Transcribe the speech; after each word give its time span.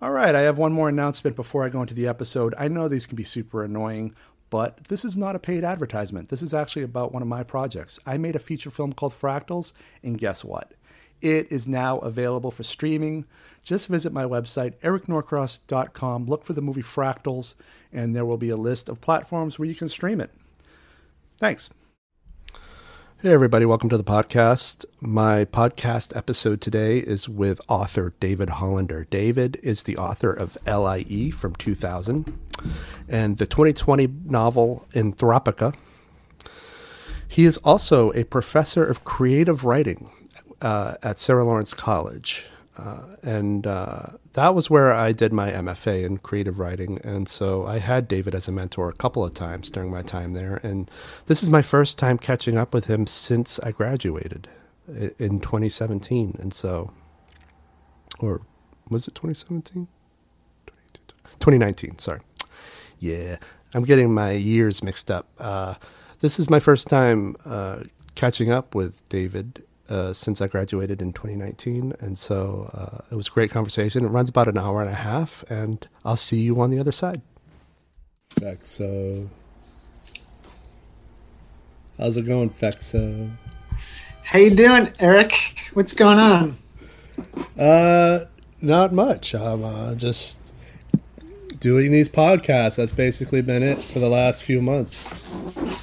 All 0.00 0.12
right, 0.12 0.32
I 0.32 0.42
have 0.42 0.58
one 0.58 0.72
more 0.72 0.88
announcement 0.88 1.34
before 1.34 1.64
I 1.64 1.70
go 1.70 1.80
into 1.80 1.94
the 1.94 2.06
episode. 2.06 2.54
I 2.56 2.68
know 2.68 2.86
these 2.86 3.04
can 3.04 3.16
be 3.16 3.24
super 3.24 3.64
annoying, 3.64 4.14
but 4.48 4.84
this 4.84 5.04
is 5.04 5.16
not 5.16 5.34
a 5.34 5.40
paid 5.40 5.64
advertisement. 5.64 6.28
This 6.28 6.40
is 6.40 6.54
actually 6.54 6.84
about 6.84 7.12
one 7.12 7.20
of 7.20 7.26
my 7.26 7.42
projects. 7.42 7.98
I 8.06 8.16
made 8.16 8.36
a 8.36 8.38
feature 8.38 8.70
film 8.70 8.92
called 8.92 9.12
Fractals, 9.12 9.72
and 10.04 10.16
guess 10.16 10.44
what? 10.44 10.72
It 11.20 11.50
is 11.50 11.66
now 11.66 11.98
available 11.98 12.52
for 12.52 12.62
streaming. 12.62 13.24
Just 13.64 13.88
visit 13.88 14.12
my 14.12 14.22
website, 14.22 14.74
ericnorcross.com, 14.82 16.26
look 16.26 16.44
for 16.44 16.52
the 16.52 16.62
movie 16.62 16.80
Fractals, 16.80 17.54
and 17.92 18.14
there 18.14 18.24
will 18.24 18.36
be 18.36 18.50
a 18.50 18.56
list 18.56 18.88
of 18.88 19.00
platforms 19.00 19.58
where 19.58 19.66
you 19.66 19.74
can 19.74 19.88
stream 19.88 20.20
it. 20.20 20.30
Thanks. 21.38 21.70
Hey, 23.20 23.32
everybody, 23.32 23.64
welcome 23.64 23.88
to 23.88 23.96
the 23.96 24.04
podcast. 24.04 24.84
My 25.00 25.44
podcast 25.44 26.16
episode 26.16 26.60
today 26.60 26.98
is 26.98 27.28
with 27.28 27.60
author 27.66 28.12
David 28.20 28.48
Hollander. 28.48 29.08
David 29.10 29.58
is 29.60 29.82
the 29.82 29.96
author 29.96 30.32
of 30.32 30.56
LIE 30.64 31.32
from 31.34 31.56
2000 31.56 32.38
and 33.08 33.38
the 33.38 33.46
2020 33.46 34.06
novel 34.24 34.86
Anthropica. 34.94 35.74
He 37.26 37.44
is 37.44 37.56
also 37.64 38.12
a 38.12 38.22
professor 38.22 38.86
of 38.86 39.02
creative 39.02 39.64
writing 39.64 40.12
uh, 40.62 40.94
at 41.02 41.18
Sarah 41.18 41.44
Lawrence 41.44 41.74
College. 41.74 42.46
Uh, 42.78 43.02
and 43.22 43.66
uh, 43.66 44.06
that 44.34 44.54
was 44.54 44.70
where 44.70 44.92
I 44.92 45.10
did 45.12 45.32
my 45.32 45.50
MFA 45.50 46.04
in 46.04 46.18
creative 46.18 46.60
writing. 46.60 47.00
And 47.02 47.28
so 47.28 47.66
I 47.66 47.78
had 47.78 48.06
David 48.06 48.34
as 48.34 48.46
a 48.46 48.52
mentor 48.52 48.88
a 48.88 48.94
couple 48.94 49.24
of 49.24 49.34
times 49.34 49.70
during 49.70 49.90
my 49.90 50.02
time 50.02 50.32
there. 50.32 50.60
And 50.62 50.88
this 51.26 51.42
is 51.42 51.50
my 51.50 51.62
first 51.62 51.98
time 51.98 52.18
catching 52.18 52.56
up 52.56 52.72
with 52.72 52.84
him 52.84 53.06
since 53.06 53.58
I 53.60 53.72
graduated 53.72 54.48
in 55.18 55.40
2017. 55.40 56.36
And 56.38 56.54
so, 56.54 56.92
or 58.20 58.42
was 58.88 59.08
it 59.08 59.14
2017? 59.16 59.88
2019, 61.40 61.98
sorry. 61.98 62.20
Yeah, 63.00 63.36
I'm 63.74 63.84
getting 63.84 64.12
my 64.12 64.32
years 64.32 64.82
mixed 64.82 65.10
up. 65.10 65.28
Uh, 65.38 65.74
this 66.20 66.38
is 66.38 66.50
my 66.50 66.60
first 66.60 66.88
time 66.88 67.36
uh, 67.44 67.84
catching 68.14 68.50
up 68.50 68.74
with 68.74 69.08
David 69.08 69.64
uh, 69.88 70.12
since 70.12 70.40
I 70.40 70.46
graduated 70.46 71.00
in 71.02 71.12
2019. 71.12 71.94
And 72.00 72.18
so 72.18 72.70
uh, 72.72 73.04
it 73.10 73.14
was 73.14 73.28
a 73.28 73.30
great 73.30 73.50
conversation. 73.50 74.04
It 74.04 74.08
runs 74.08 74.28
about 74.28 74.48
an 74.48 74.58
hour 74.58 74.80
and 74.80 74.90
a 74.90 74.94
half, 74.94 75.44
and 75.50 75.86
I'll 76.04 76.16
see 76.16 76.40
you 76.40 76.60
on 76.60 76.70
the 76.70 76.78
other 76.78 76.92
side. 76.92 77.22
Fexo. 78.30 79.28
How's 81.98 82.16
it 82.16 82.26
going, 82.26 82.50
Fexo? 82.50 83.30
How 84.22 84.38
you 84.38 84.50
doing, 84.50 84.92
Eric? 85.00 85.32
What's 85.72 85.94
going 85.94 86.18
on? 86.18 86.58
Uh, 87.58 88.26
not 88.60 88.92
much. 88.92 89.34
I'm 89.34 89.64
uh, 89.64 89.94
just 89.94 90.47
doing 91.60 91.92
these 91.92 92.08
podcasts. 92.08 92.76
That's 92.76 92.92
basically 92.92 93.42
been 93.42 93.62
it 93.62 93.82
for 93.82 93.98
the 93.98 94.08
last 94.08 94.42
few 94.42 94.60
months. 94.60 95.08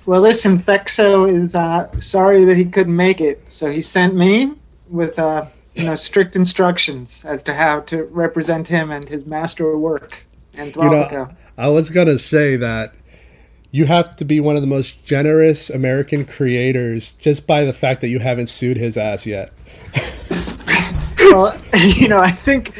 Well, 0.05 0.21
listen, 0.21 0.59
Fexo 0.59 1.31
is 1.31 1.55
uh, 1.55 1.89
sorry 1.99 2.45
that 2.45 2.57
he 2.57 2.65
couldn't 2.65 2.95
make 2.95 3.21
it, 3.21 3.43
so 3.47 3.71
he 3.71 3.81
sent 3.81 4.15
me 4.15 4.53
with 4.89 5.17
uh, 5.19 5.45
you 5.73 5.85
know 5.85 5.95
strict 5.95 6.35
instructions 6.35 7.25
as 7.25 7.43
to 7.43 7.53
how 7.53 7.81
to 7.81 8.03
represent 8.05 8.67
him 8.67 8.91
and 8.91 9.09
his 9.09 9.25
master 9.25 9.77
work, 9.77 10.25
Anthropica. 10.55 11.11
You 11.11 11.17
know, 11.17 11.27
I 11.57 11.67
was 11.69 11.89
gonna 11.89 12.19
say 12.19 12.55
that 12.57 12.93
you 13.71 13.85
have 13.85 14.15
to 14.15 14.25
be 14.25 14.39
one 14.39 14.55
of 14.55 14.61
the 14.61 14.67
most 14.67 15.05
generous 15.05 15.69
American 15.69 16.23
creators 16.25 17.11
just 17.13 17.45
by 17.45 17.65
the 17.65 17.73
fact 17.73 18.01
that 18.01 18.07
you 18.07 18.19
haven't 18.19 18.47
sued 18.47 18.77
his 18.77 18.95
ass 18.95 19.25
yet. 19.25 19.51
well, 21.19 21.59
you 21.75 22.07
know, 22.07 22.19
I 22.19 22.31
think 22.31 22.73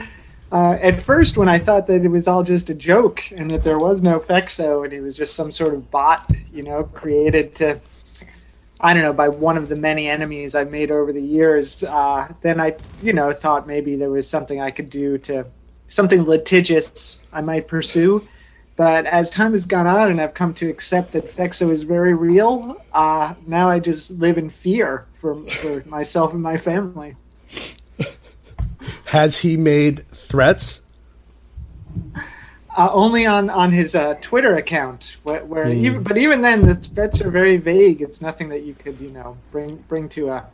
uh, 0.55 0.77
at 0.81 0.95
first, 0.95 1.35
when 1.35 1.49
I 1.49 1.59
thought 1.59 1.85
that 1.87 2.05
it 2.05 2.07
was 2.07 2.29
all 2.29 2.41
just 2.41 2.69
a 2.69 2.73
joke 2.73 3.29
and 3.33 3.51
that 3.51 3.61
there 3.61 3.77
was 3.77 4.01
no 4.01 4.21
Fexo 4.21 4.85
and 4.85 4.93
he 4.93 5.01
was 5.01 5.13
just 5.13 5.35
some 5.35 5.51
sort 5.51 5.73
of 5.73 5.91
bot, 5.91 6.31
you 6.53 6.63
know, 6.63 6.85
created 6.85 7.55
to, 7.55 7.77
I 8.79 8.93
don't 8.93 9.03
know, 9.03 9.11
by 9.11 9.27
one 9.27 9.57
of 9.57 9.67
the 9.67 9.75
many 9.75 10.07
enemies 10.07 10.55
I've 10.55 10.71
made 10.71 10.91
over 10.91 11.11
the 11.11 11.21
years, 11.21 11.83
uh, 11.83 12.31
then 12.41 12.61
I, 12.61 12.77
you 13.01 13.11
know, 13.11 13.33
thought 13.33 13.67
maybe 13.67 13.97
there 13.97 14.09
was 14.09 14.29
something 14.29 14.61
I 14.61 14.71
could 14.71 14.89
do 14.89 15.17
to, 15.27 15.45
something 15.89 16.23
litigious 16.23 17.19
I 17.33 17.41
might 17.41 17.67
pursue. 17.67 18.25
But 18.77 19.07
as 19.07 19.29
time 19.29 19.51
has 19.51 19.65
gone 19.65 19.87
on 19.87 20.09
and 20.09 20.21
I've 20.21 20.35
come 20.35 20.53
to 20.53 20.69
accept 20.69 21.11
that 21.11 21.35
Fexo 21.35 21.69
is 21.69 21.83
very 21.83 22.13
real, 22.13 22.81
uh, 22.93 23.33
now 23.45 23.67
I 23.67 23.79
just 23.79 24.11
live 24.11 24.37
in 24.37 24.49
fear 24.49 25.05
for, 25.15 25.35
for 25.35 25.83
myself 25.85 26.31
and 26.31 26.41
my 26.41 26.55
family. 26.55 27.17
Has 29.07 29.39
he 29.39 29.57
made 29.57 30.05
threats? 30.35 30.81
Uh, 32.77 32.89
only 32.91 33.25
on 33.25 33.49
on 33.49 33.71
his 33.71 33.95
uh, 33.95 34.15
Twitter 34.15 34.57
account, 34.57 35.15
where, 35.23 35.45
where 35.45 35.65
mm. 35.67 35.85
even 35.85 36.03
but 36.03 36.17
even 36.17 36.41
then 36.41 36.65
the 36.65 36.75
threats 36.75 37.21
are 37.21 37.31
very 37.31 37.55
vague. 37.55 38.01
It's 38.01 38.21
nothing 38.21 38.49
that 38.49 38.63
you 38.63 38.73
could 38.73 38.99
you 38.99 39.11
know 39.11 39.37
bring 39.51 39.77
bring 39.87 40.09
to 40.09 40.29
a 40.29 40.45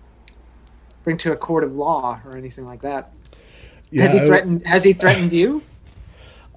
bring 1.03 1.17
to 1.17 1.31
a 1.31 1.35
court 1.35 1.63
of 1.63 1.73
law 1.73 2.21
or 2.23 2.37
anything 2.37 2.65
like 2.65 2.81
that. 2.81 3.11
Yeah, 3.89 4.03
has 4.03 4.13
he 4.13 4.19
threatened? 4.19 4.67
has 4.67 4.83
he 4.83 4.93
threatened 4.93 5.33
you? 5.33 5.63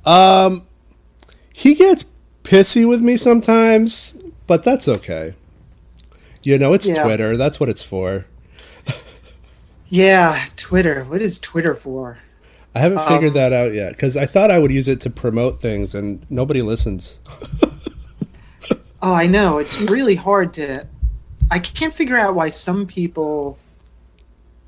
Um, 0.07 0.67
he 1.51 1.75
gets 1.75 2.05
pissy 2.43 2.87
with 2.87 3.01
me 3.01 3.17
sometimes, 3.17 4.19
but 4.47 4.63
that's 4.63 4.87
okay. 4.87 5.33
You 6.43 6.59
know, 6.59 6.75
it's 6.75 6.87
yeah. 6.87 7.03
Twitter. 7.03 7.39
That's 7.39 7.59
what 7.59 7.71
it's 7.71 7.83
for. 7.83 8.27
yeah, 9.89 10.45
Twitter. 10.59 11.05
What 11.05 11.23
is 11.23 11.41
Twitter 11.41 11.75
for? 11.75 12.19
I 12.75 12.81
haven't 12.81 13.07
figured 13.07 13.31
um, 13.31 13.35
that 13.35 13.53
out 13.53 13.73
yet 13.73 13.93
because 13.93 14.17
I 14.17 14.27
thought 14.27 14.51
I 14.51 14.59
would 14.59 14.73
use 14.73 14.89
it 14.89 15.01
to 15.03 15.11
promote 15.11 15.61
things, 15.61 15.95
and 15.95 16.27
nobody 16.29 16.61
listens. 16.61 17.21
oh, 19.03 19.15
I 19.15 19.27
know. 19.27 19.59
It's 19.59 19.81
really 19.81 20.17
hard 20.17 20.55
to. 20.55 20.87
I 21.51 21.61
can't 21.61 21.95
figure 21.95 22.17
out 22.17 22.35
why 22.35 22.49
some 22.49 22.87
people 22.87 23.59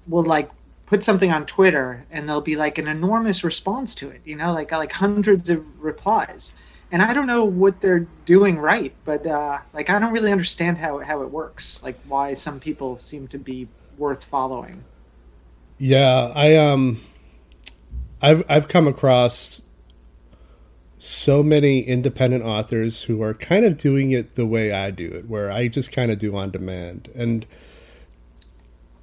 will 0.06 0.22
like 0.22 0.50
put 0.86 1.02
something 1.02 1.32
on 1.32 1.46
Twitter 1.46 2.04
and 2.12 2.28
there'll 2.28 2.40
be 2.40 2.54
like 2.54 2.78
an 2.78 2.86
enormous 2.86 3.42
response 3.42 3.94
to 3.96 4.08
it. 4.08 4.20
You 4.24 4.36
know, 4.36 4.52
like 4.52 4.70
like 4.70 4.92
hundreds 4.92 5.50
of 5.50 5.64
replies, 5.82 6.54
and 6.92 7.02
I 7.02 7.12
don't 7.12 7.26
know 7.26 7.44
what 7.44 7.80
they're 7.80 8.06
doing 8.24 8.56
right, 8.56 8.92
but 9.04 9.26
uh, 9.26 9.58
like 9.72 9.90
I 9.90 9.98
don't 9.98 10.12
really 10.12 10.30
understand 10.30 10.78
how 10.78 10.98
how 10.98 11.22
it 11.22 11.30
works. 11.30 11.82
Like 11.82 11.98
why 12.06 12.34
some 12.34 12.60
people 12.60 12.98
seem 12.98 13.26
to 13.28 13.38
be 13.38 13.66
worth 13.98 14.24
following. 14.24 14.84
Yeah, 15.78 16.32
I 16.34 16.54
um 16.54 17.00
I've 18.22 18.44
I've 18.48 18.68
come 18.68 18.86
across 18.88 19.62
so 20.98 21.42
many 21.42 21.80
independent 21.80 22.44
authors 22.44 23.02
who 23.04 23.22
are 23.22 23.34
kind 23.34 23.64
of 23.64 23.76
doing 23.76 24.10
it 24.10 24.34
the 24.34 24.46
way 24.46 24.72
I 24.72 24.90
do 24.90 25.08
it, 25.08 25.28
where 25.28 25.50
I 25.50 25.68
just 25.68 25.92
kind 25.92 26.10
of 26.10 26.18
do 26.18 26.34
on 26.36 26.50
demand. 26.50 27.08
And 27.14 27.46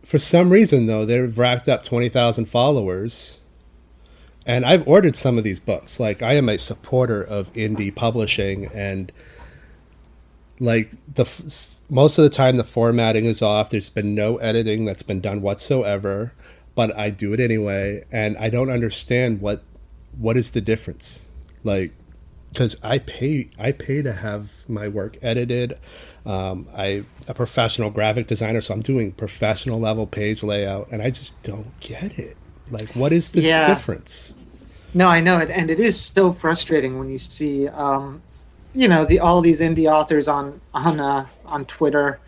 for 0.03 0.17
some 0.17 0.49
reason, 0.49 0.85
though, 0.85 1.05
they've 1.05 1.37
racked 1.37 1.69
up 1.69 1.83
20,000 1.83 2.45
followers. 2.45 3.39
And 4.45 4.65
I've 4.65 4.85
ordered 4.85 5.15
some 5.15 5.37
of 5.37 5.45
these 5.45 5.61
books. 5.61 5.99
Like, 5.99 6.21
I 6.21 6.33
am 6.33 6.49
a 6.49 6.57
supporter 6.57 7.23
of 7.23 7.53
indie 7.53 7.95
publishing, 7.95 8.65
and 8.73 9.09
like 10.59 10.91
the 11.13 11.25
most 11.89 12.17
of 12.17 12.23
the 12.23 12.29
time, 12.29 12.57
the 12.57 12.65
formatting 12.65 13.23
is 13.23 13.41
off. 13.41 13.69
There's 13.69 13.89
been 13.89 14.13
no 14.13 14.37
editing 14.37 14.83
that's 14.83 15.03
been 15.03 15.21
done 15.21 15.41
whatsoever 15.41 16.33
but 16.75 16.95
I 16.95 17.09
do 17.09 17.33
it 17.33 17.39
anyway, 17.39 18.05
and 18.11 18.37
I 18.37 18.49
don't 18.49 18.69
understand 18.69 19.41
what 19.41 19.63
what 20.17 20.37
is 20.37 20.51
the 20.51 20.61
difference, 20.61 21.25
like 21.63 21.93
because 22.49 22.77
I 22.83 22.99
pay 22.99 23.49
I 23.59 23.71
pay 23.71 24.01
to 24.01 24.13
have 24.13 24.51
my 24.67 24.87
work 24.87 25.17
edited. 25.21 25.77
Um, 26.25 26.67
I 26.75 27.03
a 27.27 27.33
professional 27.33 27.89
graphic 27.89 28.27
designer, 28.27 28.61
so 28.61 28.73
I'm 28.73 28.81
doing 28.81 29.11
professional 29.11 29.79
level 29.79 30.07
page 30.07 30.43
layout, 30.43 30.89
and 30.91 31.01
I 31.01 31.09
just 31.09 31.41
don't 31.43 31.77
get 31.79 32.17
it. 32.17 32.37
Like, 32.69 32.95
what 32.95 33.11
is 33.11 33.31
the 33.31 33.41
yeah. 33.41 33.67
difference? 33.67 34.35
No, 34.93 35.07
I 35.07 35.19
know 35.19 35.39
it, 35.39 35.49
and 35.49 35.69
it 35.69 35.79
is 35.79 35.99
so 35.99 36.31
frustrating 36.31 36.99
when 36.99 37.09
you 37.09 37.19
see 37.19 37.67
um, 37.67 38.21
you 38.73 38.87
know 38.87 39.05
the 39.05 39.19
all 39.19 39.41
these 39.41 39.59
indie 39.59 39.91
authors 39.91 40.27
on 40.27 40.61
on 40.73 40.99
uh, 40.99 41.27
on 41.45 41.65
Twitter 41.65 42.19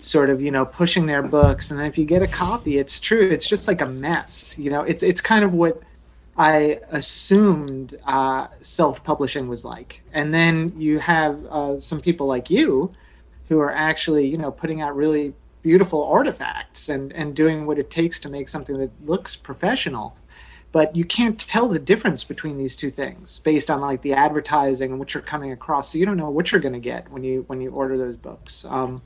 sort 0.00 0.30
of 0.30 0.40
you 0.40 0.50
know 0.50 0.64
pushing 0.64 1.06
their 1.06 1.22
books. 1.22 1.70
And 1.70 1.80
if 1.80 1.98
you 1.98 2.04
get 2.04 2.22
a 2.22 2.26
copy 2.26 2.78
it's 2.78 3.00
true. 3.00 3.28
It's 3.30 3.46
just 3.46 3.68
like 3.68 3.80
a 3.80 3.86
mess 3.86 4.58
you 4.58 4.70
know? 4.70 4.82
It's 4.82 5.02
it's 5.02 5.20
kind 5.20 5.44
of 5.44 5.52
what 5.52 5.82
i 6.36 6.78
assumed 6.92 7.98
uh, 8.06 8.46
self-publishing 8.60 9.48
was 9.48 9.64
like. 9.64 10.02
And 10.12 10.32
then 10.32 10.72
you 10.76 10.98
have 11.00 11.44
uh, 11.46 11.80
some 11.80 12.00
people 12.00 12.26
like 12.26 12.48
you 12.48 12.92
who 13.48 13.58
are 13.58 13.72
actually 13.72 14.26
you 14.26 14.38
know 14.38 14.50
putting 14.50 14.80
out 14.80 14.94
really 14.94 15.34
beautiful 15.62 16.04
artifacts 16.04 16.88
and 16.88 17.12
and 17.12 17.34
doing 17.34 17.66
what 17.66 17.78
it 17.78 17.90
takes 17.90 18.20
to 18.20 18.28
make 18.28 18.48
something 18.48 18.78
that 18.78 18.90
looks 19.04 19.36
professional. 19.36 20.16
But 20.70 20.94
you 20.94 21.04
can't 21.04 21.38
tell 21.38 21.66
the 21.66 21.78
difference 21.78 22.24
between 22.24 22.58
these 22.58 22.76
two 22.76 22.90
things 22.90 23.38
based 23.40 23.70
on 23.70 23.80
like 23.80 24.02
the 24.02 24.12
advertising 24.12 24.90
and 24.90 24.98
what 24.98 25.14
you're 25.14 25.22
coming 25.22 25.50
across. 25.50 25.90
So 25.90 25.98
you 25.98 26.04
don't 26.06 26.18
know 26.18 26.30
what 26.30 26.52
you're 26.52 26.60
going 26.60 26.74
to 26.74 26.80
get 26.80 27.10
when 27.10 27.24
you 27.24 27.44
when 27.48 27.60
you 27.60 27.70
order 27.70 27.96
those 27.96 28.16
books. 28.16 28.64
Um, 28.66 29.02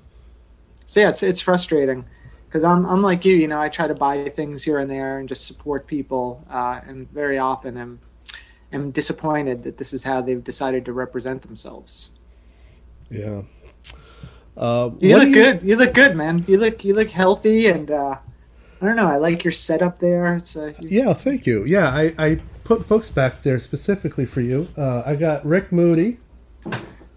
so 0.86 1.00
yeah, 1.00 1.08
it's 1.08 1.22
it's 1.22 1.40
frustrating 1.40 2.04
because 2.46 2.64
I'm 2.64 2.84
I'm 2.86 3.02
like 3.02 3.24
you, 3.24 3.34
you 3.34 3.48
know, 3.48 3.60
I 3.60 3.68
try 3.68 3.86
to 3.86 3.94
buy 3.94 4.28
things 4.28 4.62
here 4.62 4.78
and 4.78 4.90
there 4.90 5.18
and 5.18 5.28
just 5.28 5.46
support 5.46 5.86
people, 5.86 6.44
uh, 6.50 6.80
and 6.86 7.10
very 7.10 7.38
often 7.38 7.76
am 7.76 8.00
am 8.72 8.90
disappointed 8.90 9.62
that 9.62 9.78
this 9.78 9.92
is 9.92 10.04
how 10.04 10.20
they've 10.20 10.42
decided 10.42 10.84
to 10.84 10.92
represent 10.92 11.42
themselves. 11.42 12.10
Yeah. 13.10 13.42
Uh, 14.56 14.90
you 15.00 15.16
look 15.16 15.28
you... 15.28 15.34
good. 15.34 15.62
You 15.62 15.76
look 15.76 15.94
good, 15.94 16.14
man. 16.14 16.44
You 16.46 16.58
look 16.58 16.84
you 16.84 16.94
look 16.94 17.10
healthy, 17.10 17.68
and 17.68 17.90
uh, 17.90 18.18
I 18.80 18.86
don't 18.86 18.96
know. 18.96 19.06
I 19.06 19.16
like 19.16 19.44
your 19.44 19.52
setup 19.52 19.98
there. 19.98 20.42
Uh, 20.56 20.72
yeah, 20.80 21.14
thank 21.14 21.46
you. 21.46 21.64
Yeah, 21.64 21.88
I, 21.88 22.14
I 22.18 22.40
put 22.64 22.88
books 22.88 23.10
back 23.10 23.42
there 23.42 23.58
specifically 23.58 24.26
for 24.26 24.40
you. 24.40 24.68
Uh, 24.76 25.02
I 25.06 25.16
got 25.16 25.44
Rick 25.46 25.72
Moody. 25.72 26.18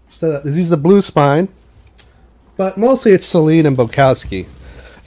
So, 0.08 0.40
he's 0.44 0.70
the 0.70 0.76
blue 0.76 1.02
spine 1.02 1.48
but 2.56 2.76
mostly 2.76 3.12
it's 3.12 3.26
Celine 3.26 3.66
and 3.66 3.76
Bukowski. 3.76 4.46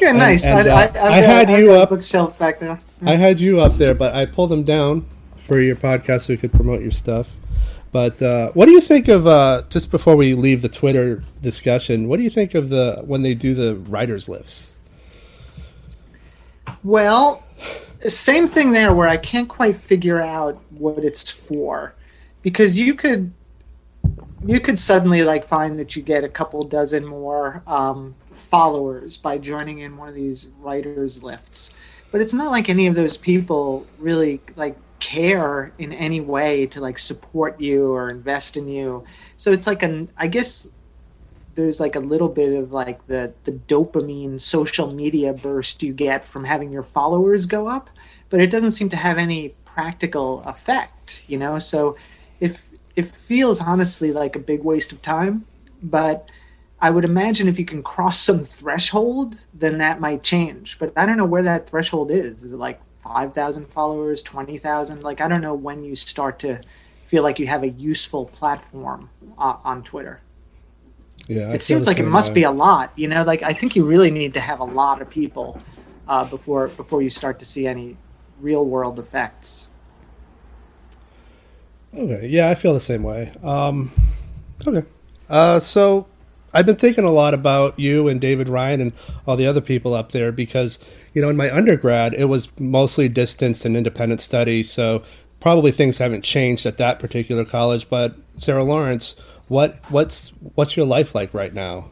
yeah, 0.00 0.12
nice. 0.12 0.44
And, 0.44 0.60
and, 0.60 0.68
uh, 0.68 0.74
I, 0.74 0.98
I, 0.98 1.08
I, 1.08 1.16
had 1.16 1.50
I 1.50 1.58
you 1.58 1.72
up 1.72 1.90
bookshelf 1.90 2.38
back 2.38 2.58
there. 2.58 2.80
I 3.04 3.16
had 3.16 3.40
you 3.40 3.60
up 3.60 3.74
there, 3.74 3.94
but 3.94 4.14
I 4.14 4.26
pulled 4.26 4.50
them 4.50 4.62
down 4.62 5.06
for 5.36 5.60
your 5.60 5.76
podcast 5.76 6.22
so 6.22 6.32
we 6.32 6.36
could 6.36 6.52
promote 6.52 6.82
your 6.82 6.90
stuff. 6.90 7.34
But 7.90 8.22
uh, 8.22 8.52
what 8.52 8.66
do 8.66 8.72
you 8.72 8.80
think 8.80 9.08
of 9.08 9.26
uh, 9.26 9.62
just 9.68 9.90
before 9.90 10.16
we 10.16 10.34
leave 10.34 10.62
the 10.62 10.68
Twitter 10.68 11.22
discussion? 11.42 12.08
What 12.08 12.16
do 12.16 12.22
you 12.22 12.30
think 12.30 12.54
of 12.54 12.70
the 12.70 13.02
when 13.06 13.22
they 13.22 13.34
do 13.34 13.54
the 13.54 13.76
writers 13.76 14.28
lifts? 14.28 14.78
Well, 16.82 17.42
same 18.08 18.46
thing 18.46 18.72
there, 18.72 18.94
where 18.94 19.08
I 19.08 19.18
can't 19.18 19.48
quite 19.48 19.76
figure 19.76 20.20
out 20.20 20.60
what 20.70 21.04
it's 21.04 21.30
for, 21.30 21.94
because 22.40 22.76
you 22.78 22.94
could 22.94 23.32
you 24.44 24.60
could 24.60 24.78
suddenly 24.78 25.22
like 25.22 25.46
find 25.46 25.78
that 25.78 25.94
you 25.94 26.02
get 26.02 26.24
a 26.24 26.28
couple 26.28 26.62
dozen 26.62 27.04
more 27.04 27.62
um, 27.66 28.14
followers 28.34 29.16
by 29.16 29.38
joining 29.38 29.80
in 29.80 29.96
one 29.96 30.08
of 30.08 30.14
these 30.14 30.48
writers 30.60 31.22
lifts. 31.22 31.72
But 32.10 32.20
it's 32.20 32.32
not 32.32 32.50
like 32.50 32.68
any 32.68 32.86
of 32.86 32.94
those 32.94 33.16
people 33.16 33.86
really 33.98 34.40
like 34.56 34.76
care 35.00 35.72
in 35.78 35.92
any 35.92 36.20
way 36.20 36.66
to 36.66 36.80
like 36.80 36.98
support 36.98 37.60
you 37.60 37.92
or 37.92 38.10
invest 38.10 38.56
in 38.56 38.68
you. 38.68 39.04
So 39.36 39.52
it's 39.52 39.66
like 39.66 39.82
an 39.82 40.08
i 40.16 40.26
guess 40.26 40.68
there's 41.54 41.80
like 41.80 41.96
a 41.96 42.00
little 42.00 42.28
bit 42.28 42.52
of 42.54 42.72
like 42.72 43.06
the 43.06 43.32
the 43.44 43.52
dopamine 43.52 44.40
social 44.40 44.92
media 44.92 45.32
burst 45.32 45.82
you 45.82 45.92
get 45.92 46.24
from 46.24 46.44
having 46.44 46.70
your 46.70 46.82
followers 46.82 47.44
go 47.44 47.68
up 47.68 47.90
but 48.30 48.40
it 48.40 48.50
doesn't 48.50 48.70
seem 48.70 48.88
to 48.88 48.96
have 48.96 49.18
any 49.18 49.50
practical 49.64 50.42
effect 50.44 51.24
you 51.28 51.36
know? 51.36 51.58
So 51.58 51.96
if 52.40 52.71
it 52.96 53.06
feels 53.06 53.60
honestly 53.60 54.12
like 54.12 54.36
a 54.36 54.38
big 54.38 54.62
waste 54.62 54.92
of 54.92 55.02
time, 55.02 55.46
but 55.82 56.28
I 56.80 56.90
would 56.90 57.04
imagine 57.04 57.48
if 57.48 57.58
you 57.58 57.64
can 57.64 57.82
cross 57.82 58.18
some 58.18 58.44
threshold, 58.44 59.36
then 59.54 59.78
that 59.78 60.00
might 60.00 60.22
change. 60.22 60.78
But 60.78 60.92
I 60.96 61.06
don't 61.06 61.16
know 61.16 61.24
where 61.24 61.44
that 61.44 61.68
threshold 61.68 62.10
is. 62.10 62.42
Is 62.42 62.52
it 62.52 62.56
like 62.56 62.80
5,000 63.02 63.66
followers, 63.68 64.22
20,000? 64.22 65.02
Like, 65.02 65.20
I 65.20 65.28
don't 65.28 65.40
know 65.40 65.54
when 65.54 65.84
you 65.84 65.94
start 65.94 66.40
to 66.40 66.60
feel 67.06 67.22
like 67.22 67.38
you 67.38 67.46
have 67.46 67.62
a 67.62 67.68
useful 67.68 68.26
platform 68.26 69.10
uh, 69.38 69.56
on 69.64 69.84
Twitter. 69.84 70.20
Yeah, 71.28 71.52
it 71.52 71.62
seems 71.62 71.86
like 71.86 71.98
it 71.98 72.06
must 72.06 72.30
way. 72.30 72.34
be 72.36 72.42
a 72.42 72.50
lot. 72.50 72.92
You 72.96 73.06
know, 73.06 73.22
like 73.22 73.42
I 73.42 73.52
think 73.52 73.76
you 73.76 73.84
really 73.84 74.10
need 74.10 74.34
to 74.34 74.40
have 74.40 74.60
a 74.60 74.64
lot 74.64 75.00
of 75.00 75.08
people 75.08 75.60
uh, 76.08 76.24
before 76.24 76.68
before 76.68 77.00
you 77.00 77.10
start 77.10 77.38
to 77.38 77.44
see 77.44 77.66
any 77.66 77.96
real 78.40 78.64
world 78.64 78.98
effects. 78.98 79.68
Okay, 81.94 82.26
yeah, 82.28 82.48
I 82.48 82.54
feel 82.54 82.72
the 82.72 82.80
same 82.80 83.02
way. 83.02 83.32
Um, 83.42 83.90
okay, 84.66 84.86
uh, 85.28 85.60
so 85.60 86.06
I've 86.54 86.64
been 86.64 86.76
thinking 86.76 87.04
a 87.04 87.10
lot 87.10 87.34
about 87.34 87.78
you 87.78 88.08
and 88.08 88.18
David 88.18 88.48
Ryan 88.48 88.80
and 88.80 88.92
all 89.26 89.36
the 89.36 89.46
other 89.46 89.60
people 89.60 89.92
up 89.92 90.12
there 90.12 90.32
because 90.32 90.78
you 91.12 91.20
know 91.20 91.28
in 91.28 91.36
my 91.36 91.54
undergrad 91.54 92.14
it 92.14 92.26
was 92.26 92.48
mostly 92.58 93.08
distance 93.08 93.66
and 93.66 93.76
independent 93.76 94.22
study, 94.22 94.62
so 94.62 95.02
probably 95.38 95.70
things 95.70 95.98
haven't 95.98 96.22
changed 96.22 96.64
at 96.64 96.78
that 96.78 96.98
particular 96.98 97.44
college. 97.44 97.90
But 97.90 98.14
Sarah 98.38 98.64
Lawrence, 98.64 99.14
what 99.48 99.78
what's 99.90 100.30
what's 100.54 100.78
your 100.78 100.86
life 100.86 101.14
like 101.14 101.34
right 101.34 101.52
now? 101.52 101.90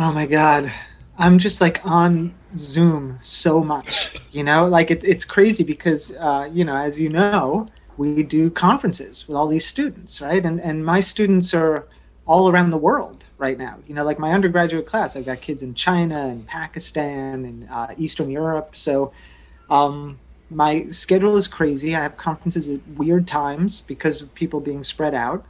Oh 0.00 0.12
my 0.12 0.26
God, 0.26 0.72
I'm 1.16 1.38
just 1.38 1.60
like 1.60 1.80
on 1.86 2.34
Zoom 2.56 3.20
so 3.22 3.62
much, 3.62 4.18
you 4.32 4.42
know, 4.42 4.66
like 4.66 4.90
it, 4.90 5.04
it's 5.04 5.24
crazy 5.24 5.62
because 5.62 6.10
uh, 6.16 6.50
you 6.52 6.64
know 6.64 6.76
as 6.76 6.98
you 6.98 7.08
know 7.08 7.68
we 7.96 8.22
do 8.22 8.50
conferences 8.50 9.26
with 9.26 9.36
all 9.36 9.46
these 9.46 9.66
students, 9.66 10.20
right? 10.20 10.44
And 10.44 10.60
and 10.60 10.84
my 10.84 11.00
students 11.00 11.54
are 11.54 11.86
all 12.26 12.50
around 12.50 12.70
the 12.70 12.76
world 12.76 13.24
right 13.38 13.56
now. 13.56 13.78
You 13.86 13.94
know, 13.94 14.04
like 14.04 14.18
my 14.18 14.32
undergraduate 14.32 14.86
class, 14.86 15.16
I've 15.16 15.26
got 15.26 15.40
kids 15.40 15.62
in 15.62 15.74
China 15.74 16.28
and 16.28 16.46
Pakistan 16.46 17.44
and 17.44 17.68
uh, 17.70 17.88
Eastern 17.96 18.30
Europe. 18.30 18.74
So 18.74 19.12
um, 19.70 20.18
my 20.50 20.86
schedule 20.90 21.36
is 21.36 21.48
crazy. 21.48 21.94
I 21.94 22.02
have 22.02 22.16
conferences 22.16 22.68
at 22.68 22.80
weird 22.96 23.26
times 23.26 23.80
because 23.80 24.22
of 24.22 24.34
people 24.34 24.60
being 24.60 24.82
spread 24.84 25.14
out. 25.14 25.44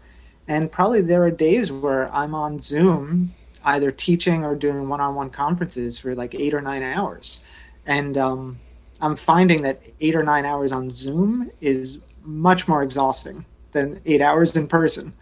And 0.49 0.71
probably 0.71 1.01
there 1.01 1.25
are 1.25 1.31
days 1.31 1.73
where 1.73 2.15
I'm 2.15 2.35
on 2.35 2.61
Zoom, 2.61 3.35
either 3.65 3.91
teaching 3.91 4.45
or 4.45 4.55
doing 4.55 4.89
one 4.89 5.01
on 5.01 5.15
one 5.15 5.31
conferences 5.31 5.99
for 5.99 6.15
like 6.15 6.35
eight 6.35 6.55
or 6.55 6.61
nine 6.61 6.83
hours. 6.83 7.41
And 7.87 8.17
um, 8.17 8.61
I'm 9.01 9.17
finding 9.17 9.63
that 9.63 9.83
eight 10.01 10.15
or 10.15 10.23
nine 10.23 10.45
hours 10.45 10.73
on 10.73 10.91
Zoom 10.91 11.51
is 11.61 12.01
much 12.27 12.69
more 12.69 12.83
exhausting 12.83 13.45
than 13.73 14.01
eight 14.05 14.21
hours 14.21 14.57
in 14.57 14.67
person. 14.67 15.13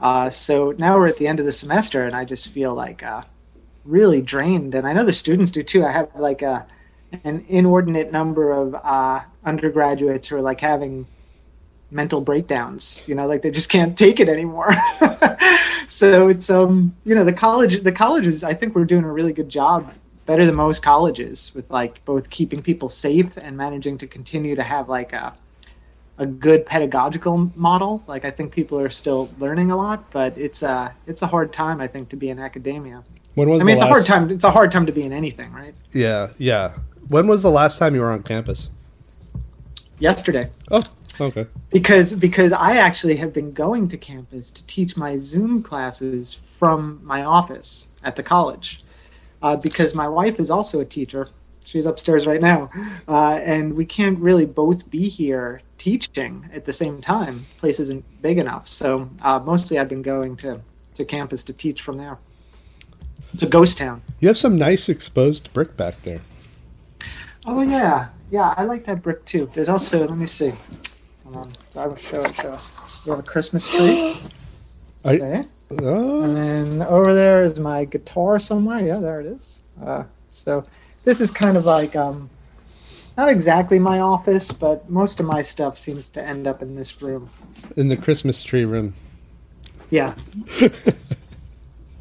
Uh, 0.00 0.28
so 0.30 0.74
now 0.78 0.96
we're 0.96 1.06
at 1.06 1.16
the 1.16 1.26
end 1.26 1.40
of 1.40 1.46
the 1.46 1.52
semester, 1.52 2.04
and 2.04 2.14
I 2.14 2.24
just 2.24 2.52
feel 2.52 2.74
like 2.74 3.02
uh, 3.02 3.22
really 3.84 4.20
drained. 4.20 4.74
And 4.74 4.86
I 4.86 4.92
know 4.92 5.04
the 5.04 5.12
students 5.12 5.52
do 5.52 5.62
too. 5.62 5.84
I 5.84 5.92
have 5.92 6.10
like 6.14 6.42
a 6.42 6.66
an 7.24 7.44
inordinate 7.48 8.10
number 8.10 8.52
of 8.52 8.74
uh, 8.74 9.20
undergraduates 9.44 10.28
who 10.28 10.36
are 10.36 10.42
like 10.42 10.60
having 10.60 11.06
mental 11.90 12.20
breakdowns. 12.20 13.02
You 13.06 13.14
know, 13.14 13.26
like 13.26 13.42
they 13.42 13.50
just 13.50 13.70
can't 13.70 13.96
take 13.96 14.20
it 14.20 14.28
anymore. 14.28 14.74
so 15.88 16.28
it's 16.28 16.50
um, 16.50 16.94
you 17.04 17.14
know, 17.14 17.24
the 17.24 17.32
college, 17.32 17.82
the 17.82 17.92
colleges. 17.92 18.44
I 18.44 18.54
think 18.54 18.74
we're 18.74 18.84
doing 18.84 19.04
a 19.04 19.12
really 19.12 19.32
good 19.32 19.48
job, 19.48 19.92
better 20.26 20.44
than 20.44 20.54
most 20.54 20.82
colleges, 20.82 21.54
with 21.54 21.70
like 21.70 22.04
both 22.04 22.28
keeping 22.28 22.62
people 22.62 22.88
safe 22.88 23.36
and 23.36 23.56
managing 23.56 23.96
to 23.98 24.06
continue 24.06 24.56
to 24.56 24.62
have 24.62 24.88
like 24.88 25.12
a 25.12 25.34
a 26.18 26.26
good 26.26 26.64
pedagogical 26.66 27.50
model. 27.54 28.02
Like 28.06 28.24
I 28.24 28.30
think 28.30 28.52
people 28.52 28.78
are 28.78 28.90
still 28.90 29.28
learning 29.38 29.70
a 29.70 29.76
lot, 29.76 30.10
but 30.10 30.36
it's 30.38 30.62
a 30.62 30.94
it's 31.06 31.22
a 31.22 31.26
hard 31.26 31.52
time 31.52 31.80
I 31.80 31.86
think 31.86 32.08
to 32.10 32.16
be 32.16 32.30
in 32.30 32.38
academia. 32.38 33.04
When 33.34 33.50
was 33.50 33.60
I 33.60 33.64
mean, 33.64 33.74
it's 33.74 33.82
last... 33.82 33.90
a 33.90 33.92
hard 33.92 34.04
time. 34.06 34.30
It's 34.30 34.44
a 34.44 34.50
hard 34.50 34.72
time 34.72 34.86
to 34.86 34.92
be 34.92 35.02
in 35.02 35.12
anything, 35.12 35.52
right? 35.52 35.74
Yeah, 35.92 36.28
yeah. 36.38 36.72
When 37.08 37.26
was 37.26 37.42
the 37.42 37.50
last 37.50 37.78
time 37.78 37.94
you 37.94 38.00
were 38.00 38.10
on 38.10 38.22
campus? 38.22 38.70
Yesterday. 39.98 40.48
Oh, 40.70 40.82
okay. 41.20 41.46
Because 41.70 42.14
because 42.14 42.52
I 42.52 42.76
actually 42.76 43.16
have 43.16 43.32
been 43.32 43.52
going 43.52 43.88
to 43.88 43.98
campus 43.98 44.50
to 44.52 44.66
teach 44.66 44.96
my 44.96 45.16
Zoom 45.16 45.62
classes 45.62 46.34
from 46.34 47.00
my 47.04 47.24
office 47.24 47.88
at 48.04 48.16
the 48.16 48.22
college, 48.22 48.82
uh, 49.42 49.56
because 49.56 49.94
my 49.94 50.08
wife 50.08 50.40
is 50.40 50.50
also 50.50 50.80
a 50.80 50.84
teacher. 50.84 51.28
She's 51.66 51.84
upstairs 51.84 52.26
right 52.26 52.40
now, 52.40 52.70
uh, 53.08 53.40
and 53.42 53.74
we 53.74 53.84
can't 53.84 54.18
really 54.18 54.46
both 54.46 54.88
be 54.88 55.08
here 55.08 55.60
teaching 55.78 56.48
at 56.52 56.64
the 56.64 56.72
same 56.72 57.00
time. 57.00 57.44
The 57.54 57.60
place 57.60 57.80
isn't 57.80 58.04
big 58.22 58.38
enough, 58.38 58.68
so 58.68 59.08
uh, 59.22 59.38
mostly 59.38 59.78
I've 59.78 59.88
been 59.88 60.02
going 60.02 60.36
to 60.38 60.60
to 60.94 61.04
campus 61.04 61.44
to 61.44 61.52
teach 61.52 61.82
from 61.82 61.98
there. 61.98 62.18
It's 63.34 63.42
a 63.42 63.46
ghost 63.46 63.78
town. 63.78 64.02
You 64.20 64.28
have 64.28 64.38
some 64.38 64.56
nice 64.56 64.88
exposed 64.88 65.52
brick 65.52 65.76
back 65.76 66.00
there. 66.02 66.20
Oh 67.44 67.60
yeah, 67.60 68.08
yeah, 68.30 68.54
I 68.56 68.64
like 68.64 68.84
that 68.86 69.02
brick 69.02 69.24
too. 69.24 69.50
There's 69.52 69.68
also 69.68 70.06
let 70.06 70.16
me 70.16 70.26
see. 70.26 70.52
Hold 71.24 71.36
on, 71.36 71.52
I 71.78 71.86
will 71.86 71.96
show 71.96 72.22
it. 72.22 72.34
Show. 72.34 72.58
We 73.04 73.10
have 73.10 73.18
a 73.18 73.22
Christmas 73.22 73.68
tree. 73.68 74.16
I, 75.04 75.18
uh, 75.20 75.44
and 75.70 76.36
then 76.36 76.82
over 76.82 77.12
there 77.12 77.44
is 77.44 77.60
my 77.60 77.84
guitar 77.84 78.38
somewhere. 78.38 78.80
Yeah, 78.80 79.00
there 79.00 79.20
it 79.20 79.26
is. 79.26 79.62
Uh, 79.84 80.04
so 80.30 80.64
this 81.04 81.20
is 81.20 81.30
kind 81.30 81.56
of 81.56 81.64
like 81.64 81.94
um, 81.94 82.30
not 83.16 83.28
exactly 83.28 83.78
my 83.78 84.00
office, 84.00 84.52
but 84.52 84.88
most 84.90 85.20
of 85.20 85.26
my 85.26 85.42
stuff 85.42 85.78
seems 85.78 86.06
to 86.08 86.22
end 86.22 86.46
up 86.46 86.62
in 86.62 86.76
this 86.76 87.00
room. 87.00 87.30
In 87.76 87.88
the 87.88 87.96
Christmas 87.96 88.42
tree 88.42 88.64
room. 88.64 88.94
Yeah. 89.90 90.14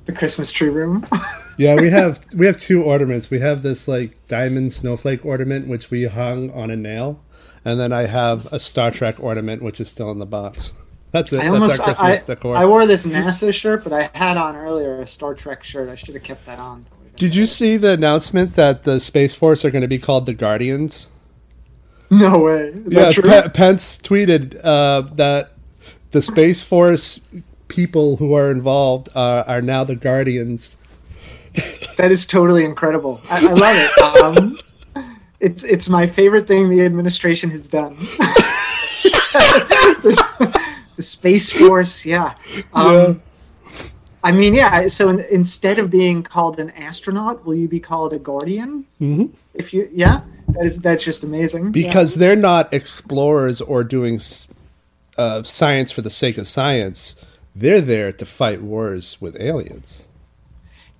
the 0.05 0.11
Christmas 0.13 0.51
tree 0.51 0.69
room. 0.69 1.05
yeah, 1.57 1.75
we 1.75 1.89
have 1.89 2.25
we 2.35 2.45
have 2.45 2.57
two 2.57 2.83
ornaments. 2.83 3.29
We 3.29 3.39
have 3.39 3.61
this 3.61 3.87
like 3.87 4.15
diamond 4.27 4.73
snowflake 4.73 5.25
ornament 5.25 5.67
which 5.67 5.91
we 5.91 6.05
hung 6.05 6.51
on 6.51 6.69
a 6.69 6.75
nail, 6.75 7.23
and 7.63 7.79
then 7.79 7.93
I 7.93 8.07
have 8.07 8.51
a 8.51 8.59
Star 8.59 8.91
Trek 8.91 9.15
ornament 9.19 9.61
which 9.61 9.79
is 9.79 9.89
still 9.89 10.11
in 10.11 10.19
the 10.19 10.25
box. 10.25 10.73
That's 11.11 11.31
it. 11.31 11.37
I 11.37 11.43
That's 11.43 11.53
almost 11.53 11.79
our 11.79 11.85
Christmas 11.85 12.19
I, 12.19 12.25
decor. 12.25 12.57
I 12.57 12.65
wore 12.65 12.85
this 12.85 13.05
NASA 13.05 13.53
shirt, 13.53 13.83
but 13.83 13.93
I 13.93 14.09
had 14.13 14.37
on 14.37 14.55
earlier 14.55 15.01
a 15.01 15.07
Star 15.07 15.33
Trek 15.33 15.63
shirt. 15.63 15.87
I 15.87 15.95
should 15.95 16.13
have 16.15 16.23
kept 16.23 16.45
that 16.45 16.59
on. 16.59 16.85
Did 17.17 17.35
you 17.35 17.45
see 17.45 17.77
the 17.77 17.91
announcement 17.91 18.55
that 18.55 18.83
the 18.83 18.99
Space 18.99 19.33
Force 19.33 19.63
are 19.63 19.71
going 19.71 19.83
to 19.83 19.87
be 19.87 19.99
called 19.99 20.25
the 20.25 20.33
Guardians? 20.33 21.09
No 22.09 22.39
way. 22.39 22.73
Is 22.85 22.93
yeah, 22.93 23.03
that 23.03 23.13
true? 23.13 23.23
Pe- 23.23 23.49
Pence 23.49 23.97
tweeted 23.97 24.59
uh, 24.63 25.01
that 25.15 25.53
the 26.11 26.21
Space 26.21 26.61
Force 26.61 27.21
people 27.67 28.17
who 28.17 28.33
are 28.33 28.51
involved 28.51 29.09
uh, 29.15 29.43
are 29.47 29.61
now 29.61 29.83
the 29.83 29.95
Guardians. 29.95 30.77
That 31.95 32.11
is 32.11 32.25
totally 32.25 32.65
incredible. 32.65 33.21
I, 33.29 33.37
I 33.37 33.53
love 33.53 33.77
it. 33.77 33.97
Um, 34.01 34.57
it's 35.39 35.63
it's 35.63 35.87
my 35.87 36.05
favorite 36.05 36.45
thing 36.45 36.69
the 36.69 36.83
administration 36.83 37.49
has 37.51 37.69
done. 37.69 37.95
the, 40.03 40.61
the 40.97 41.03
Space 41.03 41.53
Force, 41.53 42.05
yeah. 42.05 42.33
Um, 42.73 43.21
I 44.25 44.31
mean, 44.31 44.55
yeah. 44.55 44.87
So 44.87 45.09
in, 45.09 45.19
instead 45.29 45.77
of 45.77 45.91
being 45.91 46.23
called 46.23 46.59
an 46.59 46.71
astronaut, 46.71 47.45
will 47.45 47.53
you 47.53 47.67
be 47.67 47.79
called 47.79 48.11
a 48.11 48.17
guardian? 48.17 48.83
Mm-hmm. 48.99 49.27
If 49.53 49.71
you, 49.71 49.87
yeah, 49.93 50.21
that 50.47 50.65
is 50.65 50.79
that's 50.79 51.03
just 51.03 51.23
amazing. 51.23 51.71
Because 51.71 52.15
they're 52.15 52.35
not 52.35 52.73
explorers 52.73 53.61
or 53.61 53.83
doing 53.83 54.19
uh, 55.15 55.43
science 55.43 55.91
for 55.91 56.01
the 56.01 56.09
sake 56.09 56.39
of 56.39 56.47
science. 56.47 57.15
They're 57.55 57.81
there 57.81 58.11
to 58.13 58.25
fight 58.25 58.63
wars 58.63 59.21
with 59.21 59.39
aliens. 59.39 60.07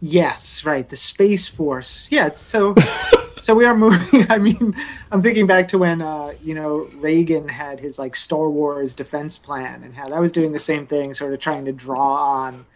Yes, 0.02 0.64
right. 0.64 0.88
The 0.88 0.96
Space 0.96 1.48
Force. 1.48 2.08
Yeah. 2.12 2.32
So 2.34 2.76
so 3.40 3.56
we 3.56 3.66
are 3.66 3.76
moving. 3.76 4.28
I 4.30 4.38
mean, 4.38 4.76
I'm 5.12 5.24
thinking 5.24 5.48
back 5.48 5.68
to 5.70 5.80
when 5.80 6.04
uh, 6.04 6.34
you 6.44 6.54
know 6.54 6.88
Reagan 6.94 7.48
had 7.48 7.80
his 7.80 7.98
like 7.98 8.16
Star 8.16 8.52
Wars 8.52 8.94
defense 8.94 9.40
plan, 9.40 9.82
and 9.84 9.96
how 9.96 10.10
that 10.10 10.22
was 10.22 10.32
doing 10.32 10.52
the 10.52 10.60
same 10.60 10.86
thing, 10.86 11.16
sort 11.16 11.34
of 11.34 11.40
trying 11.40 11.66
to 11.66 11.72
draw 11.72 12.44
on 12.44 12.68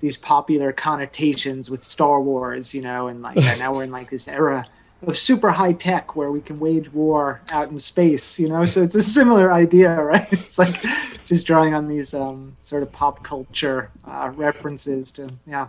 these 0.00 0.16
popular 0.16 0.72
connotations 0.72 1.70
with 1.70 1.82
Star 1.82 2.20
Wars, 2.20 2.74
you 2.74 2.82
know, 2.82 3.08
and 3.08 3.22
like 3.22 3.36
now 3.36 3.74
we're 3.74 3.84
in 3.84 3.90
like 3.90 4.10
this 4.10 4.28
era 4.28 4.66
of 5.06 5.16
super 5.16 5.50
high 5.50 5.72
tech 5.72 6.16
where 6.16 6.30
we 6.30 6.40
can 6.40 6.58
wage 6.58 6.92
war 6.92 7.40
out 7.50 7.70
in 7.70 7.78
space, 7.78 8.38
you 8.40 8.48
know. 8.48 8.64
So 8.66 8.82
it's 8.82 8.94
a 8.94 9.02
similar 9.02 9.52
idea, 9.52 9.94
right? 10.02 10.28
It's 10.32 10.58
like 10.58 10.82
just 11.26 11.46
drawing 11.46 11.74
on 11.74 11.88
these 11.88 12.14
um, 12.14 12.56
sort 12.58 12.82
of 12.82 12.92
pop 12.92 13.22
culture 13.22 13.90
uh, 14.04 14.32
references 14.34 15.12
to 15.12 15.30
yeah. 15.46 15.68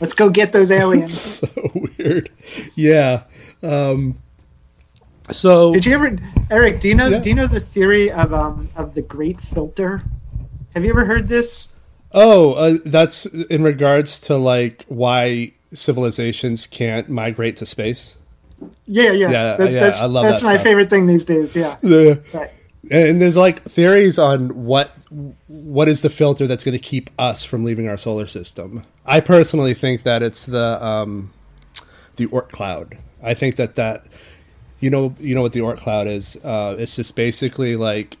Let's 0.00 0.12
go 0.12 0.28
get 0.28 0.52
those 0.52 0.72
aliens. 0.72 1.16
so 1.40 1.70
weird. 1.98 2.28
Yeah. 2.74 3.22
Um, 3.62 4.18
so 5.30 5.72
Did 5.72 5.86
you 5.86 5.94
ever, 5.94 6.16
Eric? 6.50 6.80
Do 6.80 6.88
you 6.88 6.96
know? 6.96 7.08
Yeah. 7.08 7.20
Do 7.20 7.28
you 7.28 7.34
know 7.34 7.46
the 7.46 7.60
theory 7.60 8.10
of 8.10 8.34
um 8.34 8.68
of 8.76 8.94
the 8.94 9.02
Great 9.02 9.40
Filter? 9.40 10.02
Have 10.74 10.84
you 10.84 10.90
ever 10.90 11.04
heard 11.04 11.28
this? 11.28 11.68
Oh, 12.14 12.52
uh, 12.52 12.78
that's 12.84 13.26
in 13.26 13.62
regards 13.64 14.20
to 14.20 14.36
like 14.36 14.84
why 14.88 15.52
civilizations 15.72 16.66
can't 16.66 17.08
migrate 17.08 17.56
to 17.56 17.66
space. 17.66 18.16
Yeah, 18.86 19.10
yeah, 19.10 19.30
Yeah, 19.30 19.56
That- 19.56 19.72
yeah, 19.72 19.80
That's, 19.80 20.00
I 20.00 20.06
love 20.06 20.24
that's 20.24 20.40
that 20.40 20.46
my 20.46 20.52
stuff. 20.54 20.62
favorite 20.64 20.88
thing 20.90 21.06
these 21.06 21.24
days. 21.24 21.56
Yeah, 21.56 21.76
Yeah. 21.82 22.14
right. 22.32 22.50
And 22.90 23.20
there's 23.20 23.36
like 23.36 23.62
theories 23.62 24.18
on 24.18 24.64
what 24.64 24.90
what 25.48 25.88
is 25.88 26.02
the 26.02 26.10
filter 26.10 26.46
that's 26.46 26.62
going 26.62 26.74
to 26.76 26.78
keep 26.82 27.10
us 27.18 27.42
from 27.42 27.64
leaving 27.64 27.88
our 27.88 27.96
solar 27.96 28.26
system. 28.26 28.84
I 29.06 29.20
personally 29.20 29.72
think 29.74 30.02
that 30.02 30.22
it's 30.22 30.44
the 30.46 30.84
um, 30.84 31.32
the 32.16 32.26
Oort 32.26 32.50
cloud. 32.50 32.98
I 33.22 33.32
think 33.34 33.56
that 33.56 33.74
that 33.76 34.04
you 34.80 34.90
know 34.90 35.14
you 35.18 35.34
know 35.34 35.40
what 35.42 35.54
the 35.54 35.60
Oort 35.60 35.78
cloud 35.78 36.06
is. 36.08 36.36
Uh, 36.44 36.76
it's 36.78 36.94
just 36.96 37.16
basically 37.16 37.74
like 37.74 38.18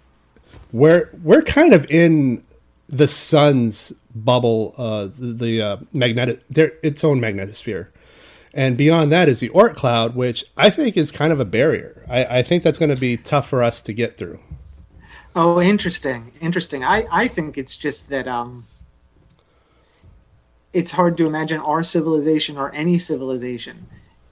we're 0.72 1.10
we're 1.22 1.42
kind 1.42 1.74
of 1.74 1.84
in 1.90 2.42
the 2.88 3.08
sun's 3.08 3.92
bubble, 4.14 4.74
uh, 4.76 5.06
the, 5.06 5.32
the 5.32 5.62
uh, 5.62 5.76
magnetic, 5.92 6.40
their 6.48 6.72
its 6.82 7.02
own 7.04 7.20
magnetosphere. 7.20 7.88
And 8.52 8.76
beyond 8.76 9.10
that 9.10 9.28
is 9.28 9.40
the 9.40 9.48
Oort 9.50 9.74
cloud, 9.74 10.14
which 10.14 10.44
I 10.56 10.70
think 10.70 10.96
is 10.96 11.10
kind 11.10 11.32
of 11.32 11.40
a 11.40 11.44
barrier. 11.44 12.04
I, 12.08 12.38
I 12.38 12.42
think 12.42 12.62
that's 12.62 12.78
going 12.78 12.94
to 12.94 12.96
be 12.96 13.16
tough 13.16 13.48
for 13.48 13.62
us 13.62 13.82
to 13.82 13.92
get 13.92 14.16
through. 14.16 14.38
Oh, 15.34 15.60
interesting, 15.60 16.30
interesting. 16.40 16.84
I 16.84 17.06
I 17.10 17.26
think 17.26 17.58
it's 17.58 17.76
just 17.76 18.08
that 18.10 18.28
um, 18.28 18.66
it's 20.72 20.92
hard 20.92 21.16
to 21.16 21.26
imagine 21.26 21.60
our 21.60 21.82
civilization 21.82 22.56
or 22.56 22.72
any 22.72 22.98
civilization 22.98 23.86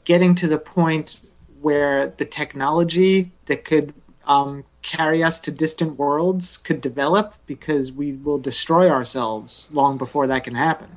getting 0.04 0.34
to 0.34 0.48
the 0.48 0.58
point 0.58 1.20
where 1.60 2.08
the 2.16 2.24
technology 2.24 3.30
that 3.46 3.64
could 3.64 3.94
um, 4.26 4.64
carry 4.82 5.22
us 5.22 5.40
to 5.40 5.50
distant 5.50 5.96
worlds 5.96 6.58
could 6.58 6.80
develop 6.80 7.34
because 7.46 7.92
we 7.92 8.12
will 8.12 8.38
destroy 8.38 8.90
ourselves 8.90 9.68
long 9.72 9.96
before 9.96 10.26
that 10.26 10.44
can 10.44 10.54
happen. 10.54 10.88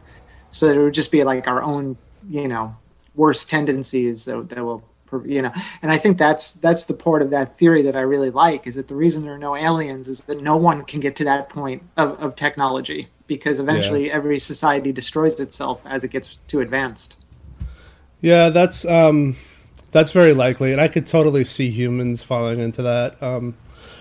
So 0.52 0.68
it 0.68 0.78
would 0.78 0.94
just 0.94 1.12
be 1.12 1.24
like 1.24 1.48
our 1.48 1.62
own, 1.62 1.98
you 2.30 2.48
know, 2.48 2.76
worst 3.14 3.50
tendencies 3.50 4.26
that, 4.26 4.50
that 4.50 4.64
will, 4.64 4.84
you 5.24 5.42
know, 5.42 5.52
and 5.82 5.92
I 5.92 5.98
think 5.98 6.18
that's 6.18 6.54
that's 6.54 6.86
the 6.86 6.94
part 6.94 7.22
of 7.22 7.30
that 7.30 7.58
theory 7.58 7.84
that 7.84 7.96
I 7.96 8.02
really 8.02 8.32
like 8.32 8.68
is 8.68 8.76
that 8.76 8.88
the 8.88 8.96
reason 8.96 9.24
there 9.24 9.34
are 9.34 9.38
no 9.38 9.56
aliens 9.56 10.08
is 10.08 10.24
that 10.26 10.42
no 10.42 10.58
one 10.58 10.84
can 10.84 11.00
get 11.00 11.16
to 11.18 11.24
that 11.26 11.50
point 11.50 11.84
of, 11.96 12.20
of 12.22 12.36
technology 12.36 13.08
because 13.28 13.60
eventually 13.60 14.12
every 14.12 14.40
society 14.40 14.92
destroys 14.92 15.40
itself 15.40 15.82
as 15.86 16.04
it 16.04 16.10
gets 16.10 16.38
too 16.48 16.62
advanced. 16.62 17.18
Yeah, 18.22 18.50
that's 18.50 18.86
um, 18.86 19.36
that's 19.92 20.12
very 20.12 20.34
likely, 20.34 20.72
and 20.72 20.82
I 20.82 20.88
could 20.88 21.08
totally 21.08 21.44
see 21.44 21.70
humans 21.70 22.24
falling 22.24 22.60
into 22.60 22.82
that. 22.82 23.22
Um, 23.22 23.56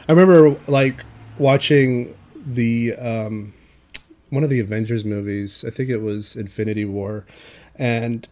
I 0.09 0.13
remember 0.13 0.59
like 0.67 1.05
watching 1.39 2.15
the 2.35 2.95
um, 2.97 3.55
one 4.31 4.45
of 4.45 4.51
the 4.51 4.61
Avengers 4.61 5.05
movies. 5.05 5.65
I 5.67 5.71
think 5.71 5.89
it 5.89 5.99
was 5.99 6.37
Infinity 6.37 6.85
War, 6.85 7.25
and 7.77 8.29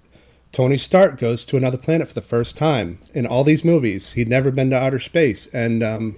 Tony 0.50 0.76
Stark 0.76 1.18
goes 1.18 1.46
to 1.46 1.56
another 1.56 1.78
planet 1.78 2.08
for 2.08 2.14
the 2.14 2.20
first 2.20 2.56
time 2.56 2.98
in 3.14 3.26
all 3.26 3.42
these 3.42 3.64
movies. 3.64 4.12
He'd 4.12 4.28
never 4.28 4.50
been 4.50 4.70
to 4.70 4.76
outer 4.76 4.98
space, 4.98 5.46
and 5.48 5.82
um, 5.82 6.16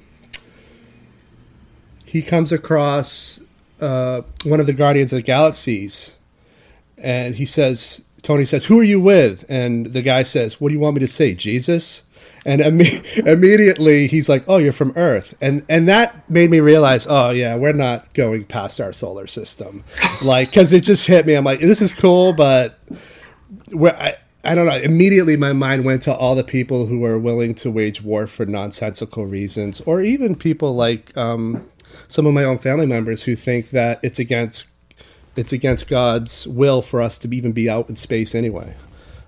he 2.04 2.20
comes 2.20 2.50
across 2.50 3.40
uh, 3.80 4.22
one 4.44 4.60
of 4.60 4.66
the 4.66 4.72
Guardians 4.72 5.12
of 5.12 5.16
the 5.16 5.22
Galaxies, 5.22 6.16
and 6.98 7.36
he 7.36 7.46
says, 7.46 8.02
Tony 8.22 8.44
says, 8.44 8.64
"Who 8.64 8.80
are 8.80 8.84
you 8.84 9.00
with?" 9.00 9.44
And 9.48 9.86
the 9.86 10.02
guy 10.02 10.22
says, 10.22 10.60
"What 10.60 10.70
do 10.70 10.74
you 10.74 10.80
want 10.80 10.94
me 10.96 11.00
to 11.00 11.08
say, 11.08 11.34
Jesus?" 11.34 12.03
And 12.46 12.60
imme- 12.60 13.26
immediately 13.26 14.06
he's 14.06 14.28
like, 14.28 14.44
"Oh, 14.46 14.58
you're 14.58 14.72
from 14.72 14.92
Earth," 14.96 15.34
and 15.40 15.64
and 15.68 15.88
that 15.88 16.28
made 16.30 16.50
me 16.50 16.60
realize, 16.60 17.06
oh 17.08 17.30
yeah, 17.30 17.54
we're 17.56 17.72
not 17.72 18.12
going 18.14 18.44
past 18.44 18.80
our 18.80 18.92
solar 18.92 19.26
system, 19.26 19.84
like 20.24 20.48
because 20.48 20.72
it 20.72 20.82
just 20.82 21.06
hit 21.06 21.26
me. 21.26 21.34
I'm 21.34 21.44
like, 21.44 21.60
this 21.60 21.80
is 21.80 21.94
cool, 21.94 22.32
but 22.32 22.78
where 23.72 23.96
I. 23.96 24.16
I 24.46 24.54
don't 24.54 24.66
know. 24.66 24.76
Immediately, 24.76 25.38
my 25.38 25.54
mind 25.54 25.86
went 25.86 26.02
to 26.02 26.14
all 26.14 26.34
the 26.34 26.44
people 26.44 26.84
who 26.84 27.02
are 27.06 27.18
willing 27.18 27.54
to 27.54 27.70
wage 27.70 28.02
war 28.02 28.26
for 28.26 28.44
nonsensical 28.44 29.24
reasons, 29.24 29.80
or 29.86 30.02
even 30.02 30.34
people 30.34 30.74
like 30.74 31.16
um, 31.16 31.66
some 32.08 32.26
of 32.26 32.34
my 32.34 32.44
own 32.44 32.58
family 32.58 32.84
members 32.84 33.22
who 33.22 33.36
think 33.36 33.70
that 33.70 34.00
it's 34.02 34.18
against 34.18 34.66
it's 35.36 35.52
against 35.52 35.88
God's 35.88 36.46
will 36.46 36.82
for 36.82 37.00
us 37.00 37.18
to 37.18 37.34
even 37.34 37.52
be 37.52 37.68
out 37.68 37.88
in 37.88 37.96
space 37.96 38.34
anyway. 38.34 38.74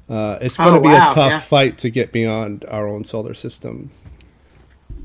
Uh, 0.09 0.39
it's 0.41 0.57
going 0.57 0.73
to 0.73 0.79
Oh, 0.79 0.83
be 0.83 0.89
wow, 0.89 1.11
a 1.11 1.15
tough 1.15 1.33
yeah. 1.33 1.41
fight 1.41 1.79
to 1.79 1.91
get 1.91 2.13
beyond 2.13 2.65
our 2.69 2.87
own 2.87 3.05
solar 3.05 3.35
system. 3.35 3.91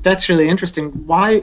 That's 0.02 0.28
really 0.28 0.48
interesting. 0.48 0.90
Why 1.06 1.40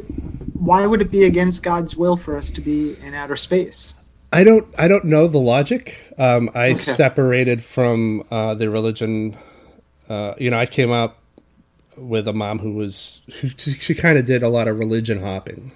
why 0.54 0.86
would 0.86 1.02
it 1.02 1.12
be 1.12 1.24
against 1.24 1.64
God's 1.64 1.96
will 1.96 2.18
for 2.18 2.36
us 2.38 2.52
to 2.52 2.62
be 2.62 2.98
in 3.02 3.14
outer 3.14 3.38
space? 3.38 3.96
I 4.32 4.44
don't 4.44 4.68
I 4.78 4.88
don't 4.88 5.06
know 5.06 5.28
the 5.28 5.40
logic. 5.40 6.00
Um, 6.18 6.50
I 6.54 6.72
Okay. 6.72 6.76
separated 6.82 7.64
from 7.64 8.24
uh, 8.30 8.56
the 8.56 8.70
religion. 8.70 9.38
Uh, 10.10 10.34
you 10.38 10.50
know, 10.52 10.58
I 10.58 10.66
came 10.66 10.92
up 10.92 11.18
with 11.98 12.28
a 12.28 12.34
mom 12.34 12.60
who 12.60 12.74
was 12.74 13.22
who, 13.42 13.50
she 13.50 13.94
kind 13.96 14.18
of 14.18 14.26
did 14.26 14.44
a 14.44 14.50
lot 14.50 14.68
of 14.68 14.78
religion 14.80 15.22
hopping, 15.22 15.72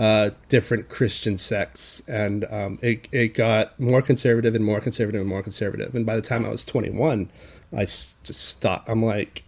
uh, 0.00 0.30
different 0.48 0.88
Christian 0.88 1.36
sects, 1.36 2.02
and 2.08 2.46
um, 2.46 2.78
it 2.80 3.06
it 3.12 3.34
got 3.34 3.78
more 3.78 4.00
conservative 4.00 4.54
and 4.54 4.64
more 4.64 4.80
conservative 4.80 5.20
and 5.20 5.28
more 5.28 5.42
conservative. 5.42 5.94
And 5.94 6.06
by 6.06 6.16
the 6.16 6.22
time 6.22 6.46
I 6.46 6.48
was 6.48 6.64
21, 6.64 7.30
I 7.76 7.80
just 7.80 8.34
stopped. 8.34 8.88
I'm 8.88 9.04
like. 9.04 9.44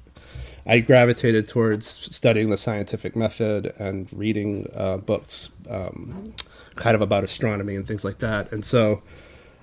I 0.64 0.78
gravitated 0.78 1.48
towards 1.48 1.88
studying 1.88 2.50
the 2.50 2.56
scientific 2.56 3.16
method 3.16 3.74
and 3.80 4.06
reading 4.12 4.70
uh, 4.72 4.98
books, 4.98 5.50
um, 5.68 6.34
kind 6.76 6.94
of 6.94 7.00
about 7.00 7.24
astronomy 7.24 7.74
and 7.74 7.84
things 7.84 8.04
like 8.04 8.20
that. 8.20 8.52
And 8.52 8.64
so, 8.64 9.02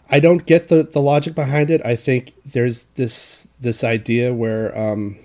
I 0.09 0.19
don't 0.19 0.45
get 0.45 0.67
the, 0.67 0.83
the 0.83 1.01
logic 1.01 1.35
behind 1.35 1.69
it. 1.69 1.81
I 1.85 1.95
think 1.95 2.33
there's 2.45 2.83
this 2.95 3.47
this 3.61 3.81
idea 3.81 4.33
where 4.33 4.77
um, 4.77 5.15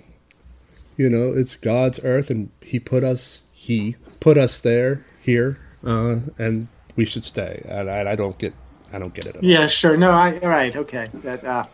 You 0.95 1.09
know, 1.09 1.33
it's 1.33 1.57
God's 1.57 1.99
earth, 2.05 2.29
and 2.29 2.51
He 2.61 2.79
put 2.79 3.03
us 3.03 3.43
He 3.51 3.97
put 4.21 4.37
us 4.37 4.61
there 4.61 5.03
here, 5.25 5.57
uh, 5.83 6.19
and 6.37 6.67
we 6.95 7.03
should 7.05 7.23
stay. 7.23 7.65
And 7.67 7.89
I, 7.89 8.11
I, 8.11 8.15
don't 8.15 8.37
get 8.37 8.53
I 8.93 8.99
don't 8.99 9.13
get 9.13 9.25
it. 9.25 9.43
yeah, 9.43 9.67
sure. 9.67 9.97
No, 9.97 10.11
I 10.11 10.37
right. 10.39 10.75
Okay. 10.75 11.09
That. 11.15 11.43
Uh, 11.43 11.65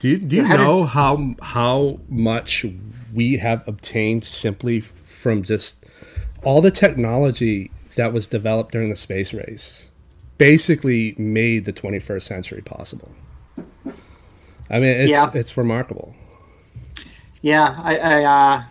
do 0.00 0.08
you 0.08 0.18
do 0.18 0.36
you 0.36 0.48
know 0.48 0.80
did... 0.80 0.88
how 0.88 1.34
how 1.40 2.00
much 2.08 2.66
we 3.14 3.36
have 3.38 3.66
obtained 3.68 4.24
simply 4.24 4.80
from 4.80 5.42
just 5.42 5.86
all 6.42 6.60
the 6.60 6.70
technology 6.70 7.70
that 7.96 8.12
was 8.12 8.26
developed 8.26 8.72
during 8.72 8.90
the 8.90 8.96
space 8.96 9.32
race? 9.32 9.88
Basically, 10.38 11.14
made 11.18 11.66
the 11.66 11.72
21st 11.72 12.22
century 12.22 12.62
possible. 12.62 13.12
I 14.70 14.78
mean, 14.78 14.96
it's 14.96 15.10
yeah. 15.10 15.30
it's 15.34 15.56
remarkable. 15.56 16.14
Yeah, 17.42 17.74
I 17.82 17.96
I, 17.98 18.24
uh, 18.24 18.62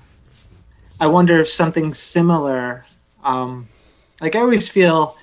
I 0.99 1.07
wonder 1.07 1.39
if 1.39 1.47
something 1.47 1.93
similar. 1.93 2.85
Um, 3.23 3.67
like 4.21 4.35
I 4.35 4.39
always 4.39 4.67
feel 4.67 5.17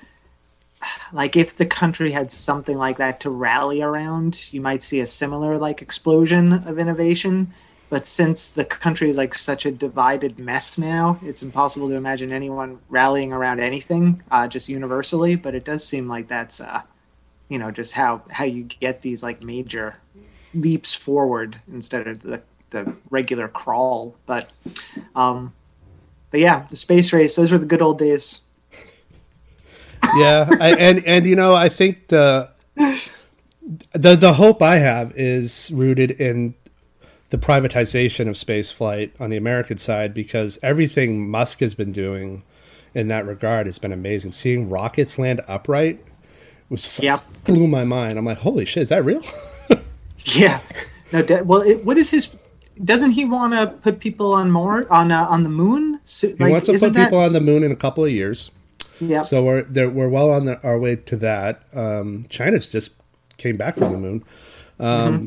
like 1.12 1.36
if 1.36 1.56
the 1.56 1.66
country 1.66 2.10
had 2.10 2.30
something 2.30 2.76
like 2.76 2.98
that 2.98 3.20
to 3.20 3.30
rally 3.30 3.82
around, 3.82 4.52
you 4.52 4.60
might 4.60 4.82
see 4.82 5.00
a 5.00 5.06
similar 5.06 5.58
like 5.58 5.82
explosion 5.82 6.52
of 6.52 6.78
innovation. 6.78 7.52
But 7.88 8.06
since 8.06 8.50
the 8.50 8.64
country 8.64 9.08
is 9.10 9.16
like 9.16 9.32
such 9.34 9.64
a 9.64 9.70
divided 9.70 10.38
mess 10.38 10.76
now, 10.76 11.20
it's 11.22 11.44
impossible 11.44 11.88
to 11.88 11.94
imagine 11.94 12.32
anyone 12.32 12.78
rallying 12.88 13.32
around 13.32 13.60
anything 13.60 14.22
uh, 14.30 14.48
just 14.48 14.68
universally. 14.68 15.36
But 15.36 15.54
it 15.54 15.64
does 15.64 15.86
seem 15.86 16.08
like 16.08 16.26
that's, 16.26 16.60
uh, 16.60 16.82
you 17.48 17.58
know, 17.58 17.70
just 17.70 17.92
how 17.92 18.22
how 18.30 18.44
you 18.44 18.64
get 18.64 19.02
these 19.02 19.22
like 19.22 19.42
major 19.42 19.96
leaps 20.52 20.94
forward 20.94 21.60
instead 21.72 22.08
of 22.08 22.22
the, 22.22 22.40
the 22.70 22.92
regular 23.10 23.46
crawl. 23.46 24.16
But 24.26 24.50
um, 25.14 25.52
but 26.32 26.40
yeah, 26.40 26.66
the 26.68 26.76
space 26.76 27.12
race, 27.12 27.36
those 27.36 27.52
were 27.52 27.58
the 27.58 27.66
good 27.66 27.82
old 27.82 27.98
days. 27.98 28.40
yeah, 30.16 30.48
I, 30.60 30.74
and 30.74 31.04
and 31.04 31.26
you 31.26 31.36
know, 31.36 31.54
I 31.54 31.68
think 31.68 32.08
the 32.08 32.50
the 33.92 34.16
the 34.16 34.34
hope 34.34 34.62
I 34.62 34.76
have 34.76 35.12
is 35.16 35.70
rooted 35.74 36.10
in 36.10 36.54
the 37.30 37.38
privatization 37.38 38.28
of 38.28 38.36
space 38.36 38.70
flight 38.70 39.12
on 39.18 39.30
the 39.30 39.36
American 39.36 39.78
side 39.78 40.14
because 40.14 40.58
everything 40.62 41.28
Musk 41.28 41.60
has 41.60 41.74
been 41.74 41.92
doing 41.92 42.42
in 42.94 43.08
that 43.08 43.26
regard 43.26 43.66
has 43.66 43.78
been 43.78 43.92
amazing. 43.92 44.32
Seeing 44.32 44.70
rockets 44.70 45.18
land 45.18 45.40
upright 45.48 46.02
was 46.68 47.00
yeah. 47.00 47.18
blew 47.44 47.66
my 47.66 47.84
mind. 47.84 48.18
I'm 48.18 48.24
like, 48.24 48.38
holy 48.38 48.64
shit, 48.64 48.84
is 48.84 48.88
that 48.90 49.04
real? 49.04 49.22
Yeah. 50.34 50.60
No. 51.12 51.22
De- 51.22 51.44
well, 51.44 51.62
it, 51.62 51.84
what 51.84 51.96
is 51.96 52.10
his? 52.10 52.30
Doesn't 52.84 53.12
he 53.12 53.24
want 53.24 53.52
to 53.54 53.68
put 53.68 54.00
people 54.00 54.32
on 54.32 54.50
more 54.50 54.90
on 54.92 55.12
uh, 55.12 55.26
on 55.28 55.42
the 55.44 55.48
moon? 55.48 56.00
So, 56.04 56.28
he 56.28 56.34
like, 56.34 56.52
wants 56.52 56.66
to 56.66 56.78
put 56.78 56.92
that... 56.92 57.04
people 57.04 57.20
on 57.20 57.32
the 57.32 57.40
moon 57.40 57.62
in 57.62 57.70
a 57.70 57.76
couple 57.76 58.04
of 58.04 58.10
years. 58.10 58.50
Yeah. 59.00 59.20
So 59.20 59.44
we're 59.44 59.64
we're 59.88 60.08
well 60.08 60.30
on 60.30 60.46
the, 60.46 60.60
our 60.62 60.78
way 60.78 60.96
to 60.96 61.16
that. 61.16 61.62
Um, 61.74 62.26
China's 62.28 62.68
just 62.68 62.94
came 63.36 63.56
back 63.56 63.76
from 63.76 63.92
the 63.92 63.98
moon. 63.98 64.24
Um, 64.78 64.88
mm-hmm. 64.88 65.26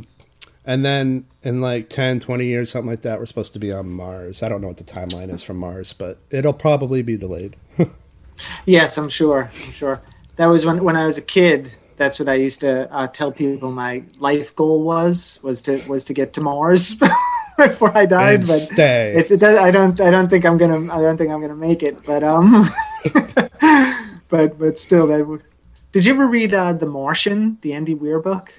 And 0.66 0.86
then 0.86 1.26
in 1.42 1.62
like 1.62 1.90
10, 1.90 2.20
20 2.20 2.46
years, 2.46 2.72
something 2.72 2.90
like 2.90 3.02
that, 3.02 3.18
we're 3.18 3.26
supposed 3.26 3.54
to 3.54 3.60
be 3.60 3.72
on 3.72 3.90
Mars. 3.90 4.44
I 4.44 4.50
don't 4.50 4.62
know 4.62 4.68
what 4.68 4.78
the 4.78 4.84
timeline 4.84 5.32
is 5.34 5.44
from 5.44 5.58
Mars, 5.58 5.94
but 5.94 6.20
it'll 6.30 6.54
probably 6.54 7.02
be 7.02 7.18
delayed. 7.18 7.56
yes, 8.66 8.98
I'm 8.98 9.10
sure. 9.10 9.50
I'm 9.52 9.72
sure. 9.72 10.02
That 10.36 10.46
was 10.46 10.66
when, 10.66 10.84
when 10.84 10.96
I 10.96 11.06
was 11.06 11.18
a 11.18 11.24
kid 11.24 11.72
that's 12.00 12.18
what 12.18 12.30
I 12.30 12.36
used 12.36 12.62
to 12.62 12.92
uh, 12.94 13.08
tell 13.08 13.30
people 13.32 13.72
my 13.72 14.02
life 14.20 14.56
goal 14.56 14.82
was 14.82 15.38
was 15.44 15.62
to 15.64 15.84
was 15.88 16.06
to 16.06 16.14
get 16.14 16.32
to 16.34 16.42
Mars 16.42 16.96
before 17.58 17.96
I 17.96 18.06
died. 18.06 18.40
And 18.40 18.48
but 18.48 18.58
stay. 18.58 19.14
It, 19.18 19.30
it 19.30 19.38
does. 19.38 19.58
I 19.58 19.70
don't. 19.70 20.00
I 20.00 20.10
don't 20.10 20.30
think 20.30 20.46
I'm 20.46 20.58
gonna. 20.58 20.92
I 20.92 21.02
don't 21.02 21.18
think 21.18 21.30
I'm 21.30 21.42
gonna 21.42 21.56
make 21.56 21.84
it. 21.84 22.02
But 22.04 22.24
um. 22.24 22.68
but 24.30 24.58
but 24.58 24.80
still, 24.80 25.08
that. 25.08 25.28
Would, 25.28 25.44
did 25.92 26.06
you 26.06 26.14
ever 26.14 26.28
read 26.28 26.54
uh, 26.54 26.74
The 26.74 26.86
Martian, 26.86 27.58
the 27.62 27.74
Andy 27.74 27.94
Weir 27.94 28.20
book? 28.20 28.54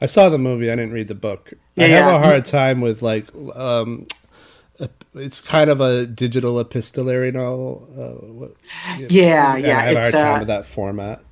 I 0.00 0.06
saw 0.06 0.28
the 0.28 0.38
movie. 0.38 0.70
I 0.70 0.76
didn't 0.76 0.92
read 0.92 1.08
the 1.08 1.14
book. 1.14 1.52
Yeah, 1.74 1.84
I 1.84 1.88
have 1.88 2.06
yeah. 2.06 2.16
a 2.16 2.18
hard 2.18 2.44
time 2.44 2.80
with 2.80 3.02
like. 3.02 3.26
Um, 3.54 4.06
it's 5.14 5.40
kind 5.40 5.70
of 5.70 5.80
a 5.80 6.06
digital 6.06 6.60
epistolary 6.60 7.32
novel. 7.32 7.88
Uh, 7.96 8.48
yeah, 9.08 9.56
yeah. 9.56 9.78
I 9.78 9.82
have 9.82 9.96
a 9.96 10.00
hard 10.00 10.12
time 10.12 10.34
uh, 10.34 10.38
with 10.38 10.48
that 10.48 10.66
format. 10.66 11.22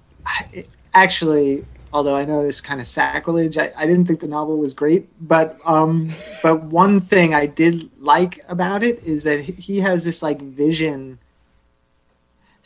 It, 0.52 0.68
actually, 0.94 1.64
although 1.92 2.16
I 2.16 2.24
know 2.24 2.42
this 2.42 2.60
kind 2.60 2.80
of 2.80 2.86
sacrilege, 2.86 3.56
I, 3.58 3.72
I 3.76 3.86
didn't 3.86 4.06
think 4.06 4.20
the 4.20 4.28
novel 4.28 4.58
was 4.58 4.74
great. 4.74 5.08
But 5.26 5.58
um, 5.64 6.10
but 6.42 6.64
one 6.64 7.00
thing 7.00 7.34
I 7.34 7.46
did 7.46 7.88
like 8.00 8.40
about 8.48 8.82
it 8.82 9.02
is 9.04 9.24
that 9.24 9.40
he 9.40 9.78
has 9.80 10.04
this 10.04 10.22
like 10.22 10.40
vision. 10.40 11.18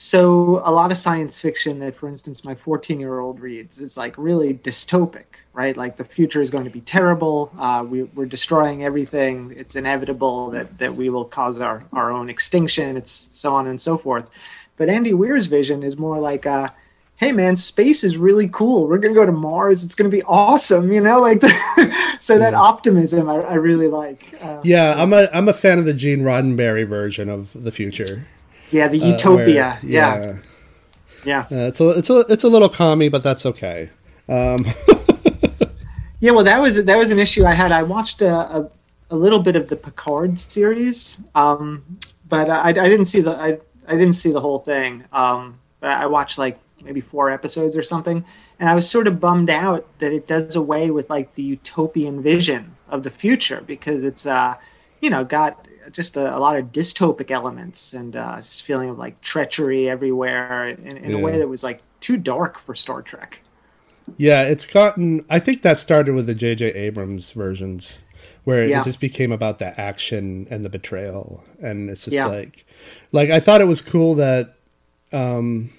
So 0.02 0.62
a 0.64 0.72
lot 0.72 0.90
of 0.90 0.96
science 0.96 1.42
fiction 1.42 1.78
that, 1.80 1.94
for 1.94 2.08
instance, 2.08 2.42
my 2.42 2.54
14 2.54 2.98
year 2.98 3.20
old 3.20 3.38
reads 3.38 3.82
is 3.82 3.98
like 3.98 4.14
really 4.16 4.54
dystopic, 4.54 5.26
right? 5.52 5.76
Like 5.76 5.98
the 5.98 6.06
future 6.06 6.40
is 6.40 6.48
going 6.48 6.64
to 6.64 6.70
be 6.70 6.80
terrible. 6.80 7.52
Uh, 7.58 7.84
we, 7.86 8.04
we're 8.04 8.24
destroying 8.24 8.82
everything. 8.82 9.52
It's 9.54 9.76
inevitable 9.76 10.48
that, 10.52 10.78
that 10.78 10.94
we 10.94 11.10
will 11.10 11.26
cause 11.26 11.60
our, 11.60 11.84
our 11.92 12.10
own 12.10 12.30
extinction. 12.30 12.96
It's 12.96 13.28
so 13.32 13.54
on 13.54 13.66
and 13.66 13.78
so 13.78 13.98
forth. 13.98 14.30
But 14.78 14.88
Andy 14.88 15.12
Weir's 15.12 15.48
vision 15.48 15.82
is 15.82 15.98
more 15.98 16.18
like, 16.18 16.46
uh, 16.46 16.70
hey 17.16 17.32
man 17.32 17.54
space 17.54 18.02
is 18.02 18.16
really 18.16 18.48
cool 18.48 18.88
we're 18.88 18.96
gonna 18.96 19.12
go 19.12 19.26
to 19.26 19.32
mars 19.32 19.84
it's 19.84 19.94
gonna 19.94 20.08
be 20.08 20.22
awesome 20.22 20.90
you 20.90 21.02
know 21.02 21.20
like 21.20 21.42
so 22.18 22.38
that 22.38 22.52
yeah. 22.52 22.58
optimism 22.58 23.28
I, 23.28 23.42
I, 23.42 23.54
really 23.56 23.88
like 23.88 24.32
uh, 24.40 24.58
yeah 24.64 24.94
so. 24.94 25.00
i'm 25.00 25.12
a 25.12 25.28
i'm 25.34 25.46
a 25.46 25.52
fan 25.52 25.78
of 25.78 25.84
the 25.84 25.92
gene 25.92 26.20
roddenberry 26.20 26.88
version 26.88 27.28
of 27.28 27.52
the 27.52 27.70
future 27.70 28.26
yeah 28.70 28.88
the 28.88 29.00
uh, 29.02 29.06
utopia 29.06 29.78
where, 29.82 29.92
yeah 29.92 30.38
yeah, 31.24 31.46
yeah. 31.50 31.64
Uh, 31.64 31.68
it's 31.68 31.80
a 31.80 31.90
it's 31.90 32.10
a 32.10 32.18
it's 32.28 32.44
a 32.44 32.48
little 32.48 32.68
commie 32.68 33.08
but 33.08 33.22
that's 33.22 33.46
okay 33.46 33.90
um. 34.28 34.64
yeah 36.20 36.30
well 36.30 36.44
that 36.44 36.60
was 36.60 36.84
that 36.84 36.98
was 36.98 37.10
an 37.10 37.18
issue 37.18 37.44
i 37.44 37.52
had 37.52 37.72
i 37.72 37.82
watched 37.82 38.22
a, 38.22 38.34
a, 38.34 38.70
a 39.10 39.16
little 39.16 39.40
bit 39.40 39.56
of 39.56 39.68
the 39.68 39.76
picard 39.76 40.38
series 40.38 41.22
um, 41.34 41.84
but 42.28 42.48
I, 42.48 42.68
I 42.68 42.72
didn't 42.72 43.06
see 43.06 43.20
the 43.20 43.32
I, 43.32 43.58
I 43.88 43.92
didn't 43.96 44.12
see 44.12 44.30
the 44.30 44.40
whole 44.40 44.58
thing 44.58 45.04
um, 45.12 45.58
I 45.82 46.06
watched 46.06 46.38
like 46.38 46.58
maybe 46.82 47.00
four 47.00 47.30
episodes 47.30 47.76
or 47.76 47.82
something. 47.82 48.24
And 48.58 48.68
I 48.68 48.74
was 48.74 48.88
sort 48.88 49.06
of 49.06 49.20
bummed 49.20 49.50
out 49.50 49.86
that 49.98 50.12
it 50.12 50.26
does 50.26 50.56
away 50.56 50.90
with 50.90 51.08
like 51.10 51.34
the 51.34 51.42
utopian 51.42 52.22
vision 52.22 52.74
of 52.88 53.02
the 53.02 53.10
future 53.10 53.62
because 53.66 54.04
it's, 54.04 54.26
uh, 54.26 54.54
you 55.00 55.10
know, 55.10 55.24
got 55.24 55.66
just 55.92 56.16
a, 56.16 56.36
a 56.36 56.38
lot 56.38 56.56
of 56.56 56.72
dystopic 56.72 57.30
elements 57.30 57.94
and 57.94 58.16
uh, 58.16 58.40
just 58.42 58.62
feeling 58.62 58.88
of 58.88 58.98
like 58.98 59.20
treachery 59.20 59.88
everywhere 59.88 60.68
in, 60.68 60.96
in 60.96 61.10
yeah. 61.10 61.16
a 61.16 61.20
way 61.20 61.38
that 61.38 61.48
was 61.48 61.62
like 61.64 61.80
too 62.00 62.16
dark 62.16 62.58
for 62.58 62.74
Star 62.74 63.02
Trek. 63.02 63.40
Yeah, 64.16 64.42
it's 64.42 64.66
gotten. 64.66 65.24
I 65.30 65.38
think 65.38 65.62
that 65.62 65.78
started 65.78 66.14
with 66.14 66.26
the 66.26 66.34
J.J. 66.34 66.72
Abrams 66.72 67.32
versions, 67.32 68.00
where 68.44 68.66
yeah. 68.66 68.80
it 68.80 68.84
just 68.84 69.00
became 69.00 69.30
about 69.32 69.58
the 69.58 69.78
action 69.80 70.46
and 70.50 70.64
the 70.64 70.70
betrayal, 70.70 71.44
and 71.60 71.88
it's 71.88 72.06
just 72.06 72.16
yeah. 72.16 72.26
like, 72.26 72.66
like 73.12 73.30
I 73.30 73.40
thought 73.40 73.60
it 73.60 73.66
was 73.66 73.80
cool 73.80 74.16
that 74.16 74.56
um, 75.12 75.70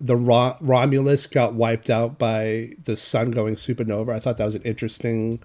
the 0.00 0.16
Romulus 0.16 1.26
got 1.26 1.54
wiped 1.54 1.88
out 1.88 2.18
by 2.18 2.72
the 2.84 2.96
sun 2.96 3.30
going 3.30 3.56
supernova. 3.56 4.12
I 4.12 4.18
thought 4.18 4.38
that 4.38 4.44
was 4.44 4.54
an 4.54 4.62
interesting 4.62 5.40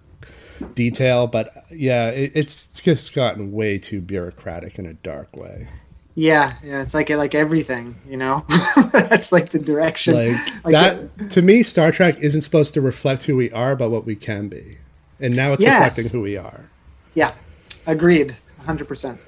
detail, 0.76 1.28
but 1.28 1.66
yeah, 1.72 2.10
it, 2.10 2.32
it's 2.36 2.68
just 2.82 3.14
gotten 3.14 3.52
way 3.52 3.78
too 3.78 4.02
bureaucratic 4.02 4.80
in 4.80 4.86
a 4.86 4.94
dark 4.94 5.36
way. 5.36 5.68
Yeah, 6.16 6.54
yeah, 6.64 6.82
it's 6.82 6.94
like 6.94 7.10
like 7.10 7.34
everything, 7.34 7.96
you 8.06 8.18
know. 8.18 8.46
That's 8.92 9.32
like 9.32 9.52
the 9.52 9.60
direction. 9.60 10.16
Like, 10.16 10.66
like 10.66 10.72
that 10.74 10.98
it, 10.98 11.30
to 11.32 11.42
me, 11.42 11.64
Star 11.64 11.92
Trek 11.92 12.18
isn't 12.20 12.42
supposed 12.42 12.74
to 12.74 12.82
reflect 12.82 13.24
who 13.24 13.38
we 13.38 13.52
are, 13.52 13.76
but 13.76 13.90
what 13.90 14.06
we 14.06 14.18
can 14.18 14.50
be, 14.50 14.80
and 15.22 15.34
now 15.34 15.54
it's 15.54 15.62
yes. 15.62 15.98
reflecting 15.98 16.12
who 16.12 16.22
we 16.22 16.36
are. 16.36 16.70
Yeah, 17.14 17.34
agreed, 17.88 18.36
hundred 18.66 18.90
percent. 18.90 19.22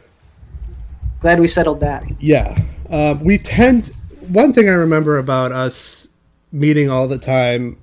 Glad 1.22 1.40
we 1.40 1.48
settled 1.48 1.80
that. 1.80 2.04
Yeah, 2.20 2.58
uh, 2.90 3.16
we 3.22 3.38
tend 3.38 3.92
one 4.32 4.54
thing 4.54 4.70
I 4.70 4.74
remember 4.74 5.18
about 5.18 5.52
us 5.52 6.08
meeting 6.52 6.90
all 6.90 7.08
the 7.08 7.18
time 7.18 7.78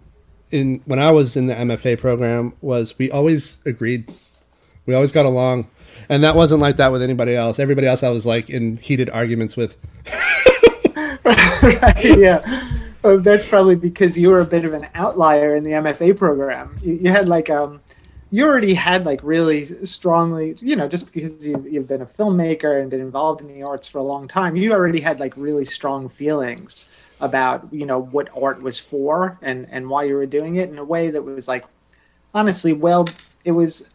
in 0.50 0.80
when 0.86 0.98
I 0.98 1.10
was 1.10 1.36
in 1.36 1.46
the 1.46 1.54
MFA 1.54 1.98
program 1.98 2.54
was 2.60 2.98
we 2.98 3.10
always 3.10 3.58
agreed. 3.66 4.12
We 4.86 4.94
always 4.94 5.12
got 5.12 5.26
along. 5.26 5.68
And 6.08 6.24
that 6.24 6.34
wasn't 6.36 6.60
like 6.60 6.76
that 6.76 6.90
with 6.92 7.02
anybody 7.02 7.34
else. 7.36 7.58
Everybody 7.58 7.86
else 7.86 8.02
I 8.02 8.08
was 8.08 8.24
like 8.24 8.48
in 8.48 8.78
heated 8.78 9.10
arguments 9.10 9.56
with. 9.56 9.76
yeah. 12.04 12.42
That's 13.02 13.44
probably 13.44 13.74
because 13.74 14.18
you 14.18 14.30
were 14.30 14.40
a 14.40 14.46
bit 14.46 14.64
of 14.64 14.72
an 14.72 14.86
outlier 14.94 15.54
in 15.54 15.64
the 15.64 15.72
MFA 15.72 16.16
program. 16.16 16.78
You, 16.82 16.94
you 16.94 17.10
had 17.10 17.28
like 17.28 17.50
um 17.50 17.80
you 18.30 18.46
already 18.46 18.74
had 18.74 19.06
like 19.06 19.20
really 19.22 19.64
strongly, 19.86 20.56
you 20.60 20.76
know, 20.76 20.86
just 20.86 21.10
because 21.12 21.46
you've, 21.46 21.66
you've 21.66 21.88
been 21.88 22.02
a 22.02 22.06
filmmaker 22.06 22.80
and 22.80 22.90
been 22.90 23.00
involved 23.00 23.40
in 23.40 23.48
the 23.48 23.62
arts 23.62 23.88
for 23.88 23.98
a 23.98 24.02
long 24.02 24.28
time, 24.28 24.56
you 24.56 24.72
already 24.72 25.00
had 25.00 25.18
like 25.18 25.32
really 25.36 25.64
strong 25.64 26.08
feelings 26.08 26.90
about, 27.20 27.66
you 27.72 27.86
know, 27.86 27.98
what 27.98 28.28
art 28.40 28.62
was 28.62 28.78
for 28.78 29.38
and, 29.42 29.66
and 29.70 29.88
why 29.88 30.04
you 30.04 30.14
were 30.14 30.26
doing 30.26 30.56
it 30.56 30.68
in 30.68 30.78
a 30.78 30.84
way 30.84 31.10
that 31.10 31.22
was 31.22 31.48
like, 31.48 31.64
honestly, 32.34 32.72
well, 32.72 33.08
it 33.44 33.52
was, 33.52 33.88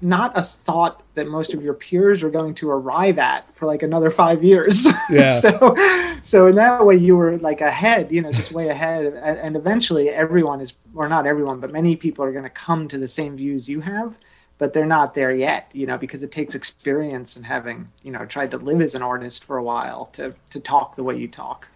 not 0.00 0.36
a 0.38 0.42
thought 0.42 1.02
that 1.14 1.26
most 1.26 1.54
of 1.54 1.62
your 1.62 1.74
peers 1.74 2.22
are 2.22 2.30
going 2.30 2.54
to 2.54 2.70
arrive 2.70 3.18
at 3.18 3.52
for 3.56 3.66
like 3.66 3.82
another 3.82 4.10
five 4.10 4.44
years. 4.44 4.86
Yeah. 5.10 5.28
so, 5.28 5.74
so 6.22 6.48
in 6.48 6.56
that 6.56 6.84
way, 6.84 6.96
you 6.96 7.16
were 7.16 7.38
like 7.38 7.62
ahead, 7.62 8.12
you 8.12 8.20
know, 8.20 8.30
just 8.30 8.52
way 8.52 8.68
ahead. 8.68 9.06
And, 9.06 9.38
and 9.38 9.56
eventually, 9.56 10.10
everyone 10.10 10.60
is, 10.60 10.74
or 10.94 11.08
not 11.08 11.26
everyone, 11.26 11.60
but 11.60 11.72
many 11.72 11.96
people 11.96 12.26
are 12.26 12.32
going 12.32 12.44
to 12.44 12.50
come 12.50 12.88
to 12.88 12.98
the 12.98 13.08
same 13.08 13.34
views 13.34 13.70
you 13.70 13.80
have, 13.80 14.18
but 14.58 14.74
they're 14.74 14.84
not 14.84 15.14
there 15.14 15.32
yet, 15.32 15.70
you 15.72 15.86
know, 15.86 15.96
because 15.96 16.22
it 16.22 16.30
takes 16.30 16.54
experience 16.54 17.36
and 17.36 17.46
having, 17.46 17.88
you 18.02 18.12
know, 18.12 18.26
tried 18.26 18.50
to 18.50 18.58
live 18.58 18.82
as 18.82 18.94
an 18.94 19.02
artist 19.02 19.44
for 19.44 19.56
a 19.56 19.62
while 19.62 20.06
to 20.12 20.34
to 20.50 20.60
talk 20.60 20.94
the 20.94 21.02
way 21.02 21.16
you 21.16 21.28
talk. 21.28 21.66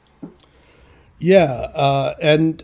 Yeah, 1.19 1.71
uh, 1.75 2.15
and 2.21 2.63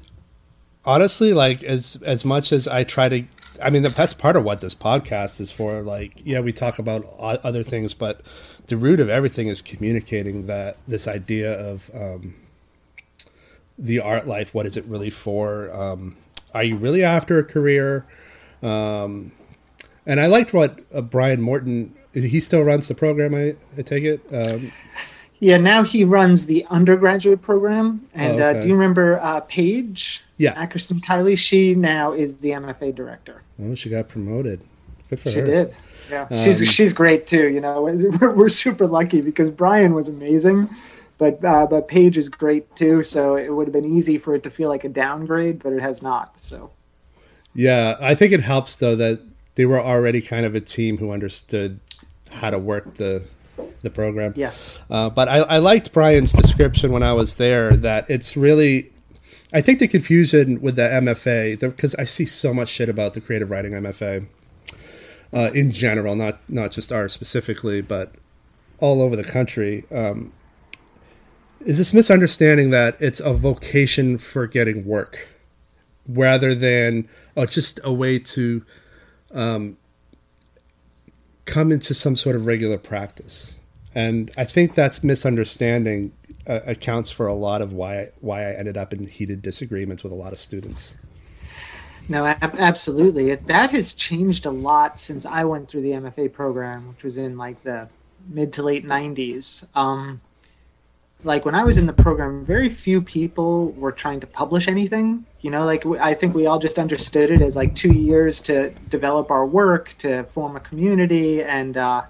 honestly, 0.85 1.33
like 1.33 1.63
as 1.63 2.03
as 2.05 2.27
much 2.27 2.53
as 2.53 2.69
I 2.69 2.85
try 2.85 3.09
to 3.09 3.25
I 3.63 3.71
mean, 3.71 3.83
that's 3.83 4.15
part 4.15 4.37
of 4.37 4.45
what 4.45 4.61
this 4.61 4.75
podcast 4.75 5.41
is 5.41 5.53
for. 5.53 5.81
Like, 5.81 6.23
yeah, 6.25 6.41
we 6.41 6.53
talk 6.53 6.79
about 6.79 7.05
other 7.19 7.63
things, 7.63 7.95
but 7.95 8.23
the 8.67 8.77
root 8.77 9.01
of 9.01 9.09
everything 9.09 9.49
is 9.49 9.63
communicating 9.63 10.47
that 10.47 10.77
this 10.87 11.09
idea 11.09 11.53
of 11.53 11.91
um, 11.95 12.35
the 13.79 14.01
art 14.01 14.27
life. 14.27 14.55
What 14.55 14.67
is 14.67 14.77
it 14.77 14.85
really 14.85 15.11
for? 15.11 15.73
Um, 15.73 16.17
are 16.55 16.65
you 16.65 16.77
really 16.77 17.03
after 17.03 17.39
a 17.39 17.45
career? 17.45 18.07
Um, 18.63 19.33
and 20.07 20.21
I 20.21 20.27
liked 20.27 20.53
what 20.53 20.81
uh, 20.93 21.01
Brian 21.01 21.41
Morton. 21.41 21.95
He 22.15 22.41
still 22.41 22.63
runs 22.63 22.89
the 22.89 22.95
program. 22.95 23.35
I, 23.35 23.55
I 23.77 23.83
take 23.83 24.05
it. 24.05 24.21
Um, 24.33 24.73
yeah, 25.41 25.57
now 25.57 25.85
he 25.85 26.05
runs 26.05 26.47
the 26.47 26.67
undergraduate 26.69 27.43
program. 27.43 28.07
And 28.15 28.41
oh, 28.41 28.47
okay. 28.47 28.59
uh, 28.59 28.63
do 28.63 28.69
you 28.69 28.75
remember 28.75 29.21
uh, 29.21 29.41
Paige? 29.41 30.25
Yeah. 30.39 30.55
Ackerson 30.55 31.01
Kiley? 31.01 31.37
She 31.37 31.75
now 31.75 32.13
is 32.13 32.39
the 32.39 32.51
MFA 32.51 32.95
director. 32.95 33.43
Oh, 33.63 33.75
she 33.75 33.91
got 33.91 34.09
promoted. 34.09 34.63
Good 35.11 35.21
for 35.21 35.31
she 35.31 35.41
her. 35.41 35.47
did. 35.47 35.77
Yeah, 36.11 36.27
um, 36.31 36.43
she's 36.43 36.67
she's 36.73 36.93
great 36.93 37.27
too. 37.27 37.49
You 37.49 37.61
know, 37.61 37.83
we're, 38.21 38.33
we're 38.33 38.49
super 38.49 38.87
lucky 38.87 39.21
because 39.21 39.51
Brian 39.51 39.95
was 39.95 40.09
amazing, 40.09 40.69
but 41.19 41.45
uh, 41.45 41.67
but 41.67 41.89
Paige 41.89 42.17
is 42.17 42.29
great 42.29 42.75
too. 42.77 43.03
So 43.03 43.37
it 43.37 43.51
would 43.51 43.67
have 43.67 43.73
been 43.73 43.85
easy 43.85 44.17
for 44.19 44.35
it 44.35 44.43
to 44.45 44.51
feel 44.51 44.69
like 44.69 44.85
a 44.85 44.89
downgrade, 44.89 45.63
but 45.63 45.73
it 45.73 45.81
has 45.81 46.03
not. 46.03 46.41
So. 46.41 46.71
Yeah, 47.55 47.97
I 48.01 48.15
think 48.15 48.33
it 48.33 48.41
helps 48.41 48.77
though 48.77 48.95
that 48.97 49.21
they 49.57 49.67
were 49.67 49.81
already 49.81 50.21
kind 50.21 50.47
of 50.47 50.55
a 50.55 50.61
team 50.61 50.99
who 50.99 51.11
understood 51.11 51.81
how 52.31 52.51
to 52.51 52.59
work 52.59 52.95
the 52.95 53.23
the 53.83 53.91
program. 53.91 54.33
Yes. 54.37 54.79
Uh, 54.91 55.11
but 55.11 55.29
I, 55.29 55.39
I 55.39 55.59
liked 55.59 55.93
Brian's 55.93 56.33
description 56.33 56.93
when 56.93 57.03
I 57.03 57.13
was 57.13 57.37
there 57.37 57.75
that 57.77 58.09
it's 58.09 58.37
really 58.37 58.93
I 59.53 59.63
think 59.63 59.79
the 59.79 59.89
confusion 59.89 60.61
with 60.61 60.77
the 60.77 60.83
MFA, 60.83 61.59
because 61.59 61.95
I 61.95 62.05
see 62.05 62.27
so 62.27 62.53
much 62.53 62.69
shit 62.69 62.89
about 62.89 63.15
the 63.15 63.21
creative 63.21 63.51
writing 63.51 63.73
MFA 63.73 64.27
uh, 65.33 65.51
in 65.55 65.71
general, 65.71 66.17
not 66.17 66.41
not 66.49 66.71
just 66.71 66.93
ours 66.93 67.13
specifically, 67.13 67.81
but 67.81 68.13
all 68.79 69.01
over 69.01 69.17
the 69.17 69.25
country, 69.25 69.85
um, 69.91 70.33
is 71.65 71.79
this 71.79 71.95
misunderstanding 71.95 72.71
that 72.71 72.97
it's 73.01 73.21
a 73.21 73.33
vocation 73.33 74.19
for 74.19 74.47
getting 74.47 74.85
work, 74.85 75.29
rather 76.07 76.55
than 76.55 77.09
oh, 77.37 77.47
just 77.47 77.81
a 77.85 77.93
way 77.93 78.19
to 78.19 78.63
um, 79.33 79.79
come 81.47 81.73
into 81.73 81.95
some 81.95 82.17
sort 82.17 82.37
of 82.37 82.47
regular 82.47 82.79
practice. 82.79 83.59
And 83.95 84.31
I 84.37 84.45
think 84.45 84.75
that's 84.75 85.03
misunderstanding 85.03 86.13
uh, 86.49 86.61
accounts 86.67 87.11
for 87.11 87.27
a 87.27 87.35
lot 87.35 87.61
of 87.63 87.73
why 87.73 88.09
why 88.21 88.49
I 88.49 88.55
ended 88.55 88.77
up 88.77 88.93
in 88.93 89.07
heated 89.07 89.43
disagreements 89.43 90.03
with 90.03 90.13
a 90.13 90.17
lot 90.17 90.33
of 90.33 90.39
students. 90.39 90.95
No, 92.09 92.25
ab- 92.25 92.57
absolutely. 92.59 93.35
That 93.35 93.71
has 93.71 93.95
changed 93.95 94.47
a 94.47 94.51
lot 94.51 94.99
since 94.99 95.27
I 95.27 95.45
went 95.45 95.69
through 95.69 95.83
the 95.83 95.91
MFA 95.91 96.33
program, 96.33 96.89
which 96.89 97.05
was 97.05 97.19
in 97.19 97.37
like 97.37 97.63
the 97.65 97.89
mid 98.29 98.55
to 98.55 98.63
late 98.63 98.87
90s. 98.87 99.67
Um, 99.77 100.23
like 101.25 101.45
when 101.45 101.55
I 101.55 101.65
was 101.65 101.77
in 101.77 101.87
the 101.87 101.93
program, 101.93 102.47
very 102.47 102.71
few 102.71 103.03
people 103.03 103.73
were 103.73 103.93
trying 103.93 104.21
to 104.21 104.27
publish 104.27 104.69
anything. 104.69 105.27
You 105.43 105.51
know, 105.51 105.67
like 105.67 105.85
I 105.85 106.15
think 106.15 106.35
we 106.35 106.47
all 106.47 106.59
just 106.59 106.79
understood 106.79 107.31
it 107.31 107.43
as 107.43 107.57
like 107.57 107.75
two 107.75 107.93
years 107.93 108.41
to 108.43 108.71
develop 108.89 109.31
our 109.31 109.45
work, 109.45 109.95
to 109.99 110.25
form 110.25 110.57
a 110.57 110.61
community. 110.61 111.43
And 111.43 111.77
uh, 111.77 112.05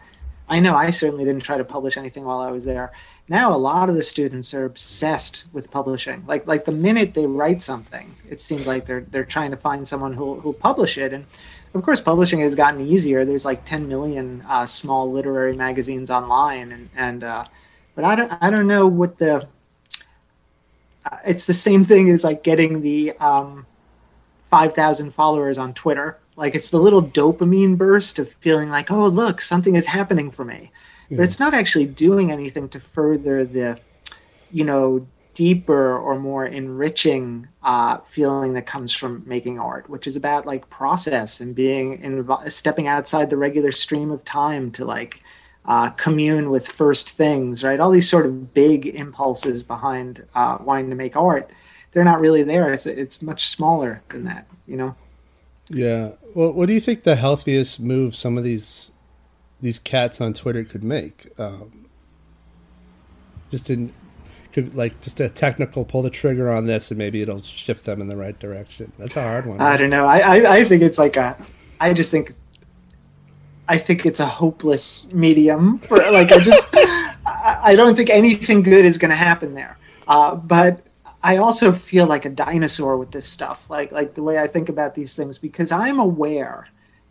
I 0.49 0.61
know 0.61 0.77
I 0.77 0.91
certainly 0.91 1.25
didn't 1.25 1.43
try 1.43 1.59
to 1.59 1.65
publish 1.65 1.97
anything 1.97 2.25
while 2.25 2.39
I 2.39 2.53
was 2.53 2.65
there 2.65 2.93
now 3.29 3.55
a 3.55 3.57
lot 3.57 3.89
of 3.89 3.95
the 3.95 4.03
students 4.03 4.55
are 4.55 4.65
obsessed 4.65 5.45
with 5.53 5.71
publishing. 5.71 6.25
Like 6.27 6.47
like 6.47 6.65
the 6.65 6.73
minute 6.73 7.15
they 7.15 7.27
write 7.27 7.63
something 7.63 8.11
it 8.29 8.41
seems 8.41 8.67
like 8.67 8.87
they're 8.87 9.03
they're 9.03 9.25
trying 9.25 9.51
to 9.51 9.57
find 9.57 9.87
someone 9.87 10.13
who'll, 10.13 10.41
who'll 10.41 10.53
publish 10.53 10.99
it. 10.99 11.13
And 11.13 11.27
of 11.75 11.83
course 11.83 12.01
publishing 12.01 12.41
has 12.41 12.55
gotten 12.55 12.81
easier. 12.81 13.25
There's 13.25 13.45
like 13.45 13.65
10 13.65 13.89
million 13.89 14.43
uh, 14.49 14.67
small 14.67 15.11
literary 15.11 15.55
magazines 15.55 16.11
online 16.11 16.73
and 16.73 16.89
and 16.97 17.25
uh, 17.25 17.45
but 17.95 18.05
i 18.05 18.15
don't 18.15 18.33
i 18.41 18.51
don't 18.51 18.67
know 18.67 18.87
what 18.87 19.19
the 19.19 19.47
uh, 21.05 21.17
it's 21.27 21.47
the 21.47 21.55
same 21.55 21.85
thing 21.85 22.11
as 22.11 22.25
like 22.25 22.43
getting 22.43 22.81
the 22.83 23.13
um, 23.19 23.67
5000 24.51 25.11
followers 25.11 25.59
on 25.59 25.75
twitter. 25.75 26.19
Like 26.37 26.55
it's 26.55 26.71
the 26.71 26.79
little 26.79 27.03
dopamine 27.03 27.77
burst 27.77 28.19
of 28.19 28.33
feeling 28.35 28.71
like 28.71 28.91
oh 28.91 29.07
look 29.09 29.41
something 29.41 29.75
is 29.75 29.87
happening 29.87 30.31
for 30.31 30.45
me 30.45 30.71
but 31.11 31.21
it's 31.21 31.41
not 31.41 31.55
actually 31.55 31.87
doing 31.87 32.31
anything 32.31 32.69
to 32.71 32.81
further 32.81 33.45
the, 33.45 33.79
you 34.51 34.65
know, 34.65 35.07
deeper 35.35 35.97
or 35.97 36.19
more 36.19 36.45
enriching 36.47 37.47
uh, 37.63 37.99
feeling 37.99 38.55
that 38.55 38.67
comes 38.67 38.93
from 38.93 39.23
making 39.25 39.59
art, 39.59 39.89
which 39.89 40.07
is 40.07 40.17
about 40.17 40.47
like 40.47 40.69
process 40.69 41.41
and 41.41 41.55
being 41.55 42.03
involved, 42.03 42.53
stepping 42.53 42.89
outside 42.89 43.31
the 43.31 43.37
regular 43.37 43.71
stream 43.71 44.11
of 44.11 44.25
time 44.25 44.71
to 44.73 44.85
like 44.85 45.23
uh, 45.65 45.91
commune 45.91 46.51
with 46.51 46.67
first 46.67 47.11
things, 47.11 47.63
right? 47.63 47.79
All 47.79 47.91
these 47.91 48.11
sort 48.11 48.27
of 48.27 48.53
big 48.53 48.87
impulses 48.87 49.63
behind 49.63 50.25
uh, 50.35 50.59
wanting 50.61 50.91
to 50.91 50.97
make 50.97 51.15
art, 51.15 51.51
they're 51.93 52.05
not 52.05 52.21
really 52.21 52.43
there. 52.43 52.73
It's 52.73 52.87
it's 52.87 53.23
much 53.23 53.47
smaller 53.47 54.03
than 54.09 54.25
that, 54.25 54.47
you 54.67 54.77
know. 54.77 54.97
Yeah. 55.69 56.13
Well, 56.35 56.53
what 56.53 56.67
do 56.67 56.73
you 56.73 56.81
think 56.81 57.03
the 57.05 57.17
healthiest 57.17 57.81
move 57.81 58.17
some 58.17 58.39
of 58.39 58.45
these 58.45 58.91
these 59.61 59.79
cats 59.79 60.21
on 60.21 60.35
Twitter 60.35 60.65
could 60.65 60.85
make. 60.85 61.29
Um, 61.39 61.87
just 63.51 63.71
in 63.71 63.93
could 64.53 64.75
like 64.75 65.01
just 65.01 65.21
a 65.21 65.29
technical 65.29 65.85
pull 65.85 66.03
the 66.03 66.11
trigger 66.11 66.51
on 66.51 66.67
this 66.67 66.91
and 66.91 66.99
maybe 66.99 67.21
it'll 67.21 67.43
shift 67.43 67.85
them 67.85 68.01
in 68.01 68.09
the 68.09 68.17
right 68.17 68.39
direction. 68.39 68.93
That's 68.99 69.17
a 69.17 69.23
hard 69.23 69.47
one. 69.47 69.61
I 69.61 69.77
don't 69.77 69.91
know. 69.91 70.07
I, 70.07 70.19
I, 70.19 70.57
I 70.57 70.65
think 70.65 70.83
it's 70.83 70.99
like 70.99 71.17
a 71.17 71.37
I 71.81 71.93
just 71.93 72.11
think 72.11 72.33
I 73.69 73.79
think 73.79 74.07
it's 74.07 74.21
a 74.21 74.27
hopeless 74.27 75.13
medium 75.13 75.79
for 75.79 75.97
like 75.97 76.33
I 76.33 76.39
just 76.39 76.75
I, 76.75 77.61
I 77.63 77.75
don't 77.77 77.97
think 77.97 78.11
anything 78.11 78.63
good 78.63 78.85
is 78.85 78.99
going 78.99 79.11
to 79.11 79.17
happen 79.17 79.55
there. 79.55 79.79
Uh, 80.07 80.35
but 80.35 80.81
I 81.23 81.37
also 81.37 81.73
feel 81.73 82.07
like 82.07 82.25
a 82.25 82.31
dinosaur 82.31 82.97
with 82.97 83.11
this 83.11 83.29
stuff, 83.29 83.69
like 83.69 83.93
like 83.93 84.15
the 84.15 84.23
way 84.23 84.39
I 84.39 84.47
think 84.47 84.69
about 84.69 84.95
these 84.95 85.15
things, 85.15 85.37
because 85.37 85.71
I'm 85.73 85.99
aware 85.99 86.69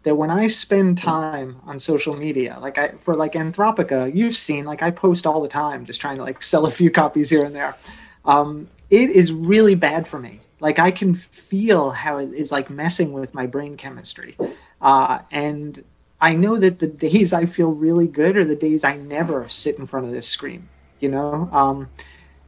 that 0.08 0.16
when 0.16 0.32
I 0.32 0.48
spend 0.48 0.98
time 0.98 1.60
on 1.66 1.78
social 1.80 2.16
media, 2.16 2.58
like 2.62 2.78
I 2.78 2.92
for 3.02 3.14
like 3.14 3.34
Anthropica, 3.34 4.16
you've 4.16 4.38
seen 4.38 4.64
like 4.64 4.82
I 4.82 4.90
post 4.90 5.28
all 5.28 5.42
the 5.42 5.50
time, 5.50 5.86
just 5.86 6.00
trying 6.00 6.16
to 6.16 6.24
like 6.24 6.42
sell 6.42 6.66
a 6.66 6.72
few 6.72 6.90
copies 6.90 7.30
here 7.30 7.44
and 7.44 7.54
there. 7.54 7.76
Um, 8.24 8.70
it 8.90 9.10
is 9.10 9.34
really 9.34 9.76
bad 9.76 10.08
for 10.08 10.18
me. 10.18 10.40
Like 10.62 10.80
I 10.80 10.92
can 10.92 11.14
feel 11.14 11.92
how 11.92 12.20
it 12.20 12.34
is 12.34 12.54
like 12.54 12.70
messing 12.70 13.12
with 13.12 13.34
my 13.34 13.48
brain 13.48 13.76
chemistry, 13.76 14.38
uh, 14.82 15.20
and 15.30 15.84
I 16.22 16.36
know 16.36 16.56
that 16.56 16.80
the 16.80 16.88
days 16.88 17.34
I 17.34 17.46
feel 17.46 17.74
really 17.74 18.08
good 18.08 18.38
are 18.38 18.46
the 18.46 18.56
days 18.56 18.86
I 18.86 18.96
never 18.96 19.50
sit 19.50 19.78
in 19.78 19.86
front 19.86 20.06
of 20.06 20.14
this 20.14 20.28
screen. 20.28 20.70
You 21.02 21.10
know, 21.10 21.50
um, 21.52 21.90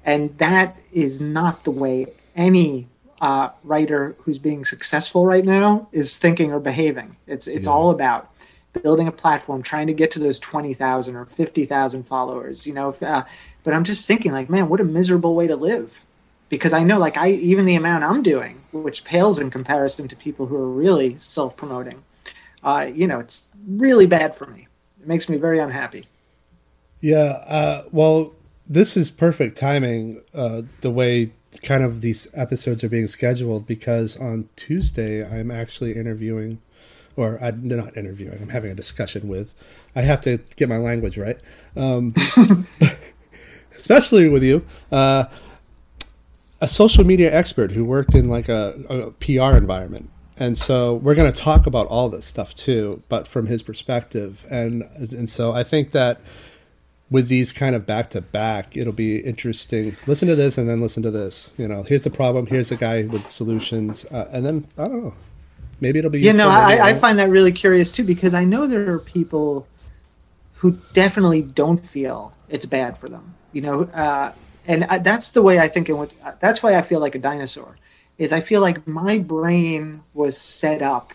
and 0.06 0.36
that 0.38 0.80
is 0.94 1.20
not 1.20 1.66
the 1.66 1.72
way 1.72 2.08
any 2.38 2.88
uh, 3.22 3.50
writer 3.64 4.16
who's 4.20 4.40
being 4.40 4.66
successful 4.66 5.26
right 5.26 5.46
now 5.46 5.88
is 5.92 6.18
thinking 6.18 6.52
or 6.52 6.60
behaving. 6.60 7.16
It's 7.28 7.48
it's 7.48 7.68
yeah. 7.68 7.74
all 7.74 7.90
about 7.90 8.32
building 8.84 9.08
a 9.08 9.12
platform, 9.12 9.64
trying 9.64 9.88
to 9.88 9.94
get 9.94 10.12
to 10.12 10.20
those 10.20 10.40
twenty 10.40 10.74
thousand 10.74 11.16
or 11.16 11.26
fifty 11.26 11.66
thousand 11.66 12.04
followers. 12.04 12.68
You 12.68 12.74
know, 12.74 12.90
if, 12.90 13.02
uh, 13.02 13.26
but 13.64 13.74
I'm 13.74 13.84
just 13.84 14.08
thinking 14.08 14.32
like, 14.32 14.50
man, 14.50 14.70
what 14.70 14.82
a 14.82 14.86
miserable 14.86 15.36
way 15.36 15.48
to 15.48 15.56
live. 15.56 16.06
Because 16.50 16.74
I 16.74 16.84
know, 16.84 16.98
like, 16.98 17.16
I 17.16 17.30
even 17.30 17.66
the 17.66 17.76
amount 17.76 18.04
I'm 18.04 18.24
doing, 18.24 18.60
which 18.72 19.04
pales 19.04 19.38
in 19.38 19.52
comparison 19.52 20.08
to 20.08 20.16
people 20.16 20.48
who 20.48 20.56
are 20.56 20.68
really 20.68 21.16
self-promoting, 21.20 22.04
uh, 22.64 22.90
you 22.92 23.06
know, 23.06 23.20
it's 23.20 23.50
really 23.68 24.08
bad 24.08 24.36
for 24.36 24.48
me. 24.48 24.68
It 25.00 25.08
makes 25.08 25.30
me 25.30 25.38
very 25.38 25.60
unhappy. 25.60 26.08
Yeah. 27.02 27.44
Uh, 27.46 27.84
well, 27.92 28.34
this 28.68 28.98
is 28.98 29.12
perfect 29.12 29.60
timing. 29.60 30.24
Uh, 30.34 30.64
the 30.82 30.90
way 30.90 31.32
kind 31.64 31.84
of 31.84 32.02
these 32.02 32.28
episodes 32.34 32.84
are 32.84 32.90
being 32.90 33.08
scheduled 33.08 33.66
because 33.66 34.18
on 34.18 34.50
Tuesday 34.56 35.26
I'm 35.26 35.52
actually 35.52 35.96
interviewing, 35.96 36.62
or 37.16 37.40
I'm 37.42 37.68
not 37.68 37.98
interviewing. 37.98 38.38
I'm 38.42 38.50
having 38.50 38.72
a 38.72 38.76
discussion 38.76 39.28
with. 39.28 39.54
I 39.96 40.02
have 40.02 40.22
to 40.22 40.40
get 40.56 40.70
my 40.70 40.78
language 40.78 41.18
right, 41.18 41.40
um, 41.76 42.14
especially 43.78 44.30
with 44.30 44.44
you. 44.44 44.66
Uh, 44.92 45.26
a 46.62 46.68
social 46.68 47.06
media 47.06 47.34
expert 47.34 47.72
who 47.72 47.86
worked 47.86 48.14
in 48.14 48.30
like 48.30 48.50
a, 48.50 48.76
a 48.90 49.12
PR 49.12 49.56
environment, 49.56 50.10
and 50.38 50.58
so 50.58 50.96
we're 50.96 51.16
going 51.16 51.32
to 51.32 51.38
talk 51.38 51.66
about 51.66 51.88
all 51.88 52.10
this 52.10 52.26
stuff 52.26 52.54
too, 52.54 53.02
but 53.10 53.28
from 53.28 53.48
his 53.48 53.64
perspective, 53.64 54.46
and 54.52 54.84
and 55.00 55.30
so 55.30 55.54
I 55.54 55.64
think 55.64 55.92
that 55.92 56.22
with 57.12 57.28
these 57.28 57.52
kind 57.52 57.76
of 57.76 57.86
back 57.86 58.12
to 58.12 58.22
back, 58.22 58.78
it'll 58.78 58.94
be 58.94 59.18
interesting. 59.20 59.96
Listen 60.06 60.28
to 60.28 60.36
this 60.36 60.58
and 60.58 60.70
then 60.70 60.82
listen 60.82 61.04
to 61.04 61.12
this. 61.12 61.54
You 61.58 61.68
know, 61.68 61.84
here's 61.84 62.04
the 62.04 62.10
problem. 62.10 62.46
Here's 62.46 62.72
a 62.72 62.76
guy 62.76 63.04
with 63.04 63.28
solutions, 63.28 64.06
uh, 64.06 64.30
and 64.32 64.46
then 64.46 64.68
I 64.78 64.88
don't 64.88 65.04
know. 65.04 65.14
Maybe 65.82 66.00
it'll 66.00 66.12
be. 66.12 66.20
You 66.20 66.34
know, 66.34 66.50
I, 66.50 66.90
I 66.90 66.94
find 66.94 67.18
that 67.20 67.30
really 67.30 67.52
curious 67.52 67.92
too 67.92 68.04
because 68.04 68.34
I 68.34 68.44
know 68.44 68.68
there 68.68 68.92
are 68.92 69.00
people 69.00 69.68
who 70.56 70.78
definitely 70.94 71.42
don't 71.42 71.84
feel 71.86 72.34
it's 72.50 72.66
bad 72.66 72.98
for 72.98 73.10
them. 73.10 73.34
You 73.54 73.62
know, 73.62 73.84
uh, 73.86 74.34
and 74.68 74.84
I, 74.86 75.00
that's 75.00 75.32
the 75.32 75.42
way 75.42 75.60
I 75.60 75.68
think. 75.68 75.90
It 75.90 76.14
that's 76.40 76.62
why 76.62 76.76
I 76.76 76.82
feel 76.82 77.00
like 77.00 77.16
a 77.16 77.20
dinosaur. 77.20 77.78
Is 78.18 78.34
I 78.34 78.42
feel 78.42 78.60
like 78.60 78.86
my 78.86 79.18
brain 79.18 80.02
was 80.14 80.38
set 80.38 80.82
up 80.82 81.14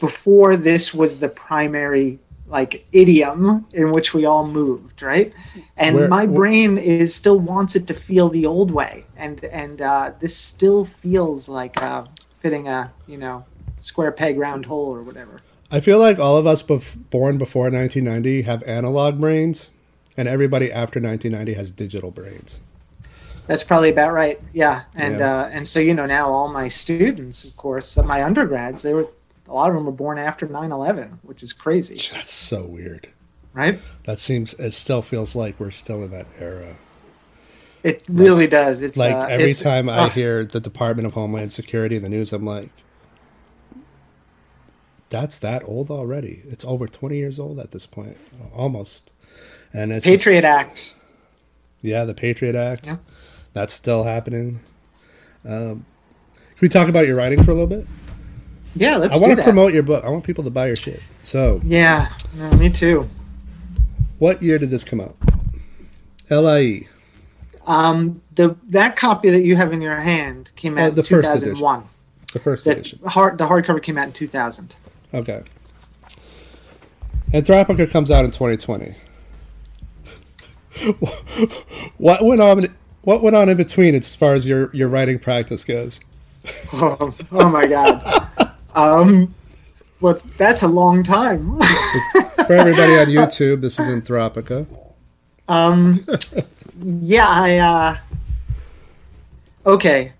before 0.00 0.56
this 0.56 0.92
was 0.94 1.20
the 1.20 1.28
primary 1.28 2.18
like 2.52 2.86
idiom 2.92 3.66
in 3.72 3.90
which 3.90 4.12
we 4.12 4.26
all 4.26 4.46
moved, 4.46 5.02
right? 5.02 5.32
And 5.78 5.96
where, 5.96 6.08
my 6.08 6.26
brain 6.26 6.76
is 6.76 7.14
still 7.14 7.38
wants 7.38 7.74
it 7.74 7.86
to 7.86 7.94
feel 7.94 8.28
the 8.28 8.44
old 8.44 8.70
way, 8.70 9.04
and 9.16 9.42
and 9.46 9.80
uh, 9.80 10.12
this 10.20 10.36
still 10.36 10.84
feels 10.84 11.48
like 11.48 11.82
uh, 11.82 12.04
fitting 12.40 12.68
a 12.68 12.92
you 13.08 13.16
know 13.16 13.44
square 13.80 14.12
peg 14.12 14.38
round 14.38 14.66
hole 14.66 14.94
or 14.94 15.02
whatever. 15.02 15.40
I 15.70 15.80
feel 15.80 15.98
like 15.98 16.18
all 16.18 16.36
of 16.36 16.46
us 16.46 16.62
bef- 16.62 16.94
born 17.08 17.38
before 17.38 17.70
1990 17.70 18.42
have 18.42 18.62
analog 18.64 19.18
brains, 19.18 19.70
and 20.18 20.28
everybody 20.28 20.70
after 20.70 21.00
1990 21.00 21.54
has 21.54 21.70
digital 21.70 22.10
brains. 22.10 22.60
That's 23.46 23.64
probably 23.64 23.88
about 23.88 24.12
right. 24.12 24.38
Yeah, 24.52 24.82
and 24.94 25.18
yeah. 25.18 25.40
Uh, 25.40 25.50
and 25.50 25.66
so 25.66 25.80
you 25.80 25.94
know 25.94 26.04
now 26.04 26.28
all 26.30 26.52
my 26.52 26.68
students, 26.68 27.44
of 27.44 27.56
course, 27.56 27.96
my 27.96 28.22
undergrads, 28.22 28.82
they 28.82 28.92
were 28.92 29.08
a 29.52 29.54
lot 29.54 29.68
of 29.68 29.74
them 29.74 29.84
were 29.84 29.92
born 29.92 30.18
after 30.18 30.46
9/11, 30.46 31.18
which 31.22 31.42
is 31.42 31.52
crazy. 31.52 32.00
That's 32.10 32.32
so 32.32 32.64
weird, 32.64 33.08
right? 33.52 33.78
That 34.04 34.18
seems. 34.18 34.54
It 34.54 34.72
still 34.72 35.02
feels 35.02 35.36
like 35.36 35.60
we're 35.60 35.70
still 35.70 36.02
in 36.02 36.10
that 36.10 36.26
era. 36.38 36.76
It 37.82 38.02
really 38.08 38.44
like, 38.44 38.50
does. 38.50 38.80
It's 38.80 38.96
like 38.96 39.14
uh, 39.14 39.26
every 39.28 39.50
it's, 39.50 39.60
time 39.60 39.90
I 39.90 39.98
uh, 39.98 40.08
hear 40.08 40.44
the 40.44 40.60
Department 40.60 41.06
of 41.06 41.14
Homeland 41.14 41.52
Security 41.52 41.96
in 41.96 42.02
the 42.02 42.08
news, 42.08 42.32
I'm 42.32 42.46
like, 42.46 42.70
that's 45.10 45.38
that 45.40 45.64
old 45.64 45.90
already. 45.90 46.42
It's 46.48 46.64
over 46.64 46.86
20 46.86 47.16
years 47.16 47.38
old 47.38 47.58
at 47.60 47.72
this 47.72 47.86
point, 47.86 48.16
almost. 48.54 49.12
And 49.74 49.92
it's 49.92 50.06
Patriot 50.06 50.42
just, 50.42 50.44
Act. 50.44 50.94
Yeah, 51.82 52.04
the 52.04 52.14
Patriot 52.14 52.54
Act. 52.54 52.86
Yeah. 52.86 52.96
That's 53.52 53.74
still 53.74 54.04
happening. 54.04 54.60
Um, 55.44 55.84
can 56.36 56.58
we 56.62 56.68
talk 56.68 56.88
about 56.88 57.06
your 57.06 57.16
writing 57.16 57.42
for 57.42 57.50
a 57.50 57.54
little 57.54 57.66
bit? 57.66 57.86
Yeah, 58.74 58.96
let's. 58.96 59.14
I 59.14 59.18
want 59.18 59.36
to 59.36 59.42
promote 59.42 59.72
your 59.72 59.82
book. 59.82 60.04
I 60.04 60.08
want 60.08 60.24
people 60.24 60.44
to 60.44 60.50
buy 60.50 60.66
your 60.66 60.76
shit. 60.76 61.02
So. 61.22 61.60
Yeah, 61.64 62.12
no, 62.34 62.50
me 62.52 62.70
too. 62.70 63.08
What 64.18 64.42
year 64.42 64.58
did 64.58 64.70
this 64.70 64.84
come 64.84 65.00
out? 65.00 65.16
LIE. 66.30 66.88
Um, 67.66 68.20
the 68.34 68.56
that 68.68 68.96
copy 68.96 69.30
that 69.30 69.42
you 69.42 69.56
have 69.56 69.72
in 69.72 69.80
your 69.80 69.96
hand 69.96 70.52
came 70.56 70.78
oh, 70.78 70.82
out 70.82 70.94
oh, 70.94 71.00
in 71.00 71.04
2001. 71.04 71.84
The 72.32 72.38
first 72.38 72.66
edition. 72.66 72.98
The 73.02 73.10
hard 73.10 73.38
the 73.38 73.46
hardcover 73.46 73.82
came 73.82 73.98
out 73.98 74.06
in 74.06 74.12
2000. 74.12 74.74
Okay. 75.14 75.42
Anthropica 77.32 77.90
comes 77.90 78.10
out 78.10 78.24
in 78.24 78.30
2020. 78.30 78.94
what 81.98 82.24
went 82.24 82.40
on? 82.40 82.74
What 83.02 83.22
went 83.22 83.36
on 83.36 83.48
in 83.48 83.56
between 83.56 83.94
as 83.94 84.14
far 84.14 84.34
as 84.34 84.46
your 84.46 84.74
your 84.74 84.88
writing 84.88 85.18
practice 85.18 85.64
goes? 85.64 86.00
Oh, 86.72 87.14
oh 87.30 87.50
my 87.50 87.66
god. 87.66 88.28
um, 88.74 89.34
well, 90.00 90.18
that's 90.36 90.62
a 90.62 90.68
long 90.68 91.02
time. 91.02 91.58
For 92.46 92.54
everybody 92.54 92.98
on 92.98 93.06
YouTube, 93.06 93.60
this 93.60 93.78
is 93.78 93.86
Anthropica. 93.86 94.66
Um, 95.48 96.06
yeah, 96.82 97.28
I. 97.28 97.58
Uh, 97.58 97.96
okay, 99.66 100.12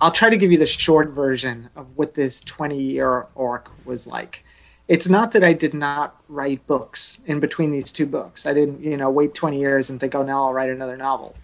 I'll 0.00 0.12
try 0.12 0.30
to 0.30 0.36
give 0.36 0.52
you 0.52 0.58
the 0.58 0.66
short 0.66 1.10
version 1.10 1.68
of 1.76 1.96
what 1.96 2.14
this 2.14 2.40
20 2.42 2.80
year 2.80 3.26
arc 3.36 3.70
was 3.84 4.06
like. 4.06 4.44
It's 4.88 5.08
not 5.08 5.32
that 5.32 5.42
I 5.42 5.52
did 5.52 5.74
not 5.74 6.22
write 6.28 6.64
books 6.66 7.20
in 7.26 7.40
between 7.40 7.72
these 7.72 7.90
two 7.92 8.06
books. 8.06 8.46
I 8.46 8.54
didn't, 8.54 8.82
you 8.82 8.96
know, 8.96 9.10
wait 9.10 9.34
20 9.34 9.58
years 9.58 9.90
and 9.90 9.98
think, 9.98 10.14
oh, 10.14 10.22
now 10.22 10.44
I'll 10.44 10.52
write 10.52 10.70
another 10.70 10.96
novel. 10.96 11.34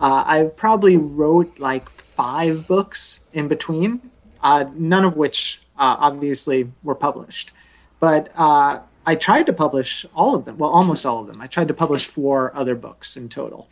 Uh, 0.00 0.22
I 0.26 0.44
probably 0.56 0.96
wrote 0.96 1.58
like 1.58 1.88
five 1.88 2.68
books 2.68 3.20
in 3.32 3.48
between, 3.48 4.10
uh, 4.42 4.66
none 4.74 5.04
of 5.04 5.16
which 5.16 5.60
uh, 5.78 5.96
obviously 5.98 6.70
were 6.82 6.94
published. 6.94 7.52
But 8.00 8.30
uh, 8.36 8.80
I 9.06 9.14
tried 9.14 9.46
to 9.46 9.52
publish 9.52 10.06
all 10.14 10.34
of 10.34 10.44
them, 10.44 10.58
well, 10.58 10.70
almost 10.70 11.06
all 11.06 11.20
of 11.20 11.26
them. 11.26 11.40
I 11.40 11.46
tried 11.46 11.68
to 11.68 11.74
publish 11.74 12.06
four 12.06 12.54
other 12.54 12.74
books 12.74 13.16
in 13.16 13.28
total. 13.28 13.68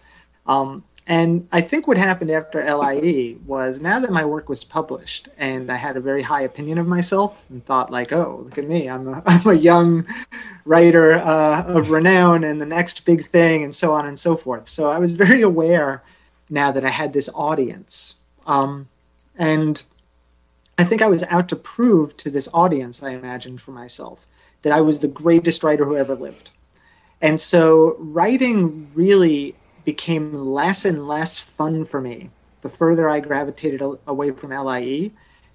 Um, 0.46 0.84
and 1.06 1.48
I 1.50 1.60
think 1.60 1.88
what 1.88 1.98
happened 1.98 2.30
after 2.30 2.64
LIE 2.64 3.36
was 3.44 3.80
now 3.80 3.98
that 3.98 4.12
my 4.12 4.24
work 4.24 4.48
was 4.48 4.62
published 4.62 5.28
and 5.36 5.70
I 5.70 5.74
had 5.74 5.96
a 5.96 6.00
very 6.00 6.22
high 6.22 6.42
opinion 6.42 6.78
of 6.78 6.86
myself 6.86 7.44
and 7.50 7.64
thought 7.64 7.90
like, 7.90 8.12
oh, 8.12 8.42
look 8.44 8.56
at 8.56 8.68
me, 8.68 8.88
I'm 8.88 9.08
a, 9.08 9.22
I'm 9.26 9.46
a 9.46 9.54
young 9.54 10.06
writer 10.64 11.14
uh, 11.14 11.64
of 11.64 11.90
renown 11.90 12.44
and 12.44 12.60
the 12.60 12.66
next 12.66 13.04
big 13.04 13.24
thing 13.24 13.64
and 13.64 13.74
so 13.74 13.92
on 13.92 14.06
and 14.06 14.18
so 14.18 14.36
forth. 14.36 14.68
So 14.68 14.90
I 14.90 14.98
was 14.98 15.12
very 15.12 15.42
aware 15.42 16.02
now 16.50 16.70
that 16.70 16.84
I 16.84 16.90
had 16.90 17.12
this 17.12 17.28
audience. 17.34 18.16
Um, 18.46 18.88
and 19.36 19.82
I 20.78 20.84
think 20.84 21.02
I 21.02 21.08
was 21.08 21.22
out 21.24 21.48
to 21.50 21.56
prove 21.56 22.16
to 22.18 22.30
this 22.30 22.48
audience 22.52 23.02
I 23.02 23.10
imagined 23.10 23.60
for 23.60 23.72
myself 23.72 24.26
that 24.62 24.72
I 24.72 24.80
was 24.80 25.00
the 25.00 25.08
greatest 25.08 25.62
writer 25.62 25.84
who 25.84 25.96
ever 25.96 26.14
lived. 26.14 26.50
And 27.20 27.40
so 27.40 27.96
writing 27.98 28.90
really 28.94 29.54
became 29.84 30.34
less 30.34 30.84
and 30.84 31.06
less 31.06 31.38
fun 31.38 31.84
for 31.84 32.00
me 32.00 32.30
the 32.62 32.68
further 32.68 33.10
I 33.10 33.20
gravitated 33.20 33.82
away 34.06 34.30
from 34.30 34.50
LIE 34.50 35.10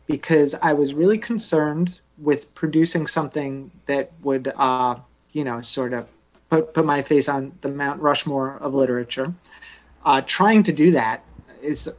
because 0.05 0.53
I 0.61 0.73
was 0.73 0.93
really 0.93 1.17
concerned 1.17 1.99
with 2.17 2.53
producing 2.53 3.07
something 3.07 3.71
that 3.85 4.11
would, 4.21 4.53
uh, 4.57 4.97
you 5.31 5.43
know, 5.43 5.61
sort 5.61 5.93
of 5.93 6.07
put, 6.49 6.73
put 6.73 6.85
my 6.85 7.01
face 7.01 7.27
on 7.27 7.53
the 7.61 7.69
Mount 7.69 8.01
Rushmore 8.01 8.57
of 8.57 8.73
literature. 8.73 9.33
Uh, 10.05 10.21
trying 10.25 10.63
to 10.63 10.73
do 10.73 10.91
that 10.91 11.23
is 11.61 11.89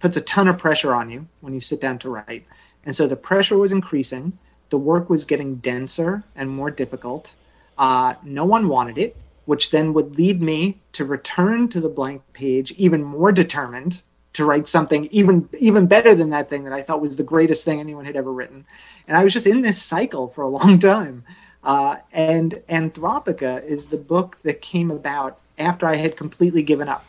puts 0.00 0.16
a 0.16 0.20
ton 0.20 0.48
of 0.48 0.58
pressure 0.58 0.94
on 0.94 1.10
you 1.10 1.26
when 1.40 1.54
you 1.54 1.60
sit 1.60 1.80
down 1.80 1.98
to 2.00 2.10
write. 2.10 2.44
And 2.84 2.94
so 2.94 3.06
the 3.06 3.16
pressure 3.16 3.58
was 3.58 3.72
increasing. 3.72 4.38
The 4.70 4.78
work 4.78 5.08
was 5.10 5.24
getting 5.24 5.56
denser 5.56 6.24
and 6.34 6.50
more 6.50 6.70
difficult. 6.70 7.34
Uh, 7.78 8.14
no 8.22 8.44
one 8.44 8.68
wanted 8.68 8.98
it 8.98 9.16
which 9.46 9.70
then 9.70 9.94
would 9.94 10.18
lead 10.18 10.42
me 10.42 10.78
to 10.92 11.04
return 11.04 11.68
to 11.68 11.80
the 11.80 11.88
blank 11.88 12.20
page 12.34 12.72
even 12.72 13.02
more 13.02 13.32
determined 13.32 14.02
to 14.34 14.44
write 14.44 14.68
something 14.68 15.06
even 15.06 15.48
even 15.58 15.86
better 15.86 16.14
than 16.14 16.28
that 16.30 16.50
thing 16.50 16.64
that 16.64 16.72
I 16.72 16.82
thought 16.82 17.00
was 17.00 17.16
the 17.16 17.22
greatest 17.22 17.64
thing 17.64 17.80
anyone 17.80 18.04
had 18.04 18.16
ever 18.16 18.30
written. 18.30 18.66
And 19.08 19.16
I 19.16 19.24
was 19.24 19.32
just 19.32 19.46
in 19.46 19.62
this 19.62 19.82
cycle 19.82 20.28
for 20.28 20.42
a 20.42 20.48
long 20.48 20.78
time. 20.92 21.24
Uh, 21.64 21.96
and 22.12 22.52
Anthropica 22.68 23.64
is 23.64 23.86
the 23.86 23.96
book 23.96 24.38
that 24.42 24.60
came 24.60 24.90
about 24.90 25.40
after 25.58 25.86
I 25.86 25.96
had 25.96 26.16
completely 26.16 26.62
given 26.62 26.88
up. 26.88 27.04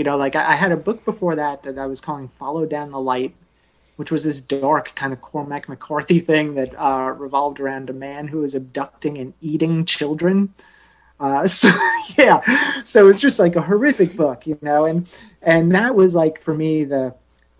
You 0.00 0.04
know, 0.04 0.16
like 0.16 0.34
I, 0.34 0.52
I 0.52 0.54
had 0.54 0.72
a 0.72 0.78
book 0.78 1.04
before 1.04 1.36
that 1.36 1.62
that 1.64 1.78
I 1.78 1.84
was 1.84 2.00
calling 2.00 2.26
Follow 2.26 2.64
Down 2.64 2.90
the 2.90 2.98
Light, 2.98 3.34
which 3.96 4.10
was 4.10 4.24
this 4.24 4.40
dark 4.40 4.94
kind 4.94 5.12
of 5.12 5.20
Cormac 5.20 5.68
McCarthy 5.68 6.20
thing 6.20 6.54
that 6.54 6.74
uh, 6.78 7.12
revolved 7.18 7.60
around 7.60 7.90
a 7.90 7.92
man 7.92 8.26
who 8.26 8.38
was 8.38 8.54
abducting 8.54 9.18
and 9.18 9.34
eating 9.42 9.84
children. 9.84 10.54
Uh, 11.20 11.46
so 11.46 11.68
yeah, 12.16 12.40
so 12.84 13.08
it's 13.08 13.20
just 13.20 13.38
like 13.38 13.56
a 13.56 13.60
horrific 13.60 14.16
book, 14.16 14.46
you 14.46 14.58
know, 14.62 14.86
and 14.86 15.06
and 15.42 15.70
that 15.74 15.94
was 15.94 16.14
like 16.14 16.40
for 16.40 16.54
me 16.54 16.84
the 16.84 17.14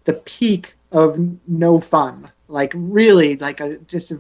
the 0.05 0.15
peak 0.15 0.77
of 0.93 1.19
no 1.47 1.79
fun. 1.79 2.27
Like 2.49 2.73
really, 2.75 3.37
like 3.37 3.61
a 3.61 3.77
just 3.81 4.15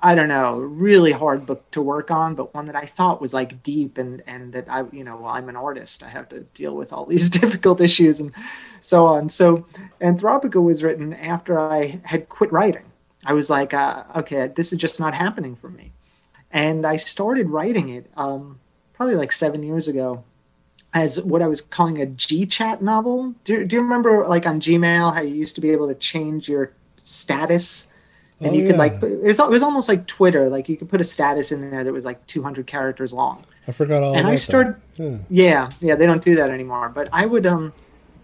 I 0.00 0.14
don't 0.14 0.28
know, 0.28 0.58
really 0.58 1.12
hard 1.12 1.44
book 1.44 1.68
to 1.72 1.82
work 1.82 2.10
on, 2.10 2.36
but 2.36 2.54
one 2.54 2.66
that 2.66 2.76
I 2.76 2.86
thought 2.86 3.20
was 3.20 3.34
like 3.34 3.62
deep 3.62 3.98
and 3.98 4.22
and 4.26 4.52
that 4.52 4.68
I 4.68 4.84
you 4.92 5.04
know 5.04 5.16
well 5.16 5.32
I'm 5.32 5.48
an 5.48 5.56
artist, 5.56 6.02
I 6.02 6.08
have 6.08 6.28
to 6.30 6.40
deal 6.54 6.74
with 6.74 6.92
all 6.92 7.06
these 7.06 7.28
difficult 7.40 7.80
issues 7.80 8.20
and 8.20 8.32
so 8.80 9.06
on. 9.06 9.28
So 9.28 9.66
Anthropica 10.00 10.62
was 10.62 10.82
written 10.82 11.14
after 11.14 11.58
I 11.58 12.00
had 12.04 12.28
quit 12.28 12.52
writing. 12.52 12.84
I 13.26 13.32
was 13.32 13.50
like, 13.50 13.74
uh, 13.74 14.04
okay, 14.16 14.52
this 14.54 14.72
is 14.72 14.78
just 14.78 15.00
not 15.00 15.14
happening 15.14 15.56
for 15.56 15.68
me 15.68 15.92
and 16.50 16.86
I 16.86 16.96
started 16.96 17.48
writing 17.48 17.90
it 17.90 18.10
um, 18.16 18.58
probably 18.94 19.16
like 19.16 19.32
seven 19.32 19.62
years 19.62 19.88
ago 19.88 20.24
as 20.94 21.20
what 21.20 21.42
I 21.42 21.46
was 21.46 21.60
calling 21.60 22.00
a 22.00 22.06
G 22.06 22.46
chat 22.46 22.82
novel. 22.82 23.34
Do, 23.44 23.64
do 23.64 23.76
you 23.76 23.82
remember 23.82 24.26
like 24.26 24.46
on 24.46 24.60
Gmail 24.60 25.14
how 25.14 25.20
you 25.20 25.34
used 25.34 25.54
to 25.56 25.60
be 25.60 25.70
able 25.70 25.88
to 25.88 25.94
change 25.94 26.48
your 26.48 26.72
status? 27.02 27.88
And 28.40 28.50
oh, 28.50 28.54
you 28.54 28.62
could 28.66 28.76
yeah. 28.76 28.78
like 28.78 29.02
it 29.02 29.22
was, 29.22 29.38
it 29.38 29.48
was 29.48 29.62
almost 29.62 29.88
like 29.88 30.06
Twitter, 30.06 30.48
like 30.48 30.68
you 30.68 30.76
could 30.76 30.88
put 30.88 31.00
a 31.00 31.04
status 31.04 31.50
in 31.50 31.70
there 31.70 31.82
that 31.82 31.92
was 31.92 32.04
like 32.04 32.24
200 32.26 32.66
characters 32.66 33.12
long. 33.12 33.44
I 33.66 33.72
forgot 33.72 34.02
all. 34.02 34.16
And 34.16 34.26
I 34.26 34.36
started, 34.36 34.76
yeah. 34.96 35.18
yeah, 35.28 35.70
yeah, 35.80 35.94
they 35.96 36.06
don't 36.06 36.22
do 36.22 36.34
that 36.36 36.50
anymore. 36.50 36.88
But 36.88 37.08
I 37.12 37.26
would 37.26 37.46
um, 37.46 37.72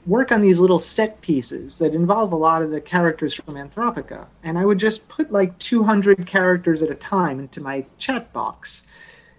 work 0.07 0.33
on 0.33 0.41
these 0.41 0.61
little 0.61 0.79
set 0.79 1.21
pieces 1.21 1.79
that 1.79 1.95
involve 1.95 2.33
a 2.33 2.37
lot 2.37 2.63
of 2.63 2.71
the 2.71 2.81
characters 2.81 3.35
from 3.35 3.55
Anthropica. 3.55 4.27
And 4.43 4.59
I 4.59 4.65
would 4.65 4.79
just 4.79 5.09
put 5.09 5.33
like 5.33 5.59
200 5.59 6.27
characters 6.27 6.83
at 6.83 6.91
a 6.91 6.95
time 6.95 7.41
into 7.41 7.61
my 7.61 7.85
chat 7.99 8.33
box. 8.33 8.87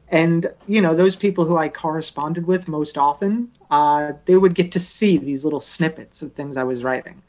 And, 0.10 0.52
you 0.68 0.82
know, 0.82 0.94
those 0.94 1.16
people 1.16 1.46
who 1.46 1.58
I 1.58 1.70
corresponded 1.70 2.46
with 2.46 2.68
most 2.68 2.98
often, 2.98 3.52
uh, 3.72 4.14
they 4.26 4.36
would 4.36 4.56
get 4.56 4.72
to 4.74 4.80
see 4.80 5.18
these 5.18 5.44
little 5.44 5.60
snippets 5.60 6.22
of 6.22 6.34
things 6.34 6.58
I 6.58 6.64
was 6.64 6.84
writing. 6.84 7.22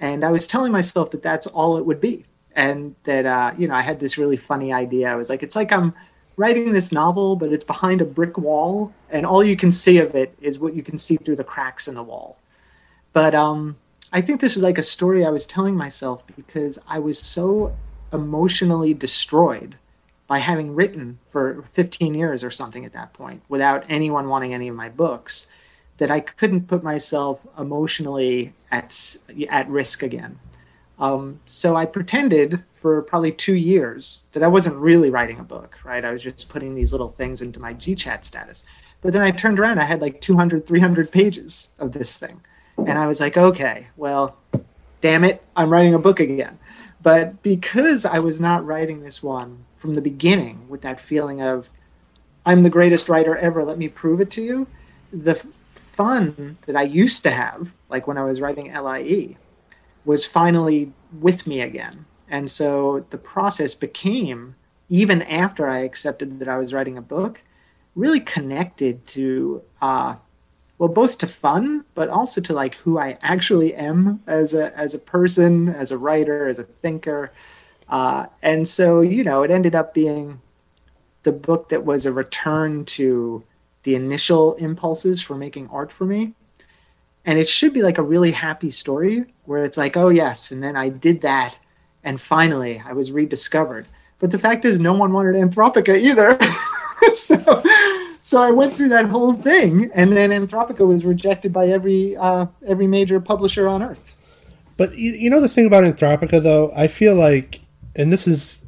And 0.00 0.24
I 0.24 0.30
was 0.30 0.46
telling 0.46 0.72
myself 0.72 1.10
that 1.12 1.22
that's 1.22 1.46
all 1.46 1.76
it 1.76 1.86
would 1.86 2.00
be. 2.00 2.24
And 2.56 2.94
that, 3.04 3.26
uh, 3.26 3.52
you 3.58 3.68
know, 3.68 3.74
I 3.74 3.82
had 3.82 3.98
this 4.00 4.16
really 4.16 4.36
funny 4.36 4.72
idea. 4.72 5.08
I 5.08 5.16
was 5.16 5.28
like, 5.28 5.42
it's 5.42 5.56
like 5.56 5.72
I'm 5.72 5.92
writing 6.36 6.72
this 6.72 6.92
novel, 6.92 7.36
but 7.36 7.52
it's 7.52 7.64
behind 7.64 8.00
a 8.00 8.04
brick 8.04 8.38
wall. 8.38 8.92
And 9.10 9.26
all 9.26 9.42
you 9.42 9.56
can 9.56 9.70
see 9.70 9.98
of 9.98 10.14
it 10.14 10.36
is 10.40 10.58
what 10.58 10.74
you 10.74 10.82
can 10.82 10.98
see 10.98 11.16
through 11.16 11.36
the 11.36 11.44
cracks 11.44 11.88
in 11.88 11.94
the 11.94 12.02
wall 12.02 12.38
but 13.14 13.34
um, 13.34 13.76
I 14.12 14.20
think 14.20 14.42
this 14.42 14.56
was 14.56 14.62
like 14.62 14.76
a 14.76 14.82
story 14.82 15.24
I 15.24 15.30
was 15.30 15.46
telling 15.46 15.74
myself 15.74 16.26
because 16.36 16.78
I 16.86 16.98
was 16.98 17.18
so 17.18 17.74
emotionally 18.12 18.92
destroyed 18.92 19.76
by 20.26 20.38
having 20.38 20.74
written 20.74 21.18
for 21.30 21.64
15 21.72 22.14
years 22.14 22.44
or 22.44 22.50
something 22.50 22.84
at 22.84 22.92
that 22.92 23.12
point 23.14 23.42
without 23.48 23.84
anyone 23.88 24.28
wanting 24.28 24.52
any 24.52 24.68
of 24.68 24.76
my 24.76 24.88
books 24.88 25.46
that 25.98 26.10
I 26.10 26.20
couldn't 26.20 26.66
put 26.66 26.82
myself 26.82 27.40
emotionally 27.56 28.52
at 28.70 29.16
at 29.48 29.68
risk 29.68 30.02
again. 30.02 30.40
Um, 30.98 31.40
so 31.46 31.76
I 31.76 31.86
pretended 31.86 32.62
for 32.76 33.02
probably 33.02 33.32
two 33.32 33.54
years 33.54 34.26
that 34.32 34.42
I 34.42 34.46
wasn't 34.46 34.76
really 34.76 35.10
writing 35.10 35.40
a 35.40 35.44
book, 35.44 35.78
right? 35.84 36.04
I 36.04 36.12
was 36.12 36.22
just 36.22 36.48
putting 36.48 36.74
these 36.74 36.92
little 36.92 37.08
things 37.08 37.42
into 37.42 37.60
my 37.60 37.74
GChat 37.74 38.24
status. 38.24 38.64
But 39.00 39.12
then 39.12 39.22
I 39.22 39.30
turned 39.30 39.58
around, 39.58 39.78
I 39.80 39.84
had 39.84 40.00
like 40.00 40.20
200, 40.20 40.66
300 40.66 41.10
pages 41.10 41.72
of 41.78 41.92
this 41.92 42.18
thing. 42.18 42.40
And 42.78 42.98
I 42.98 43.06
was 43.06 43.20
like, 43.20 43.36
okay, 43.36 43.86
well, 43.96 44.36
damn 45.00 45.24
it, 45.24 45.42
I'm 45.56 45.70
writing 45.70 45.94
a 45.94 45.98
book 45.98 46.20
again. 46.20 46.58
But 47.02 47.42
because 47.42 48.06
I 48.06 48.18
was 48.18 48.40
not 48.40 48.64
writing 48.64 49.02
this 49.02 49.22
one 49.22 49.64
from 49.76 49.94
the 49.94 50.00
beginning 50.00 50.66
with 50.68 50.82
that 50.82 51.00
feeling 51.00 51.42
of, 51.42 51.70
I'm 52.46 52.62
the 52.62 52.70
greatest 52.70 53.08
writer 53.08 53.36
ever, 53.36 53.64
let 53.64 53.78
me 53.78 53.88
prove 53.88 54.20
it 54.20 54.30
to 54.32 54.42
you, 54.42 54.66
the 55.12 55.34
fun 55.74 56.56
that 56.66 56.76
I 56.76 56.82
used 56.82 57.22
to 57.22 57.30
have, 57.30 57.72
like 57.88 58.06
when 58.06 58.18
I 58.18 58.24
was 58.24 58.40
writing 58.40 58.72
LIE, 58.72 59.36
was 60.04 60.26
finally 60.26 60.92
with 61.20 61.46
me 61.46 61.60
again. 61.60 62.04
And 62.28 62.50
so 62.50 63.06
the 63.10 63.18
process 63.18 63.74
became, 63.74 64.56
even 64.88 65.22
after 65.22 65.68
I 65.68 65.80
accepted 65.80 66.38
that 66.38 66.48
I 66.48 66.58
was 66.58 66.72
writing 66.72 66.98
a 66.98 67.02
book, 67.02 67.42
really 67.94 68.20
connected 68.20 69.06
to 69.06 69.62
uh, 69.80 70.16
well 70.78 70.88
both 70.88 71.18
to 71.18 71.26
fun 71.26 71.84
but 71.94 72.08
also 72.08 72.40
to 72.40 72.52
like 72.52 72.74
who 72.76 72.98
i 72.98 73.16
actually 73.22 73.74
am 73.74 74.20
as 74.26 74.54
a 74.54 74.76
as 74.76 74.94
a 74.94 74.98
person 74.98 75.68
as 75.68 75.92
a 75.92 75.98
writer 75.98 76.48
as 76.48 76.58
a 76.58 76.64
thinker 76.64 77.32
uh, 77.88 78.26
and 78.42 78.66
so 78.66 79.00
you 79.00 79.22
know 79.22 79.42
it 79.42 79.50
ended 79.50 79.74
up 79.74 79.94
being 79.94 80.40
the 81.22 81.32
book 81.32 81.68
that 81.68 81.84
was 81.84 82.06
a 82.06 82.12
return 82.12 82.84
to 82.84 83.42
the 83.84 83.94
initial 83.94 84.54
impulses 84.54 85.22
for 85.22 85.36
making 85.36 85.68
art 85.70 85.92
for 85.92 86.04
me 86.04 86.32
and 87.24 87.38
it 87.38 87.48
should 87.48 87.72
be 87.72 87.82
like 87.82 87.98
a 87.98 88.02
really 88.02 88.32
happy 88.32 88.70
story 88.70 89.24
where 89.46 89.64
it's 89.64 89.76
like 89.76 89.96
oh 89.96 90.08
yes 90.08 90.50
and 90.50 90.62
then 90.62 90.76
i 90.76 90.88
did 90.88 91.20
that 91.20 91.56
and 92.02 92.20
finally 92.20 92.82
i 92.86 92.92
was 92.92 93.12
rediscovered 93.12 93.86
but 94.18 94.30
the 94.30 94.38
fact 94.38 94.64
is 94.64 94.78
no 94.78 94.94
one 94.94 95.12
wanted 95.12 95.34
Anthropica 95.34 96.00
either 96.00 96.38
so 97.14 97.62
so 98.24 98.40
I 98.40 98.52
went 98.52 98.72
through 98.72 98.88
that 98.88 99.04
whole 99.04 99.34
thing, 99.34 99.90
and 99.92 100.16
then 100.16 100.30
Anthropica 100.30 100.86
was 100.86 101.04
rejected 101.04 101.52
by 101.52 101.68
every 101.68 102.16
uh, 102.16 102.46
every 102.66 102.86
major 102.86 103.20
publisher 103.20 103.68
on 103.68 103.82
earth. 103.82 104.16
But 104.78 104.96
you, 104.96 105.12
you 105.12 105.28
know 105.28 105.42
the 105.42 105.48
thing 105.48 105.66
about 105.66 105.84
Anthropica, 105.84 106.42
though, 106.42 106.72
I 106.74 106.86
feel 106.86 107.14
like, 107.14 107.60
and 107.94 108.10
this 108.10 108.26
is 108.26 108.62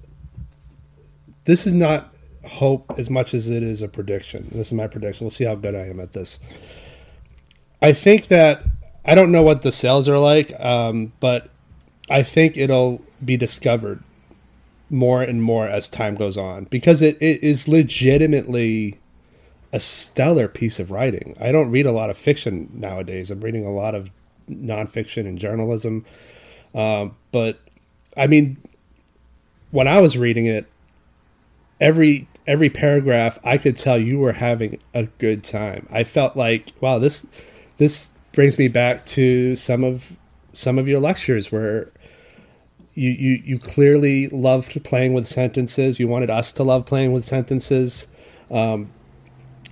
this 1.47 1.67
is 1.67 1.73
not 1.73 2.12
hope 2.45 2.85
as 2.99 3.09
much 3.09 3.33
as 3.33 3.51
it 3.51 3.62
is 3.62 3.81
a 3.81 3.89
prediction. 3.89 4.49
This 4.53 4.67
is 4.67 4.73
my 4.75 4.89
prediction. 4.89 5.25
We'll 5.25 5.31
see 5.31 5.45
how 5.45 5.55
good 5.55 5.75
I 5.75 5.87
am 5.89 6.01
at 6.01 6.12
this. 6.12 6.39
I 7.81 7.95
think 7.95 8.29
that 8.29 8.61
I 9.07 9.14
don't 9.14 9.31
know 9.31 9.42
what 9.42 9.62
the 9.62 9.73
sales 9.73 10.09
are 10.09 10.19
like, 10.19 10.53
um, 10.61 11.12
but 11.21 11.49
I 12.11 12.23
think 12.23 12.57
it'll 12.57 13.03
be 13.25 13.37
discovered 13.37 14.03
more 14.90 15.23
and 15.23 15.42
more 15.42 15.66
as 15.66 15.88
time 15.88 16.16
goes 16.16 16.37
on 16.37 16.64
because 16.64 17.03
it, 17.03 17.16
it 17.21 17.42
is 17.42 17.69
legitimately 17.69 18.99
a 19.73 19.81
stellar 19.81 20.49
piece 20.49 20.79
of 20.79 20.90
writing. 20.90 21.37
I 21.40 21.53
don't 21.53 21.71
read 21.71 21.87
a 21.87 21.92
lot 21.92 22.11
of 22.11 22.19
fiction 22.19 22.71
nowadays. 22.73 23.31
I'm 23.31 23.40
reading 23.40 23.64
a 23.64 23.73
lot 23.73 23.95
of 23.95 24.11
nonfiction 24.49 25.27
and 25.27 25.38
journalism. 25.38 26.05
Um, 26.75 27.16
but 27.33 27.61
I 28.16 28.27
mean, 28.27 28.59
when 29.71 29.88
I 29.88 30.01
was 30.01 30.16
reading 30.16 30.47
it, 30.47 30.66
every 31.81 32.29
every 32.47 32.71
paragraph, 32.71 33.38
I 33.45 33.59
could 33.59 33.77
tell 33.77 33.99
you 33.99 34.19
were 34.19 34.33
having 34.33 34.79
a 34.95 35.05
good 35.05 35.42
time. 35.42 35.87
I 35.90 36.05
felt 36.05 36.37
like, 36.37 36.73
wow, 36.81 36.99
this 36.99 37.27
this 37.77 38.12
brings 38.37 38.59
me 38.59 38.68
back 38.68 39.05
to 39.07 39.57
some 39.57 39.83
of 39.83 40.12
some 40.53 40.79
of 40.79 40.87
your 40.87 41.01
lectures 41.01 41.51
where 41.51 41.90
you, 42.94 43.11
you, 43.11 43.42
you 43.44 43.59
clearly 43.59 44.29
loved 44.29 44.83
playing 44.85 45.14
with 45.14 45.27
sentences. 45.27 45.99
You 45.99 46.07
wanted 46.07 46.31
us 46.31 46.53
to 46.53 46.62
love 46.62 46.87
playing 46.87 47.12
with 47.12 47.25
sentences. 47.25 48.07
Um, 48.51 48.90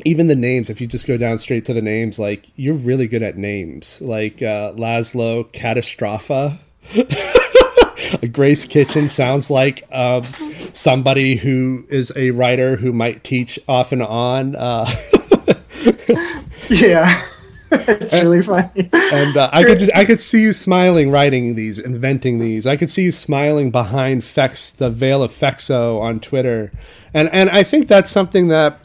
even 0.05 0.27
the 0.27 0.35
names, 0.35 0.69
if 0.71 0.81
you 0.81 0.87
just 0.87 1.07
go 1.07 1.17
down 1.17 1.39
straight 1.39 1.65
to 1.67 1.75
the 1.75 1.83
names, 1.83 2.19
like 2.19 2.51
you're 2.57 2.75
really 2.75 3.07
good 3.07 3.23
at 3.23 3.37
names, 3.37 4.03
like 4.03 4.43
uh, 4.43 4.73
Laszlo 4.73 5.51
Catastropha. 5.53 6.59
Grace 8.33 8.65
Kitchen 8.65 9.09
sounds 9.09 9.51
like 9.51 9.87
um, 9.93 10.25
somebody 10.73 11.37
who 11.37 11.87
is 11.89 12.13
a 12.17 12.31
writer 12.31 12.77
who 12.77 12.93
might 12.93 13.25
teach 13.25 13.59
off 13.69 13.93
and 13.93 14.03
on. 14.03 14.57
Uh, 14.57 14.91
yeah, 16.69 17.23
it's 17.73 18.21
really 18.21 18.43
funny. 18.43 18.91
And 18.93 19.37
uh, 19.37 19.51
I 19.53 19.65
could 19.65 19.79
just 19.79 19.93
I 19.95 20.05
could 20.05 20.21
see 20.21 20.43
you 20.43 20.53
smiling 20.53 21.11
writing 21.11 21.55
these, 21.55 21.79
inventing 21.79 22.39
these. 22.39 22.67
I 22.67 22.77
could 22.77 22.91
see 22.91 23.05
you 23.05 23.13
smiling 23.13 23.71
behind 23.71 24.23
Fex, 24.23 24.77
the 24.77 24.91
veil 24.91 25.23
of 25.23 25.33
Fexo 25.33 26.01
on 26.01 26.21
Twitter, 26.21 26.73
and 27.13 27.29
and 27.31 27.51
I 27.51 27.63
think 27.63 27.89
that's 27.89 28.11
something 28.11 28.49
that 28.49 28.79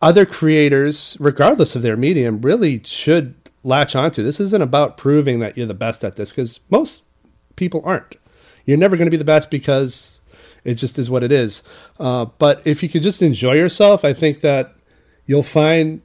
other 0.00 0.24
creators, 0.24 1.16
regardless 1.20 1.74
of 1.76 1.82
their 1.82 1.96
medium, 1.96 2.40
really 2.40 2.82
should 2.84 3.34
latch 3.64 3.96
onto. 3.96 4.22
This 4.22 4.40
isn't 4.40 4.62
about 4.62 4.96
proving 4.96 5.40
that 5.40 5.56
you're 5.56 5.66
the 5.66 5.74
best 5.74 6.04
at 6.04 6.16
this 6.16 6.30
because 6.30 6.60
most 6.70 7.02
people 7.56 7.82
aren't. 7.84 8.16
You're 8.64 8.78
never 8.78 8.96
going 8.96 9.06
to 9.06 9.10
be 9.10 9.16
the 9.16 9.24
best 9.24 9.50
because 9.50 10.20
it 10.64 10.74
just 10.74 10.98
is 10.98 11.10
what 11.10 11.24
it 11.24 11.32
is. 11.32 11.62
Uh, 11.98 12.26
but 12.26 12.62
if 12.64 12.82
you 12.82 12.88
could 12.88 13.02
just 13.02 13.22
enjoy 13.22 13.54
yourself, 13.54 14.04
I 14.04 14.12
think 14.12 14.40
that 14.42 14.74
you'll 15.26 15.42
find 15.42 16.02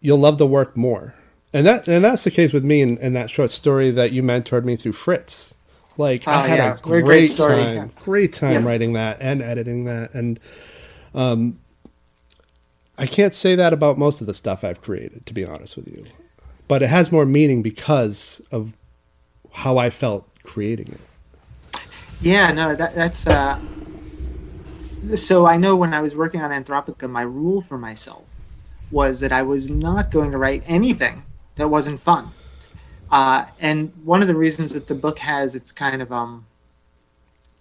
you'll 0.00 0.18
love 0.18 0.38
the 0.38 0.46
work 0.46 0.76
more. 0.76 1.14
And 1.52 1.66
that 1.66 1.88
and 1.88 2.04
that's 2.04 2.24
the 2.24 2.30
case 2.30 2.52
with 2.52 2.64
me 2.64 2.82
in, 2.82 2.98
in 2.98 3.14
that 3.14 3.30
short 3.30 3.50
story 3.50 3.90
that 3.90 4.12
you 4.12 4.22
mentored 4.22 4.64
me 4.64 4.76
through 4.76 4.92
Fritz. 4.92 5.54
Like 5.96 6.28
I 6.28 6.34
ah, 6.34 6.42
had 6.42 6.58
yeah. 6.58 6.74
a 6.74 6.78
great, 6.78 7.04
great 7.04 7.30
time, 7.30 7.74
yeah. 7.74 7.88
great 8.02 8.32
time 8.32 8.62
yeah. 8.62 8.68
writing 8.68 8.92
that 8.92 9.18
and 9.20 9.42
editing 9.42 9.84
that, 9.84 10.14
and 10.14 10.38
um, 11.14 11.58
I 12.96 13.06
can't 13.06 13.34
say 13.34 13.54
that 13.56 13.72
about 13.72 13.98
most 13.98 14.20
of 14.20 14.26
the 14.26 14.34
stuff 14.34 14.62
I've 14.62 14.80
created, 14.80 15.26
to 15.26 15.34
be 15.34 15.44
honest 15.44 15.76
with 15.76 15.88
you. 15.88 16.04
But 16.68 16.82
it 16.82 16.88
has 16.88 17.10
more 17.10 17.24
meaning 17.24 17.62
because 17.62 18.42
of 18.52 18.74
how 19.50 19.78
I 19.78 19.90
felt 19.90 20.28
creating 20.44 20.92
it. 20.92 21.80
Yeah, 22.20 22.52
no, 22.52 22.74
that, 22.74 22.94
that's. 22.94 23.26
Uh, 23.26 23.58
so 25.14 25.46
I 25.46 25.56
know 25.56 25.74
when 25.74 25.94
I 25.94 26.00
was 26.00 26.14
working 26.14 26.42
on 26.42 26.50
Anthropica, 26.50 27.08
my 27.08 27.22
rule 27.22 27.62
for 27.62 27.78
myself 27.78 28.27
was 28.90 29.20
that 29.20 29.32
I 29.32 29.42
was 29.42 29.68
not 29.68 30.10
going 30.10 30.30
to 30.30 30.38
write 30.38 30.62
anything 30.66 31.22
that 31.56 31.68
wasn't 31.68 32.00
fun. 32.00 32.32
Uh, 33.10 33.46
and 33.58 33.92
one 34.04 34.22
of 34.22 34.28
the 34.28 34.34
reasons 34.34 34.74
that 34.74 34.86
the 34.86 34.94
book 34.94 35.18
has 35.18 35.54
its 35.54 35.72
kind 35.72 36.02
of 36.02 36.12
um, 36.12 36.46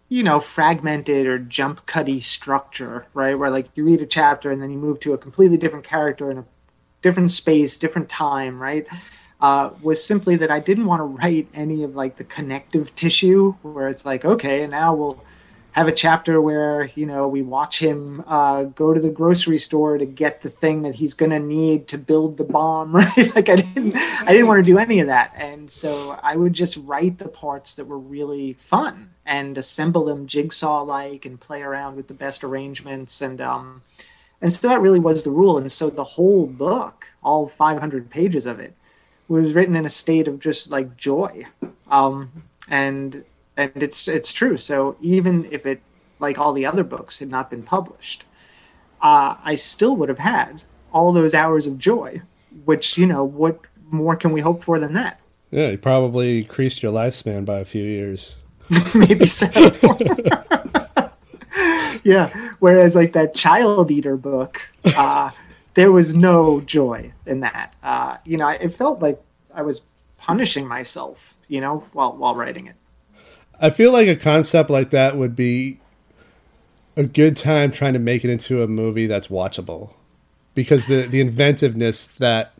you 0.09 0.23
know 0.23 0.39
fragmented 0.39 1.25
or 1.25 1.37
jump 1.37 1.85
cutty 1.85 2.19
structure 2.19 3.05
right 3.13 3.35
where 3.35 3.49
like 3.49 3.67
you 3.75 3.83
read 3.83 4.01
a 4.01 4.05
chapter 4.05 4.51
and 4.51 4.61
then 4.61 4.71
you 4.71 4.77
move 4.77 4.99
to 4.99 5.13
a 5.13 5.17
completely 5.17 5.57
different 5.57 5.85
character 5.85 6.31
in 6.31 6.37
a 6.37 6.45
different 7.01 7.31
space 7.31 7.77
different 7.77 8.07
time 8.07 8.61
right 8.61 8.87
uh, 9.41 9.69
was 9.81 10.03
simply 10.03 10.35
that 10.35 10.49
i 10.49 10.59
didn't 10.59 10.85
want 10.85 10.99
to 10.99 11.03
write 11.03 11.47
any 11.53 11.83
of 11.83 11.95
like 11.95 12.15
the 12.17 12.23
connective 12.23 12.93
tissue 12.95 13.53
where 13.61 13.89
it's 13.89 14.05
like 14.05 14.23
okay 14.23 14.61
and 14.61 14.71
now 14.71 14.93
we'll 14.93 15.21
have 15.77 15.87
a 15.87 15.91
chapter 15.91 16.41
where 16.41 16.89
you 16.95 17.05
know 17.05 17.27
we 17.27 17.43
watch 17.43 17.79
him 17.79 18.23
uh, 18.25 18.63
go 18.63 18.95
to 18.95 18.99
the 18.99 19.09
grocery 19.09 19.59
store 19.59 19.97
to 19.99 20.05
get 20.05 20.41
the 20.41 20.49
thing 20.49 20.81
that 20.81 20.95
he's 20.95 21.13
going 21.13 21.29
to 21.29 21.39
need 21.39 21.87
to 21.87 21.99
build 21.99 22.37
the 22.37 22.43
bomb 22.43 22.95
right? 22.95 23.35
Like 23.35 23.49
i 23.49 23.57
didn't 23.57 23.95
i 23.95 24.31
didn't 24.31 24.47
want 24.47 24.65
to 24.65 24.71
do 24.71 24.79
any 24.79 24.99
of 24.99 25.07
that. 25.07 25.33
And 25.35 25.69
so 25.69 26.19
i 26.23 26.35
would 26.35 26.53
just 26.53 26.77
write 26.77 27.19
the 27.19 27.29
parts 27.29 27.75
that 27.75 27.85
were 27.85 27.99
really 27.99 28.53
fun 28.53 29.11
and 29.25 29.55
assemble 29.57 30.05
them 30.05 30.25
jigsaw 30.25 30.81
like 30.81 31.25
and 31.25 31.39
play 31.39 31.61
around 31.61 31.95
with 31.95 32.07
the 32.07 32.13
best 32.13 32.43
arrangements. 32.43 33.21
And 33.21 33.39
um 33.39 33.83
and 34.41 34.51
so 34.51 34.67
that 34.67 34.81
really 34.81 34.99
was 34.99 35.23
the 35.23 35.31
rule. 35.31 35.57
And 35.57 35.71
so 35.71 35.89
the 35.89 36.03
whole 36.03 36.47
book 36.47 37.05
all 37.23 37.47
500 37.47 38.09
pages 38.09 38.45
of 38.45 38.59
it 38.59 38.73
was 39.27 39.53
written 39.53 39.75
in 39.75 39.85
a 39.85 39.89
state 39.89 40.27
of 40.27 40.39
just 40.39 40.71
like 40.71 40.97
joy, 40.97 41.45
um, 41.91 42.31
and 42.69 43.23
and 43.57 43.71
it's 43.75 44.07
it's 44.07 44.31
true. 44.31 44.55
So 44.55 44.95
even 45.01 45.47
if 45.51 45.65
it 45.65 45.81
like 46.19 46.37
all 46.37 46.53
the 46.53 46.65
other 46.65 46.83
books 46.83 47.19
had 47.19 47.29
not 47.29 47.49
been 47.49 47.63
published, 47.63 48.23
uh, 49.01 49.35
I 49.43 49.55
still 49.55 49.95
would 49.97 50.09
have 50.09 50.19
had 50.19 50.61
all 50.93 51.11
those 51.11 51.33
hours 51.33 51.65
of 51.67 51.77
joy. 51.77 52.21
Which 52.65 52.97
you 52.97 53.05
know, 53.05 53.23
what 53.23 53.59
more 53.89 54.15
can 54.15 54.31
we 54.31 54.41
hope 54.41 54.63
for 54.63 54.79
than 54.79 54.93
that? 54.93 55.19
Yeah, 55.51 55.69
you 55.69 55.77
probably 55.77 56.39
increased 56.39 56.83
your 56.83 56.93
lifespan 56.93 57.45
by 57.45 57.59
a 57.59 57.65
few 57.65 57.83
years. 57.83 58.37
Maybe 58.93 59.25
so. 59.25 59.47
yeah. 62.03 62.29
Whereas 62.59 62.95
like 62.95 63.13
that 63.13 63.33
child 63.33 63.89
eater 63.91 64.17
book, 64.17 64.61
uh, 64.85 65.31
there 65.75 65.91
was 65.91 66.13
no 66.13 66.61
joy 66.61 67.13
in 67.25 67.39
that. 67.41 67.73
Uh, 67.81 68.17
you 68.25 68.37
know, 68.37 68.49
it 68.49 68.69
felt 68.69 69.01
like 69.01 69.21
I 69.53 69.61
was 69.61 69.81
punishing 70.17 70.67
myself, 70.67 71.35
you 71.47 71.61
know, 71.61 71.85
while 71.93 72.15
while 72.17 72.35
writing 72.35 72.67
it. 72.67 72.75
I 73.59 73.69
feel 73.69 73.91
like 73.91 74.07
a 74.07 74.15
concept 74.15 74.69
like 74.69 74.91
that 74.91 75.17
would 75.17 75.35
be 75.35 75.79
a 76.95 77.03
good 77.03 77.35
time 77.35 77.71
trying 77.71 77.93
to 77.93 77.99
make 77.99 78.23
it 78.23 78.29
into 78.29 78.63
a 78.63 78.67
movie 78.67 79.07
that's 79.07 79.27
watchable. 79.27 79.91
Because 80.55 80.87
the 80.87 81.03
the 81.03 81.21
inventiveness 81.21 82.07
that 82.07 82.53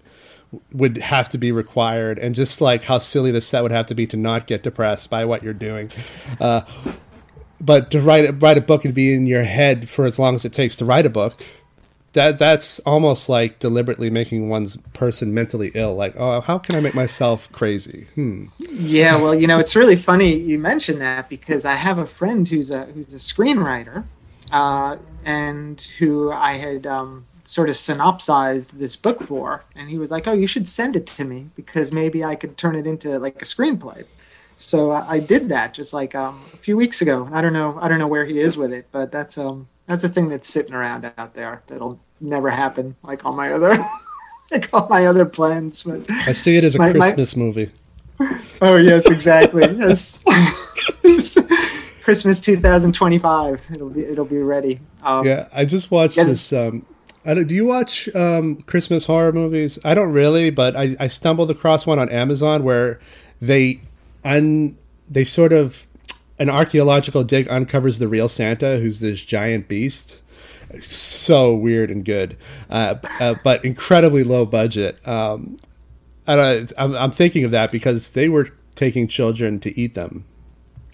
would 0.71 0.97
have 0.97 1.29
to 1.29 1.37
be 1.37 1.51
required 1.51 2.17
and 2.19 2.35
just 2.35 2.61
like 2.61 2.83
how 2.83 2.97
silly 2.97 3.31
the 3.31 3.41
set 3.41 3.63
would 3.63 3.71
have 3.71 3.85
to 3.87 3.95
be 3.95 4.07
to 4.07 4.17
not 4.17 4.47
get 4.47 4.63
depressed 4.63 5.09
by 5.09 5.25
what 5.25 5.43
you're 5.43 5.53
doing 5.53 5.91
uh, 6.39 6.61
but 7.59 7.91
to 7.91 7.99
write 7.99 8.41
write 8.41 8.57
a 8.57 8.61
book 8.61 8.85
and 8.85 8.93
be 8.93 9.13
in 9.13 9.27
your 9.27 9.43
head 9.43 9.89
for 9.89 10.05
as 10.05 10.17
long 10.17 10.35
as 10.35 10.45
it 10.45 10.53
takes 10.53 10.77
to 10.77 10.85
write 10.85 11.05
a 11.05 11.09
book 11.09 11.43
that 12.17 12.39
that's 12.39 12.79
almost 12.79 13.29
like 13.29 13.59
deliberately 13.59 14.09
making 14.09 14.49
one's 14.49 14.75
person 14.93 15.35
mentally 15.35 15.69
ill 15.75 15.93
like 15.93 16.15
oh 16.17 16.41
how 16.41 16.57
can 16.57 16.73
i 16.73 16.81
make 16.81 16.95
myself 16.95 17.49
crazy 17.51 18.07
hmm 18.15 18.45
yeah 18.71 19.15
well 19.15 19.35
you 19.35 19.45
know 19.45 19.59
it's 19.59 19.75
really 19.75 19.95
funny 19.95 20.33
you 20.33 20.57
mentioned 20.57 20.99
that 20.99 21.29
because 21.29 21.63
i 21.63 21.75
have 21.75 21.99
a 21.99 22.07
friend 22.07 22.47
who's 22.47 22.71
a 22.71 22.85
who's 22.85 23.13
a 23.13 23.17
screenwriter 23.17 24.03
uh, 24.51 24.97
and 25.25 25.79
who 25.99 26.31
i 26.31 26.53
had 26.53 26.87
um, 26.87 27.23
sort 27.45 27.69
of 27.69 27.75
synopsized 27.75 28.79
this 28.79 28.95
book 28.95 29.21
for 29.21 29.63
and 29.75 29.87
he 29.87 29.99
was 29.99 30.09
like 30.09 30.27
oh 30.27 30.33
you 30.33 30.47
should 30.47 30.67
send 30.67 30.95
it 30.95 31.05
to 31.05 31.23
me 31.23 31.51
because 31.55 31.91
maybe 31.91 32.23
i 32.23 32.33
could 32.33 32.57
turn 32.57 32.75
it 32.75 32.87
into 32.87 33.19
like 33.19 33.39
a 33.43 33.45
screenplay 33.45 34.03
so 34.59 34.89
I, 34.89 35.17
I 35.17 35.19
did 35.19 35.49
that 35.49 35.75
just 35.75 35.93
like 35.93 36.15
um, 36.15 36.43
a 36.51 36.57
few 36.57 36.75
weeks 36.75 37.03
ago. 37.03 37.29
I 37.31 37.41
don't 37.41 37.53
know. 37.53 37.77
I 37.79 37.87
don't 37.87 37.99
know 37.99 38.07
where 38.07 38.25
he 38.25 38.39
is 38.39 38.57
with 38.57 38.73
it, 38.73 38.87
but 38.91 39.11
that's 39.11 39.37
um 39.37 39.67
that's 39.87 40.03
a 40.03 40.09
thing 40.09 40.29
that's 40.29 40.47
sitting 40.47 40.73
around 40.73 41.11
out 41.17 41.33
there 41.33 41.63
that'll 41.67 41.99
never 42.19 42.49
happen. 42.49 42.95
Like 43.03 43.25
all 43.25 43.33
my 43.33 43.51
other 43.53 43.83
like 44.51 44.69
all 44.73 44.87
my 44.87 45.05
other 45.05 45.25
plans. 45.25 45.83
But 45.83 46.09
i 46.11 46.31
see 46.31 46.57
it 46.57 46.63
as 46.63 46.75
a 46.75 46.79
my, 46.79 46.91
christmas 46.91 47.35
my... 47.35 47.43
movie 47.43 47.71
oh 48.61 48.77
yes 48.77 49.05
exactly 49.09 49.63
yes 49.77 50.19
christmas 52.01 52.41
2025 52.41 53.67
it'll 53.71 53.89
be 53.89 54.03
it'll 54.03 54.25
be 54.25 54.39
ready 54.39 54.79
um, 55.03 55.23
yeah 55.23 55.47
i 55.53 55.63
just 55.63 55.91
watched 55.91 56.17
yeah, 56.17 56.23
this 56.23 56.51
um 56.51 56.83
do 57.25 57.53
you 57.53 57.65
watch 57.65 58.07
um, 58.15 58.61
Christmas 58.61 59.05
horror 59.05 59.33
movies? 59.33 59.77
I 59.83 59.93
don't 59.93 60.13
really, 60.13 60.49
but 60.49 60.77
I, 60.77 60.95
I 60.97 61.07
stumbled 61.07 61.51
across 61.51 61.85
one 61.85 61.99
on 61.99 62.07
Amazon 62.07 62.63
where 62.63 63.01
they 63.41 63.81
un 64.23 64.77
they 65.09 65.25
sort 65.25 65.51
of 65.51 65.86
an 66.39 66.49
archaeological 66.49 67.23
dig 67.23 67.47
uncovers 67.49 67.99
the 67.99 68.07
real 68.07 68.27
Santa, 68.27 68.77
who's 68.79 68.99
this 68.99 69.25
giant 69.25 69.67
beast. 69.67 70.21
So 70.81 71.55
weird 71.55 71.89
and 71.89 72.03
good, 72.03 72.35
uh, 72.69 72.95
uh, 73.21 73.35
but 73.41 73.63
incredibly 73.63 74.25
low 74.25 74.45
budget. 74.45 75.05
Um, 75.07 75.57
I 76.27 76.67
I'm, 76.77 76.93
I'm 76.93 77.11
thinking 77.11 77.45
of 77.45 77.51
that 77.51 77.71
because 77.71 78.09
they 78.09 78.27
were 78.27 78.49
taking 78.75 79.07
children 79.07 79.61
to 79.61 79.79
eat 79.79 79.95
them. 79.95 80.25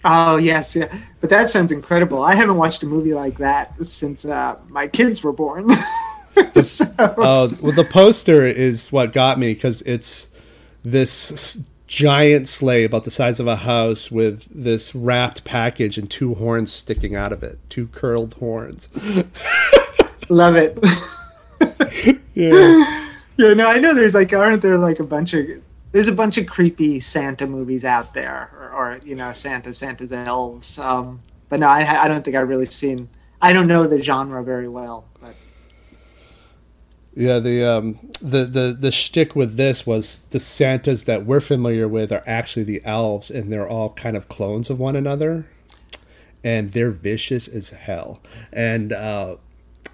Oh 0.04 0.36
yes, 0.36 0.76
yeah. 0.76 0.94
But 1.20 1.30
that 1.30 1.48
sounds 1.48 1.72
incredible. 1.72 2.22
I 2.22 2.34
haven't 2.34 2.56
watched 2.56 2.82
a 2.82 2.86
movie 2.86 3.14
like 3.14 3.38
that 3.38 3.74
since 3.84 4.24
uh, 4.24 4.56
my 4.68 4.86
kids 4.86 5.24
were 5.24 5.32
born. 5.32 5.72
so. 6.62 6.84
Oh 6.98 7.50
well, 7.60 7.72
the 7.72 7.86
poster 7.88 8.44
is 8.44 8.92
what 8.92 9.12
got 9.12 9.38
me 9.38 9.54
because 9.54 9.82
it's 9.82 10.28
this 10.84 11.58
giant 11.94 12.48
sleigh 12.48 12.82
about 12.82 13.04
the 13.04 13.10
size 13.10 13.38
of 13.38 13.46
a 13.46 13.54
house 13.54 14.10
with 14.10 14.48
this 14.52 14.96
wrapped 14.96 15.44
package 15.44 15.96
and 15.96 16.10
two 16.10 16.34
horns 16.34 16.72
sticking 16.72 17.14
out 17.14 17.32
of 17.32 17.44
it, 17.44 17.56
two 17.68 17.86
curled 17.86 18.34
horns. 18.34 18.88
Love 20.28 20.56
it. 20.56 20.78
yeah. 22.34 23.00
Yeah, 23.36 23.52
no, 23.52 23.68
I 23.68 23.80
know 23.80 23.94
there's 23.94 24.14
like 24.14 24.32
aren't 24.32 24.62
there 24.62 24.78
like 24.78 25.00
a 25.00 25.04
bunch 25.04 25.34
of 25.34 25.44
there's 25.90 26.06
a 26.06 26.12
bunch 26.12 26.38
of 26.38 26.46
creepy 26.46 27.00
Santa 27.00 27.48
movies 27.48 27.84
out 27.84 28.14
there 28.14 28.48
or, 28.56 28.70
or 28.70 28.98
you 29.02 29.16
know, 29.16 29.32
Santa 29.32 29.74
Santa's 29.74 30.12
elves. 30.12 30.78
Um 30.78 31.20
but 31.48 31.58
no, 31.58 31.66
I 31.66 32.04
I 32.04 32.06
don't 32.06 32.24
think 32.24 32.36
I've 32.36 32.48
really 32.48 32.64
seen 32.64 33.08
I 33.42 33.52
don't 33.52 33.66
know 33.66 33.88
the 33.88 34.00
genre 34.00 34.44
very 34.44 34.68
well, 34.68 35.04
yeah, 37.16 37.38
the 37.38 37.64
um, 37.64 37.98
the 38.20 38.44
the 38.44 38.76
the 38.78 38.90
shtick 38.90 39.36
with 39.36 39.56
this 39.56 39.86
was 39.86 40.26
the 40.30 40.40
Santas 40.40 41.04
that 41.04 41.24
we're 41.24 41.40
familiar 41.40 41.86
with 41.86 42.12
are 42.12 42.24
actually 42.26 42.64
the 42.64 42.82
elves, 42.84 43.30
and 43.30 43.52
they're 43.52 43.68
all 43.68 43.90
kind 43.90 44.16
of 44.16 44.28
clones 44.28 44.68
of 44.68 44.80
one 44.80 44.96
another, 44.96 45.46
and 46.42 46.72
they're 46.72 46.90
vicious 46.90 47.46
as 47.46 47.70
hell. 47.70 48.20
And 48.52 48.92
uh, 48.92 49.36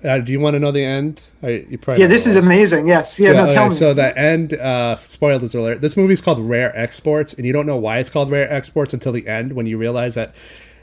uh, 0.03 0.19
do 0.19 0.33
you 0.33 0.41
want 0.41 0.55
to 0.55 0.61
know 0.61 0.73
the 0.73 0.85
end? 0.85 1.21
I, 1.43 1.67
yeah, 1.97 2.07
this 2.07 2.27
is 2.27 2.37
amazing. 2.37 2.89
Yes, 2.89 3.21
yeah. 3.21 3.33
yeah 3.33 3.37
no, 3.37 3.45
okay, 3.45 3.55
tell 3.55 3.65
me. 3.67 3.75
So 3.75 3.93
the 3.93 4.17
end, 4.17 4.55
uh, 4.55 4.97
spoilers 4.97 5.55
alert. 5.55 5.83
This 5.83 5.99
movie's 5.99 6.23
called 6.23 6.41
Rare 6.41 6.73
Exports, 6.75 7.35
and 7.35 7.45
you 7.45 7.53
don't 7.53 7.67
know 7.67 7.77
why 7.77 7.99
it's 7.99 8.09
called 8.09 8.31
Rare 8.31 8.51
Exports 8.51 8.95
until 8.95 9.13
the 9.13 9.29
end 9.29 9.53
when 9.53 9.67
you 9.67 9.77
realize 9.77 10.15
that 10.15 10.35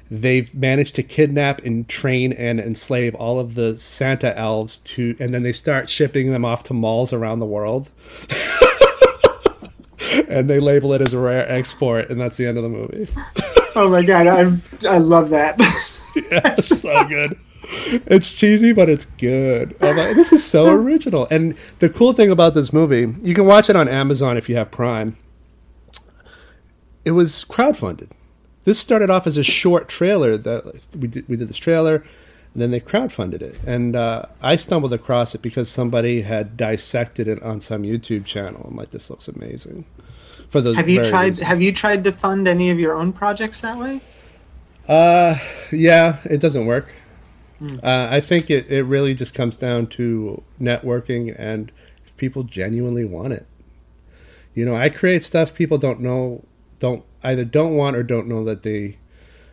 they've 0.09 0.53
managed 0.53 0.95
to 0.95 1.03
kidnap 1.03 1.63
and 1.63 1.87
train 1.87 2.33
and 2.33 2.59
enslave 2.59 3.15
all 3.15 3.39
of 3.39 3.55
the 3.55 3.77
Santa 3.77 4.37
elves 4.37 4.77
to, 4.77 5.15
and 5.19 5.33
then 5.33 5.41
they 5.41 5.51
start 5.51 5.89
shipping 5.89 6.31
them 6.31 6.45
off 6.45 6.63
to 6.63 6.73
malls 6.73 7.13
around 7.13 7.39
the 7.39 7.45
world. 7.45 7.89
and 10.29 10.49
they 10.49 10.59
label 10.59 10.93
it 10.93 11.01
as 11.01 11.13
a 11.13 11.19
rare 11.19 11.49
export, 11.49 12.09
and 12.09 12.19
that's 12.19 12.37
the 12.37 12.47
end 12.47 12.57
of 12.57 12.63
the 12.63 12.69
movie. 12.69 13.07
oh 13.75 13.89
my 13.89 14.03
god, 14.03 14.27
I 14.27 14.51
I 14.89 14.97
love 14.97 15.29
that. 15.29 15.59
yeah, 16.31 16.55
so 16.55 17.03
good. 17.05 17.37
It's 18.07 18.33
cheesy, 18.33 18.73
but 18.73 18.89
it's 18.89 19.05
good. 19.05 19.75
Oh 19.81 19.91
like, 19.91 20.15
this 20.15 20.31
is 20.31 20.43
so 20.43 20.69
original. 20.69 21.27
And 21.29 21.55
the 21.79 21.89
cool 21.89 22.13
thing 22.13 22.31
about 22.31 22.53
this 22.53 22.71
movie, 22.71 23.13
you 23.21 23.35
can 23.35 23.45
watch 23.45 23.69
it 23.69 23.75
on 23.75 23.87
Amazon 23.87 24.37
if 24.37 24.47
you 24.47 24.55
have 24.55 24.71
Prime. 24.71 25.17
It 27.03 27.11
was 27.11 27.45
crowdfunded. 27.47 28.09
This 28.67 28.77
started 28.77 29.09
off 29.09 29.25
as 29.25 29.37
a 29.37 29.43
short 29.43 29.87
trailer 29.87 30.35
that 30.35 30.81
we 30.93 31.07
did, 31.07 31.29
we 31.29 31.37
did 31.37 31.47
this 31.47 31.55
trailer, 31.55 32.03
and 32.53 32.61
then 32.61 32.71
they 32.71 32.81
crowdfunded 32.81 33.41
it. 33.41 33.57
And 33.65 33.95
uh, 33.95 34.25
I 34.41 34.57
stumbled 34.57 34.91
across 34.91 35.33
it 35.33 35.41
because 35.41 35.69
somebody 35.69 36.23
had 36.23 36.57
dissected 36.57 37.29
it 37.29 37.41
on 37.41 37.61
some 37.61 37.83
YouTube 37.83 38.25
channel. 38.25 38.65
I'm 38.67 38.75
like, 38.75 38.91
this 38.91 39.09
looks 39.09 39.29
amazing. 39.29 39.85
For 40.49 40.59
those, 40.59 40.75
have 40.75 40.89
you 40.89 41.01
tried? 41.01 41.27
Reasons. 41.27 41.47
Have 41.47 41.61
you 41.61 41.71
tried 41.71 42.03
to 42.03 42.11
fund 42.11 42.45
any 42.45 42.69
of 42.69 42.77
your 42.77 42.93
own 42.93 43.13
projects 43.13 43.61
that 43.61 43.77
way? 43.77 44.01
Uh, 44.85 45.37
yeah, 45.71 46.17
it 46.25 46.41
doesn't 46.41 46.65
work. 46.65 46.93
Mm. 47.61 47.79
Uh, 47.81 48.09
I 48.11 48.19
think 48.19 48.51
it, 48.51 48.69
it 48.69 48.83
really 48.83 49.15
just 49.15 49.33
comes 49.33 49.55
down 49.55 49.87
to 49.91 50.43
networking 50.59 51.33
and 51.39 51.71
if 52.05 52.17
people 52.17 52.43
genuinely 52.43 53.05
want 53.05 53.31
it. 53.31 53.45
You 54.53 54.65
know, 54.65 54.75
I 54.75 54.89
create 54.89 55.23
stuff 55.23 55.53
people 55.53 55.77
don't 55.77 56.01
know 56.01 56.43
don't 56.79 57.05
either 57.23 57.45
don't 57.45 57.75
want 57.75 57.95
or 57.95 58.03
don't 58.03 58.27
know 58.27 58.43
that 58.45 58.63
they. 58.63 58.97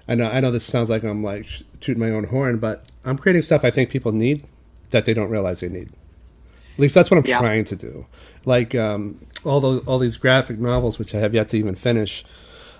I 0.06 0.14
know 0.14 0.28
I 0.28 0.40
know 0.40 0.50
this 0.50 0.64
sounds 0.64 0.90
like 0.90 1.02
I'm 1.02 1.22
like 1.22 1.48
tooting 1.80 2.00
my 2.00 2.10
own 2.10 2.24
horn, 2.24 2.58
but 2.58 2.84
I'm 3.04 3.18
creating 3.18 3.42
stuff 3.42 3.64
I 3.64 3.70
think 3.70 3.90
people 3.90 4.12
need 4.12 4.44
that 4.90 5.04
they 5.04 5.14
don't 5.14 5.30
realize 5.30 5.60
they 5.60 5.68
need. 5.68 5.90
At 6.74 6.80
least 6.80 6.94
that's 6.94 7.10
what 7.10 7.18
I'm 7.18 7.26
yeah. 7.26 7.38
trying 7.38 7.64
to 7.64 7.76
do. 7.76 8.06
Like 8.44 8.74
um, 8.74 9.24
all 9.44 9.60
those 9.60 9.86
all 9.86 9.98
these 9.98 10.16
graphic 10.16 10.58
novels, 10.58 10.98
which 10.98 11.14
I 11.14 11.18
have 11.18 11.34
yet 11.34 11.48
to 11.50 11.58
even 11.58 11.74
finish. 11.74 12.24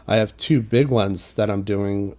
I 0.07 0.17
have 0.17 0.37
two 0.37 0.61
big 0.61 0.89
ones 0.89 1.35
that 1.35 1.51
I'm 1.51 1.63
doing, 1.63 2.17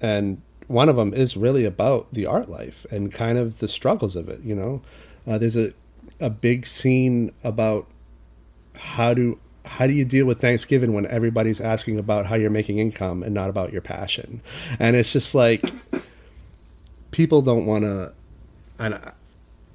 and 0.00 0.42
one 0.66 0.88
of 0.88 0.96
them 0.96 1.14
is 1.14 1.36
really 1.36 1.64
about 1.64 2.12
the 2.12 2.26
art 2.26 2.50
life 2.50 2.84
and 2.90 3.12
kind 3.12 3.38
of 3.38 3.60
the 3.60 3.68
struggles 3.68 4.14
of 4.14 4.28
it. 4.28 4.40
You 4.42 4.54
know, 4.54 4.82
uh, 5.26 5.38
there's 5.38 5.56
a 5.56 5.72
a 6.20 6.30
big 6.30 6.66
scene 6.66 7.32
about 7.44 7.86
how 8.76 9.14
to 9.14 9.38
how 9.68 9.86
do 9.86 9.92
you 9.92 10.04
deal 10.04 10.26
with 10.26 10.40
Thanksgiving 10.40 10.92
when 10.92 11.06
everybody's 11.06 11.60
asking 11.60 11.98
about 11.98 12.26
how 12.26 12.34
you're 12.36 12.50
making 12.50 12.78
income 12.78 13.22
and 13.22 13.34
not 13.34 13.50
about 13.50 13.72
your 13.72 13.82
passion? 13.82 14.40
And 14.80 14.96
it's 14.96 15.12
just 15.12 15.34
like 15.34 15.62
people 17.10 17.42
don't 17.42 17.66
want 17.66 17.84
to 17.84 18.12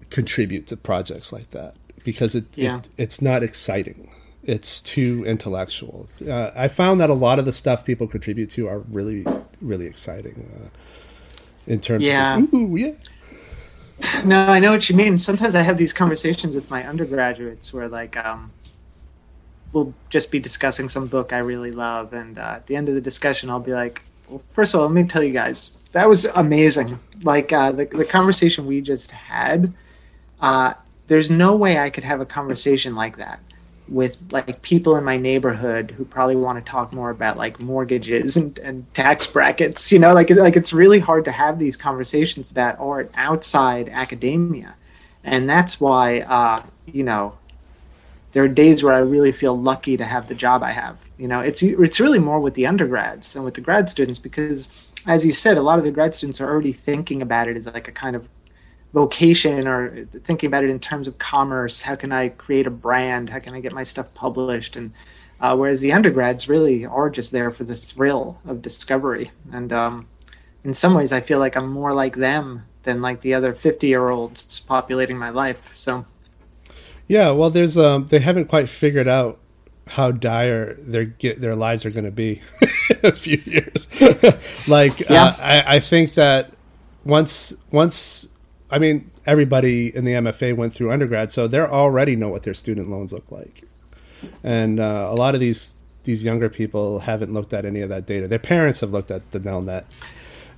contribute 0.10 0.68
to 0.68 0.78
projects 0.78 1.32
like 1.32 1.50
that 1.52 1.76
because 2.04 2.36
it, 2.36 2.46
yeah. 2.56 2.78
it 2.78 2.90
it's 2.98 3.22
not 3.22 3.44
exciting. 3.44 4.10
It's 4.44 4.82
too 4.82 5.24
intellectual. 5.26 6.08
Uh, 6.28 6.52
I 6.56 6.68
found 6.68 7.00
that 7.00 7.10
a 7.10 7.14
lot 7.14 7.40
of 7.40 7.46
the 7.46 7.54
stuff 7.54 7.86
people 7.86 8.08
contribute 8.08 8.50
to 8.52 8.68
are 8.68 8.80
really, 8.80 9.26
really 9.62 9.86
exciting 9.86 10.50
uh, 10.56 10.70
in 11.66 11.80
terms 11.80 12.06
yeah. 12.06 12.36
of 12.36 12.42
just, 12.42 12.54
ooh, 12.54 12.76
yeah. 12.76 12.92
No, 14.26 14.46
I 14.48 14.60
know 14.60 14.72
what 14.72 14.90
you 14.90 14.98
mean. 14.98 15.18
Sometimes 15.18 15.56
I 15.56 15.62
have 15.62 15.78
these 15.78 15.94
conversations 15.94 16.56
with 16.56 16.70
my 16.70 16.84
undergraduates 16.84 17.74
where, 17.74 17.88
like, 17.88 18.18
um, 18.18 18.52
we'll 19.74 19.94
just 20.10 20.32
be 20.32 20.40
discussing 20.40 20.88
some 20.88 21.08
book 21.08 21.34
I 21.34 21.40
really 21.40 21.72
love, 21.72 22.14
and 22.14 22.38
uh, 22.38 22.54
at 22.56 22.68
the 22.68 22.76
end 22.76 22.88
of 22.90 22.96
the 22.96 23.02
discussion, 23.02 23.50
I'll 23.50 23.60
be 23.60 23.74
like, 23.74 24.02
well, 24.30 24.42
first 24.52 24.74
of 24.74 24.80
all, 24.80 24.88
let 24.88 24.96
me 24.96 25.04
tell 25.04 25.24
you 25.24 25.34
guys 25.34 25.72
that 25.92 26.08
was 26.08 26.26
amazing. 26.26 27.00
Like 27.24 27.52
uh, 27.52 27.72
the 27.72 27.86
the 27.86 28.06
conversation 28.06 28.66
we 28.66 28.82
just 28.82 29.12
had. 29.12 29.74
Uh, 30.40 30.74
there's 31.08 31.30
no 31.30 31.56
way 31.56 31.78
I 31.78 31.90
could 31.90 32.04
have 32.04 32.22
a 32.22 32.26
conversation 32.26 32.96
like 32.96 33.18
that 33.18 33.40
with 33.88 34.32
like 34.32 34.62
people 34.62 34.96
in 34.96 35.04
my 35.04 35.18
neighborhood 35.18 35.92
who 35.92 36.06
probably 36.06 36.36
want 36.36 36.58
to 36.58 36.72
talk 36.72 36.94
more 36.94 37.10
about 37.10 37.38
like 37.38 37.60
mortgages 37.60 38.38
and, 38.38 38.58
and 38.60 38.92
tax 38.94 39.28
brackets 39.28 39.92
you 39.92 40.00
know 40.00 40.14
like 40.14 40.30
like 40.30 40.56
it's 40.56 40.72
really 40.72 41.00
hard 41.00 41.26
to 41.26 41.32
have 41.32 41.60
these 41.60 41.76
conversations 41.76 42.50
about 42.50 42.80
art 42.80 43.12
outside 43.16 43.90
academia 43.90 44.74
and 45.26 45.50
that's 45.50 45.82
why 45.82 46.22
uh 46.22 46.64
you 46.86 47.04
know 47.04 47.34
there 48.34 48.44
are 48.44 48.48
days 48.48 48.84
where 48.84 48.94
I 48.94 49.00
really 49.00 49.32
feel 49.32 49.60
lucky 49.60 49.96
to 49.96 50.06
have 50.06 50.28
the 50.28 50.36
job 50.36 50.64
I 50.64 50.72
have. 50.72 50.98
You 51.18 51.28
know, 51.28 51.40
it's 51.40 51.62
it's 51.64 52.00
really 52.00 52.20
more 52.20 52.40
with 52.40 52.56
the 52.56 52.66
undergrads 52.66 53.34
than 53.34 53.44
with 53.44 53.54
the 53.54 53.62
grad 53.62 53.90
students 53.90 54.20
because, 54.20 54.90
as 55.06 55.24
you 55.24 55.32
said, 55.32 55.58
a 55.58 55.62
lot 55.62 55.78
of 55.78 55.86
the 55.86 55.92
grad 55.92 56.16
students 56.16 56.42
are 56.42 56.50
already 56.50 56.74
thinking 56.74 57.22
about 57.22 57.48
it 57.48 57.56
as 57.56 57.68
like 57.68 57.88
a 57.88 57.92
kind 57.92 58.16
of 58.16 58.28
vocation 58.92 59.68
or 59.68 60.06
thinking 60.24 60.48
about 60.48 60.64
it 60.64 60.72
in 60.72 60.80
terms 60.80 61.08
of 61.08 61.18
commerce. 61.20 61.84
How 61.84 61.96
can 61.96 62.12
I 62.12 62.30
create 62.30 62.66
a 62.66 62.72
brand? 62.72 63.30
How 63.30 63.40
can 63.40 63.54
I 63.54 63.60
get 63.60 63.72
my 63.72 63.84
stuff 63.84 64.12
published? 64.16 64.76
And 64.76 64.92
uh, 65.40 65.56
whereas 65.56 65.82
the 65.82 65.94
undergrads 65.94 66.50
really 66.50 66.86
are 66.86 67.12
just 67.12 67.32
there 67.32 67.52
for 67.52 67.66
the 67.66 67.76
thrill 67.76 68.40
of 68.48 68.64
discovery. 68.64 69.32
And 69.52 69.72
um, 69.72 70.08
in 70.64 70.74
some 70.74 70.96
ways, 70.96 71.14
I 71.14 71.22
feel 71.22 71.38
like 71.38 71.56
I'm 71.56 71.70
more 71.70 71.94
like 71.94 72.16
them 72.16 72.66
than 72.82 73.02
like 73.02 73.22
the 73.22 73.36
other 73.36 73.54
50 73.54 73.86
year 73.86 74.10
olds 74.10 74.60
populating 74.62 75.20
my 75.20 75.30
life. 75.30 75.72
So. 75.76 76.06
Yeah, 77.08 77.32
well, 77.32 77.50
there's 77.50 77.78
um, 77.78 78.08
they 78.08 78.20
haven't 78.20 78.46
quite 78.46 78.70
figured 78.70 79.08
out 79.08 79.40
how 79.88 80.12
dire 80.12 80.76
their 80.76 81.06
get 81.06 81.42
their 81.42 81.56
lives 81.56 81.86
are 81.86 81.90
going 81.90 82.06
to 82.06 82.12
be 82.12 82.42
in 82.90 83.00
a 83.04 83.12
few 83.12 83.42
years. 83.46 83.88
like, 84.68 85.00
yeah. 85.02 85.24
uh, 85.24 85.36
I, 85.40 85.76
I 85.76 85.80
think 85.80 86.14
that 86.14 86.52
once 87.04 87.54
once 87.72 88.28
I 88.74 88.80
mean, 88.80 89.12
everybody 89.26 89.96
in 89.96 90.04
the 90.04 90.14
MFA 90.14 90.56
went 90.56 90.74
through 90.74 90.92
undergrad, 90.92 91.32
so 91.32 91.48
they 91.48 91.60
already 91.60 92.16
know 92.16 92.30
what 92.30 92.44
their 92.44 92.56
student 92.56 92.90
loans 92.90 93.14
look 93.14 93.30
like. 93.32 93.64
And 94.44 94.80
uh, 94.80 95.08
a 95.12 95.16
lot 95.16 95.36
of 95.36 95.42
these 95.42 95.74
these 96.06 96.24
younger 96.24 96.50
people 96.50 97.00
haven't 97.00 97.34
looked 97.34 97.54
at 97.54 97.66
any 97.66 97.82
of 97.82 97.90
that 97.90 98.06
data. 98.06 98.28
Their 98.28 98.40
parents 98.40 98.82
have 98.82 98.92
looked 98.92 99.12
at 99.12 99.32
the 99.32 99.40
Nelnet 99.40 99.86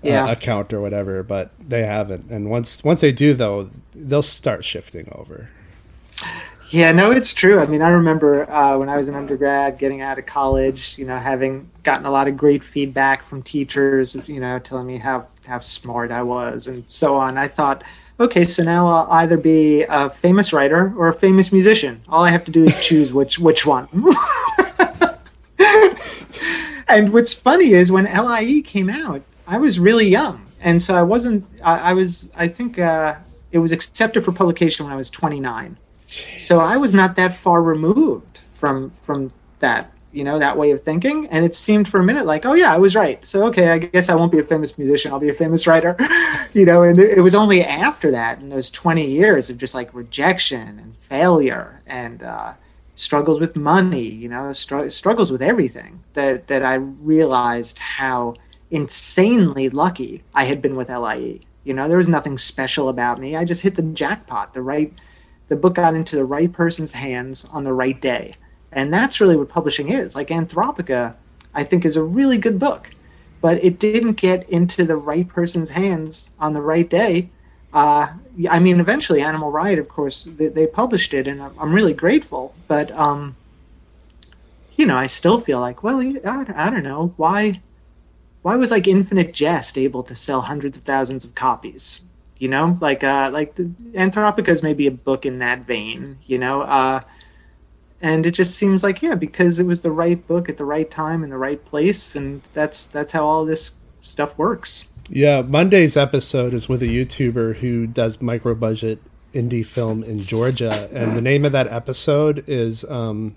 uh, 0.04 0.32
account 0.32 0.74
or 0.74 0.82
whatever, 0.82 1.24
but 1.24 1.52
they 1.60 1.84
haven't. 1.84 2.30
And 2.32 2.50
once 2.50 2.84
once 2.84 3.02
they 3.02 3.12
do, 3.12 3.34
though, 3.34 3.70
they'll 3.94 4.24
start 4.24 4.64
shifting 4.64 5.08
over. 5.12 5.50
Yeah, 6.70 6.92
no, 6.92 7.12
it's 7.12 7.34
true. 7.34 7.60
I 7.60 7.68
mean, 7.68 7.82
I 7.82 7.90
remember 7.90 8.52
uh, 8.52 8.78
when 8.78 8.90
I 8.90 8.98
was 8.98 9.08
an 9.08 9.16
undergrad, 9.16 9.78
getting 9.78 10.02
out 10.02 10.18
of 10.18 10.26
college, 10.26 10.98
you 10.98 11.06
know, 11.06 11.18
having 11.18 11.70
gotten 11.84 12.06
a 12.06 12.12
lot 12.12 12.28
of 12.28 12.36
great 12.36 12.64
feedback 12.64 13.24
from 13.24 13.44
teachers, 13.44 14.18
you 14.28 14.40
know, 14.40 14.60
telling 14.60 14.88
me 14.88 14.98
how 14.98 15.28
how 15.46 15.60
smart 15.60 16.12
I 16.12 16.24
was 16.24 16.68
and 16.68 16.84
so 16.88 17.16
on. 17.16 17.38
I 17.38 17.48
thought 17.48 17.84
okay, 18.20 18.44
so 18.44 18.64
now 18.64 18.88
I'll 18.88 19.12
either 19.12 19.38
be 19.38 19.84
a 19.84 20.10
famous 20.10 20.54
writer 20.54 20.94
or 20.98 21.10
a 21.10 21.14
famous 21.14 21.52
musician. 21.52 22.02
All 22.10 22.24
I 22.24 22.32
have 22.32 22.46
to 22.46 22.52
do 22.52 22.64
is 22.64 22.76
choose 22.80 23.14
which 23.20 23.38
which 23.40 23.66
one. 23.66 23.88
and 26.88 27.14
what's 27.14 27.34
funny 27.34 27.74
is 27.74 27.92
when 27.92 28.06
LIE 28.06 28.62
came 28.62 28.90
out, 28.90 29.22
I 29.48 29.58
was 29.58 29.80
really 29.80 30.08
young, 30.08 30.46
and 30.62 30.82
so 30.82 30.96
I 30.96 31.04
wasn't. 31.04 31.46
I, 31.64 31.92
I 31.92 31.94
was. 31.94 32.32
I 32.36 32.48
think 32.48 32.80
uh, 32.80 33.16
it 33.52 33.60
was 33.60 33.72
accepted 33.72 34.26
for 34.26 34.32
publication 34.32 34.86
when 34.86 34.94
I 34.94 34.98
was 34.98 35.10
29. 35.10 35.78
Jeez. 36.16 36.40
So 36.40 36.60
I 36.60 36.78
was 36.78 36.94
not 36.94 37.16
that 37.18 37.36
far 37.36 37.62
removed 37.62 38.42
from 38.54 38.92
from 39.02 39.32
that 39.60 39.92
you 40.14 40.24
know 40.24 40.40
that 40.40 40.58
way 40.58 40.72
of 40.72 40.82
thinking. 40.82 41.28
And 41.28 41.44
it 41.44 41.56
seemed 41.56 41.88
for 41.90 42.00
a 42.00 42.04
minute 42.04 42.26
like 42.26 42.46
oh 42.46 42.54
yeah 42.54 42.74
i 42.74 42.78
was 42.78 42.96
right. 42.96 43.26
So 43.26 43.46
okay 43.48 43.70
i 43.70 43.78
guess 43.80 44.08
i 44.10 44.16
won't 44.16 44.32
be 44.32 44.40
a 44.40 44.44
famous 44.44 44.78
musician. 44.78 45.12
I'll 45.12 45.20
be 45.20 45.30
a 45.30 45.34
famous 45.34 45.68
writer. 45.68 45.96
You 46.54 46.66
know 46.66 46.84
and 46.84 46.98
it 46.98 47.20
was 47.20 47.36
only 47.36 47.66
after 47.66 48.12
that 48.12 48.40
in 48.40 48.48
those 48.48 48.72
20 48.72 49.06
years 49.06 49.50
of 49.50 49.58
just 49.58 49.76
like 49.76 49.94
rejection 49.94 50.80
and 50.80 50.96
failure 50.96 51.82
and 51.86 52.24
uh, 52.24 52.54
struggles 52.96 53.42
with 53.42 53.58
money 53.58 54.08
you 54.08 54.30
know 54.30 54.54
str- 54.54 54.90
struggles 54.90 55.34
with 55.34 55.42
everything 55.42 56.02
that 56.14 56.48
that 56.48 56.64
i 56.64 56.76
realized 56.76 57.78
how 57.80 58.36
insanely 58.72 59.68
lucky 59.68 60.24
i 60.34 60.46
had 60.46 60.62
been 60.62 60.78
with 60.78 60.88
LIE 60.88 61.42
you 61.66 61.74
know 61.74 61.90
there 61.90 61.98
was 61.98 62.08
nothing 62.08 62.38
special 62.38 62.88
about 62.88 63.20
me. 63.20 63.36
I 63.36 63.44
just 63.44 63.64
hit 63.64 63.76
the 63.76 63.82
jackpot 63.82 64.54
the 64.54 64.62
right 64.62 64.94
the 65.48 65.56
book 65.56 65.76
got 65.76 65.96
into 65.96 66.16
the 66.16 66.26
right 66.26 66.52
person's 66.52 66.94
hands 66.94 67.46
on 67.52 67.64
the 67.64 67.74
right 67.74 68.00
day 68.02 68.36
and 68.76 68.94
that's 68.94 69.22
really 69.22 69.38
what 69.38 69.50
publishing 69.50 69.90
is. 69.90 70.16
Like 70.16 70.28
Anthropica, 70.28 71.16
I 71.54 71.64
think 71.64 71.86
is 71.86 71.98
a 71.98 72.04
really 72.04 72.38
good 72.38 72.60
book, 72.60 72.92
but 73.42 73.64
it 73.64 73.80
didn't 73.80 74.14
get 74.14 74.48
into 74.50 74.84
the 74.84 74.98
right 74.98 75.28
person's 75.28 75.70
hands 75.70 76.30
on 76.40 76.54
the 76.54 76.62
right 76.62 76.88
day. 76.88 77.30
Uh, 77.74 78.08
I 78.50 78.60
mean, 78.60 78.80
eventually, 78.80 79.22
Animal 79.22 79.52
Riot, 79.52 79.80
of 79.80 79.88
course, 79.88 80.26
they, 80.26 80.48
they 80.48 80.68
published 80.68 81.14
it, 81.14 81.28
and 81.28 81.42
I'm, 81.42 81.74
really 81.74 81.94
grateful. 81.94 82.54
But 82.68 82.92
um, 82.92 83.36
you 84.76 84.86
know, 84.86 84.98
I 84.98 85.08
still 85.08 85.40
feel 85.40 85.60
like, 85.60 85.84
well, 85.84 86.00
I, 86.00 86.46
I 86.56 86.70
don't 86.70 86.84
know 86.84 87.14
why. 87.18 87.62
Why 88.42 88.56
was 88.58 88.70
like 88.70 88.88
Infinite 88.88 89.34
Jest 89.34 89.76
able 89.76 90.04
to 90.04 90.14
sell 90.14 90.42
hundreds 90.42 90.78
of 90.78 90.84
thousands 90.84 91.26
of 91.26 91.34
copies? 91.34 92.02
You 92.38 92.50
know, 92.50 92.78
like 92.82 93.04
uh, 93.04 93.30
like 93.32 93.56
the, 93.56 93.64
Anthropica 93.94 94.50
is 94.50 94.62
maybe 94.62 94.88
a 94.88 94.92
book 94.92 95.26
in 95.26 95.40
that 95.40 95.62
vein. 95.62 96.18
You 96.26 96.38
know, 96.38 96.62
uh, 96.62 97.02
and 98.02 98.26
it 98.26 98.32
just 98.32 98.56
seems 98.56 98.84
like 98.84 99.02
yeah 99.02 99.16
because 99.16 99.60
it 99.60 99.66
was 99.66 99.82
the 99.82 99.92
right 99.92 100.28
book 100.28 100.50
at 100.50 100.58
the 100.58 100.66
right 100.66 100.92
time 100.92 101.24
in 101.24 101.30
the 101.30 101.38
right 101.38 101.64
place 101.66 102.16
and 102.16 102.42
that's 102.54 102.86
that's 102.88 103.12
how 103.12 103.26
all 103.26 103.46
this 103.46 103.76
stuff 104.02 104.38
works 104.38 104.86
yeah 105.10 105.42
monday's 105.42 105.98
episode 105.98 106.54
is 106.54 106.70
with 106.70 106.84
a 106.84 106.88
youtuber 106.88 107.56
who 107.56 107.88
does 107.88 108.22
micro 108.22 108.54
budget 108.54 109.00
indie 109.34 109.66
film 109.66 110.04
in 110.04 110.20
georgia 110.20 110.90
and 110.94 111.16
the 111.16 111.22
name 111.22 111.46
of 111.46 111.52
that 111.52 111.68
episode 111.68 112.44
is 112.48 112.84
um, 112.86 113.36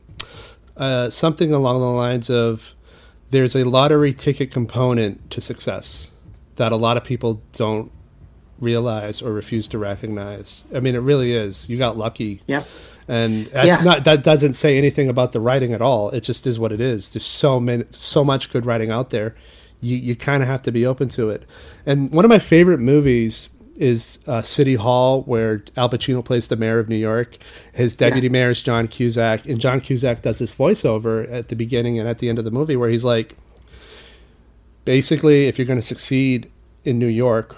uh, 0.76 1.10
something 1.10 1.52
along 1.52 1.80
the 1.80 1.86
lines 1.86 2.30
of 2.30 2.74
there's 3.30 3.56
a 3.56 3.64
lottery 3.64 4.14
ticket 4.14 4.50
component 4.50 5.30
to 5.30 5.40
success 5.40 6.10
that 6.56 6.72
a 6.72 6.76
lot 6.76 6.96
of 6.96 7.04
people 7.04 7.42
don't 7.52 7.90
realize 8.60 9.22
or 9.22 9.32
refuse 9.32 9.68
to 9.68 9.78
recognize 9.78 10.64
i 10.74 10.80
mean 10.80 10.94
it 10.94 11.00
really 11.00 11.32
is 11.32 11.68
you 11.68 11.78
got 11.78 11.96
lucky 11.96 12.40
yeah 12.46 12.64
and 13.08 13.46
that's 13.46 13.78
yeah. 13.78 13.84
not 13.84 14.04
that 14.04 14.22
doesn't 14.22 14.52
say 14.52 14.76
anything 14.76 15.08
about 15.08 15.32
the 15.32 15.40
writing 15.40 15.72
at 15.72 15.80
all. 15.80 16.10
It 16.10 16.20
just 16.20 16.46
is 16.46 16.58
what 16.58 16.72
it 16.72 16.80
is. 16.80 17.10
There's 17.10 17.24
so 17.24 17.58
many, 17.58 17.84
so 17.90 18.22
much 18.22 18.52
good 18.52 18.66
writing 18.66 18.90
out 18.90 19.10
there. 19.10 19.34
You 19.80 19.96
you 19.96 20.14
kind 20.14 20.42
of 20.42 20.48
have 20.48 20.62
to 20.62 20.72
be 20.72 20.84
open 20.84 21.08
to 21.10 21.30
it. 21.30 21.44
And 21.86 22.10
one 22.10 22.26
of 22.26 22.28
my 22.28 22.38
favorite 22.38 22.78
movies 22.78 23.48
is 23.76 24.18
uh, 24.26 24.42
City 24.42 24.74
Hall, 24.74 25.22
where 25.22 25.62
Al 25.76 25.88
Pacino 25.88 26.22
plays 26.22 26.48
the 26.48 26.56
mayor 26.56 26.78
of 26.78 26.88
New 26.88 26.96
York. 26.96 27.38
His 27.72 27.94
deputy 27.94 28.26
yeah. 28.26 28.32
mayor 28.32 28.50
is 28.50 28.60
John 28.60 28.88
Cusack, 28.88 29.46
and 29.46 29.58
John 29.58 29.80
Cusack 29.80 30.20
does 30.20 30.40
this 30.40 30.54
voiceover 30.54 31.32
at 31.32 31.48
the 31.48 31.56
beginning 31.56 31.98
and 31.98 32.08
at 32.08 32.18
the 32.18 32.28
end 32.28 32.38
of 32.38 32.44
the 32.44 32.50
movie 32.50 32.76
where 32.76 32.90
he's 32.90 33.04
like, 33.04 33.36
basically, 34.84 35.46
if 35.46 35.58
you're 35.58 35.66
going 35.66 35.80
to 35.80 35.86
succeed 35.86 36.50
in 36.84 36.98
New 36.98 37.06
York 37.06 37.56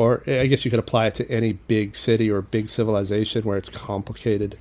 or 0.00 0.22
I 0.26 0.46
guess 0.46 0.64
you 0.64 0.70
could 0.70 0.80
apply 0.80 1.08
it 1.08 1.14
to 1.16 1.30
any 1.30 1.52
big 1.52 1.94
city 1.94 2.30
or 2.30 2.40
big 2.40 2.70
civilization 2.70 3.42
where 3.42 3.58
it's 3.58 3.68
complicated. 3.68 4.56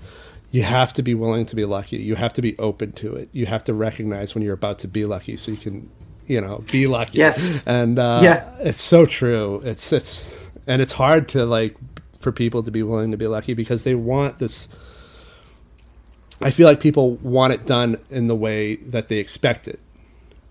You 0.52 0.64
have 0.64 0.92
to 0.94 1.02
be 1.02 1.16
willing 1.16 1.46
to 1.46 1.56
be 1.56 1.64
lucky. 1.64 1.96
You 1.96 2.16
have 2.16 2.34
to 2.34 2.42
be 2.42 2.60
open 2.60 2.92
to 2.94 3.16
it. 3.16 3.30
You 3.32 3.46
have 3.46 3.64
to 3.64 3.74
recognize 3.74 4.36
when 4.36 4.44
you're 4.44 4.54
about 4.54 4.80
to 4.80 4.90
be 4.90 5.06
lucky, 5.06 5.38
so 5.38 5.52
you 5.52 5.58
can, 5.58 5.90
you 6.28 6.42
know, 6.42 6.62
be 6.70 6.88
lucky. 6.88 7.20
Yes, 7.20 7.58
and 7.66 7.98
uh, 7.98 8.20
yeah, 8.22 8.54
it's 8.60 8.82
so 8.82 9.06
true. 9.06 9.62
It's 9.64 9.94
it's 9.94 10.50
and 10.68 10.82
it's 10.82 10.92
hard 10.92 11.30
to 11.30 11.46
like 11.46 11.78
for 12.18 12.34
people 12.34 12.62
to 12.64 12.72
be 12.72 12.84
willing 12.84 13.12
to 13.12 13.18
be 13.18 13.28
lucky 13.28 13.54
because 13.54 13.84
they 13.84 13.96
want 13.96 14.40
this. 14.40 14.68
I 16.42 16.52
feel 16.52 16.68
like 16.68 16.82
people 16.82 17.12
want 17.16 17.54
it 17.54 17.66
done 17.66 17.96
in 18.10 18.28
the 18.28 18.36
way 18.36 18.76
that 18.76 19.08
they 19.08 19.20
expect 19.20 19.70
it, 19.70 19.80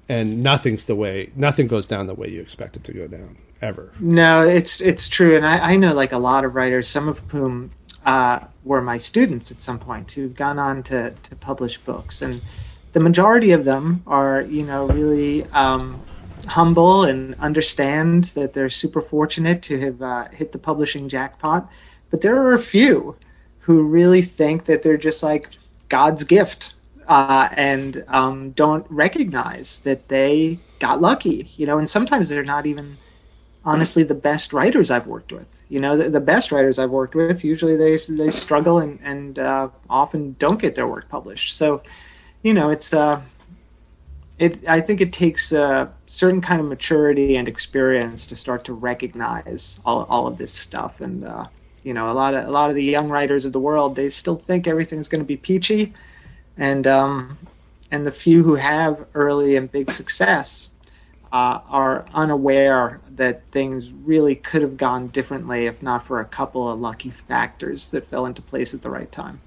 and 0.09 0.43
nothing's 0.43 0.87
the 0.87 0.97
way. 0.97 1.31
Nothing 1.37 1.67
goes 1.67 1.85
down 1.85 2.07
the 2.07 2.15
way 2.15 2.29
you 2.29 2.41
expect 2.41 2.75
it 2.77 2.85
to 2.85 2.95
go 2.95 3.07
down 3.07 3.37
ever. 3.63 3.93
No, 4.01 4.47
it's 4.47 4.81
it's 4.81 5.09
true, 5.09 5.37
and 5.37 5.47
I, 5.47 5.73
I 5.73 5.77
know 5.77 5.95
like 5.95 6.13
a 6.13 6.19
lot 6.19 6.45
of 6.45 6.55
writers, 6.55 6.89
some 6.89 7.09
of 7.09 7.19
whom 7.29 7.71
uh, 8.07 8.41
were 8.65 8.81
my 8.81 8.97
students 8.97 9.51
at 9.51 9.61
some 9.61 9.79
point, 9.79 10.13
who've 10.13 10.35
gone 10.35 10.59
on 10.59 10.83
to 10.85 11.11
to 11.11 11.37
publish 11.37 11.79
books, 11.79 12.23
and 12.23 12.41
the 12.93 13.01
majority 13.01 13.53
of 13.53 13.65
them 13.65 14.03
are 14.07 14.43
you 14.43 14.63
know 14.63 14.87
really 14.87 15.45
um, 15.53 16.01
humble 16.47 17.05
and 17.05 17.35
understand 17.37 18.25
that 18.25 18.53
they're 18.55 18.71
super 18.71 19.01
fortunate 19.01 19.63
to 19.63 19.79
have 19.79 20.03
uh, 20.03 20.29
hit 20.29 20.53
the 20.53 20.59
publishing 20.59 21.09
jackpot, 21.09 21.71
but 22.11 22.21
there 22.21 22.37
are 22.37 22.55
a 22.55 22.59
few 22.59 23.17
who 23.61 23.83
really 23.83 24.23
think 24.23 24.65
that 24.65 24.83
they're 24.83 24.97
just 24.97 25.23
like 25.23 25.51
God's 25.89 26.25
gift 26.25 26.75
uh, 27.07 27.49
and 27.53 28.05
um, 28.09 28.51
don't 28.53 28.87
recognize 28.89 29.81
that 29.81 30.09
they 30.09 30.59
got 30.79 31.01
lucky, 31.01 31.51
you 31.57 31.67
know, 31.67 31.79
and 31.79 31.89
sometimes 31.89 32.29
they're 32.29 32.45
not 32.45 32.67
even 32.67 32.97
honestly 33.69 34.03
the 34.03 34.15
best 34.15 34.53
writers 34.53 34.91
I've 34.91 35.07
worked 35.07 35.31
with. 35.31 35.63
You 35.69 35.81
know, 35.81 35.97
the, 35.97 36.09
the 36.09 36.21
best 36.21 36.51
writers 36.51 36.79
I've 36.79 36.91
worked 36.91 37.15
with 37.15 37.45
usually 37.45 37.77
they 37.77 37.97
they 38.23 38.31
struggle 38.31 38.79
and 38.79 38.99
and 39.03 39.39
uh, 39.39 39.69
often 39.91 40.35
don't 40.39 40.61
get 40.61 40.75
their 40.75 40.87
work 40.87 41.09
published. 41.09 41.55
So, 41.55 41.83
you 42.43 42.55
know, 42.55 42.71
it's 42.71 42.95
uh, 42.95 43.21
it. 44.39 44.67
I 44.67 44.81
think 44.81 45.01
it 45.01 45.13
takes 45.13 45.53
a 45.53 45.93
certain 46.07 46.41
kind 46.41 46.61
of 46.61 46.67
maturity 46.67 47.37
and 47.37 47.47
experience 47.47 48.27
to 48.29 48.35
start 48.35 48.65
to 48.65 48.73
recognize 48.73 49.81
all 49.85 50.07
all 50.09 50.27
of 50.27 50.39
this 50.39 50.53
stuff, 50.53 51.01
and 51.03 51.25
uh, 51.25 51.47
you 51.83 51.93
know, 51.93 52.11
a 52.11 52.17
lot 52.23 52.33
of 52.35 52.49
a 52.49 52.51
lot 52.51 52.71
of 52.71 52.77
the 52.77 52.85
young 52.85 53.09
writers 53.11 53.45
of 53.45 53.53
the 53.53 53.61
world, 53.61 53.97
they 53.97 54.09
still 54.09 54.37
think 54.37 54.67
everything's 54.67 55.09
going 55.09 55.23
to 55.23 55.29
be 55.29 55.37
peachy, 55.37 55.93
and 56.57 56.87
um, 56.87 57.37
and 57.91 58.07
the 58.07 58.13
few 58.13 58.43
who 58.43 58.55
have 58.55 59.05
early 59.15 59.57
and 59.57 59.71
big 59.71 59.91
success 59.91 60.71
uh, 61.33 61.61
are 61.69 62.07
unaware 62.15 63.01
that 63.19 63.43
things 63.51 63.93
really 63.93 64.35
could 64.35 64.63
have 64.63 64.77
gone 64.77 65.09
differently 65.09 65.67
if 65.67 65.83
not 65.83 66.07
for 66.07 66.21
a 66.21 66.25
couple 66.25 66.71
of 66.71 66.81
lucky 66.81 67.11
factors 67.11 67.91
that 67.91 68.07
fell 68.09 68.25
into 68.25 68.41
place 68.41 68.73
at 68.73 68.83
the 68.83 68.91
right 68.91 69.11
time. 69.13 69.41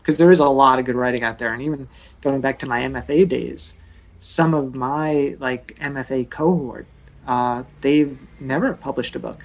Because 0.00 0.18
there 0.18 0.30
is 0.30 0.38
a 0.38 0.48
lot 0.48 0.78
of 0.78 0.84
good 0.84 0.94
writing 0.94 1.24
out 1.24 1.38
there, 1.38 1.52
and 1.52 1.60
even 1.60 1.88
going 2.22 2.40
back 2.40 2.60
to 2.60 2.66
my 2.66 2.82
MFA 2.82 3.28
days, 3.28 3.78
some 4.18 4.54
of 4.54 4.74
my 4.74 5.36
like 5.40 5.76
MFA 5.80 6.30
cohort, 6.30 6.86
uh, 7.26 7.64
they've 7.80 8.16
never 8.40 8.72
published 8.74 9.16
a 9.16 9.18
book. 9.18 9.44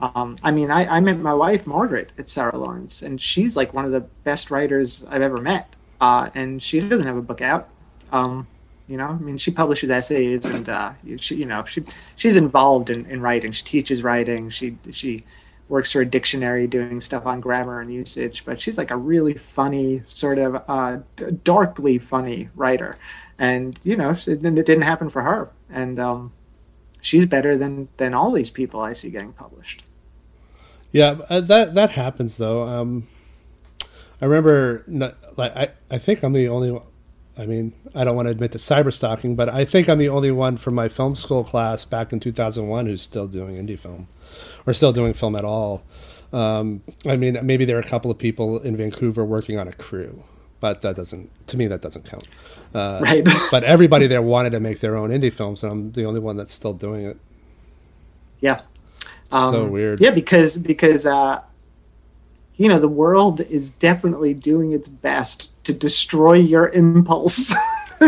Um, 0.00 0.36
I 0.42 0.50
mean, 0.50 0.70
I, 0.70 0.96
I 0.96 1.00
met 1.00 1.18
my 1.18 1.34
wife 1.34 1.66
Margaret 1.66 2.10
at 2.16 2.30
Sarah 2.30 2.56
Lawrence, 2.56 3.02
and 3.02 3.20
she's 3.20 3.56
like 3.56 3.74
one 3.74 3.84
of 3.84 3.92
the 3.92 4.00
best 4.00 4.50
writers 4.50 5.04
I've 5.04 5.20
ever 5.20 5.36
met, 5.36 5.68
uh, 6.00 6.30
and 6.34 6.62
she 6.62 6.80
doesn't 6.80 7.06
have 7.06 7.18
a 7.18 7.22
book 7.22 7.42
out. 7.42 7.68
Um, 8.10 8.46
you 8.90 8.96
know, 8.96 9.06
I 9.06 9.18
mean, 9.18 9.38
she 9.38 9.52
publishes 9.52 9.88
essays 9.88 10.46
and 10.46 10.68
uh, 10.68 10.92
she, 11.16 11.36
you 11.36 11.46
know, 11.46 11.64
she 11.64 11.84
she's 12.16 12.34
involved 12.34 12.90
in, 12.90 13.06
in 13.06 13.20
writing. 13.20 13.52
She 13.52 13.62
teaches 13.62 14.02
writing. 14.02 14.50
She 14.50 14.76
she 14.90 15.24
works 15.68 15.92
for 15.92 16.00
a 16.00 16.04
dictionary 16.04 16.66
doing 16.66 17.00
stuff 17.00 17.24
on 17.24 17.40
grammar 17.40 17.80
and 17.80 17.94
usage. 17.94 18.44
But 18.44 18.60
she's 18.60 18.76
like 18.76 18.90
a 18.90 18.96
really 18.96 19.34
funny, 19.34 20.02
sort 20.06 20.38
of 20.38 20.60
uh, 20.66 20.98
darkly 21.44 21.98
funny 21.98 22.48
writer. 22.56 22.96
And 23.38 23.78
you 23.84 23.96
know, 23.96 24.10
it, 24.10 24.42
didn't 24.42 24.82
happen 24.82 25.08
for 25.08 25.22
her. 25.22 25.50
And 25.70 26.00
um, 26.00 26.32
she's 27.00 27.26
better 27.26 27.56
than 27.56 27.88
than 27.96 28.12
all 28.12 28.32
these 28.32 28.50
people 28.50 28.80
I 28.80 28.92
see 28.92 29.10
getting 29.10 29.32
published. 29.32 29.84
Yeah, 30.90 31.20
uh, 31.28 31.40
that 31.42 31.74
that 31.74 31.90
happens 31.90 32.38
though. 32.38 32.62
Um, 32.62 33.06
I 34.20 34.24
remember, 34.24 34.84
like 35.36 35.54
I, 35.54 35.68
I 35.92 35.98
think 35.98 36.24
I'm 36.24 36.32
the 36.32 36.48
only 36.48 36.76
I 37.38 37.46
mean, 37.46 37.72
I 37.94 38.04
don't 38.04 38.16
want 38.16 38.26
to 38.26 38.30
admit 38.30 38.52
to 38.52 38.58
cyber 38.58 38.92
stalking, 38.92 39.34
but 39.34 39.48
I 39.48 39.64
think 39.64 39.88
I'm 39.88 39.98
the 39.98 40.08
only 40.08 40.30
one 40.30 40.56
from 40.56 40.74
my 40.74 40.88
film 40.88 41.14
school 41.14 41.44
class 41.44 41.84
back 41.84 42.12
in 42.12 42.20
2001 42.20 42.86
who's 42.86 43.02
still 43.02 43.26
doing 43.26 43.56
indie 43.56 43.78
film 43.78 44.08
or 44.66 44.72
still 44.72 44.92
doing 44.92 45.12
film 45.12 45.36
at 45.36 45.44
all. 45.44 45.82
Um, 46.32 46.82
I 47.06 47.16
mean, 47.16 47.38
maybe 47.42 47.64
there 47.64 47.76
are 47.76 47.80
a 47.80 47.88
couple 47.88 48.10
of 48.10 48.18
people 48.18 48.60
in 48.60 48.76
Vancouver 48.76 49.24
working 49.24 49.58
on 49.58 49.68
a 49.68 49.72
crew, 49.72 50.22
but 50.60 50.82
that 50.82 50.96
doesn't, 50.96 51.30
to 51.48 51.56
me, 51.56 51.66
that 51.68 51.82
doesn't 51.82 52.04
count. 52.04 52.28
Uh, 52.74 53.00
right. 53.02 53.26
but 53.50 53.64
everybody 53.64 54.06
there 54.06 54.22
wanted 54.22 54.50
to 54.50 54.60
make 54.60 54.80
their 54.80 54.96
own 54.96 55.10
indie 55.10 55.32
films, 55.32 55.62
and 55.62 55.72
I'm 55.72 55.92
the 55.92 56.04
only 56.04 56.20
one 56.20 56.36
that's 56.36 56.52
still 56.52 56.74
doing 56.74 57.04
it. 57.04 57.18
Yeah. 58.40 58.62
Um, 59.32 59.54
so 59.54 59.66
weird. 59.66 60.00
Yeah, 60.00 60.10
because 60.10 60.58
because 60.58 61.06
uh, 61.06 61.40
you 62.60 62.68
know 62.68 62.78
the 62.78 62.88
world 62.88 63.40
is 63.40 63.70
definitely 63.70 64.34
doing 64.34 64.72
its 64.72 64.86
best 64.86 65.64
to 65.64 65.72
destroy 65.72 66.34
your 66.34 66.68
impulse 66.68 67.54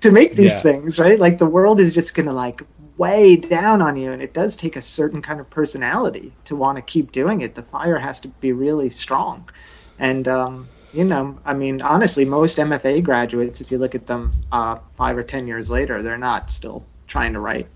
to 0.00 0.12
make 0.12 0.36
these 0.36 0.54
yeah. 0.54 0.72
things 0.72 1.00
right? 1.00 1.18
Like 1.18 1.38
the 1.38 1.46
world 1.46 1.80
is 1.80 1.92
just 1.92 2.14
gonna 2.14 2.32
like 2.32 2.62
weigh 2.98 3.34
down 3.34 3.82
on 3.82 3.96
you 3.96 4.12
and 4.12 4.22
it 4.22 4.32
does 4.32 4.56
take 4.56 4.76
a 4.76 4.80
certain 4.80 5.20
kind 5.20 5.40
of 5.40 5.50
personality 5.50 6.32
to 6.44 6.54
want 6.54 6.76
to 6.76 6.82
keep 6.82 7.10
doing 7.10 7.40
it. 7.40 7.56
The 7.56 7.64
fire 7.64 7.98
has 7.98 8.20
to 8.20 8.28
be 8.28 8.52
really 8.52 8.90
strong. 8.90 9.50
And 9.98 10.28
um, 10.28 10.68
you 10.92 11.02
know 11.02 11.36
i 11.44 11.52
mean 11.52 11.82
honestly 11.82 12.24
most 12.24 12.58
mfa 12.58 13.02
graduates 13.02 13.60
if 13.60 13.72
you 13.72 13.76
look 13.76 13.96
at 13.96 14.06
them 14.06 14.32
uh, 14.52 14.76
five 14.92 15.18
or 15.18 15.24
ten 15.24 15.48
years 15.48 15.68
later 15.68 16.00
they're 16.00 16.16
not 16.16 16.48
still 16.50 16.86
trying 17.08 17.32
to 17.32 17.40
write. 17.40 17.66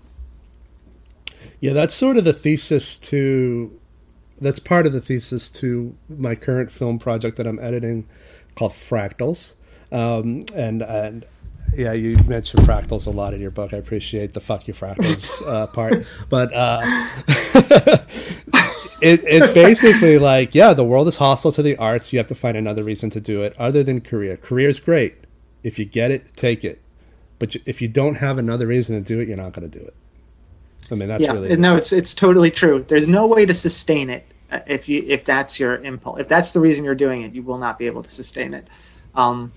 Yeah 1.59 1.73
that's 1.73 1.93
sort 1.93 2.15
of 2.15 2.23
the 2.23 2.33
thesis 2.33 2.95
to 2.97 3.80
that's 4.41 4.59
part 4.59 4.85
of 4.85 4.93
the 4.93 5.01
thesis 5.01 5.49
to 5.49 5.95
my 6.09 6.35
current 6.35 6.71
film 6.71 6.99
project 6.99 7.37
that 7.37 7.47
I'm 7.47 7.59
editing 7.59 8.07
called 8.55 8.71
Fractals. 8.71 9.55
Um, 9.91 10.43
and 10.55 10.81
and 10.81 11.25
yeah, 11.75 11.93
you 11.93 12.17
mentioned 12.25 12.63
fractals 12.63 13.07
a 13.07 13.11
lot 13.11 13.33
in 13.33 13.39
your 13.39 13.51
book. 13.51 13.73
I 13.73 13.77
appreciate 13.77 14.33
the 14.33 14.39
"fuck 14.41 14.67
you 14.67 14.73
fractals" 14.73 15.41
uh, 15.47 15.67
part, 15.67 16.05
but 16.29 16.51
uh, 16.53 16.81
it, 19.01 19.21
it's 19.23 19.51
basically 19.51 20.17
like, 20.17 20.55
yeah, 20.55 20.73
the 20.73 20.83
world 20.83 21.07
is 21.07 21.15
hostile 21.17 21.51
to 21.53 21.61
the 21.61 21.77
arts. 21.77 22.11
You 22.11 22.19
have 22.19 22.27
to 22.27 22.35
find 22.35 22.57
another 22.57 22.83
reason 22.83 23.09
to 23.11 23.21
do 23.21 23.43
it 23.43 23.55
other 23.57 23.83
than 23.83 24.01
career. 24.01 24.37
Career 24.37 24.69
is 24.69 24.79
great 24.79 25.15
if 25.63 25.77
you 25.77 25.85
get 25.85 26.11
it, 26.11 26.35
take 26.35 26.63
it. 26.63 26.81
But 27.39 27.55
if 27.65 27.81
you 27.81 27.87
don't 27.87 28.15
have 28.15 28.37
another 28.37 28.67
reason 28.67 28.95
to 28.95 29.01
do 29.01 29.19
it, 29.19 29.27
you're 29.27 29.37
not 29.37 29.53
going 29.53 29.69
to 29.69 29.79
do 29.79 29.83
it. 29.83 29.95
I 30.91 30.95
mean, 30.95 31.07
that's 31.07 31.23
yeah, 31.23 31.31
really 31.31 31.55
no, 31.55 31.77
it's 31.77 31.93
it's 31.93 32.13
totally 32.13 32.51
true. 32.51 32.85
There's 32.87 33.07
no 33.07 33.25
way 33.25 33.45
to 33.45 33.53
sustain 33.53 34.09
it 34.09 34.25
if 34.67 34.89
you 34.89 35.03
if 35.07 35.25
that's 35.25 35.59
your 35.59 35.75
impulse. 35.83 36.19
If 36.19 36.27
that's 36.27 36.51
the 36.51 36.59
reason 36.59 36.83
you're 36.85 36.95
doing 36.95 37.21
it, 37.23 37.33
you 37.33 37.43
will 37.43 37.57
not 37.57 37.79
be 37.79 37.85
able 37.87 38.03
to 38.03 38.11
sustain 38.11 38.53
it. 38.53 38.67
Um, 39.15 39.51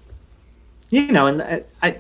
you 0.91 1.11
know, 1.13 1.27
and 1.27 1.43
uh, 1.43 1.61
I, 1.83 1.99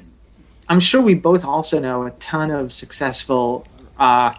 I'm 0.68 0.80
sure 0.80 1.00
we 1.00 1.14
both 1.14 1.44
also 1.44 1.78
know 1.78 2.06
a 2.06 2.10
ton 2.12 2.50
of 2.50 2.72
successful 2.72 3.66
uh, 3.98 4.34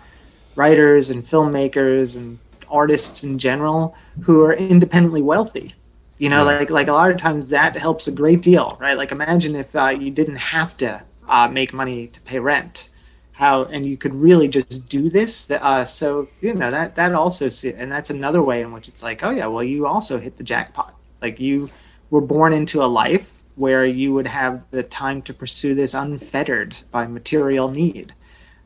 writers 0.55 1.09
and 1.09 1.25
filmmakers 1.25 2.17
and 2.17 2.39
artists 2.69 3.23
in 3.23 3.37
general 3.37 3.95
who 4.21 4.41
are 4.43 4.53
independently 4.53 5.21
wealthy. 5.21 5.73
You 6.17 6.29
know, 6.29 6.45
like 6.45 6.69
like 6.69 6.87
a 6.87 6.93
lot 6.93 7.11
of 7.11 7.17
times 7.17 7.49
that 7.49 7.75
helps 7.75 8.07
a 8.07 8.11
great 8.11 8.41
deal, 8.41 8.77
right? 8.79 8.97
Like 8.97 9.11
imagine 9.11 9.55
if 9.55 9.75
uh, 9.75 9.87
you 9.87 10.11
didn't 10.11 10.37
have 10.37 10.77
to 10.77 11.03
uh, 11.27 11.47
make 11.49 11.73
money 11.73 12.07
to 12.07 12.21
pay 12.21 12.39
rent 12.39 12.89
how 13.35 13.65
and 13.65 13.85
you 13.85 13.97
could 13.97 14.15
really 14.15 14.47
just 14.47 14.87
do 14.87 15.09
this 15.09 15.51
uh, 15.51 15.83
so 15.83 16.27
you 16.39 16.53
know 16.53 16.71
that 16.71 16.95
that 16.95 17.13
also 17.13 17.49
and 17.77 17.91
that's 17.91 18.09
another 18.09 18.41
way 18.41 18.61
in 18.61 18.71
which 18.71 18.87
it's 18.87 19.03
like 19.03 19.23
oh 19.23 19.29
yeah 19.29 19.45
well 19.45 19.63
you 19.63 19.85
also 19.85 20.17
hit 20.17 20.37
the 20.37 20.43
jackpot. 20.43 20.95
Like 21.21 21.39
you 21.39 21.69
were 22.09 22.21
born 22.21 22.53
into 22.53 22.81
a 22.83 22.85
life 22.85 23.33
where 23.55 23.85
you 23.85 24.13
would 24.13 24.27
have 24.27 24.65
the 24.71 24.83
time 24.83 25.21
to 25.23 25.33
pursue 25.33 25.75
this 25.75 25.93
unfettered 25.93 26.77
by 26.91 27.07
material 27.07 27.69
need. 27.69 28.13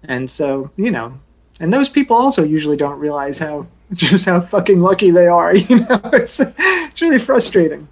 And 0.03 0.29
so 0.29 0.69
you 0.75 0.91
know 0.91 1.19
and 1.59 1.73
those 1.73 1.89
people 1.89 2.15
also 2.15 2.43
usually 2.43 2.77
don't 2.77 2.99
realize 2.99 3.39
how 3.39 3.65
just 3.93 4.25
how 4.25 4.39
fucking 4.39 4.81
lucky 4.81 5.09
they 5.09 5.27
are 5.27 5.55
you 5.55 5.77
know? 5.77 5.99
It's 6.13 6.39
it's 6.39 7.01
really 7.01 7.19
frustrating. 7.19 7.87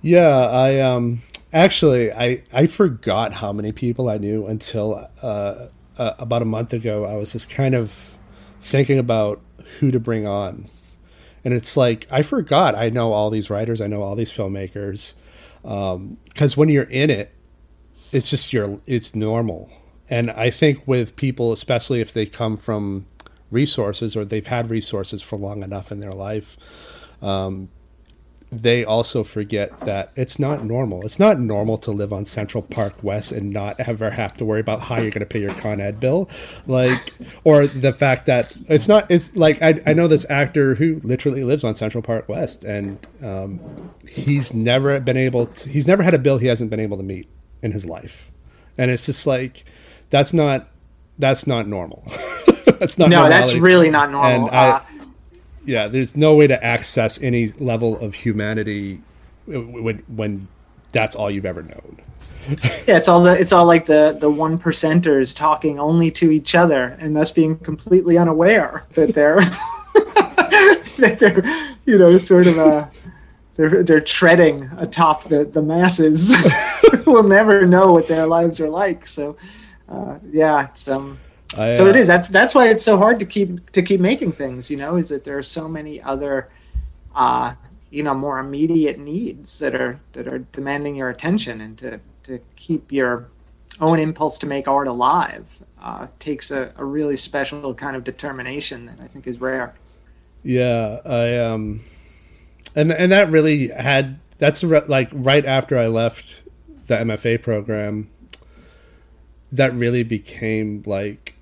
Yeah 0.00 0.48
i 0.48 0.80
um 0.80 1.20
actually 1.52 2.10
i 2.12 2.42
i 2.50 2.66
forgot 2.66 3.34
how 3.34 3.52
many 3.52 3.72
people 3.72 4.08
i 4.08 4.16
knew 4.16 4.46
until 4.46 5.06
uh 5.20 5.68
uh, 5.98 6.14
about 6.18 6.42
a 6.42 6.46
month 6.46 6.72
ago, 6.72 7.04
I 7.04 7.16
was 7.16 7.32
just 7.32 7.50
kind 7.50 7.74
of 7.74 7.94
thinking 8.60 8.98
about 8.98 9.40
who 9.78 9.90
to 9.90 10.00
bring 10.00 10.26
on. 10.26 10.66
And 11.44 11.52
it's 11.52 11.76
like, 11.76 12.06
I 12.10 12.22
forgot 12.22 12.74
I 12.74 12.88
know 12.88 13.12
all 13.12 13.30
these 13.30 13.50
writers, 13.50 13.80
I 13.80 13.86
know 13.86 14.02
all 14.02 14.16
these 14.16 14.32
filmmakers. 14.32 15.14
Because 15.62 15.94
um, 16.54 16.58
when 16.60 16.68
you're 16.68 16.84
in 16.84 17.10
it, 17.10 17.34
it's 18.12 18.30
just 18.30 18.52
your, 18.52 18.78
it's 18.86 19.14
normal. 19.14 19.70
And 20.08 20.30
I 20.30 20.50
think 20.50 20.86
with 20.86 21.16
people, 21.16 21.52
especially 21.52 22.00
if 22.00 22.12
they 22.12 22.26
come 22.26 22.56
from 22.56 23.06
resources 23.50 24.16
or 24.16 24.24
they've 24.24 24.46
had 24.46 24.70
resources 24.70 25.22
for 25.22 25.38
long 25.38 25.62
enough 25.62 25.90
in 25.90 26.00
their 26.00 26.12
life, 26.12 26.56
um, 27.22 27.70
they 28.62 28.84
also 28.84 29.24
forget 29.24 29.78
that 29.80 30.12
it's 30.16 30.38
not 30.38 30.64
normal. 30.64 31.04
It's 31.04 31.18
not 31.18 31.38
normal 31.38 31.78
to 31.78 31.90
live 31.90 32.12
on 32.12 32.24
Central 32.24 32.62
Park 32.62 33.02
West 33.02 33.32
and 33.32 33.52
not 33.52 33.80
ever 33.80 34.10
have 34.10 34.34
to 34.34 34.44
worry 34.44 34.60
about 34.60 34.82
how 34.82 34.96
you're 34.96 35.10
going 35.10 35.20
to 35.20 35.26
pay 35.26 35.40
your 35.40 35.54
Con 35.54 35.80
Ed 35.80 36.00
bill, 36.00 36.28
like, 36.66 37.12
or 37.44 37.66
the 37.66 37.92
fact 37.92 38.26
that 38.26 38.56
it's 38.68 38.88
not. 38.88 39.10
It's 39.10 39.34
like 39.36 39.62
I, 39.62 39.80
I 39.86 39.92
know 39.92 40.08
this 40.08 40.28
actor 40.30 40.74
who 40.74 41.00
literally 41.04 41.44
lives 41.44 41.64
on 41.64 41.74
Central 41.74 42.02
Park 42.02 42.28
West, 42.28 42.64
and 42.64 42.98
um, 43.22 43.60
he's 44.08 44.54
never 44.54 44.98
been 45.00 45.16
able 45.16 45.46
to. 45.46 45.68
He's 45.68 45.86
never 45.86 46.02
had 46.02 46.14
a 46.14 46.18
bill 46.18 46.38
he 46.38 46.46
hasn't 46.46 46.70
been 46.70 46.80
able 46.80 46.96
to 46.96 47.02
meet 47.02 47.28
in 47.62 47.72
his 47.72 47.86
life, 47.86 48.30
and 48.78 48.90
it's 48.90 49.06
just 49.06 49.26
like 49.26 49.64
that's 50.10 50.32
not 50.32 50.68
that's 51.18 51.46
not 51.46 51.66
normal. 51.66 52.04
that's 52.66 52.98
not. 52.98 53.10
No, 53.10 53.20
normality. 53.20 53.30
that's 53.30 53.56
really 53.56 53.90
not 53.90 54.10
normal. 54.10 54.46
And 54.46 54.54
uh, 54.54 54.80
I, 54.82 54.93
yeah, 55.64 55.88
there's 55.88 56.16
no 56.16 56.34
way 56.34 56.46
to 56.46 56.64
access 56.64 57.20
any 57.22 57.48
level 57.58 57.98
of 57.98 58.14
humanity 58.14 59.00
when 59.46 60.02
when 60.08 60.48
that's 60.92 61.14
all 61.14 61.30
you've 61.30 61.46
ever 61.46 61.62
known. 61.62 61.98
yeah, 62.86 62.96
it's 62.96 63.08
all 63.08 63.22
the 63.22 63.38
it's 63.38 63.52
all 63.52 63.64
like 63.64 63.86
the 63.86 64.16
the 64.20 64.30
one 64.30 64.58
percenters 64.58 65.34
talking 65.34 65.78
only 65.78 66.10
to 66.10 66.30
each 66.30 66.54
other 66.54 66.96
and 67.00 67.16
thus 67.16 67.30
being 67.30 67.56
completely 67.58 68.18
unaware 68.18 68.84
that 68.94 69.14
they're 69.14 69.40
that 70.98 71.16
they're 71.18 71.74
you 71.86 71.98
know 71.98 72.18
sort 72.18 72.46
of 72.46 72.58
a 72.58 72.90
they're 73.56 73.82
they're 73.82 74.00
treading 74.00 74.70
atop 74.76 75.24
the 75.24 75.44
the 75.44 75.62
masses 75.62 76.34
who 77.04 77.12
will 77.12 77.22
never 77.22 77.66
know 77.66 77.92
what 77.92 78.08
their 78.08 78.26
lives 78.26 78.60
are 78.60 78.68
like. 78.68 79.06
So 79.06 79.36
uh, 79.88 80.18
yeah, 80.30 80.68
it's 80.68 80.88
um 80.88 81.18
I, 81.56 81.74
so 81.74 81.86
it 81.86 81.96
uh, 81.96 81.98
is. 81.98 82.08
That's 82.08 82.28
that's 82.28 82.54
why 82.54 82.68
it's 82.68 82.82
so 82.82 82.96
hard 82.96 83.18
to 83.18 83.26
keep 83.26 83.70
to 83.72 83.82
keep 83.82 84.00
making 84.00 84.32
things. 84.32 84.70
You 84.70 84.76
know, 84.76 84.96
is 84.96 85.08
that 85.10 85.24
there 85.24 85.38
are 85.38 85.42
so 85.42 85.68
many 85.68 86.00
other, 86.02 86.48
uh, 87.14 87.54
you 87.90 88.02
know, 88.02 88.14
more 88.14 88.38
immediate 88.38 88.98
needs 88.98 89.58
that 89.58 89.74
are 89.74 90.00
that 90.12 90.26
are 90.26 90.38
demanding 90.38 90.96
your 90.96 91.10
attention, 91.10 91.60
and 91.60 91.78
to 91.78 92.00
to 92.24 92.40
keep 92.56 92.90
your 92.90 93.28
own 93.80 93.98
impulse 93.98 94.38
to 94.38 94.46
make 94.46 94.68
art 94.68 94.88
alive 94.88 95.62
uh, 95.84 96.06
takes 96.18 96.50
a, 96.50 96.72
a 96.76 96.84
really 96.84 97.16
special 97.16 97.74
kind 97.74 97.94
of 97.94 98.04
determination 98.04 98.86
that 98.86 98.96
I 99.02 99.06
think 99.06 99.26
is 99.26 99.40
rare. 99.40 99.74
Yeah, 100.42 101.00
I 101.04 101.36
um, 101.36 101.82
and 102.74 102.90
and 102.90 103.12
that 103.12 103.30
really 103.30 103.68
had 103.68 104.18
that's 104.38 104.64
re- 104.64 104.82
like 104.86 105.10
right 105.12 105.44
after 105.44 105.78
I 105.78 105.86
left 105.86 106.42
the 106.86 106.96
MFA 106.96 107.42
program. 107.42 108.08
That 109.52 109.72
really 109.74 110.02
became 110.02 110.82
like 110.84 111.33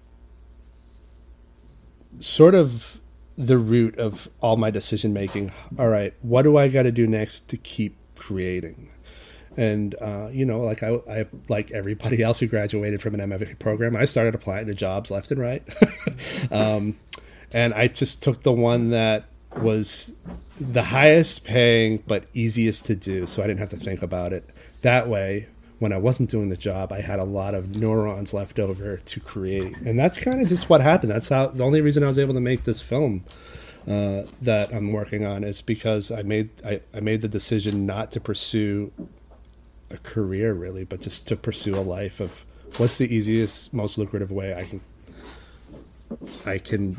sort 2.22 2.54
of 2.54 3.00
the 3.36 3.58
root 3.58 3.98
of 3.98 4.28
all 4.40 4.56
my 4.56 4.70
decision 4.70 5.12
making. 5.12 5.52
All 5.78 5.88
right, 5.88 6.14
what 6.22 6.42
do 6.42 6.56
I 6.56 6.68
got 6.68 6.84
to 6.84 6.92
do 6.92 7.06
next 7.06 7.48
to 7.50 7.56
keep 7.56 7.96
creating? 8.18 8.90
And 9.56 9.94
uh, 10.00 10.30
you 10.32 10.46
know, 10.46 10.60
like 10.60 10.82
I, 10.82 10.94
I, 11.10 11.26
like 11.48 11.70
everybody 11.72 12.22
else 12.22 12.40
who 12.40 12.46
graduated 12.46 13.02
from 13.02 13.14
an 13.14 13.20
MFA 13.20 13.58
program, 13.58 13.96
I 13.96 14.06
started 14.06 14.34
applying 14.34 14.66
to 14.66 14.74
jobs 14.74 15.10
left 15.10 15.30
and 15.30 15.40
right, 15.40 15.62
um, 16.50 16.96
and 17.52 17.74
I 17.74 17.88
just 17.88 18.22
took 18.22 18.42
the 18.42 18.52
one 18.52 18.90
that 18.90 19.24
was 19.56 20.14
the 20.58 20.82
highest 20.82 21.44
paying 21.44 22.02
but 22.06 22.24
easiest 22.32 22.86
to 22.86 22.96
do, 22.96 23.26
so 23.26 23.42
I 23.42 23.46
didn't 23.46 23.60
have 23.60 23.70
to 23.70 23.76
think 23.76 24.02
about 24.02 24.32
it. 24.32 24.48
That 24.80 25.08
way, 25.08 25.48
when 25.82 25.92
I 25.92 25.96
wasn't 25.96 26.30
doing 26.30 26.48
the 26.48 26.56
job, 26.56 26.92
I 26.92 27.00
had 27.00 27.18
a 27.18 27.24
lot 27.24 27.54
of 27.54 27.74
neurons 27.74 28.32
left 28.32 28.60
over 28.60 28.98
to 28.98 29.20
create, 29.20 29.76
and 29.78 29.98
that's 29.98 30.16
kind 30.16 30.40
of 30.40 30.46
just 30.46 30.70
what 30.70 30.80
happened. 30.80 31.10
That's 31.10 31.28
how 31.28 31.48
the 31.48 31.64
only 31.64 31.80
reason 31.80 32.04
I 32.04 32.06
was 32.06 32.20
able 32.20 32.34
to 32.34 32.40
make 32.40 32.62
this 32.62 32.80
film 32.80 33.24
uh, 33.88 34.22
that 34.42 34.72
I'm 34.72 34.92
working 34.92 35.26
on 35.26 35.42
is 35.42 35.60
because 35.60 36.12
I 36.12 36.22
made 36.22 36.50
I, 36.64 36.82
I 36.94 37.00
made 37.00 37.20
the 37.20 37.26
decision 37.26 37.84
not 37.84 38.12
to 38.12 38.20
pursue 38.20 38.92
a 39.90 39.96
career 39.98 40.54
really, 40.54 40.84
but 40.84 41.00
just 41.00 41.26
to 41.28 41.36
pursue 41.36 41.74
a 41.74 41.82
life 41.82 42.20
of 42.20 42.44
what's 42.76 42.96
the 42.96 43.12
easiest, 43.12 43.74
most 43.74 43.98
lucrative 43.98 44.30
way 44.30 44.54
I 44.54 44.62
can 44.62 44.80
I 46.46 46.58
can 46.58 46.96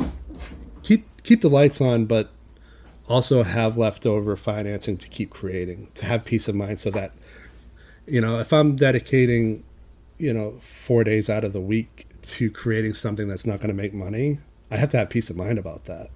keep 0.83 1.07
keep 1.23 1.39
the 1.39 1.49
lights 1.49 1.79
on, 1.79 2.03
but 2.03 2.31
also 3.07 3.43
have 3.43 3.77
leftover 3.77 4.35
financing 4.35 4.97
to 4.97 5.07
keep 5.07 5.29
creating, 5.29 5.87
to 5.95 6.05
have 6.05 6.25
peace 6.25 6.49
of 6.49 6.55
mind, 6.55 6.81
so 6.81 6.91
that 6.91 7.13
you 8.05 8.21
know 8.21 8.39
if 8.39 8.53
I'm 8.53 8.75
dedicating 8.75 9.63
you 10.17 10.33
know 10.33 10.51
four 10.61 11.03
days 11.03 11.29
out 11.29 11.43
of 11.43 11.53
the 11.53 11.61
week 11.61 12.07
to 12.23 12.49
creating 12.49 12.93
something 12.93 13.27
that's 13.27 13.45
not 13.45 13.57
going 13.57 13.69
to 13.69 13.73
make 13.73 13.93
money, 13.93 14.39
I 14.71 14.77
have 14.77 14.89
to 14.89 14.97
have 14.97 15.09
peace 15.09 15.29
of 15.29 15.35
mind 15.35 15.57
about 15.57 15.85
that. 15.85 16.09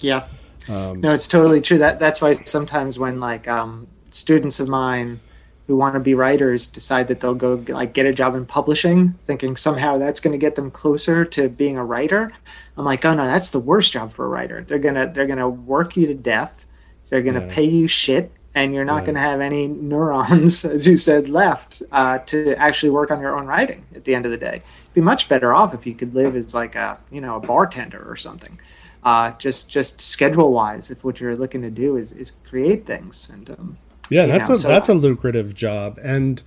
Yeah. 0.00 0.26
Um, 0.68 1.00
no, 1.00 1.12
it's 1.12 1.28
totally 1.28 1.60
true. 1.60 1.78
That 1.78 1.98
that's 1.98 2.20
why 2.20 2.32
sometimes 2.32 2.98
when 2.98 3.20
like 3.20 3.46
um, 3.46 3.86
students 4.10 4.60
of 4.60 4.68
mine 4.68 5.20
who 5.66 5.76
want 5.76 5.94
to 5.94 6.00
be 6.00 6.14
writers 6.14 6.66
decide 6.66 7.08
that 7.08 7.20
they'll 7.20 7.34
go 7.34 7.62
like 7.68 7.92
get 7.94 8.06
a 8.06 8.12
job 8.12 8.34
in 8.34 8.44
publishing 8.44 9.10
thinking 9.20 9.56
somehow 9.56 9.98
that's 9.98 10.20
going 10.20 10.32
to 10.32 10.38
get 10.38 10.54
them 10.54 10.70
closer 10.70 11.24
to 11.24 11.48
being 11.48 11.76
a 11.76 11.84
writer 11.84 12.32
i'm 12.76 12.84
like 12.84 13.04
oh 13.04 13.14
no 13.14 13.24
that's 13.24 13.50
the 13.50 13.58
worst 13.58 13.92
job 13.92 14.12
for 14.12 14.26
a 14.26 14.28
writer 14.28 14.62
they're 14.68 14.78
going 14.78 14.94
to 14.94 15.10
they're 15.14 15.26
going 15.26 15.38
to 15.38 15.48
work 15.48 15.96
you 15.96 16.06
to 16.06 16.14
death 16.14 16.66
they're 17.08 17.22
going 17.22 17.34
to 17.34 17.46
yeah. 17.46 17.54
pay 17.54 17.64
you 17.64 17.86
shit 17.86 18.30
and 18.54 18.74
you're 18.74 18.84
not 18.84 18.98
yeah. 18.98 19.06
going 19.06 19.14
to 19.14 19.20
have 19.20 19.40
any 19.40 19.66
neurons 19.66 20.64
as 20.76 20.86
you 20.86 20.96
said 20.96 21.28
left 21.28 21.82
uh, 21.92 22.18
to 22.18 22.54
actually 22.56 22.90
work 22.90 23.10
on 23.10 23.20
your 23.20 23.36
own 23.36 23.46
writing 23.46 23.84
at 23.94 24.04
the 24.04 24.14
end 24.14 24.24
of 24.24 24.30
the 24.30 24.38
day 24.38 24.54
You'd 24.54 24.94
be 24.94 25.00
much 25.00 25.28
better 25.28 25.54
off 25.54 25.74
if 25.74 25.86
you 25.86 25.94
could 25.94 26.14
live 26.14 26.36
as 26.36 26.54
like 26.54 26.74
a 26.74 26.98
you 27.10 27.20
know 27.20 27.36
a 27.36 27.40
bartender 27.40 28.02
or 28.08 28.16
something 28.16 28.60
uh, 29.04 29.32
just 29.32 29.68
just 29.68 30.00
schedule 30.00 30.52
wise 30.52 30.90
if 30.90 31.04
what 31.04 31.20
you're 31.20 31.36
looking 31.36 31.60
to 31.60 31.70
do 31.70 31.96
is, 31.96 32.12
is 32.12 32.32
create 32.48 32.86
things 32.86 33.28
and 33.30 33.50
um, 33.50 33.76
yeah, 34.10 34.26
that's 34.26 34.48
know, 34.48 34.54
a 34.54 34.58
so 34.58 34.68
that's 34.68 34.88
a 34.88 34.94
lucrative 34.94 35.54
job 35.54 35.98
and 36.02 36.42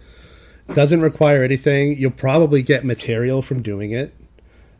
doesn't 0.73 1.01
require 1.01 1.43
anything. 1.43 1.97
You'll 1.97 2.11
probably 2.11 2.61
get 2.61 2.85
material 2.85 3.41
from 3.41 3.61
doing 3.61 3.91
it. 3.91 4.13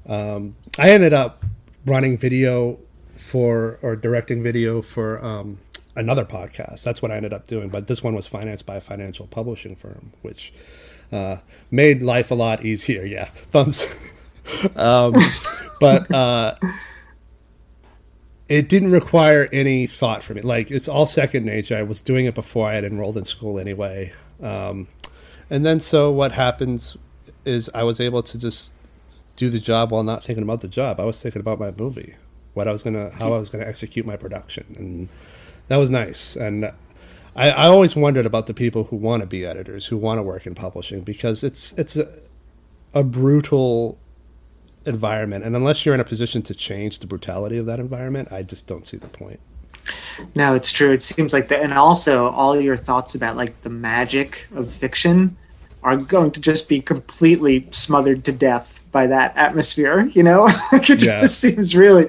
Um, 0.06 0.56
I 0.78 0.92
ended 0.92 1.14
up 1.14 1.44
running 1.86 2.18
video 2.18 2.80
for 3.16 3.80
or 3.82 3.96
directing 3.96 4.44
video 4.44 4.82
for 4.82 5.24
um, 5.24 5.58
another 5.98 6.24
podcast. 6.24 6.84
That's 6.84 7.02
what 7.02 7.12
I 7.12 7.18
ended 7.18 7.34
up 7.34 7.48
doing. 7.48 7.70
But 7.70 7.88
this 7.88 8.02
one 8.02 8.16
was 8.16 8.28
financed 8.28 8.66
by 8.66 8.76
a 8.78 8.82
financial 8.82 9.28
publishing 9.28 9.76
firm, 9.76 10.14
which 10.22 10.54
uh, 11.12 11.38
made 11.72 12.02
life 12.02 12.32
a 12.32 12.36
lot 12.36 12.64
easier. 12.64 13.06
Yeah, 13.06 13.30
thumbs. 13.52 13.86
um, 14.76 15.16
but 15.80 16.10
uh, 16.14 16.56
it 18.50 18.70
didn't 18.70 18.92
require 18.92 19.50
any 19.52 19.88
thought 19.88 20.24
from 20.24 20.38
me. 20.38 20.42
Like 20.42 20.72
it's 20.72 20.88
all 20.88 21.06
second 21.06 21.46
nature. 21.46 21.76
I 21.76 21.84
was 21.84 22.00
doing 22.00 22.26
it 22.26 22.36
before 22.36 22.68
I 22.68 22.76
had 22.76 22.84
enrolled 22.86 23.18
in 23.18 23.26
school 23.26 23.60
anyway. 23.60 24.14
Um, 24.42 24.88
and 25.50 25.66
then 25.66 25.80
so 25.80 26.12
what 26.12 26.32
happens 26.34 26.98
is 27.46 27.70
I 27.74 27.84
was 27.84 28.00
able 28.00 28.24
to 28.24 28.38
just 28.38 28.74
do 29.36 29.50
the 29.50 29.60
job 29.60 29.92
while 29.92 30.04
not 30.04 30.24
thinking 30.24 30.44
about 30.44 30.62
the 30.62 30.68
job. 30.68 31.00
I 31.00 31.06
was 31.06 31.22
thinking 31.22 31.40
about 31.40 31.60
my 31.60 31.72
movie, 31.72 32.16
what 32.54 32.68
I 32.68 32.72
was 32.72 32.84
gonna, 32.84 33.10
how 33.12 33.34
I 33.34 33.38
was 33.38 33.50
gonna 33.50 33.66
execute 33.66 34.06
my 34.06 34.18
production, 34.18 34.66
and 34.78 35.10
that 35.68 35.78
was 35.78 35.90
nice. 35.90 36.36
And 36.36 36.66
I, 37.36 37.52
I 37.52 37.66
always 37.68 37.96
wondered 37.96 38.26
about 38.26 38.48
the 38.48 38.54
people 38.54 38.86
who 38.86 38.96
want 38.96 39.22
to 39.22 39.28
be 39.28 39.46
editors, 39.46 39.86
who 39.86 39.98
want 39.98 40.18
to 40.18 40.24
work 40.24 40.46
in 40.48 40.56
publishing, 40.56 41.02
because 41.02 41.44
it's 41.44 41.74
it's 41.74 41.96
a, 41.96 42.10
a 42.94 43.04
brutal 43.04 43.98
environment. 44.86 45.44
And 45.44 45.56
unless 45.56 45.86
you're 45.86 45.94
in 45.94 46.02
a 46.02 46.06
position 46.06 46.42
to 46.44 46.56
change 46.56 47.00
the 47.00 47.08
brutality 47.08 47.58
of 47.58 47.66
that 47.68 47.80
environment, 47.80 48.32
I 48.32 48.44
just 48.44 48.68
don't 48.68 48.88
see 48.88 48.98
the 48.98 49.10
point. 49.10 49.40
No, 50.36 50.56
it's 50.56 50.72
true. 50.72 50.92
It 50.92 51.04
seems 51.04 51.34
like 51.34 51.48
that. 51.50 51.62
And 51.62 51.74
also, 51.74 52.30
all 52.30 52.60
your 52.60 52.78
thoughts 52.78 53.16
about 53.16 53.38
like 53.38 53.62
the 53.62 53.70
magic 53.70 54.48
of 54.56 54.72
fiction 54.72 55.38
are 55.84 55.96
going 55.96 56.32
to 56.32 56.40
just 56.40 56.68
be 56.68 56.82
completely 56.82 57.68
smothered 57.72 58.26
to 58.26 58.32
death 58.32 58.84
by 58.92 59.08
that 59.08 59.34
atmosphere. 59.38 60.02
You 60.08 60.24
know, 60.24 60.48
it 60.72 60.90
yeah. 61.04 61.22
just 61.22 61.40
seems 61.40 61.76
really, 61.76 62.08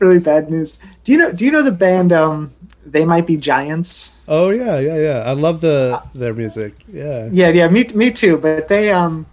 really 0.00 0.18
bad 0.18 0.50
news. 0.50 0.80
Do 1.04 1.12
you 1.12 1.18
know? 1.18 1.32
Do 1.32 1.44
you 1.44 1.50
know 1.50 1.62
the 1.62 1.72
band? 1.72 2.12
Um, 2.12 2.52
they 2.86 3.04
might 3.04 3.26
be 3.26 3.36
giants. 3.36 4.20
Oh 4.28 4.50
yeah, 4.50 4.78
yeah, 4.78 4.96
yeah. 4.96 5.18
I 5.26 5.32
love 5.32 5.60
the 5.60 6.02
their 6.14 6.34
music. 6.34 6.74
Yeah. 6.88 7.28
Yeah, 7.32 7.48
yeah. 7.48 7.68
Me, 7.68 7.84
me 7.94 8.10
too. 8.10 8.36
But 8.36 8.68
they 8.68 8.92
um, 8.92 9.26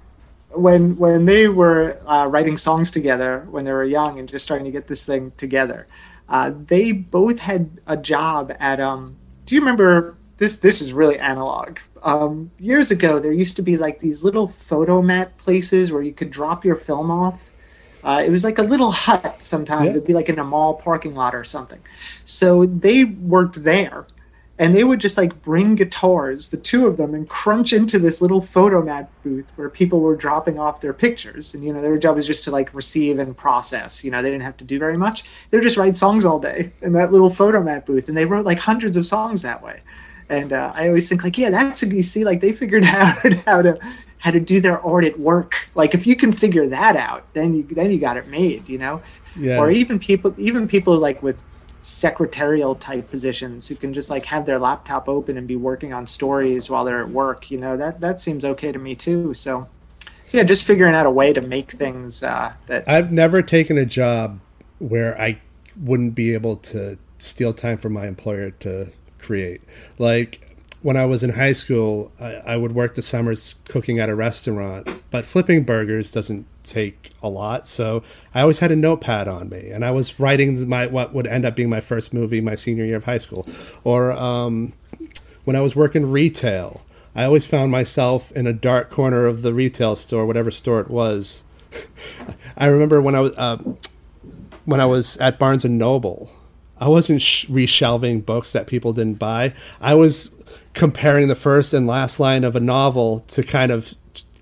when 0.49 0.97
when 0.97 1.25
they 1.25 1.47
were 1.47 1.97
uh, 2.05 2.27
writing 2.27 2.57
songs 2.57 2.91
together 2.91 3.45
when 3.49 3.65
they 3.65 3.71
were 3.71 3.83
young 3.85 4.19
and 4.19 4.27
just 4.27 4.43
starting 4.43 4.65
to 4.65 4.71
get 4.71 4.87
this 4.87 5.05
thing 5.05 5.31
together, 5.37 5.87
uh, 6.29 6.51
they 6.67 6.91
both 6.91 7.39
had 7.39 7.69
a 7.87 7.97
job 7.97 8.55
at. 8.59 8.79
Um, 8.79 9.15
do 9.45 9.55
you 9.55 9.61
remember 9.61 10.15
this? 10.37 10.57
This 10.57 10.81
is 10.81 10.93
really 10.93 11.19
analog. 11.19 11.79
Um, 12.03 12.49
years 12.57 12.89
ago, 12.89 13.19
there 13.19 13.31
used 13.31 13.55
to 13.57 13.61
be 13.61 13.77
like 13.77 13.99
these 13.99 14.23
little 14.23 14.47
Fotomat 14.47 15.37
places 15.37 15.91
where 15.91 16.01
you 16.01 16.13
could 16.13 16.31
drop 16.31 16.65
your 16.65 16.75
film 16.75 17.11
off. 17.11 17.50
Uh, 18.03 18.23
it 18.25 18.29
was 18.29 18.43
like 18.43 18.57
a 18.57 18.63
little 18.63 18.91
hut 18.91 19.43
sometimes. 19.43 19.85
Yeah. 19.85 19.91
It'd 19.91 20.07
be 20.07 20.13
like 20.13 20.29
in 20.29 20.39
a 20.39 20.43
mall 20.43 20.75
parking 20.75 21.15
lot 21.15 21.35
or 21.35 21.43
something. 21.43 21.79
So 22.25 22.65
they 22.65 23.05
worked 23.05 23.63
there 23.63 24.05
and 24.61 24.75
they 24.75 24.83
would 24.83 24.99
just 24.99 25.17
like 25.17 25.41
bring 25.41 25.73
guitars, 25.73 26.49
the 26.49 26.57
two 26.57 26.85
of 26.85 26.95
them, 26.97 27.15
and 27.15 27.27
crunch 27.27 27.73
into 27.73 27.97
this 27.97 28.21
little 28.21 28.41
Fotomat 28.41 29.07
booth 29.23 29.51
where 29.55 29.69
people 29.69 30.01
were 30.01 30.15
dropping 30.15 30.59
off 30.59 30.81
their 30.81 30.93
pictures. 30.93 31.55
And 31.55 31.63
you 31.63 31.73
know, 31.73 31.81
their 31.81 31.97
job 31.97 32.15
was 32.15 32.27
just 32.27 32.43
to 32.43 32.51
like 32.51 32.71
receive 32.73 33.17
and 33.17 33.35
process. 33.35 34.05
You 34.05 34.11
know, 34.11 34.21
they 34.21 34.29
didn't 34.29 34.43
have 34.43 34.57
to 34.57 34.63
do 34.63 34.77
very 34.77 34.97
much. 34.97 35.23
They 35.49 35.57
would 35.57 35.63
just 35.63 35.77
write 35.77 35.97
songs 35.97 36.25
all 36.25 36.37
day 36.37 36.71
in 36.83 36.93
that 36.93 37.11
little 37.11 37.31
Fotomat 37.31 37.87
booth, 37.87 38.07
and 38.07 38.15
they 38.15 38.25
wrote 38.25 38.45
like 38.45 38.59
hundreds 38.59 38.97
of 38.97 39.05
songs 39.05 39.41
that 39.41 39.63
way. 39.63 39.81
And 40.29 40.53
uh, 40.53 40.71
I 40.75 40.87
always 40.87 41.09
think 41.09 41.23
like, 41.23 41.39
yeah, 41.39 41.49
that's 41.49 41.81
a, 41.81 41.87
you 41.87 42.03
see, 42.03 42.23
like 42.23 42.39
they 42.39 42.51
figured 42.51 42.85
out 42.85 43.33
how 43.45 43.63
to 43.63 43.79
how 44.21 44.31
to 44.31 44.39
do 44.39 44.61
their 44.61 44.79
art 44.81 45.03
at 45.03 45.19
work. 45.19 45.55
Like 45.75 45.93
if 45.93 46.07
you 46.07 46.15
can 46.15 46.31
figure 46.31 46.67
that 46.67 46.95
out, 46.95 47.25
then 47.33 47.53
you 47.53 47.63
then 47.63 47.91
you 47.91 47.99
got 47.99 48.17
it 48.17 48.27
made. 48.27 48.69
You 48.69 48.77
know. 48.77 49.01
Yeah. 49.37 49.59
Or 49.59 49.71
even 49.71 49.97
people, 49.97 50.33
even 50.37 50.67
people 50.67 50.97
like 50.97 51.21
with 51.23 51.41
secretarial 51.81 52.75
type 52.75 53.09
positions 53.09 53.67
who 53.67 53.75
can 53.75 53.91
just 53.91 54.11
like 54.11 54.23
have 54.25 54.45
their 54.45 54.59
laptop 54.59 55.09
open 55.09 55.35
and 55.35 55.47
be 55.47 55.55
working 55.55 55.93
on 55.93 56.05
stories 56.05 56.69
while 56.69 56.85
they're 56.85 57.01
at 57.01 57.09
work 57.09 57.49
you 57.49 57.57
know 57.57 57.75
that 57.75 57.99
that 57.99 58.19
seems 58.19 58.45
okay 58.45 58.71
to 58.71 58.77
me 58.77 58.93
too 58.93 59.33
so, 59.33 59.67
so 60.27 60.37
yeah 60.37 60.43
just 60.43 60.63
figuring 60.63 60.93
out 60.93 61.07
a 61.07 61.09
way 61.09 61.33
to 61.33 61.41
make 61.41 61.71
things 61.71 62.21
uh, 62.21 62.53
that 62.67 62.87
i've 62.87 63.11
never 63.11 63.41
taken 63.41 63.79
a 63.79 63.85
job 63.85 64.39
where 64.77 65.19
i 65.19 65.35
wouldn't 65.81 66.13
be 66.13 66.35
able 66.35 66.55
to 66.55 66.99
steal 67.17 67.51
time 67.51 67.79
from 67.79 67.93
my 67.93 68.05
employer 68.05 68.51
to 68.51 68.87
create 69.17 69.61
like 69.97 70.50
when 70.81 70.97
I 70.97 71.05
was 71.05 71.23
in 71.23 71.31
high 71.31 71.53
school, 71.53 72.11
I, 72.19 72.33
I, 72.33 72.57
would 72.57 72.73
work 72.73 72.95
the 72.95 73.01
summers 73.01 73.55
cooking 73.65 73.99
at 73.99 74.09
a 74.09 74.15
restaurant, 74.15 74.87
but 75.11 75.25
flipping 75.25 75.63
burgers 75.63 76.11
doesn't 76.11 76.47
take 76.63 77.11
a 77.21 77.29
lot. 77.29 77.67
So 77.67 78.03
I 78.33 78.41
always 78.41 78.59
had 78.59 78.71
a 78.71 78.75
notepad 78.75 79.27
on 79.27 79.49
me, 79.49 79.69
and 79.69 79.85
I 79.85 79.91
was 79.91 80.19
writing 80.19 80.67
my 80.67 80.87
what 80.87 81.13
would 81.13 81.27
end 81.27 81.45
up 81.45 81.55
being 81.55 81.69
my 81.69 81.81
first 81.81 82.13
movie 82.13 82.41
my 82.41 82.55
senior 82.55 82.85
year 82.85 82.97
of 82.97 83.03
high 83.03 83.19
school. 83.19 83.47
Or 83.83 84.11
um, 84.11 84.73
when 85.45 85.55
I 85.55 85.61
was 85.61 85.75
working 85.75 86.11
retail, 86.11 86.81
I 87.13 87.25
always 87.25 87.45
found 87.45 87.71
myself 87.71 88.31
in 88.31 88.47
a 88.47 88.53
dark 88.53 88.89
corner 88.89 89.25
of 89.27 89.43
the 89.43 89.53
retail 89.53 89.95
store, 89.95 90.25
whatever 90.25 90.49
store 90.49 90.79
it 90.79 90.89
was. 90.89 91.43
I 92.57 92.67
remember 92.67 93.01
when 93.01 93.15
I 93.15 93.19
was 93.19 93.31
uh, 93.37 93.57
when 94.65 94.79
I 94.79 94.85
was 94.85 95.17
at 95.17 95.37
Barnes 95.37 95.63
and 95.63 95.77
Noble. 95.77 96.31
I 96.79 96.87
wasn't 96.87 97.21
sh- 97.21 97.45
reshelving 97.45 98.25
books 98.25 98.53
that 98.53 98.65
people 98.65 98.91
didn't 98.91 99.19
buy. 99.19 99.53
I 99.79 99.93
was 99.93 100.31
comparing 100.73 101.27
the 101.27 101.35
first 101.35 101.73
and 101.73 101.85
last 101.87 102.19
line 102.19 102.43
of 102.43 102.55
a 102.55 102.59
novel 102.59 103.21
to 103.27 103.43
kind 103.43 103.71
of 103.71 103.93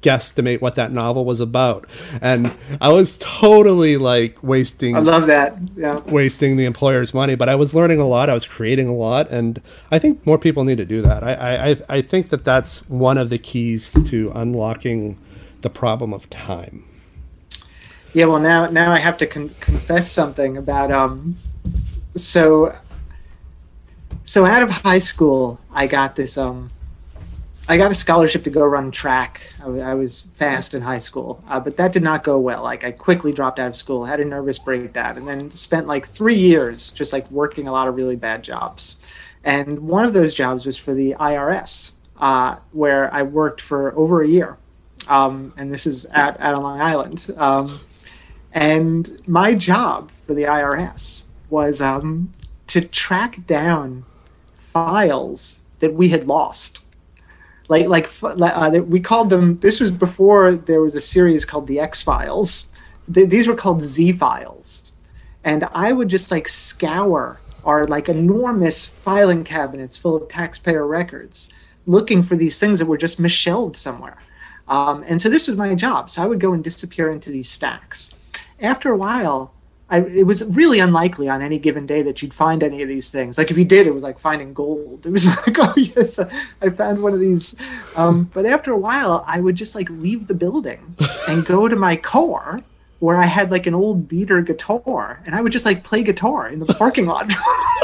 guesstimate 0.01 0.61
what 0.61 0.75
that 0.75 0.93
novel 0.93 1.25
was 1.25 1.41
about 1.41 1.85
and 2.21 2.53
i 2.79 2.87
was 2.89 3.17
totally 3.17 3.97
like 3.97 4.41
wasting 4.41 4.95
I 4.95 4.99
love 4.99 5.27
that. 5.27 5.57
Yeah. 5.75 5.99
wasting 6.05 6.55
the 6.55 6.63
employer's 6.63 7.13
money 7.13 7.35
but 7.35 7.49
i 7.49 7.55
was 7.55 7.73
learning 7.75 7.99
a 7.99 8.07
lot 8.07 8.29
i 8.29 8.33
was 8.33 8.45
creating 8.45 8.87
a 8.87 8.95
lot 8.95 9.29
and 9.29 9.61
i 9.91 9.99
think 9.99 10.25
more 10.25 10.37
people 10.37 10.63
need 10.63 10.77
to 10.77 10.85
do 10.85 11.01
that 11.01 11.21
i 11.21 11.33
i, 11.71 11.75
I- 11.97 12.01
think 12.01 12.29
that 12.29 12.45
that's 12.45 12.87
one 12.89 13.17
of 13.17 13.29
the 13.29 13.37
keys 13.37 13.91
to 14.05 14.31
unlocking 14.33 15.17
the 15.61 15.69
problem 15.69 16.13
of 16.13 16.29
time 16.29 16.85
Yeah, 18.13 18.27
well 18.27 18.39
now 18.39 18.67
now 18.67 18.93
I 18.93 18.99
have 18.99 19.17
to 19.17 19.27
con- 19.27 19.51
confess 19.59 20.09
something 20.09 20.55
about 20.55 20.91
um 20.91 21.35
so 22.15 22.73
so 24.29 24.45
out 24.45 24.61
of 24.61 24.69
high 24.69 24.99
school 24.99 25.59
I 25.73 25.87
got 25.87 26.15
this 26.15 26.37
um 26.37 26.69
I 27.67 27.77
got 27.77 27.89
a 27.89 27.95
scholarship 27.95 28.43
to 28.43 28.51
go 28.51 28.63
run 28.63 28.91
track. 28.91 29.41
I 29.63 29.69
I 29.79 29.93
was 29.95 30.27
fast 30.35 30.75
in 30.75 30.81
high 30.81 30.99
school, 30.99 31.43
uh, 31.47 31.59
but 31.59 31.77
that 31.77 31.93
did 31.93 32.03
not 32.03 32.23
go 32.23 32.39
well. 32.39 32.61
Like 32.63 32.83
I 32.83 32.91
quickly 32.91 33.31
dropped 33.31 33.59
out 33.59 33.67
of 33.67 33.75
school, 33.75 34.05
had 34.05 34.19
a 34.19 34.25
nervous 34.25 34.57
breakdown, 34.57 35.17
and 35.17 35.27
then 35.27 35.51
spent 35.51 35.85
like 35.87 36.07
three 36.07 36.35
years 36.35 36.91
just 36.91 37.11
like 37.13 37.29
working 37.29 37.67
a 37.67 37.71
lot 37.71 37.87
of 37.87 37.95
really 37.95 38.15
bad 38.15 38.43
jobs. 38.43 38.99
And 39.43 39.79
one 39.79 40.05
of 40.05 40.13
those 40.13 40.33
jobs 40.33 40.65
was 40.65 40.77
for 40.77 40.93
the 40.93 41.15
IRS, 41.19 41.93
uh, 42.19 42.57
where 42.71 43.13
I 43.13 43.23
worked 43.23 43.61
for 43.61 43.95
over 43.95 44.21
a 44.21 44.27
year. 44.27 44.57
Um, 45.07 45.53
and 45.57 45.73
this 45.73 45.85
is 45.87 46.05
at, 46.05 46.39
at 46.39 46.53
Long 46.53 46.81
Island. 46.81 47.29
Um, 47.37 47.79
and 48.51 49.27
my 49.27 49.53
job 49.53 50.11
for 50.11 50.33
the 50.33 50.43
IRS 50.43 51.23
was 51.49 51.81
um, 51.81 52.33
to 52.67 52.81
track 52.81 53.45
down 53.47 54.05
files 54.71 55.63
that 55.79 55.93
we 55.93 56.09
had 56.09 56.27
lost. 56.27 56.83
Like, 57.67 57.87
like 57.87 58.09
uh, 58.23 58.81
we 58.85 58.99
called 58.99 59.29
them. 59.29 59.57
This 59.59 59.79
was 59.79 59.91
before 59.91 60.55
there 60.55 60.81
was 60.81 60.95
a 60.95 61.01
series 61.01 61.45
called 61.45 61.67
the 61.67 61.79
X 61.79 62.01
Files. 62.01 62.71
Th- 63.13 63.29
these 63.29 63.47
were 63.47 63.55
called 63.55 63.81
Z 63.81 64.13
Files, 64.13 64.93
and 65.43 65.67
I 65.71 65.91
would 65.91 66.09
just 66.09 66.31
like 66.31 66.47
scour 66.47 67.39
our 67.63 67.85
like 67.85 68.09
enormous 68.09 68.85
filing 68.85 69.43
cabinets 69.43 69.97
full 69.97 70.15
of 70.15 70.27
taxpayer 70.29 70.87
records, 70.87 71.51
looking 71.85 72.23
for 72.23 72.35
these 72.35 72.59
things 72.59 72.79
that 72.79 72.85
were 72.85 72.97
just 72.97 73.19
misshelved 73.19 73.75
somewhere. 73.75 74.17
Um, 74.67 75.03
and 75.07 75.21
so 75.21 75.29
this 75.29 75.47
was 75.47 75.57
my 75.57 75.75
job. 75.75 76.09
So 76.09 76.23
I 76.23 76.27
would 76.27 76.39
go 76.39 76.53
and 76.53 76.63
disappear 76.63 77.11
into 77.11 77.29
these 77.29 77.49
stacks. 77.49 78.13
After 78.61 78.91
a 78.91 78.97
while, 78.97 79.53
I, 79.91 80.01
it 80.01 80.23
was 80.23 80.45
really 80.55 80.79
unlikely 80.79 81.27
on 81.29 81.41
any 81.41 81.57
given 81.57 81.87
day 81.87 82.03
that 82.03 82.21
you'd 82.21 82.33
find 82.33 82.61
any 82.61 82.83
of 82.83 82.87
these 82.87 83.09
things. 83.09 83.37
Like 83.37 83.49
if 83.49 83.57
you 83.57 83.65
did, 83.65 83.87
it 83.87 83.93
was 83.93 84.03
like 84.03 84.19
finding 84.19 84.53
gold. 84.53 85.05
It 85.09 85.11
was 85.11 85.25
like, 85.25 85.57
oh 85.59 85.73
yes, 85.75 86.19
I 86.61 86.69
found 86.69 87.01
one 87.01 87.13
of 87.13 87.19
these. 87.19 87.55
Um, 87.95 88.29
but 88.33 88.45
after 88.45 88.71
a 88.71 88.77
while, 88.77 89.23
I 89.25 89.39
would 89.39 89.55
just 89.55 89.73
like 89.73 89.89
leave 89.89 90.27
the 90.27 90.35
building 90.35 90.95
and 91.27 91.45
go 91.45 91.67
to 91.67 91.75
my 91.75 91.95
car 91.95 92.61
where 92.99 93.17
I 93.17 93.25
had 93.25 93.49
like 93.49 93.65
an 93.65 93.73
old 93.73 94.07
beater 94.07 94.41
guitar, 94.41 95.21
and 95.25 95.33
I 95.33 95.41
would 95.41 95.51
just 95.51 95.65
like 95.65 95.83
play 95.83 96.03
guitar 96.03 96.49
in 96.49 96.59
the 96.59 96.73
parking 96.73 97.05
lot. 97.05 97.31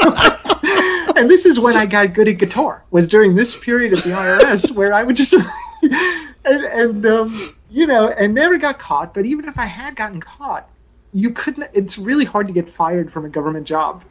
and 1.16 1.28
this 1.28 1.46
is 1.46 1.58
when 1.58 1.76
I 1.76 1.86
got 1.86 2.12
good 2.12 2.28
at 2.28 2.38
guitar. 2.38 2.84
Was 2.90 3.08
during 3.08 3.34
this 3.34 3.56
period 3.56 3.92
of 3.94 4.04
the 4.04 4.10
IRS 4.10 4.72
where 4.72 4.92
I 4.92 5.02
would 5.02 5.16
just 5.16 5.34
and, 5.82 6.64
and 6.64 7.06
um, 7.06 7.54
you 7.70 7.86
know, 7.86 8.08
and 8.10 8.34
never 8.34 8.58
got 8.58 8.78
caught. 8.78 9.14
But 9.14 9.26
even 9.26 9.46
if 9.46 9.58
I 9.58 9.66
had 9.66 9.96
gotten 9.96 10.20
caught, 10.20 10.68
you 11.16 11.30
couldn't. 11.30 11.70
It's 11.72 11.96
really 11.96 12.26
hard 12.26 12.46
to 12.46 12.52
get 12.52 12.68
fired 12.68 13.10
from 13.10 13.24
a 13.24 13.30
government 13.30 13.66
job. 13.66 14.04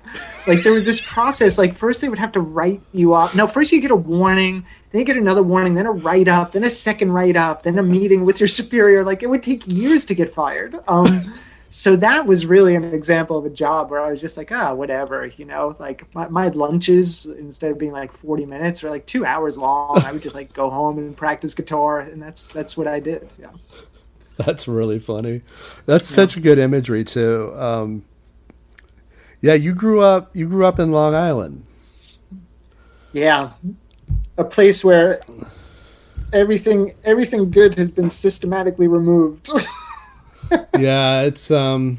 Like 0.48 0.64
there 0.64 0.74
was 0.74 0.86
this 0.86 1.00
process. 1.02 1.56
Like 1.56 1.76
first 1.76 2.02
they 2.02 2.10
would 2.10 2.18
have 2.18 2.32
to 2.32 2.42
write 2.42 2.82
you 2.94 3.14
up. 3.14 3.36
No, 3.36 3.46
first 3.46 3.72
you 3.72 3.80
get 3.80 3.92
a 3.92 3.96
warning, 3.96 4.66
then 4.90 5.00
you 5.02 5.06
get 5.06 5.16
another 5.16 5.44
warning, 5.44 5.76
then 5.76 5.86
a 5.86 5.92
write 5.92 6.28
up, 6.28 6.54
then 6.54 6.64
a 6.64 6.70
second 6.70 7.12
write 7.12 7.36
up, 7.36 7.62
then 7.62 7.78
a 7.78 7.84
meeting 7.84 8.26
with 8.26 8.40
your 8.40 8.48
superior. 8.60 9.04
Like 9.04 9.22
it 9.22 9.30
would 9.30 9.44
take 9.44 9.68
years 9.68 10.04
to 10.06 10.16
get 10.16 10.34
fired. 10.34 10.80
Um, 10.88 11.32
so 11.70 11.96
that 11.96 12.26
was 12.26 12.48
really 12.48 12.74
an 12.74 12.86
example 12.86 13.38
of 13.38 13.46
a 13.46 13.52
job 13.52 13.92
where 13.92 14.02
I 14.02 14.10
was 14.10 14.20
just 14.20 14.36
like, 14.36 14.52
ah, 14.52 14.74
whatever, 14.74 15.28
you 15.28 15.46
know, 15.46 15.76
like 15.78 16.12
my, 16.16 16.28
my 16.30 16.48
lunches 16.48 17.28
instead 17.28 17.70
of 17.70 17.78
being 17.78 17.92
like 17.92 18.14
40 18.14 18.48
minutes 18.48 18.84
or 18.84 18.90
like 18.90 19.06
two 19.06 19.28
hours 19.28 19.60
long, 19.60 20.02
I 20.04 20.12
would 20.12 20.24
just 20.24 20.34
like 20.34 20.54
go 20.54 20.72
home 20.72 20.98
and 20.98 21.16
practice 21.16 21.54
guitar. 21.54 22.00
And 22.00 22.20
that's, 22.20 22.50
that's 22.50 22.76
what 22.76 22.88
I 22.88 23.00
did. 23.00 23.30
Yeah. 23.38 23.52
That's 24.46 24.68
really 24.68 25.00
funny. 25.00 25.42
That's 25.86 26.08
such 26.08 26.42
good 26.42 26.60
imagery 26.60 27.04
too. 27.04 27.54
Um, 27.56 28.04
yeah, 29.42 29.54
you 29.54 29.74
grew 29.74 30.02
up. 30.02 30.36
You 30.36 30.48
grew 30.48 30.66
up 30.66 30.80
in 30.80 30.92
Long 30.92 31.16
Island. 31.16 31.66
Yeah. 33.14 33.54
A 34.38 34.44
place 34.44 34.84
where 34.84 35.22
everything, 36.34 36.94
everything 37.04 37.50
good 37.50 37.76
has 37.78 37.92
been 37.92 38.10
systematically 38.10 38.88
removed. 38.88 39.50
yeah, 40.78 41.22
it's 41.22 41.50
um 41.50 41.98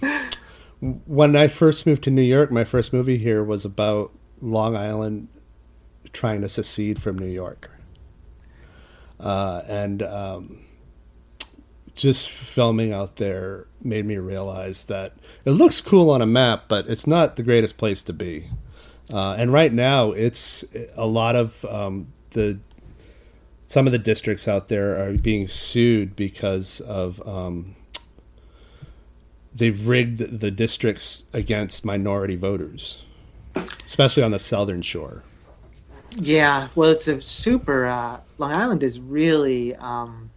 when 0.80 1.34
I 1.36 1.48
first 1.48 1.86
moved 1.86 2.04
to 2.04 2.10
New 2.10 2.22
York, 2.22 2.50
my 2.50 2.64
first 2.64 2.92
movie 2.92 3.18
here 3.18 3.42
was 3.42 3.64
about 3.64 4.12
Long 4.40 4.76
Island 4.76 5.28
trying 6.12 6.42
to 6.42 6.48
secede 6.48 7.00
from 7.00 7.18
New 7.18 7.26
York. 7.26 7.70
Uh, 9.18 9.62
and 9.66 10.02
um, 10.02 10.65
just 11.96 12.30
filming 12.30 12.92
out 12.92 13.16
there 13.16 13.66
made 13.82 14.04
me 14.04 14.18
realize 14.18 14.84
that 14.84 15.14
it 15.44 15.52
looks 15.52 15.80
cool 15.80 16.10
on 16.10 16.22
a 16.22 16.26
map, 16.26 16.64
but 16.68 16.86
it's 16.88 17.06
not 17.06 17.36
the 17.36 17.42
greatest 17.42 17.76
place 17.76 18.02
to 18.04 18.12
be. 18.12 18.50
Uh, 19.12 19.34
and 19.38 19.52
right 19.52 19.72
now, 19.72 20.12
it's 20.12 20.64
a 20.94 21.06
lot 21.06 21.34
of 21.34 21.64
um, 21.64 22.12
the 22.30 22.58
some 23.68 23.86
of 23.86 23.92
the 23.92 23.98
districts 23.98 24.46
out 24.46 24.68
there 24.68 24.96
are 25.02 25.12
being 25.14 25.48
sued 25.48 26.14
because 26.14 26.80
of 26.82 27.26
um, 27.26 27.74
they've 29.54 29.86
rigged 29.86 30.40
the 30.40 30.50
districts 30.50 31.24
against 31.32 31.84
minority 31.84 32.36
voters, 32.36 33.02
especially 33.84 34.22
on 34.22 34.30
the 34.30 34.38
southern 34.38 34.82
shore. 34.82 35.22
Yeah, 36.12 36.68
well, 36.74 36.90
it's 36.90 37.08
a 37.08 37.20
super. 37.20 37.86
Uh, 37.86 38.20
Long 38.38 38.52
Island 38.52 38.82
is 38.82 39.00
really 39.00 39.74
um, 39.76 40.30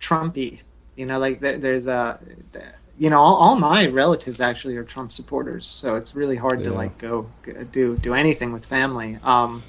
Trumpy. 0.00 0.60
You 0.96 1.06
know, 1.06 1.18
like 1.18 1.40
there, 1.40 1.58
there's 1.58 1.86
a, 1.86 2.18
you 2.98 3.10
know, 3.10 3.20
all, 3.20 3.36
all, 3.36 3.56
my 3.56 3.86
relatives 3.86 4.40
actually 4.40 4.76
are 4.76 4.84
Trump 4.84 5.10
supporters, 5.10 5.66
so 5.66 5.96
it's 5.96 6.14
really 6.14 6.36
hard 6.36 6.60
yeah. 6.60 6.68
to 6.68 6.74
like 6.74 6.98
go 6.98 7.26
do 7.72 7.96
do 7.98 8.14
anything 8.14 8.52
with 8.52 8.64
family. 8.64 9.18
Um, 9.22 9.62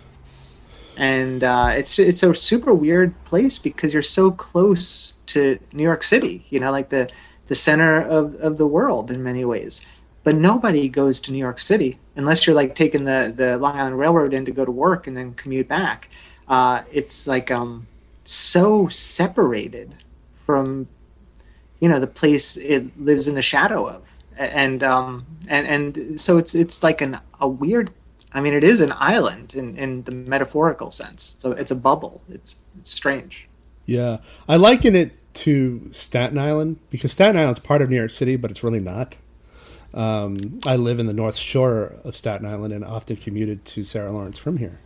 and 0.97 1.43
uh, 1.43 1.73
it's 1.75 1.97
it's 1.99 2.23
a 2.23 2.33
super 2.35 2.73
weird 2.73 3.13
place 3.25 3.57
because 3.57 3.93
you're 3.93 4.03
so 4.03 4.31
close 4.31 5.15
to 5.27 5.59
New 5.73 5.83
York 5.83 6.03
City. 6.03 6.45
You 6.49 6.59
know, 6.59 6.71
like 6.71 6.89
the 6.89 7.09
the 7.47 7.55
center 7.55 8.01
of, 8.01 8.35
of 8.35 8.57
the 8.57 8.67
world 8.67 9.11
in 9.11 9.23
many 9.23 9.45
ways. 9.45 9.85
But 10.23 10.35
nobody 10.35 10.89
goes 10.89 11.21
to 11.21 11.31
New 11.31 11.37
York 11.37 11.59
City 11.59 11.99
unless 12.15 12.47
you're 12.47 12.55
like 12.55 12.73
taking 12.75 13.03
the, 13.05 13.31
the 13.35 13.57
Long 13.57 13.77
Island 13.77 13.99
Railroad 13.99 14.33
in 14.33 14.45
to 14.45 14.51
go 14.51 14.65
to 14.65 14.71
work 14.71 15.07
and 15.07 15.15
then 15.15 15.33
commute 15.35 15.67
back. 15.67 16.09
Uh, 16.47 16.81
it's 16.91 17.27
like 17.27 17.51
um, 17.51 17.85
so 18.23 18.87
separated 18.87 19.93
from, 20.45 20.87
you 21.79 21.89
know, 21.89 21.99
the 21.99 22.07
place 22.07 22.57
it 22.57 22.85
lives 22.99 23.27
in 23.27 23.35
the 23.35 23.41
shadow 23.41 23.87
of, 23.87 24.03
and 24.37 24.83
um, 24.83 25.25
and 25.47 25.67
and 25.67 26.21
so 26.21 26.37
it's 26.37 26.55
it's 26.55 26.83
like 26.83 27.01
an 27.01 27.19
a 27.39 27.47
weird. 27.47 27.91
I 28.33 28.41
mean, 28.41 28.53
it 28.53 28.65
is 28.65 28.81
an 28.81 28.91
island 28.97 29.55
in, 29.55 29.77
in 29.77 30.03
the 30.03 30.11
metaphorical 30.11 30.91
sense. 30.91 31.37
So 31.39 31.53
it's 31.53 31.71
a 31.71 31.75
bubble. 31.75 32.21
It's, 32.27 32.57
it's 32.77 32.91
strange. 32.91 33.47
Yeah, 33.85 34.17
I 34.49 34.57
liken 34.57 34.93
it 34.93 35.13
to 35.35 35.89
Staten 35.93 36.37
Island 36.37 36.79
because 36.89 37.13
Staten 37.13 37.37
Island's 37.37 37.59
part 37.59 37.81
of 37.81 37.89
New 37.89 37.95
York 37.95 38.09
City, 38.09 38.35
but 38.35 38.51
it's 38.51 38.61
really 38.61 38.81
not. 38.81 39.15
Um, 39.93 40.59
I 40.65 40.75
live 40.75 40.99
in 40.99 41.05
the 41.05 41.13
North 41.13 41.37
Shore 41.37 41.93
of 42.03 42.17
Staten 42.17 42.45
Island 42.45 42.73
and 42.73 42.83
often 42.83 43.15
commuted 43.15 43.63
to 43.65 43.83
Sarah 43.85 44.11
Lawrence 44.11 44.37
from 44.37 44.57
here, 44.57 44.79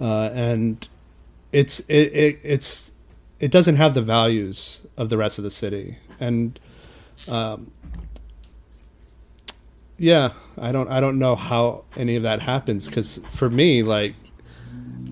uh, 0.00 0.30
and 0.32 0.88
it's 1.52 1.80
it, 1.80 2.14
it, 2.14 2.38
it's 2.42 2.92
it 3.38 3.50
doesn't 3.50 3.76
have 3.76 3.92
the 3.92 4.00
values 4.00 4.86
of 4.96 5.10
the 5.10 5.18
rest 5.18 5.36
of 5.36 5.44
the 5.44 5.50
city, 5.50 5.98
and 6.20 6.58
um, 7.28 7.70
yeah, 9.98 10.32
I 10.58 10.72
don't 10.72 10.88
I 10.88 11.00
don't 11.00 11.18
know 11.18 11.36
how 11.36 11.84
any 11.96 12.16
of 12.16 12.22
that 12.24 12.42
happens 12.42 12.86
because 12.86 13.18
for 13.32 13.48
me, 13.48 13.82
like 13.82 14.14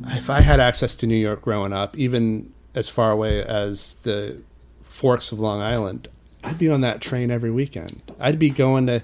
if 0.07 0.29
I 0.31 0.41
had 0.41 0.61
access 0.61 0.97
to 0.97 1.07
New 1.07 1.17
York 1.17 1.43
growing 1.43 1.73
up, 1.73 1.97
even 1.97 2.53
as 2.75 2.89
far 2.89 3.11
away 3.11 3.43
as 3.43 3.95
the 4.03 4.43
forks 4.83 5.33
of 5.33 5.39
Long 5.39 5.61
Island, 5.61 6.09
I'd 6.43 6.59
be 6.59 6.69
on 6.69 6.81
that 6.83 7.01
train 7.01 7.31
every 7.31 7.51
weekend. 7.51 8.03
I'd 8.21 8.39
be 8.39 8.51
going 8.51 8.87
to 8.87 9.03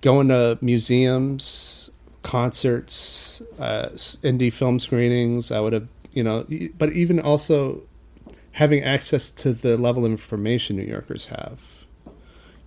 going 0.00 0.28
to 0.28 0.58
museums, 0.60 1.90
concerts, 2.22 3.40
uh, 3.58 3.88
indie 4.22 4.52
film 4.52 4.78
screenings. 4.78 5.50
I 5.50 5.60
would 5.60 5.72
have, 5.72 5.88
you 6.12 6.22
know, 6.22 6.44
but 6.76 6.92
even 6.92 7.20
also 7.20 7.82
having 8.54 8.84
access 8.84 9.30
to 9.32 9.52
the 9.52 9.76
level 9.76 10.04
of 10.04 10.10
information 10.12 10.76
New 10.76 10.84
Yorkers 10.84 11.26
have, 11.26 11.60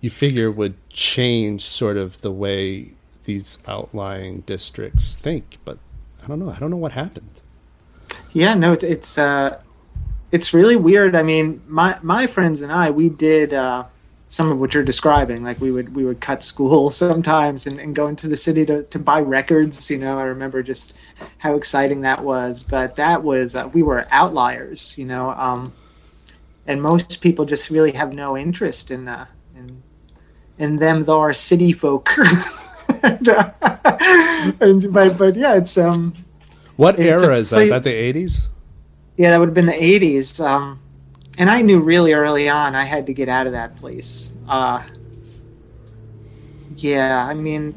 you 0.00 0.10
figure 0.10 0.50
would 0.50 0.76
change 0.90 1.64
sort 1.64 1.96
of 1.96 2.20
the 2.20 2.30
way 2.30 2.92
these 3.24 3.58
outlying 3.66 4.40
districts 4.42 5.16
think. 5.16 5.58
But 5.64 5.78
I 6.22 6.26
don't 6.26 6.38
know. 6.38 6.50
I 6.50 6.58
don't 6.58 6.70
know 6.70 6.76
what 6.76 6.92
happened. 6.92 7.42
Yeah, 8.32 8.54
no, 8.54 8.72
it's 8.74 8.84
it's 8.84 9.18
uh, 9.18 9.60
it's 10.30 10.52
really 10.52 10.76
weird. 10.76 11.16
I 11.16 11.22
mean, 11.22 11.62
my 11.66 11.98
my 12.02 12.26
friends 12.26 12.60
and 12.60 12.70
I, 12.70 12.90
we 12.90 13.08
did 13.08 13.54
uh, 13.54 13.84
some 14.28 14.52
of 14.52 14.60
what 14.60 14.74
you're 14.74 14.84
describing. 14.84 15.42
Like 15.42 15.58
we 15.58 15.72
would 15.72 15.94
we 15.94 16.04
would 16.04 16.20
cut 16.20 16.42
school 16.42 16.90
sometimes 17.04 17.66
and, 17.66 17.78
and 17.78 17.96
go 17.96 18.08
into 18.08 18.28
the 18.28 18.36
city 18.36 18.66
to, 18.66 18.82
to 18.84 18.98
buy 18.98 19.20
records. 19.20 19.90
You 19.90 19.98
know, 19.98 20.18
I 20.18 20.24
remember 20.24 20.62
just 20.62 20.94
how 21.38 21.54
exciting 21.54 22.02
that 22.02 22.22
was. 22.22 22.62
But 22.62 22.96
that 22.96 23.22
was 23.22 23.56
uh, 23.56 23.70
we 23.72 23.82
were 23.82 24.06
outliers. 24.10 24.96
You 24.98 25.06
know, 25.06 25.30
um, 25.30 25.72
and 26.68 26.82
most 26.82 27.20
people 27.22 27.46
just 27.46 27.70
really 27.70 27.92
have 27.92 28.12
no 28.12 28.36
interest 28.36 28.92
in 28.92 29.08
uh, 29.08 29.26
in 29.56 29.82
in 30.58 30.76
them 30.76 31.02
though 31.02 31.18
are 31.18 31.32
city 31.32 31.72
folk. 31.72 32.10
and, 33.02 33.28
uh, 33.28 33.50
and 34.60 34.92
but 34.92 35.18
but 35.18 35.34
yeah, 35.34 35.56
it's 35.56 35.76
um. 35.76 36.14
What 36.76 36.96
It's 37.00 37.22
era 37.22 37.36
is 37.38 37.50
that? 37.50 37.82
the 37.82 37.92
eighties? 37.92 38.50
Yeah, 39.16 39.30
that 39.30 39.38
would 39.38 39.48
have 39.48 39.54
been 39.54 39.66
the 39.66 39.72
'80s. 39.72 40.44
Um, 40.44 40.78
and 41.36 41.50
I 41.50 41.62
knew 41.62 41.80
really 41.80 42.12
early 42.12 42.48
on 42.48 42.76
I 42.76 42.84
had 42.84 43.06
to 43.06 43.12
get 43.12 43.28
out 43.28 43.46
of 43.46 43.52
that 43.52 43.74
place. 43.76 44.32
Uh, 44.48 44.84
yeah, 46.76 47.26
I 47.26 47.34
mean, 47.34 47.74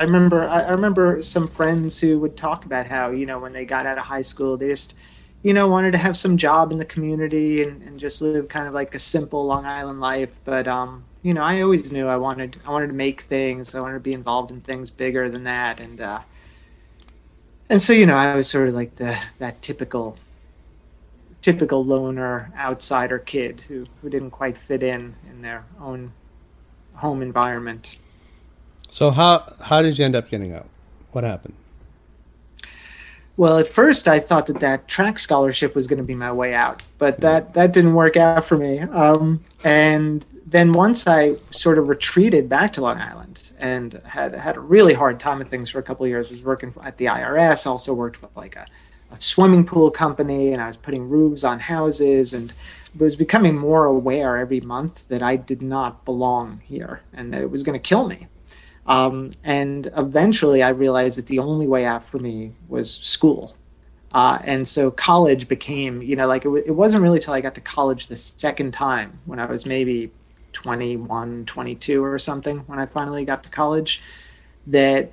I 0.00 0.02
remember 0.04 0.48
I 0.48 0.68
remember 0.70 1.22
some 1.22 1.46
friends 1.46 2.00
who 2.00 2.18
would 2.18 2.36
talk 2.36 2.64
about 2.64 2.86
how 2.86 3.10
you 3.10 3.26
know 3.26 3.38
when 3.38 3.52
they 3.52 3.64
got 3.64 3.86
out 3.86 3.98
of 3.98 4.04
high 4.04 4.22
school 4.22 4.56
they 4.56 4.66
just 4.66 4.94
you 5.42 5.52
know 5.52 5.68
wanted 5.68 5.92
to 5.92 5.98
have 5.98 6.16
some 6.16 6.36
job 6.36 6.72
in 6.72 6.78
the 6.78 6.84
community 6.84 7.62
and, 7.62 7.82
and 7.82 7.98
just 7.98 8.22
live 8.22 8.48
kind 8.48 8.68
of 8.68 8.74
like 8.74 8.94
a 8.94 8.98
simple 8.98 9.44
Long 9.44 9.66
Island 9.66 10.00
life. 10.00 10.32
But 10.44 10.68
um, 10.68 11.04
you 11.22 11.34
know, 11.34 11.42
I 11.42 11.62
always 11.62 11.92
knew 11.92 12.06
I 12.06 12.16
wanted 12.16 12.56
I 12.66 12.70
wanted 12.70 12.88
to 12.88 12.92
make 12.92 13.22
things. 13.22 13.74
I 13.74 13.80
wanted 13.80 13.94
to 13.94 14.00
be 14.00 14.12
involved 14.12 14.50
in 14.50 14.60
things 14.60 14.90
bigger 14.90 15.28
than 15.28 15.44
that, 15.44 15.80
and 15.80 16.00
uh, 16.00 16.20
and 17.68 17.82
so 17.82 17.92
you 17.92 18.06
know 18.06 18.16
I 18.16 18.34
was 18.36 18.48
sort 18.48 18.68
of 18.68 18.74
like 18.74 18.96
the 18.96 19.18
that 19.38 19.62
typical 19.62 20.16
typical 21.42 21.84
loner 21.84 22.52
outsider 22.56 23.18
kid 23.18 23.60
who, 23.66 23.84
who 24.00 24.08
didn't 24.08 24.30
quite 24.30 24.56
fit 24.56 24.80
in 24.80 25.14
in 25.28 25.42
their 25.42 25.64
own 25.80 26.12
home 26.94 27.20
environment. 27.20 27.96
So 28.88 29.10
how 29.10 29.54
how 29.60 29.82
did 29.82 29.98
you 29.98 30.04
end 30.04 30.14
up 30.14 30.30
getting 30.30 30.52
out? 30.52 30.68
What 31.10 31.24
happened? 31.24 31.54
Well, 33.36 33.58
at 33.58 33.68
first 33.68 34.08
I 34.08 34.20
thought 34.20 34.46
that 34.46 34.60
that 34.60 34.88
track 34.88 35.18
scholarship 35.18 35.74
was 35.74 35.86
going 35.86 35.98
to 35.98 36.04
be 36.04 36.14
my 36.14 36.32
way 36.32 36.54
out, 36.54 36.82
but 36.98 37.20
that 37.20 37.54
that 37.54 37.72
didn't 37.72 37.94
work 37.94 38.16
out 38.16 38.44
for 38.44 38.58
me. 38.58 38.80
Um, 38.80 39.40
and 39.64 40.24
then 40.52 40.72
once 40.72 41.06
I 41.06 41.36
sort 41.50 41.78
of 41.78 41.88
retreated 41.88 42.48
back 42.48 42.74
to 42.74 42.82
Long 42.82 42.98
Island 42.98 43.52
and 43.58 43.94
had 44.04 44.34
had 44.34 44.56
a 44.56 44.60
really 44.60 44.92
hard 44.92 45.18
time 45.18 45.38
with 45.38 45.48
things 45.48 45.70
for 45.70 45.78
a 45.78 45.82
couple 45.82 46.04
of 46.04 46.10
years, 46.10 46.28
was 46.28 46.44
working 46.44 46.74
at 46.82 46.98
the 46.98 47.06
IRS, 47.06 47.66
also 47.66 47.94
worked 47.94 48.20
with 48.20 48.36
like 48.36 48.56
a, 48.56 48.66
a 49.10 49.20
swimming 49.20 49.64
pool 49.64 49.90
company, 49.90 50.52
and 50.52 50.60
I 50.60 50.66
was 50.66 50.76
putting 50.76 51.08
roofs 51.08 51.42
on 51.42 51.58
houses, 51.58 52.34
and 52.34 52.52
was 52.98 53.16
becoming 53.16 53.56
more 53.56 53.86
aware 53.86 54.36
every 54.36 54.60
month 54.60 55.08
that 55.08 55.22
I 55.22 55.36
did 55.36 55.62
not 55.62 56.04
belong 56.04 56.60
here, 56.64 57.00
and 57.14 57.32
that 57.32 57.40
it 57.40 57.50
was 57.50 57.62
going 57.62 57.80
to 57.80 57.88
kill 57.88 58.06
me. 58.06 58.26
Um, 58.86 59.30
and 59.44 59.90
eventually, 59.96 60.62
I 60.62 60.70
realized 60.70 61.18
that 61.18 61.26
the 61.26 61.38
only 61.38 61.66
way 61.66 61.84
out 61.84 62.04
for 62.04 62.18
me 62.18 62.52
was 62.68 62.92
school. 62.92 63.56
Uh, 64.12 64.38
and 64.44 64.66
so 64.66 64.90
college 64.90 65.48
became, 65.48 66.02
you 66.02 66.16
know, 66.16 66.26
like 66.26 66.42
it, 66.42 66.48
w- 66.48 66.64
it 66.66 66.72
wasn't 66.72 67.02
really 67.02 67.18
till 67.18 67.32
I 67.32 67.40
got 67.40 67.54
to 67.54 67.60
college 67.60 68.08
the 68.08 68.16
second 68.16 68.72
time 68.72 69.18
when 69.24 69.38
I 69.38 69.46
was 69.46 69.64
maybe 69.64 70.10
21, 70.52 71.46
22 71.46 72.04
or 72.04 72.18
something 72.18 72.58
when 72.66 72.78
I 72.78 72.86
finally 72.86 73.24
got 73.24 73.42
to 73.44 73.48
college 73.48 74.02
that 74.66 75.10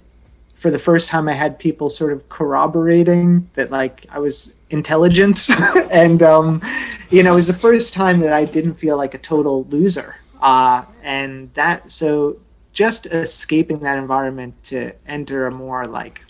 for 0.55 0.69
the 0.69 0.79
first 0.79 1.09
time 1.09 1.29
I 1.29 1.33
had 1.33 1.57
people 1.57 1.89
sort 1.89 2.11
of 2.11 2.27
corroborating 2.29 3.49
that 3.53 3.71
like 3.71 4.05
I 4.09 4.19
was 4.19 4.53
intelligent 4.69 5.49
and 5.91 6.21
um, 6.21 6.61
you 7.09 7.23
know 7.23 7.33
it 7.33 7.35
was 7.35 7.47
the 7.47 7.53
first 7.53 7.93
time 7.93 8.19
that 8.19 8.33
I 8.33 8.45
didn't 8.45 8.75
feel 8.75 8.97
like 8.97 9.13
a 9.13 9.17
total 9.17 9.63
loser 9.65 10.17
uh, 10.41 10.83
and 11.01 11.51
that 11.53 11.89
so 11.89 12.37
just 12.79 13.07
escaping 13.07 13.79
that 13.79 13.97
environment 13.97 14.53
to 14.63 14.93
enter 15.05 15.47
a 15.47 15.51
more 15.51 15.85
like 15.85 16.21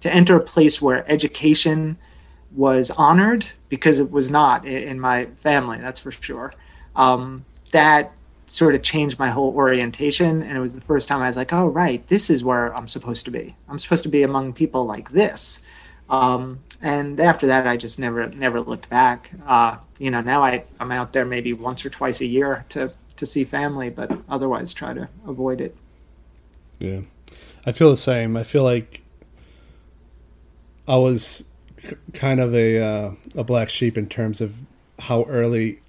to 0.00 0.12
enter 0.12 0.34
a 0.34 0.40
place 0.40 0.82
where 0.82 1.08
education 1.08 1.96
was 2.50 2.90
honored 2.90 3.46
because 3.68 4.00
it 4.00 4.10
was 4.10 4.28
not 4.28 4.66
in 4.66 4.98
my 4.98 5.26
family 5.38 5.78
that's 5.78 6.00
for 6.00 6.10
sure. 6.10 6.52
Um, 6.96 7.44
that 7.70 8.10
sort 8.48 8.74
of 8.74 8.82
changed 8.82 9.20
my 9.20 9.30
whole 9.30 9.54
orientation 9.54 10.42
and 10.42 10.56
it 10.56 10.60
was 10.60 10.72
the 10.72 10.80
first 10.80 11.06
time 11.06 11.20
i 11.22 11.28
was 11.28 11.36
like 11.36 11.52
oh 11.52 11.68
right 11.68 12.04
this 12.08 12.28
is 12.28 12.42
where 12.42 12.74
i'm 12.74 12.88
supposed 12.88 13.24
to 13.26 13.30
be. 13.30 13.54
I'm 13.68 13.78
supposed 13.78 14.02
to 14.02 14.08
be 14.08 14.24
among 14.24 14.54
people 14.54 14.84
like 14.84 15.12
this. 15.12 15.62
Um, 16.10 16.58
and 16.82 17.20
after 17.20 17.46
that 17.46 17.68
i 17.68 17.76
just 17.76 18.00
never 18.00 18.26
never 18.30 18.60
looked 18.60 18.88
back. 18.88 19.30
Uh, 19.46 19.76
you 20.00 20.10
know 20.10 20.22
now 20.22 20.42
I, 20.42 20.64
i'm 20.80 20.90
out 20.90 21.12
there 21.12 21.24
maybe 21.24 21.52
once 21.52 21.86
or 21.86 21.90
twice 21.90 22.20
a 22.20 22.26
year 22.26 22.64
to 22.70 22.92
to 23.18 23.26
see 23.26 23.44
family 23.44 23.90
but 23.90 24.16
otherwise 24.28 24.72
try 24.74 24.94
to 24.94 25.10
avoid 25.26 25.60
it 25.60 25.78
Yeah, 26.78 27.00
I 27.66 27.72
feel 27.72 27.90
the 27.90 27.96
same. 27.96 28.36
I 28.36 28.44
feel 28.44 28.62
like 28.62 29.02
I 30.86 30.96
was 30.96 31.44
k- 31.82 31.96
kind 32.14 32.40
of 32.40 32.54
a 32.54 32.78
uh, 32.80 33.12
a 33.36 33.44
black 33.44 33.68
sheep 33.68 33.98
in 33.98 34.08
terms 34.08 34.40
of 34.40 34.54
how 35.00 35.24
early 35.24 35.80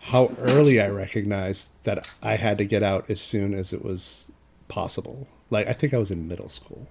how 0.00 0.34
early 0.38 0.80
I 0.80 0.88
recognized 0.88 1.72
that 1.84 2.06
I 2.22 2.36
had 2.36 2.58
to 2.58 2.64
get 2.64 2.82
out 2.82 3.08
as 3.10 3.20
soon 3.20 3.54
as 3.54 3.72
it 3.72 3.84
was 3.84 4.30
possible. 4.68 5.28
Like 5.50 5.68
I 5.68 5.72
think 5.72 5.94
I 5.94 5.98
was 5.98 6.10
in 6.10 6.28
middle 6.28 6.48
school. 6.48 6.88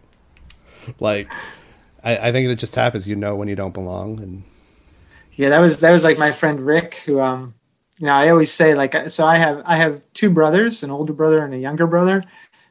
Like 1.00 1.32
I, 2.04 2.30
I 2.30 2.32
think 2.32 2.50
it 2.50 2.56
just 2.58 2.76
happens. 2.76 3.08
You 3.08 3.16
know 3.16 3.36
when 3.36 3.48
you 3.48 3.56
don't 3.56 3.74
belong, 3.74 4.20
and 4.22 4.44
Yeah, 5.36 5.50
that 5.50 5.60
was 5.60 5.80
that 5.80 5.92
was 5.92 6.04
like 6.04 6.18
my 6.18 6.32
friend 6.32 6.60
Rick, 6.62 6.96
who 7.06 7.20
um, 7.22 7.56
you 8.00 8.06
know, 8.08 8.14
I 8.14 8.30
always 8.30 8.52
say 8.52 8.76
like, 8.76 9.10
so 9.10 9.26
I 9.26 9.36
have 9.36 9.62
I 9.66 9.76
have 9.76 10.02
two 10.14 10.30
brothers, 10.30 10.84
an 10.84 10.90
older 10.90 11.14
brother 11.14 11.44
and 11.44 11.54
a 11.54 11.58
younger 11.58 11.86
brother, 11.86 12.24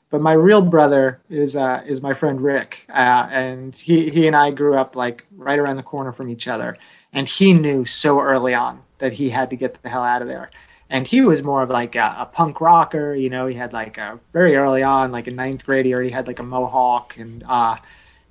but 0.08 0.22
my 0.22 0.32
real 0.32 0.62
brother 0.62 1.20
is 1.28 1.54
uh 1.54 1.82
is 1.86 2.00
my 2.00 2.14
friend 2.14 2.40
Rick, 2.40 2.86
uh, 2.88 3.28
and 3.30 3.74
he 3.76 4.08
he 4.08 4.26
and 4.26 4.34
I 4.34 4.50
grew 4.50 4.74
up 4.74 4.96
like 4.96 5.26
right 5.36 5.58
around 5.58 5.76
the 5.76 5.82
corner 5.82 6.12
from 6.12 6.30
each 6.30 6.48
other, 6.48 6.78
and 7.12 7.28
he 7.28 7.52
knew 7.52 7.84
so 7.84 8.20
early 8.20 8.54
on 8.54 8.80
that 8.98 9.12
he 9.12 9.28
had 9.28 9.50
to 9.50 9.56
get 9.56 9.80
the 9.82 9.88
hell 9.90 10.02
out 10.02 10.22
of 10.22 10.28
there. 10.28 10.50
And 10.90 11.06
he 11.06 11.20
was 11.20 11.42
more 11.42 11.62
of 11.62 11.68
like 11.68 11.94
a, 11.96 12.16
a 12.20 12.26
punk 12.26 12.62
rocker, 12.62 13.14
you 13.14 13.28
know. 13.28 13.46
He 13.46 13.54
had 13.54 13.74
like 13.74 13.98
a 13.98 14.18
very 14.32 14.56
early 14.56 14.82
on, 14.82 15.12
like 15.12 15.28
in 15.28 15.36
ninth 15.36 15.66
grade, 15.66 15.84
he 15.84 15.92
already 15.92 16.10
had 16.10 16.26
like 16.26 16.38
a 16.38 16.42
mohawk, 16.42 17.18
and 17.18 17.44
uh, 17.46 17.76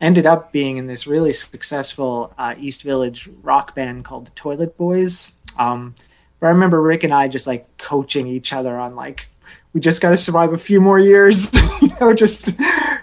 ended 0.01 0.25
up 0.25 0.51
being 0.51 0.77
in 0.77 0.87
this 0.87 1.05
really 1.05 1.33
successful 1.33 2.33
uh, 2.39 2.55
East 2.57 2.81
Village 2.81 3.29
rock 3.43 3.75
band 3.75 4.03
called 4.03 4.25
the 4.25 4.31
Toilet 4.31 4.75
Boys. 4.77 5.31
Um, 5.59 5.93
but 6.39 6.47
I 6.47 6.49
remember 6.49 6.81
Rick 6.81 7.03
and 7.03 7.13
I 7.13 7.27
just 7.27 7.47
like 7.47 7.77
coaching 7.77 8.27
each 8.27 8.53
other 8.53 8.77
on 8.77 8.95
like, 8.95 9.27
we 9.73 9.81
just 9.81 10.01
got 10.01 10.11
to 10.11 10.17
survive 10.17 10.53
a 10.53 10.57
few 10.57 10.79
more 10.79 10.99
years, 10.99 11.51
you 11.81 11.89
know, 11.99 12.13
just 12.13 12.51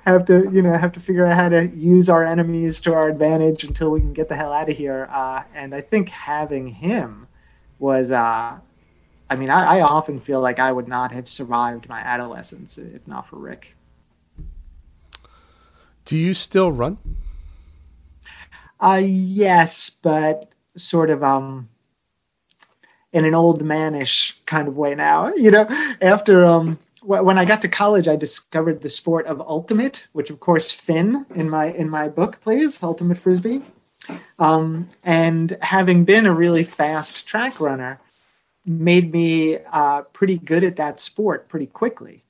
have 0.04 0.24
to, 0.26 0.48
you 0.52 0.62
know, 0.62 0.76
have 0.76 0.92
to 0.92 1.00
figure 1.00 1.26
out 1.26 1.34
how 1.34 1.48
to 1.48 1.66
use 1.68 2.08
our 2.08 2.24
enemies 2.24 2.80
to 2.82 2.94
our 2.94 3.08
advantage 3.08 3.64
until 3.64 3.90
we 3.90 4.00
can 4.00 4.12
get 4.12 4.28
the 4.28 4.36
hell 4.36 4.52
out 4.52 4.68
of 4.68 4.76
here. 4.76 5.08
Uh, 5.12 5.42
and 5.54 5.74
I 5.74 5.80
think 5.80 6.08
having 6.08 6.68
him 6.68 7.26
was, 7.78 8.10
uh, 8.10 8.58
I 9.30 9.36
mean, 9.36 9.50
I, 9.50 9.78
I 9.78 9.80
often 9.80 10.20
feel 10.20 10.40
like 10.40 10.58
I 10.58 10.70
would 10.70 10.88
not 10.88 11.12
have 11.12 11.28
survived 11.28 11.88
my 11.88 12.00
adolescence 12.00 12.78
if 12.78 13.06
not 13.06 13.28
for 13.28 13.36
Rick. 13.36 13.74
do 16.04 16.16
you 16.16 16.34
still 16.34 16.70
run? 16.70 16.98
Uh, 18.80 19.00
yes, 19.02 19.90
but 19.90 20.50
sort 20.76 21.08
of 21.10 21.22
um 21.22 21.68
in 23.14 23.24
an 23.24 23.34
old 23.34 23.62
manish 23.62 24.34
kind 24.44 24.68
of 24.68 24.76
way 24.76 24.94
now. 24.94 25.28
You 25.34 25.50
know, 25.50 25.96
after 26.02 26.44
um 26.44 26.78
wh- 27.00 27.24
when 27.24 27.38
I 27.38 27.46
got 27.46 27.62
to 27.62 27.68
college, 27.68 28.08
I 28.08 28.16
discovered 28.16 28.82
the 28.82 28.88
sport 28.88 29.26
of 29.26 29.40
ultimate, 29.40 30.08
which 30.12 30.30
of 30.30 30.40
course 30.40 30.70
Finn 30.70 31.24
in 31.34 31.48
my 31.48 31.72
in 31.72 31.88
my 31.88 32.08
book 32.08 32.40
plays 32.40 32.82
ultimate 32.82 33.16
frisbee. 33.16 33.62
Um, 34.38 34.88
and 35.02 35.56
having 35.62 36.04
been 36.04 36.26
a 36.26 36.34
really 36.34 36.64
fast 36.64 37.26
track 37.26 37.58
runner, 37.58 37.98
made 38.66 39.12
me 39.12 39.58
uh, 39.72 40.02
pretty 40.12 40.36
good 40.38 40.64
at 40.64 40.76
that 40.76 41.00
sport 41.00 41.48
pretty 41.48 41.66
quickly 41.66 42.23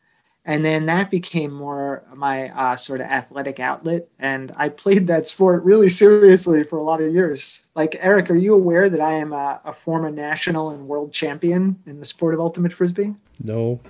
and 0.47 0.63
then 0.65 0.87
that 0.87 1.11
became 1.11 1.51
more 1.53 2.03
my 2.15 2.49
uh, 2.51 2.77
sort 2.77 3.01
of 3.01 3.07
athletic 3.07 3.59
outlet. 3.61 4.07
And 4.19 4.53
i 4.57 4.69
played 4.69 5.07
that 5.07 5.27
sport 5.29 5.63
really 5.65 5.89
seriously 5.89 6.65
for 6.65 6.79
a 6.79 6.83
lot 6.83 7.01
of 7.01 7.13
years. 7.13 7.67
Like 7.75 7.97
eric 8.01 8.31
are 8.31 8.37
you 8.37 8.55
aware 8.55 8.89
that 8.91 9.01
i 9.01 9.13
am 9.15 9.33
a, 9.33 9.61
a 9.65 9.73
former 9.73 10.11
national 10.11 10.71
and 10.71 10.87
world 10.87 11.13
champion 11.13 11.77
in 11.87 11.99
the 11.99 12.05
sport 12.05 12.35
of 12.35 12.41
ultimate 12.41 12.73
frisbee? 12.73 13.15
No, 13.43 13.81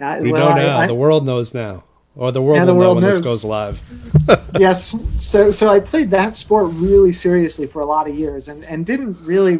Uh, 0.00 0.18
we 0.22 0.32
well, 0.32 0.50
know 0.50 0.56
now. 0.56 0.78
I- 0.78 0.86
the 0.86 0.96
world 0.96 1.26
knows 1.26 1.52
now, 1.54 1.84
or 2.14 2.30
the 2.32 2.40
world 2.42 2.58
Yeah, 2.58 2.64
the 2.64 2.72
will 2.74 2.80
know 2.80 2.86
world 2.94 3.02
when 3.02 3.04
this 3.10 3.18
goes 3.18 3.44
live. 3.44 3.80
yes. 4.58 4.94
So 5.18 5.50
so 5.50 5.68
i 5.68 5.80
played 5.80 6.10
that 6.10 6.36
sport 6.36 6.68
really 6.74 7.12
seriously 7.12 7.66
for 7.66 7.80
a 7.82 7.86
lot 7.86 8.08
of 8.08 8.14
years 8.18 8.48
and 8.48 8.64
and 8.64 8.86
didn't 8.86 9.16
really 9.22 9.58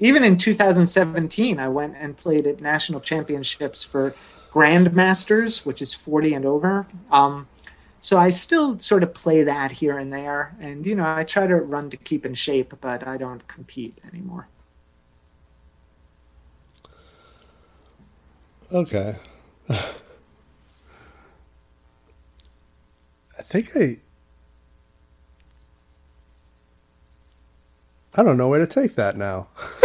even 0.00 0.22
in 0.24 0.36
2017 0.36 1.58
i 1.58 1.68
went 1.68 1.94
and 1.98 2.16
played 2.16 2.46
at 2.46 2.60
national 2.60 3.00
championships 3.00 3.84
for 3.84 4.14
grandmasters 4.50 5.64
which 5.64 5.82
is 5.82 5.94
40 5.94 6.34
and 6.34 6.44
over 6.44 6.86
um, 7.10 7.46
so 8.00 8.16
I 8.16 8.30
still 8.30 8.78
sort 8.78 9.02
of 9.02 9.12
play 9.12 9.42
that 9.42 9.72
here 9.72 9.98
and 9.98 10.12
there, 10.12 10.56
and 10.60 10.86
you 10.86 10.94
know 10.94 11.04
I 11.04 11.24
try 11.24 11.46
to 11.46 11.56
run 11.56 11.90
to 11.90 11.96
keep 11.96 12.24
in 12.24 12.34
shape, 12.34 12.72
but 12.80 13.06
I 13.06 13.16
don't 13.16 13.46
compete 13.48 13.98
anymore. 14.12 14.48
Okay. 18.72 19.16
I 19.68 19.82
think 23.42 23.76
I. 23.76 23.98
I 28.14 28.22
don't 28.22 28.36
know 28.36 28.48
where 28.48 28.58
to 28.58 28.66
take 28.66 28.94
that 28.94 29.16
now. 29.16 29.48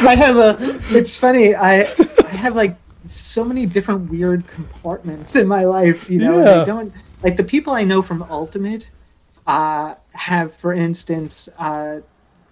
I 0.00 0.14
have 0.16 0.36
a. 0.36 0.56
It's 0.90 1.16
funny. 1.16 1.54
I 1.54 1.84
I 2.32 2.36
have 2.36 2.54
like 2.54 2.76
so 3.04 3.44
many 3.44 3.66
different 3.66 4.10
weird 4.10 4.46
compartments 4.46 5.34
in 5.36 5.46
my 5.48 5.64
life. 5.64 6.10
You 6.10 6.18
know, 6.20 6.38
Yeah. 6.38 6.62
I 6.62 6.64
don't 6.64 6.92
like 7.22 7.36
the 7.36 7.44
people 7.44 7.72
I 7.72 7.84
know 7.84 8.02
from 8.02 8.22
Ultimate. 8.24 8.90
Uh, 9.46 9.94
have, 10.12 10.52
for 10.52 10.74
instance, 10.74 11.48
uh, 11.58 12.00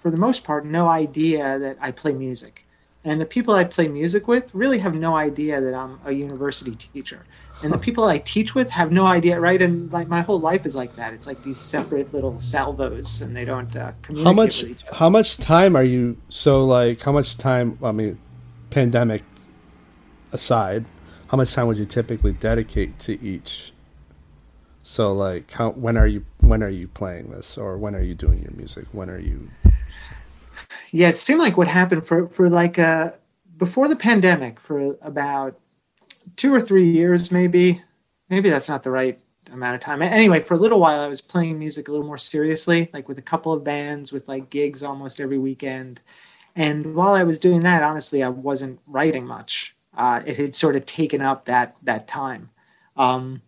for 0.01 0.11
the 0.11 0.17
most 0.17 0.45
part, 0.45 0.65
no 0.65 0.89
idea 0.89 1.59
that 1.59 1.77
I 1.79 1.91
play 1.91 2.15
music, 2.15 2.65
and 3.05 3.21
the 3.21 3.27
people 3.27 3.53
I 3.55 3.65
play 3.65 3.87
music 3.87 4.27
with 4.27 4.55
really 4.55 4.79
have 4.79 4.95
no 4.95 5.15
idea 5.15 5.61
that 5.61 5.75
I'm 5.75 6.01
a 6.07 6.13
university 6.13 6.75
teacher. 6.75 7.27
And 7.63 7.71
the 7.73 7.79
people 7.79 8.05
I 8.05 8.19
teach 8.19 8.55
with 8.55 8.71
have 8.71 8.93
no 8.93 9.05
idea, 9.07 9.39
right? 9.39 9.61
And 9.61 9.93
like 9.93 10.09
my 10.09 10.23
whole 10.23 10.41
life 10.41 10.65
is 10.65 10.75
like 10.75 10.97
that. 10.97 11.13
It's 11.13 11.27
like 11.27 11.43
these 11.43 11.59
separate 11.59 12.15
little 12.15 12.41
salvos, 12.41 13.21
and 13.21 13.37
they 13.37 13.45
don't 13.45 13.75
uh, 13.77 13.93
communicate 14.01 14.27
How 14.27 14.33
much? 14.33 14.63
with 14.63 14.71
each 14.71 14.87
other. 14.87 14.97
How 14.97 15.11
much 15.11 15.37
time 15.37 15.77
are 15.77 15.85
you? 15.85 16.17
So, 16.31 16.65
like, 16.65 17.03
how 17.03 17.13
much 17.13 17.37
time? 17.37 17.79
I 17.83 17.93
mean, 17.93 18.19
pandemic 18.71 19.23
aside, 20.37 20.85
how 21.29 21.37
much 21.37 21.53
time 21.53 21.67
would 21.67 21.79
you 21.79 21.87
typically 21.87 22.33
dedicate 22.33 22.99
to 23.01 23.21
each? 23.23 23.73
So, 24.83 25.13
like, 25.13 25.51
how? 25.51 25.71
When 25.71 25.97
are 25.97 26.07
you? 26.07 26.25
When 26.41 26.63
are 26.63 26.71
you 26.71 26.87
playing 26.87 27.31
this, 27.31 27.59
or 27.59 27.77
when 27.77 27.97
are 27.97 28.03
you 28.03 28.15
doing 28.15 28.41
your 28.41 28.53
music? 28.53 28.87
When 28.93 29.11
are 29.11 29.19
you? 29.19 29.49
Yeah, 30.93 31.09
it 31.09 31.17
seemed 31.17 31.41
like 31.41 31.57
what 31.57 31.69
happened 31.69 32.07
for 32.07 32.29
for 32.29 32.49
like 32.49 32.79
uh 32.79 33.11
before 33.59 33.89
the 33.89 33.97
pandemic 33.97 34.61
for 34.61 34.97
about 35.03 35.59
two 36.37 36.55
or 36.55 36.61
three 36.61 36.89
years, 36.89 37.33
maybe. 37.33 37.83
Maybe 38.29 38.51
that's 38.51 38.69
not 38.69 38.83
the 38.83 38.91
right 38.91 39.21
amount 39.53 39.77
of 39.77 39.81
time. 39.81 40.03
Anyway, 40.03 40.41
for 40.41 40.55
a 40.55 40.59
little 40.59 40.81
while, 40.81 41.01
I 41.01 41.09
was 41.09 41.21
playing 41.21 41.59
music 41.59 41.89
a 41.89 41.93
little 41.93 42.07
more 42.07 42.19
seriously, 42.19 42.91
like 42.93 43.09
with 43.09 43.19
a 43.19 43.23
couple 43.23 43.53
of 43.53 43.63
bands, 43.63 44.13
with 44.13 44.29
like 44.29 44.51
gigs 44.51 44.83
almost 44.83 45.21
every 45.21 45.39
weekend. 45.39 46.01
And 46.57 46.95
while 46.95 47.15
I 47.15 47.23
was 47.23 47.39
doing 47.39 47.61
that, 47.61 47.83
honestly, 47.83 48.23
I 48.23 48.29
wasn't 48.29 48.81
writing 48.87 49.27
much. 49.27 49.76
Uh, 49.97 50.23
it 50.27 50.37
had 50.37 50.55
sort 50.55 50.77
of 50.77 50.85
taken 50.87 51.23
up 51.23 51.47
that 51.47 51.77
that 51.83 52.07
time. 52.07 52.51
Um, 52.97 53.43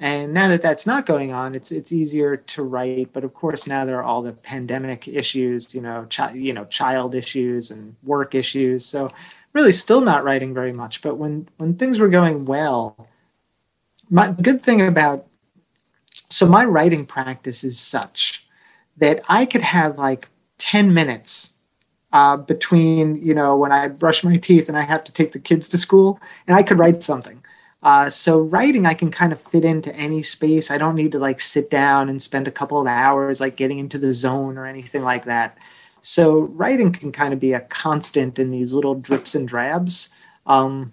and 0.00 0.32
now 0.32 0.48
that 0.48 0.62
that's 0.62 0.86
not 0.86 1.06
going 1.06 1.32
on, 1.32 1.54
it's 1.54 1.72
it's 1.72 1.92
easier 1.92 2.36
to 2.36 2.62
write. 2.62 3.12
But 3.12 3.24
of 3.24 3.34
course, 3.34 3.66
now 3.66 3.84
there 3.84 3.98
are 3.98 4.04
all 4.04 4.22
the 4.22 4.32
pandemic 4.32 5.08
issues, 5.08 5.74
you 5.74 5.80
know, 5.80 6.06
chi- 6.08 6.34
you 6.34 6.52
know, 6.52 6.64
child 6.66 7.14
issues 7.14 7.70
and 7.72 7.96
work 8.04 8.34
issues. 8.34 8.86
So 8.86 9.12
really, 9.54 9.72
still 9.72 10.00
not 10.00 10.22
writing 10.22 10.54
very 10.54 10.72
much. 10.72 11.02
But 11.02 11.16
when 11.16 11.48
when 11.56 11.74
things 11.74 11.98
were 11.98 12.08
going 12.08 12.44
well, 12.44 13.08
my 14.08 14.32
good 14.40 14.62
thing 14.62 14.80
about 14.82 15.26
so 16.30 16.46
my 16.46 16.64
writing 16.64 17.04
practice 17.04 17.64
is 17.64 17.80
such 17.80 18.46
that 18.98 19.22
I 19.28 19.46
could 19.46 19.62
have 19.62 19.98
like 19.98 20.28
ten 20.58 20.94
minutes 20.94 21.54
uh, 22.12 22.36
between 22.36 23.16
you 23.24 23.34
know 23.34 23.56
when 23.56 23.72
I 23.72 23.88
brush 23.88 24.24
my 24.24 24.36
teeth 24.36 24.68
and 24.68 24.78
I 24.78 24.82
have 24.82 25.04
to 25.04 25.12
take 25.12 25.32
the 25.32 25.38
kids 25.38 25.68
to 25.70 25.78
school, 25.78 26.20
and 26.46 26.56
I 26.56 26.62
could 26.62 26.78
write 26.78 27.02
something. 27.02 27.42
Uh, 27.82 28.10
so 28.10 28.40
writing, 28.40 28.86
I 28.86 28.94
can 28.94 29.10
kind 29.10 29.32
of 29.32 29.40
fit 29.40 29.64
into 29.64 29.94
any 29.94 30.22
space. 30.22 30.70
I 30.70 30.78
don't 30.78 30.96
need 30.96 31.12
to 31.12 31.18
like 31.18 31.40
sit 31.40 31.70
down 31.70 32.08
and 32.08 32.20
spend 32.20 32.48
a 32.48 32.52
couple 32.52 32.80
of 32.80 32.86
hours 32.86 33.40
like 33.40 33.56
getting 33.56 33.78
into 33.78 33.98
the 33.98 34.12
zone 34.12 34.58
or 34.58 34.66
anything 34.66 35.02
like 35.04 35.24
that. 35.26 35.56
So 36.02 36.40
writing 36.40 36.92
can 36.92 37.12
kind 37.12 37.32
of 37.32 37.40
be 37.40 37.52
a 37.52 37.60
constant 37.60 38.38
in 38.38 38.50
these 38.50 38.72
little 38.72 38.94
drips 38.96 39.34
and 39.34 39.46
drabs. 39.46 40.08
Um, 40.46 40.92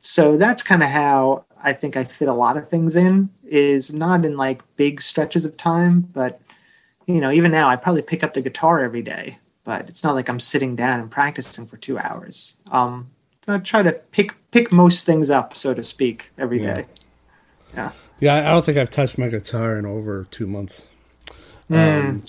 so 0.00 0.36
that's 0.36 0.62
kind 0.62 0.82
of 0.82 0.88
how 0.88 1.44
I 1.62 1.72
think 1.72 1.96
I 1.96 2.04
fit 2.04 2.28
a 2.28 2.34
lot 2.34 2.56
of 2.56 2.68
things 2.68 2.96
in. 2.96 3.28
Is 3.44 3.92
not 3.92 4.24
in 4.24 4.36
like 4.36 4.62
big 4.76 5.02
stretches 5.02 5.44
of 5.44 5.56
time, 5.56 6.00
but 6.00 6.40
you 7.06 7.20
know, 7.20 7.30
even 7.30 7.50
now 7.50 7.68
I 7.68 7.76
probably 7.76 8.02
pick 8.02 8.22
up 8.22 8.32
the 8.32 8.40
guitar 8.40 8.80
every 8.80 9.02
day, 9.02 9.38
but 9.64 9.88
it's 9.88 10.02
not 10.04 10.14
like 10.14 10.28
I'm 10.28 10.40
sitting 10.40 10.76
down 10.76 11.00
and 11.00 11.10
practicing 11.10 11.66
for 11.66 11.76
two 11.76 11.98
hours. 11.98 12.56
Um, 12.70 13.10
so 13.42 13.54
I 13.54 13.58
try 13.58 13.82
to 13.82 13.92
pick 13.92 14.34
pick 14.50 14.70
most 14.72 15.06
things 15.06 15.30
up, 15.30 15.56
so 15.56 15.72
to 15.74 15.82
speak, 15.82 16.30
every 16.38 16.62
Yeah. 16.62 16.74
day. 16.74 16.86
Yeah. 17.74 17.92
Yeah, 18.20 18.34
I 18.48 18.52
don't 18.52 18.64
think 18.64 18.78
I've 18.78 18.90
touched 18.90 19.18
my 19.18 19.28
guitar 19.28 19.76
in 19.76 19.86
over 19.86 20.26
two 20.30 20.46
months. 20.46 20.86
Um, 21.70 22.22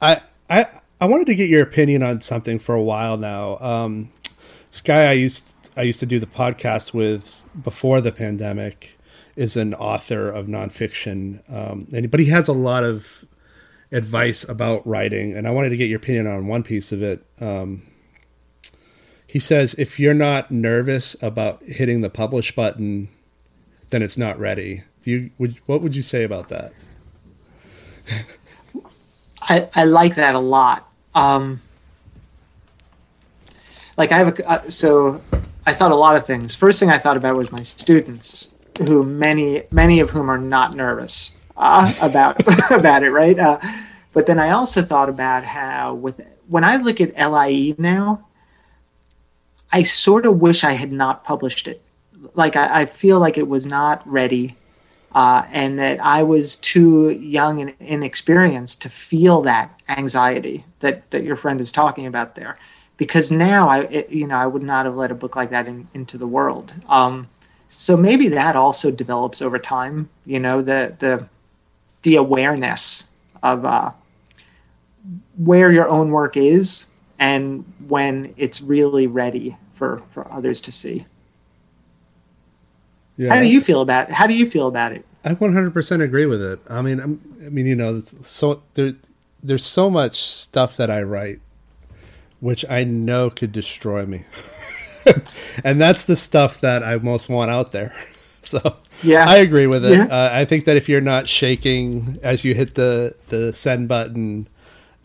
I 0.00 0.20
I 0.48 0.66
I 1.00 1.06
wanted 1.06 1.26
to 1.26 1.34
get 1.34 1.48
your 1.48 1.62
opinion 1.62 2.02
on 2.02 2.20
something 2.20 2.58
for 2.58 2.74
a 2.74 2.82
while 2.82 3.16
now. 3.16 3.58
Um, 3.58 4.12
this 4.70 4.80
guy 4.80 5.04
I 5.10 5.12
used 5.12 5.54
I 5.76 5.82
used 5.82 6.00
to 6.00 6.06
do 6.06 6.18
the 6.18 6.26
podcast 6.26 6.92
with 6.94 7.42
before 7.62 8.00
the 8.00 8.12
pandemic 8.12 8.98
is 9.36 9.56
an 9.56 9.74
author 9.74 10.28
of 10.28 10.46
nonfiction, 10.46 11.40
um, 11.52 11.86
and 11.92 12.10
but 12.10 12.20
he 12.20 12.26
has 12.26 12.48
a 12.48 12.52
lot 12.52 12.84
of 12.84 13.24
advice 13.92 14.48
about 14.48 14.86
writing, 14.86 15.34
and 15.34 15.46
I 15.46 15.50
wanted 15.50 15.70
to 15.70 15.76
get 15.76 15.88
your 15.88 15.98
opinion 15.98 16.26
on 16.26 16.46
one 16.46 16.62
piece 16.62 16.92
of 16.92 17.02
it. 17.02 17.24
Um, 17.40 17.82
he 19.26 19.38
says 19.38 19.74
if 19.74 20.00
you're 20.00 20.14
not 20.14 20.50
nervous 20.50 21.14
about 21.22 21.62
hitting 21.62 22.00
the 22.00 22.10
publish 22.10 22.54
button, 22.54 23.08
then 23.90 24.02
it's 24.02 24.18
not 24.18 24.38
ready. 24.38 24.82
Do 25.02 25.10
you 25.10 25.30
would 25.38 25.56
what 25.66 25.82
would 25.82 25.94
you 25.94 26.02
say 26.02 26.24
about 26.24 26.48
that? 26.48 26.72
I, 29.42 29.68
I 29.74 29.84
like 29.84 30.16
that 30.16 30.34
a 30.34 30.38
lot. 30.38 30.86
Um, 31.14 31.60
like 33.96 34.12
I 34.12 34.18
have 34.18 34.38
a 34.38 34.50
uh, 34.50 34.70
so 34.70 35.22
I 35.66 35.74
thought 35.74 35.92
a 35.92 35.96
lot 35.96 36.16
of 36.16 36.26
things. 36.26 36.54
First 36.54 36.80
thing 36.80 36.90
I 36.90 36.98
thought 36.98 37.16
about 37.16 37.36
was 37.36 37.52
my 37.52 37.62
students, 37.62 38.54
who 38.86 39.04
many 39.04 39.64
many 39.70 40.00
of 40.00 40.10
whom 40.10 40.30
are 40.30 40.38
not 40.38 40.74
nervous 40.74 41.37
uh, 41.58 41.92
about 42.00 42.40
about 42.70 43.02
it, 43.02 43.10
right? 43.10 43.38
Uh, 43.38 43.58
but 44.12 44.26
then 44.26 44.38
I 44.38 44.50
also 44.50 44.80
thought 44.80 45.08
about 45.08 45.44
how 45.44 45.94
with 45.94 46.20
when 46.46 46.64
I 46.64 46.76
look 46.76 47.00
at 47.00 47.14
LIE 47.14 47.74
now, 47.76 48.26
I 49.70 49.82
sort 49.82 50.24
of 50.24 50.40
wish 50.40 50.64
I 50.64 50.72
had 50.72 50.92
not 50.92 51.24
published 51.24 51.68
it. 51.68 51.82
Like 52.34 52.56
I, 52.56 52.82
I 52.82 52.86
feel 52.86 53.18
like 53.18 53.36
it 53.36 53.48
was 53.48 53.66
not 53.66 54.08
ready 54.10 54.56
uh, 55.14 55.44
and 55.50 55.78
that 55.78 56.00
I 56.00 56.22
was 56.22 56.56
too 56.56 57.10
young 57.10 57.60
and 57.60 57.74
inexperienced 57.80 58.82
to 58.82 58.88
feel 58.88 59.42
that 59.42 59.70
anxiety 59.88 60.64
that 60.80 61.10
that 61.10 61.24
your 61.24 61.36
friend 61.36 61.60
is 61.60 61.72
talking 61.72 62.06
about 62.06 62.34
there. 62.34 62.58
Because 62.96 63.30
now 63.30 63.68
I, 63.68 63.80
it, 63.82 64.10
you 64.10 64.26
know, 64.26 64.36
I 64.36 64.46
would 64.46 64.62
not 64.62 64.84
have 64.86 64.96
let 64.96 65.10
a 65.10 65.14
book 65.14 65.36
like 65.36 65.50
that 65.50 65.68
in, 65.68 65.86
into 65.94 66.18
the 66.18 66.26
world. 66.26 66.74
Um, 66.88 67.28
so 67.68 67.96
maybe 67.96 68.28
that 68.28 68.56
also 68.56 68.90
develops 68.90 69.40
over 69.40 69.58
time. 69.58 70.08
You 70.26 70.40
know, 70.40 70.62
the 70.62 70.94
the 70.98 71.28
the 72.02 72.16
awareness 72.16 73.08
of 73.42 73.64
uh, 73.64 73.92
where 75.36 75.70
your 75.72 75.88
own 75.88 76.10
work 76.10 76.36
is 76.36 76.88
and 77.18 77.64
when 77.88 78.34
it's 78.36 78.60
really 78.60 79.06
ready 79.06 79.56
for 79.74 80.02
for 80.12 80.30
others 80.32 80.60
to 80.62 80.72
see. 80.72 81.04
Yeah, 83.16 83.34
How 83.34 83.40
do 83.40 83.48
you 83.48 83.60
feel 83.60 83.80
about 83.80 84.10
How 84.10 84.26
do 84.26 84.34
you 84.34 84.48
feel 84.48 84.68
about 84.68 84.92
it? 84.92 85.04
I 85.24 85.34
100% 85.34 86.00
agree 86.00 86.26
with 86.26 86.40
it. 86.40 86.60
I 86.70 86.80
mean, 86.80 87.00
I'm, 87.00 87.20
I 87.44 87.48
mean, 87.48 87.66
you 87.66 87.74
know, 87.74 87.98
so 88.00 88.62
there, 88.74 88.94
there's 89.42 89.64
so 89.64 89.90
much 89.90 90.22
stuff 90.22 90.76
that 90.76 90.90
I 90.90 91.02
write, 91.02 91.40
which 92.38 92.64
I 92.70 92.84
know 92.84 93.28
could 93.28 93.50
destroy 93.50 94.06
me, 94.06 94.24
and 95.64 95.80
that's 95.80 96.04
the 96.04 96.14
stuff 96.14 96.60
that 96.60 96.84
I 96.84 96.96
most 96.98 97.28
want 97.28 97.50
out 97.50 97.72
there. 97.72 97.94
So 98.48 98.76
Yeah. 99.02 99.28
I 99.28 99.36
agree 99.36 99.66
with 99.66 99.84
it. 99.84 99.92
Yeah. 99.92 100.04
Uh, 100.04 100.30
I 100.32 100.44
think 100.46 100.64
that 100.64 100.76
if 100.76 100.88
you're 100.88 101.02
not 101.02 101.28
shaking 101.28 102.18
as 102.22 102.44
you 102.44 102.54
hit 102.54 102.76
the 102.76 103.14
the 103.28 103.52
send 103.52 103.88
button, 103.88 104.48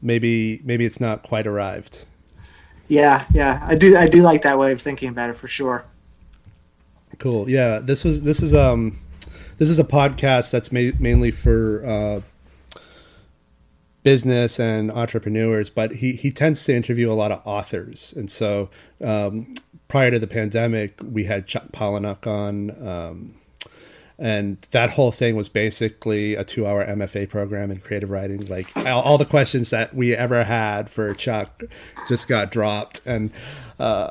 maybe 0.01 0.61
maybe 0.63 0.85
it's 0.85 1.01
not 1.01 1.23
quite 1.23 1.45
arrived. 1.45 2.05
Yeah, 2.87 3.25
yeah, 3.33 3.63
I 3.65 3.75
do. 3.75 3.97
I 3.97 4.07
do 4.07 4.21
like 4.21 4.43
that 4.43 4.59
way 4.59 4.71
of 4.71 4.81
thinking 4.81 5.09
about 5.09 5.29
it 5.29 5.37
for 5.37 5.47
sure. 5.47 5.85
Cool. 7.17 7.49
Yeah, 7.49 7.79
this 7.79 8.03
was 8.03 8.23
this 8.23 8.41
is 8.41 8.53
um 8.53 8.99
this 9.57 9.69
is 9.69 9.79
a 9.79 9.83
podcast 9.83 10.51
that's 10.51 10.71
ma- 10.71 10.95
mainly 10.99 11.31
for 11.31 11.85
uh, 11.85 12.79
business 14.03 14.59
and 14.59 14.91
entrepreneurs, 14.91 15.69
but 15.69 15.93
he 15.93 16.13
he 16.13 16.31
tends 16.31 16.65
to 16.65 16.75
interview 16.75 17.11
a 17.11 17.13
lot 17.13 17.31
of 17.31 17.41
authors, 17.45 18.13
and 18.15 18.29
so 18.29 18.69
um, 19.01 19.53
prior 19.93 20.09
to 20.09 20.17
the 20.17 20.25
pandemic, 20.25 20.99
we 21.03 21.25
had 21.25 21.45
Chuck 21.45 21.65
Palahniuk 21.71 22.25
on. 22.25 22.71
Um, 22.87 23.35
and 24.17 24.57
that 24.71 24.89
whole 24.89 25.11
thing 25.11 25.35
was 25.35 25.49
basically 25.49 26.33
a 26.33 26.43
two-hour 26.43 26.83
MFA 26.83 27.29
program 27.29 27.69
in 27.69 27.77
creative 27.77 28.09
writing. 28.09 28.39
Like 28.47 28.75
all, 28.75 29.03
all 29.03 29.17
the 29.19 29.25
questions 29.25 29.69
that 29.69 29.93
we 29.93 30.15
ever 30.15 30.45
had 30.45 30.89
for 30.89 31.13
Chuck 31.13 31.61
just 32.07 32.27
got 32.27 32.51
dropped, 32.51 33.01
and 33.05 33.29
uh, 33.77 34.09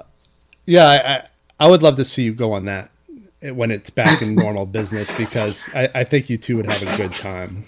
yeah, 0.66 1.26
I, 1.58 1.64
I 1.64 1.68
would 1.68 1.82
love 1.82 1.96
to 1.96 2.04
see 2.04 2.22
you 2.22 2.32
go 2.32 2.52
on 2.52 2.66
that 2.66 2.92
when 3.40 3.72
it's 3.72 3.90
back 3.90 4.22
in 4.22 4.36
normal 4.36 4.66
business 4.66 5.10
because 5.10 5.68
I, 5.74 5.88
I 5.96 6.04
think 6.04 6.30
you 6.30 6.38
two 6.38 6.58
would 6.58 6.66
have 6.66 6.94
a 6.94 6.96
good 6.96 7.12
time. 7.12 7.64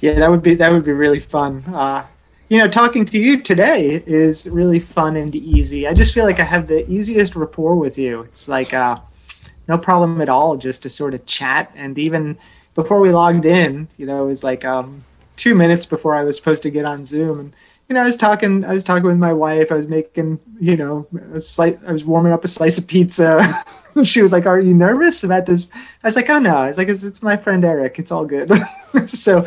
Yeah, 0.00 0.18
that 0.18 0.30
would 0.30 0.42
be 0.42 0.54
that 0.56 0.70
would 0.70 0.84
be 0.84 0.92
really 0.92 1.20
fun. 1.20 1.64
Uh, 1.66 2.04
you 2.52 2.58
know, 2.58 2.68
talking 2.68 3.06
to 3.06 3.18
you 3.18 3.40
today 3.40 4.02
is 4.04 4.46
really 4.50 4.78
fun 4.78 5.16
and 5.16 5.34
easy. 5.34 5.88
I 5.88 5.94
just 5.94 6.12
feel 6.12 6.26
like 6.26 6.38
I 6.38 6.44
have 6.44 6.66
the 6.66 6.86
easiest 6.86 7.34
rapport 7.34 7.76
with 7.76 7.96
you. 7.96 8.24
It's 8.24 8.46
like 8.46 8.74
uh, 8.74 9.00
no 9.68 9.78
problem 9.78 10.20
at 10.20 10.28
all 10.28 10.58
just 10.58 10.82
to 10.82 10.90
sort 10.90 11.14
of 11.14 11.24
chat. 11.24 11.72
And 11.74 11.96
even 11.96 12.36
before 12.74 13.00
we 13.00 13.10
logged 13.10 13.46
in, 13.46 13.88
you 13.96 14.04
know, 14.04 14.24
it 14.24 14.26
was 14.26 14.44
like 14.44 14.66
um, 14.66 15.02
two 15.36 15.54
minutes 15.54 15.86
before 15.86 16.14
I 16.14 16.24
was 16.24 16.36
supposed 16.36 16.62
to 16.64 16.70
get 16.70 16.84
on 16.84 17.06
Zoom, 17.06 17.40
and 17.40 17.54
you 17.88 17.94
know, 17.94 18.02
I 18.02 18.04
was 18.04 18.18
talking, 18.18 18.66
I 18.66 18.74
was 18.74 18.84
talking 18.84 19.06
with 19.06 19.16
my 19.16 19.32
wife. 19.32 19.72
I 19.72 19.76
was 19.76 19.86
making, 19.86 20.38
you 20.60 20.76
know, 20.76 21.06
a 21.32 21.40
slight, 21.40 21.78
I 21.86 21.92
was 21.92 22.04
warming 22.04 22.34
up 22.34 22.44
a 22.44 22.48
slice 22.48 22.76
of 22.76 22.86
pizza. 22.86 23.64
she 24.02 24.20
was 24.20 24.30
like, 24.34 24.44
"Are 24.44 24.60
you 24.60 24.74
nervous 24.74 25.24
about 25.24 25.46
this?" 25.46 25.68
I 26.04 26.06
was 26.06 26.16
like, 26.16 26.28
"Oh 26.28 26.38
no!" 26.38 26.56
I 26.56 26.66
was 26.66 26.76
like, 26.76 26.90
"It's, 26.90 27.02
it's 27.02 27.22
my 27.22 27.38
friend 27.38 27.64
Eric. 27.64 27.98
It's 27.98 28.12
all 28.12 28.26
good." 28.26 28.50
so, 29.06 29.42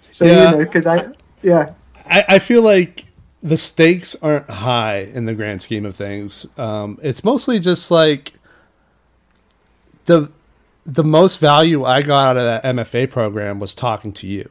so 0.00 0.24
yeah. 0.24 0.50
you 0.50 0.56
know, 0.56 0.64
because 0.64 0.88
I, 0.88 1.12
yeah. 1.42 1.74
I, 2.10 2.24
I 2.28 2.38
feel 2.38 2.62
like 2.62 3.06
the 3.42 3.56
stakes 3.56 4.14
aren't 4.22 4.50
high 4.50 4.98
in 4.98 5.24
the 5.24 5.34
grand 5.34 5.62
scheme 5.62 5.86
of 5.86 5.96
things. 5.96 6.46
Um, 6.58 6.98
it's 7.02 7.24
mostly 7.24 7.58
just 7.58 7.90
like 7.90 8.34
the 10.06 10.30
the 10.84 11.04
most 11.04 11.38
value 11.38 11.84
I 11.84 12.02
got 12.02 12.30
out 12.30 12.36
of 12.36 12.44
that 12.44 12.64
MFA 12.64 13.10
program 13.10 13.60
was 13.60 13.74
talking 13.74 14.12
to 14.14 14.26
you 14.26 14.50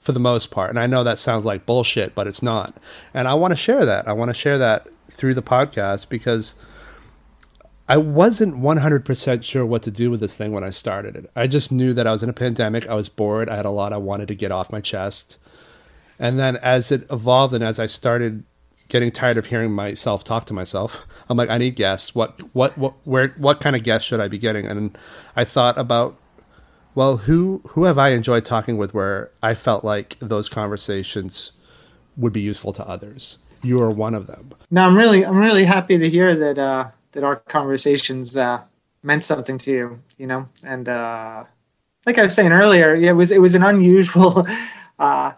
for 0.00 0.12
the 0.12 0.20
most 0.20 0.50
part. 0.50 0.70
And 0.70 0.78
I 0.78 0.86
know 0.86 1.04
that 1.04 1.18
sounds 1.18 1.44
like 1.44 1.66
bullshit, 1.66 2.14
but 2.14 2.26
it's 2.26 2.42
not. 2.42 2.76
And 3.12 3.26
I 3.26 3.34
want 3.34 3.52
to 3.52 3.56
share 3.56 3.84
that. 3.84 4.06
I 4.08 4.12
want 4.12 4.30
to 4.30 4.34
share 4.34 4.58
that 4.58 4.86
through 5.08 5.34
the 5.34 5.42
podcast 5.42 6.08
because 6.08 6.54
I 7.88 7.96
wasn't 7.96 8.56
100% 8.56 9.42
sure 9.42 9.66
what 9.66 9.82
to 9.82 9.90
do 9.90 10.10
with 10.10 10.20
this 10.20 10.36
thing 10.36 10.52
when 10.52 10.64
I 10.64 10.70
started 10.70 11.16
it. 11.16 11.30
I 11.36 11.46
just 11.46 11.72
knew 11.72 11.92
that 11.94 12.06
I 12.06 12.12
was 12.12 12.22
in 12.22 12.28
a 12.28 12.34
pandemic. 12.34 12.88
I 12.88 12.94
was 12.94 13.08
bored. 13.08 13.48
I 13.48 13.56
had 13.56 13.66
a 13.66 13.70
lot 13.70 13.92
I 13.92 13.98
wanted 13.98 14.28
to 14.28 14.34
get 14.34 14.52
off 14.52 14.72
my 14.72 14.80
chest. 14.80 15.36
And 16.18 16.38
then 16.38 16.56
as 16.56 16.92
it 16.92 17.06
evolved 17.10 17.54
and 17.54 17.64
as 17.64 17.78
I 17.78 17.86
started 17.86 18.44
getting 18.88 19.10
tired 19.10 19.36
of 19.36 19.46
hearing 19.46 19.72
myself 19.72 20.24
talk 20.24 20.46
to 20.46 20.54
myself, 20.54 21.04
I'm 21.28 21.36
like, 21.36 21.50
I 21.50 21.58
need 21.58 21.76
guests. 21.76 22.14
What, 22.14 22.40
what, 22.54 22.76
what, 22.78 22.94
where, 23.04 23.28
what 23.36 23.60
kind 23.60 23.76
of 23.76 23.82
guests 23.82 24.06
should 24.06 24.20
I 24.20 24.28
be 24.28 24.38
getting? 24.38 24.66
And 24.66 24.96
I 25.36 25.44
thought 25.44 25.78
about, 25.78 26.16
well, 26.94 27.16
who, 27.16 27.62
who 27.68 27.84
have 27.84 27.98
I 27.98 28.10
enjoyed 28.10 28.44
talking 28.44 28.76
with 28.76 28.94
where 28.94 29.30
I 29.42 29.54
felt 29.54 29.84
like 29.84 30.16
those 30.20 30.48
conversations 30.48 31.52
would 32.16 32.32
be 32.32 32.40
useful 32.40 32.72
to 32.74 32.88
others? 32.88 33.38
You 33.62 33.82
are 33.82 33.90
one 33.90 34.14
of 34.14 34.26
them. 34.26 34.52
No, 34.70 34.86
I'm 34.86 34.96
really, 34.96 35.24
I'm 35.24 35.38
really 35.38 35.64
happy 35.64 35.98
to 35.98 36.08
hear 36.08 36.36
that, 36.36 36.58
uh, 36.58 36.88
that 37.12 37.24
our 37.24 37.36
conversations, 37.36 38.36
uh, 38.36 38.60
meant 39.02 39.24
something 39.24 39.58
to 39.58 39.72
you, 39.72 40.02
you 40.18 40.26
know, 40.26 40.46
and, 40.62 40.88
uh, 40.88 41.44
like 42.06 42.18
I 42.18 42.22
was 42.22 42.34
saying 42.34 42.52
earlier, 42.52 42.94
it 42.94 43.12
was, 43.12 43.30
it 43.30 43.40
was 43.40 43.54
an 43.54 43.62
unusual, 43.62 44.46
uh, 44.98 45.32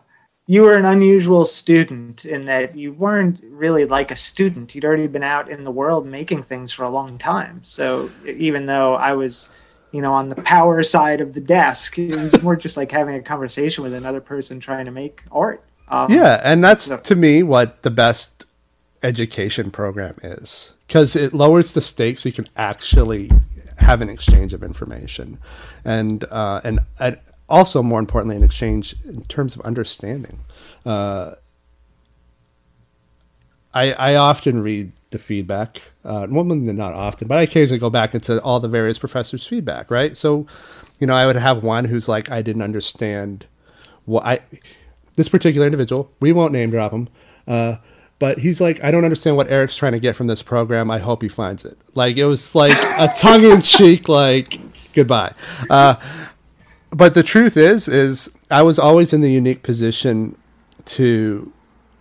you 0.47 0.63
were 0.63 0.77
an 0.77 0.85
unusual 0.85 1.45
student 1.45 2.25
in 2.25 2.43
that 2.43 2.77
you 2.77 2.93
weren't 2.93 3.41
really 3.43 3.85
like 3.85 4.13
a 4.13 4.17
student. 4.17 4.75
You'd 4.75 4.85
already 4.85 5.09
been 5.09 5.25
out 5.25 5.51
in 5.51 5.65
the 5.65 5.73
world 5.73 6.07
making 6.07 6.43
things 6.45 6.73
for 6.73 6.85
a 6.85 6.89
long 6.89 7.19
time. 7.19 7.61
So 7.65 8.11
even 8.25 8.67
though 8.67 8.95
I 8.95 9.13
was, 9.15 9.51
you 9.91 10.01
know, 10.01 10.15
on 10.15 10.29
the 10.29 10.37
power 10.37 10.85
side 10.85 11.21
of 11.21 11.35
the 11.35 11.41
desk, 11.41 11.99
it 11.99 12.21
was 12.21 12.43
more 12.43 12.55
just 12.55 12.77
like 12.77 12.93
having 12.93 13.17
a 13.17 13.23
conversation 13.23 13.83
with 13.83 13.93
another 13.93 14.21
person 14.21 14.61
trying 14.61 14.85
to 14.85 14.93
make 14.93 15.23
art. 15.33 15.65
Um, 15.89 16.13
yeah, 16.13 16.41
and 16.45 16.63
that's 16.63 16.83
so. 16.83 16.99
to 16.99 17.17
me 17.17 17.43
what 17.43 17.83
the 17.83 17.91
best 17.91 18.47
education 19.03 19.71
program 19.71 20.17
is 20.23 20.75
because 20.87 21.15
it 21.15 21.33
lowers 21.33 21.73
the 21.73 21.81
stakes. 21.81 22.23
So 22.23 22.29
you 22.29 22.33
can 22.33 22.47
actually 22.57 23.31
have 23.79 24.01
an 24.01 24.09
exchange 24.09 24.53
of 24.53 24.63
information, 24.65 25.39
and 25.85 26.25
uh, 26.25 26.61
and, 26.65 26.81
and 26.99 27.19
also 27.49 27.83
more 27.83 28.01
importantly 28.01 28.37
an 28.37 28.43
exchange 28.43 28.95
in 29.05 29.23
terms 29.25 29.55
of 29.55 29.63
understanding 29.63 30.41
uh, 30.85 31.33
I, 33.75 33.93
I 33.93 34.15
often 34.17 34.63
read 34.63 34.93
the 35.11 35.19
feedback 35.19 35.83
uh, 36.05 36.27
well 36.31 36.45
not 36.45 36.93
often 36.93 37.29
but 37.29 37.39
i 37.39 37.43
occasionally 37.43 37.79
go 37.79 37.91
back 37.91 38.15
into 38.15 38.41
all 38.43 38.61
the 38.61 38.69
various 38.69 38.99
professors 38.99 39.47
feedback 39.47 39.91
right 39.91 40.17
so 40.17 40.47
you 40.99 41.07
know 41.07 41.15
i 41.15 41.27
would 41.27 41.37
have 41.37 41.63
one 41.63 41.85
who's 41.85 42.09
like 42.09 42.31
i 42.31 42.43
didn't 42.43 42.63
understand 42.63 43.47
what 44.05 44.25
i 44.25 44.41
this 45.15 45.29
particular 45.29 45.67
individual 45.67 46.11
we 46.21 46.33
won't 46.33 46.53
name 46.53 46.71
drop 46.71 46.93
him 46.93 47.09
uh, 47.47 47.77
but 48.19 48.39
he's 48.39 48.61
like, 48.61 48.83
I 48.83 48.91
don't 48.91 49.05
understand 49.05 49.37
what 49.37 49.51
Eric's 49.51 49.77
trying 49.77 49.93
to 49.93 49.99
get 49.99 50.17
from 50.17 50.27
this 50.27 50.43
program. 50.43 50.91
I 50.91 50.99
hope 50.99 51.23
he 51.23 51.29
finds 51.29 51.65
it. 51.65 51.77
Like 51.95 52.17
it 52.17 52.25
was 52.25 52.55
like 52.55 52.73
a 52.99 53.09
tongue 53.17 53.45
in 53.45 53.61
cheek, 53.61 54.09
like 54.09 54.59
goodbye. 54.95 55.35
Uh, 55.69 55.97
but 56.91 57.15
the 57.15 57.23
truth 57.23 57.57
is, 57.57 57.89
is 57.89 58.31
I 58.51 58.63
was 58.63 58.79
always 58.79 59.13
in 59.13 59.21
the 59.21 59.31
unique 59.31 59.63
position 59.63 60.37
to 60.87 61.53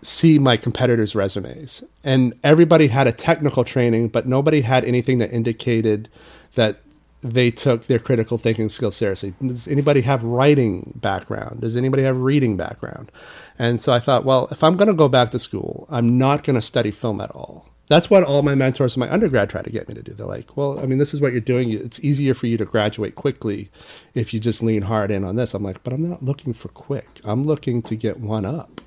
see 0.02 0.38
my 0.38 0.56
competitors' 0.56 1.14
resumes, 1.14 1.82
and 2.04 2.34
everybody 2.44 2.86
had 2.86 3.06
a 3.06 3.12
technical 3.12 3.64
training, 3.64 4.08
but 4.08 4.26
nobody 4.26 4.60
had 4.60 4.84
anything 4.84 5.18
that 5.18 5.32
indicated 5.32 6.08
that 6.54 6.80
they 7.22 7.50
took 7.50 7.86
their 7.86 7.98
critical 7.98 8.38
thinking 8.38 8.68
skills 8.68 8.94
seriously. 8.94 9.34
Does 9.44 9.66
anybody 9.66 10.02
have 10.02 10.22
writing 10.22 10.92
background? 10.96 11.60
Does 11.60 11.76
anybody 11.76 12.04
have 12.04 12.16
reading 12.16 12.56
background? 12.56 13.10
And 13.58 13.80
so 13.80 13.92
I 13.92 13.98
thought, 13.98 14.24
well, 14.24 14.46
if 14.52 14.62
I'm 14.62 14.76
going 14.76 14.88
to 14.88 14.94
go 14.94 15.08
back 15.08 15.30
to 15.30 15.38
school, 15.38 15.86
I'm 15.90 16.18
not 16.18 16.44
going 16.44 16.54
to 16.54 16.62
study 16.62 16.90
film 16.90 17.20
at 17.20 17.30
all 17.32 17.68
that's 17.88 18.10
what 18.10 18.24
all 18.24 18.42
my 18.42 18.54
mentors 18.54 18.96
in 18.96 19.00
my 19.00 19.10
undergrad 19.10 19.48
try 19.48 19.62
to 19.62 19.70
get 19.70 19.88
me 19.88 19.94
to 19.94 20.02
do. 20.02 20.12
They're 20.12 20.26
like, 20.26 20.56
well, 20.56 20.80
I 20.80 20.86
mean, 20.86 20.98
this 20.98 21.14
is 21.14 21.20
what 21.20 21.32
you're 21.32 21.40
doing. 21.40 21.70
It's 21.70 22.02
easier 22.02 22.34
for 22.34 22.46
you 22.46 22.56
to 22.56 22.64
graduate 22.64 23.14
quickly 23.14 23.70
if 24.14 24.34
you 24.34 24.40
just 24.40 24.62
lean 24.62 24.82
hard 24.82 25.10
in 25.10 25.24
on 25.24 25.36
this. 25.36 25.54
I'm 25.54 25.62
like, 25.62 25.82
but 25.84 25.92
I'm 25.92 26.08
not 26.08 26.22
looking 26.22 26.52
for 26.52 26.68
quick. 26.68 27.20
I'm 27.24 27.44
looking 27.44 27.82
to 27.82 27.94
get 27.94 28.18
one 28.18 28.44
up 28.44 28.80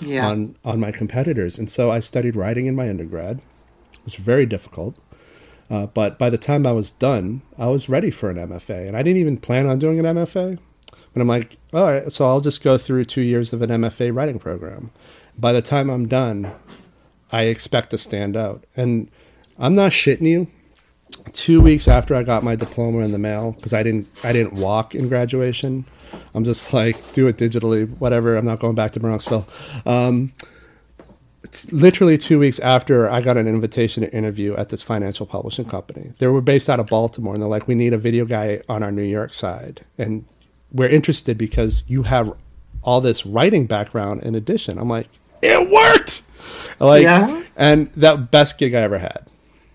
yeah. 0.00 0.26
on 0.26 0.56
on 0.64 0.80
my 0.80 0.92
competitors. 0.92 1.58
And 1.58 1.70
so 1.70 1.90
I 1.90 2.00
studied 2.00 2.36
writing 2.36 2.66
in 2.66 2.74
my 2.74 2.88
undergrad. 2.88 3.40
It 3.92 4.04
was 4.04 4.16
very 4.16 4.46
difficult. 4.46 4.96
Uh, 5.70 5.86
but 5.86 6.18
by 6.18 6.28
the 6.28 6.38
time 6.38 6.66
I 6.66 6.72
was 6.72 6.92
done, 6.92 7.40
I 7.56 7.68
was 7.68 7.88
ready 7.88 8.10
for 8.10 8.28
an 8.28 8.36
MFA. 8.36 8.86
And 8.86 8.96
I 8.96 9.02
didn't 9.02 9.20
even 9.20 9.38
plan 9.38 9.66
on 9.66 9.78
doing 9.78 9.98
an 9.98 10.04
MFA. 10.04 10.58
But 11.14 11.20
I'm 11.20 11.28
like, 11.28 11.56
all 11.72 11.92
right, 11.92 12.12
so 12.12 12.26
I'll 12.26 12.40
just 12.40 12.62
go 12.62 12.76
through 12.76 13.04
two 13.04 13.22
years 13.22 13.52
of 13.52 13.62
an 13.62 13.70
MFA 13.70 14.14
writing 14.14 14.38
program. 14.38 14.90
By 15.38 15.52
the 15.52 15.62
time 15.62 15.88
I'm 15.88 16.06
done, 16.06 16.52
I 17.32 17.44
expect 17.44 17.90
to 17.90 17.98
stand 17.98 18.36
out. 18.36 18.64
And 18.76 19.10
I'm 19.58 19.74
not 19.74 19.92
shitting 19.92 20.26
you. 20.26 20.46
Two 21.32 21.60
weeks 21.60 21.86
after 21.86 22.14
I 22.14 22.22
got 22.22 22.42
my 22.42 22.56
diploma 22.56 23.00
in 23.00 23.12
the 23.12 23.18
mail, 23.18 23.52
because 23.52 23.72
I 23.72 23.82
didn't 23.82 24.08
I 24.24 24.32
didn't 24.32 24.54
walk 24.54 24.94
in 24.94 25.08
graduation. 25.08 25.84
I'm 26.34 26.44
just 26.44 26.72
like 26.72 27.12
do 27.12 27.26
it 27.28 27.36
digitally, 27.36 27.88
whatever. 27.98 28.36
I'm 28.36 28.44
not 28.44 28.58
going 28.58 28.74
back 28.74 28.92
to 28.92 29.00
Bronxville. 29.00 29.46
Um, 29.86 30.32
it's 31.42 31.70
literally 31.72 32.18
two 32.18 32.38
weeks 32.38 32.58
after 32.58 33.08
I 33.08 33.20
got 33.20 33.36
an 33.36 33.46
invitation 33.46 34.02
to 34.02 34.12
interview 34.12 34.56
at 34.56 34.70
this 34.70 34.82
financial 34.82 35.26
publishing 35.26 35.66
company. 35.66 36.12
They 36.18 36.26
were 36.26 36.40
based 36.40 36.68
out 36.70 36.80
of 36.80 36.86
Baltimore, 36.86 37.34
and 37.34 37.42
they're 37.42 37.50
like, 37.50 37.68
"We 37.68 37.74
need 37.74 37.92
a 37.92 37.98
video 37.98 38.24
guy 38.24 38.62
on 38.68 38.82
our 38.82 38.90
New 38.90 39.02
York 39.02 39.34
side, 39.34 39.84
and 39.98 40.24
we're 40.72 40.88
interested 40.88 41.38
because 41.38 41.84
you 41.86 42.04
have 42.04 42.32
all 42.82 43.00
this 43.00 43.24
writing 43.24 43.66
background 43.66 44.22
in 44.22 44.34
addition." 44.34 44.78
I'm 44.78 44.88
like, 44.88 45.08
"It 45.42 45.70
worked." 45.70 46.22
Like, 46.78 47.02
yeah. 47.02 47.42
and 47.56 47.92
that 47.94 48.30
best 48.30 48.58
gig 48.58 48.74
I 48.74 48.80
ever 48.80 48.98
had, 48.98 49.26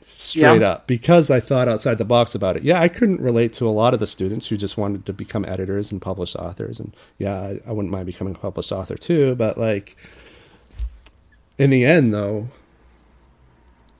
straight 0.02 0.62
yeah. 0.62 0.70
up, 0.70 0.88
because 0.88 1.30
I 1.30 1.40
thought 1.40 1.68
outside 1.68 1.98
the 1.98 2.06
box 2.06 2.36
about 2.36 2.58
it. 2.58 2.64
Yeah, 2.64 2.82
I 2.82 2.88
couldn't 2.88 3.22
relate 3.22 3.54
to 3.54 3.68
a 3.68 3.70
lot 3.70 3.94
of 3.94 4.00
the 4.00 4.08
students 4.08 4.48
who 4.48 4.58
just 4.58 4.78
wanted 4.78 5.06
to 5.06 5.14
become 5.14 5.46
editors 5.46 5.92
and 5.92 6.02
published 6.02 6.36
authors, 6.36 6.80
and 6.80 6.96
yeah, 7.18 7.40
I, 7.40 7.60
I 7.68 7.72
wouldn't 7.72 7.92
mind 7.92 8.06
becoming 8.06 8.36
a 8.36 8.38
published 8.38 8.72
author 8.72 8.96
too. 8.96 9.36
But 9.36 9.58
like, 9.58 9.96
in 11.58 11.70
the 11.70 11.86
end, 11.86 12.14
though, 12.14 12.48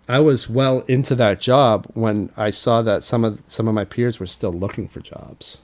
I 0.08 0.20
was 0.20 0.50
well 0.50 0.82
into 0.88 1.16
that 1.16 1.40
job 1.40 1.88
when 1.94 2.32
I 2.36 2.50
saw 2.50 2.82
that 2.82 3.04
some 3.04 3.24
of 3.24 3.44
some 3.46 3.68
of 3.68 3.76
my 3.76 3.86
peers 3.86 4.20
were 4.20 4.28
still 4.28 4.54
looking 4.54 4.88
for 4.88 5.02
jobs, 5.02 5.60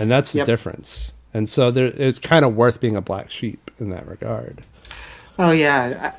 and 0.00 0.10
that's 0.10 0.32
the 0.32 0.38
yep. 0.38 0.46
difference. 0.46 1.12
And 1.34 1.48
so 1.48 1.70
there, 1.70 1.86
it's 1.86 2.18
kind 2.18 2.44
of 2.44 2.56
worth 2.56 2.80
being 2.80 2.96
a 2.96 3.00
black 3.00 3.30
sheep 3.30 3.70
in 3.78 3.90
that 3.90 4.06
regard. 4.06 4.62
Oh 5.38 5.50
yeah, 5.50 6.14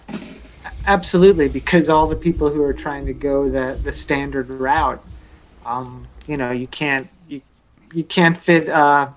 absolutely. 0.87 1.47
Because 1.47 1.89
all 1.89 2.07
the 2.07 2.15
people 2.15 2.49
who 2.49 2.63
are 2.63 2.73
trying 2.73 3.05
to 3.05 3.13
go 3.13 3.49
the 3.49 3.79
the 3.83 3.91
standard 3.91 4.49
route, 4.49 5.03
um, 5.65 6.07
you 6.27 6.37
know, 6.37 6.51
you 6.51 6.67
can't 6.67 7.07
you 7.27 7.41
you 7.93 8.03
can't 8.03 8.37
fit 8.37 8.69
uh, 8.69 9.09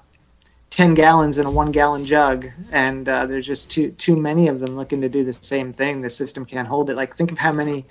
ten 0.71 0.95
gallons 0.95 1.39
in 1.39 1.47
a 1.47 1.51
one 1.51 1.73
gallon 1.73 2.05
jug, 2.05 2.49
and 2.73 3.09
uh, 3.09 3.27
there's 3.27 3.47
just 3.47 3.71
too 3.71 3.91
too 3.93 4.17
many 4.17 4.49
of 4.49 4.61
them 4.61 4.77
looking 4.77 5.01
to 5.01 5.09
do 5.09 5.25
the 5.25 5.33
same 5.33 5.73
thing. 5.73 6.03
The 6.03 6.11
system 6.11 6.45
can't 6.45 6.69
hold 6.69 6.91
it. 6.91 6.97
Like 6.97 7.15
think 7.15 7.33
of 7.33 7.39
how 7.39 7.53
many 7.53 7.85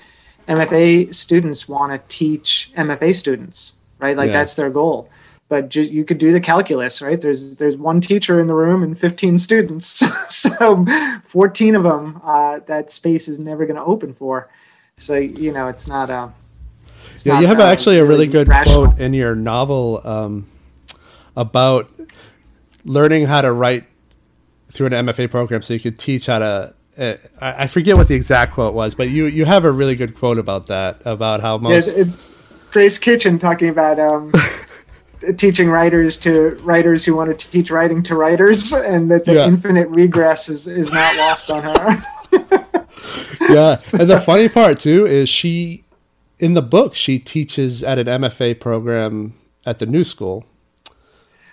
MFA 0.48 1.14
students 1.14 1.68
want 1.68 1.92
to 1.92 2.08
teach 2.16 2.72
MFA 2.78 3.16
students, 3.16 3.74
right? 4.00 4.16
Like 4.16 4.28
yeah. 4.28 4.34
that's 4.34 4.56
their 4.56 4.70
goal 4.70 5.10
but 5.48 5.70
ju- 5.70 5.82
you 5.84 6.04
could 6.04 6.18
do 6.18 6.32
the 6.32 6.40
calculus 6.40 7.02
right 7.02 7.22
there's 7.22 7.56
there's 7.58 7.78
one 7.78 8.02
teacher 8.02 8.40
in 8.40 8.48
the 8.48 8.54
room 8.54 8.84
and 8.84 8.98
15 9.00 9.38
students 9.38 10.02
so 10.30 10.86
14 11.26 11.76
of 11.76 11.84
them 11.84 12.20
uh, 12.24 12.60
that 12.68 12.92
space 12.92 13.28
is 13.28 13.38
never 13.40 13.66
going 13.66 13.76
to 13.78 13.84
open 13.84 14.14
for 14.14 14.50
so 14.98 15.16
you 15.16 15.52
know 15.52 15.68
it's 15.68 15.88
not 15.88 16.10
a 16.10 16.32
It's 17.14 17.26
Yeah, 17.26 17.34
not, 17.34 17.42
you 17.42 17.48
have 17.48 17.60
uh, 17.60 17.64
actually 17.64 17.98
a 18.00 18.06
really 18.06 18.28
good 18.28 18.48
rational. 18.48 18.88
quote 18.88 19.00
in 19.00 19.14
your 19.14 19.36
novel 19.36 20.02
um, 20.04 20.48
about 21.36 21.92
learning 22.86 23.28
how 23.28 23.42
to 23.42 23.52
write 23.52 23.86
through 24.72 24.88
an 24.88 24.94
MFA 25.06 25.30
program, 25.32 25.62
so 25.62 25.74
you 25.74 25.80
could 25.80 25.98
teach 26.00 26.26
how 26.28 26.40
to. 26.40 26.74
Uh, 26.98 27.16
I 27.40 27.68
forget 27.68 27.98
what 27.98 28.08
the 28.08 28.16
exact 28.16 28.54
quote 28.54 28.74
was, 28.74 28.96
but 28.96 29.10
you 29.10 29.26
you 29.26 29.46
have 29.46 29.66
a 29.66 29.72
really 29.72 29.96
good 29.96 30.16
quote 30.16 30.38
about 30.38 30.68
that 30.68 31.02
about 31.06 31.42
how 31.42 31.58
Yeah, 31.60 31.78
it's, 31.78 31.88
most 31.88 31.98
it's 31.98 32.20
Grace 32.72 32.98
Kitchen 32.98 33.38
talking 33.40 33.70
about 33.70 34.00
um, 34.00 34.32
teaching 35.38 35.70
writers 35.70 36.18
to 36.20 36.52
writers 36.64 37.06
who 37.06 37.16
want 37.16 37.38
to 37.40 37.52
teach 37.52 37.72
writing 37.72 38.04
to 38.04 38.16
writers, 38.16 38.74
and 38.74 39.10
that 39.12 39.26
the 39.26 39.36
Yeah. 39.36 39.48
infinite 39.48 39.88
regress 39.90 40.50
is, 40.50 40.68
is 40.68 40.92
not 40.92 41.16
lost 41.16 41.52
on 41.52 41.64
her. 41.64 42.04
yeah. 43.50 43.78
And 44.00 44.10
the 44.10 44.22
funny 44.26 44.50
part 44.50 44.80
too 44.80 45.06
is 45.06 45.30
she 45.30 45.84
in 46.40 46.54
the 46.54 46.62
book 46.62 46.96
she 46.96 47.20
teaches 47.20 47.84
at 47.84 47.98
an 47.98 48.08
MFA 48.08 48.60
program 48.60 49.34
at 49.66 49.80
the 49.80 49.86
New 49.86 50.04
School. 50.04 50.46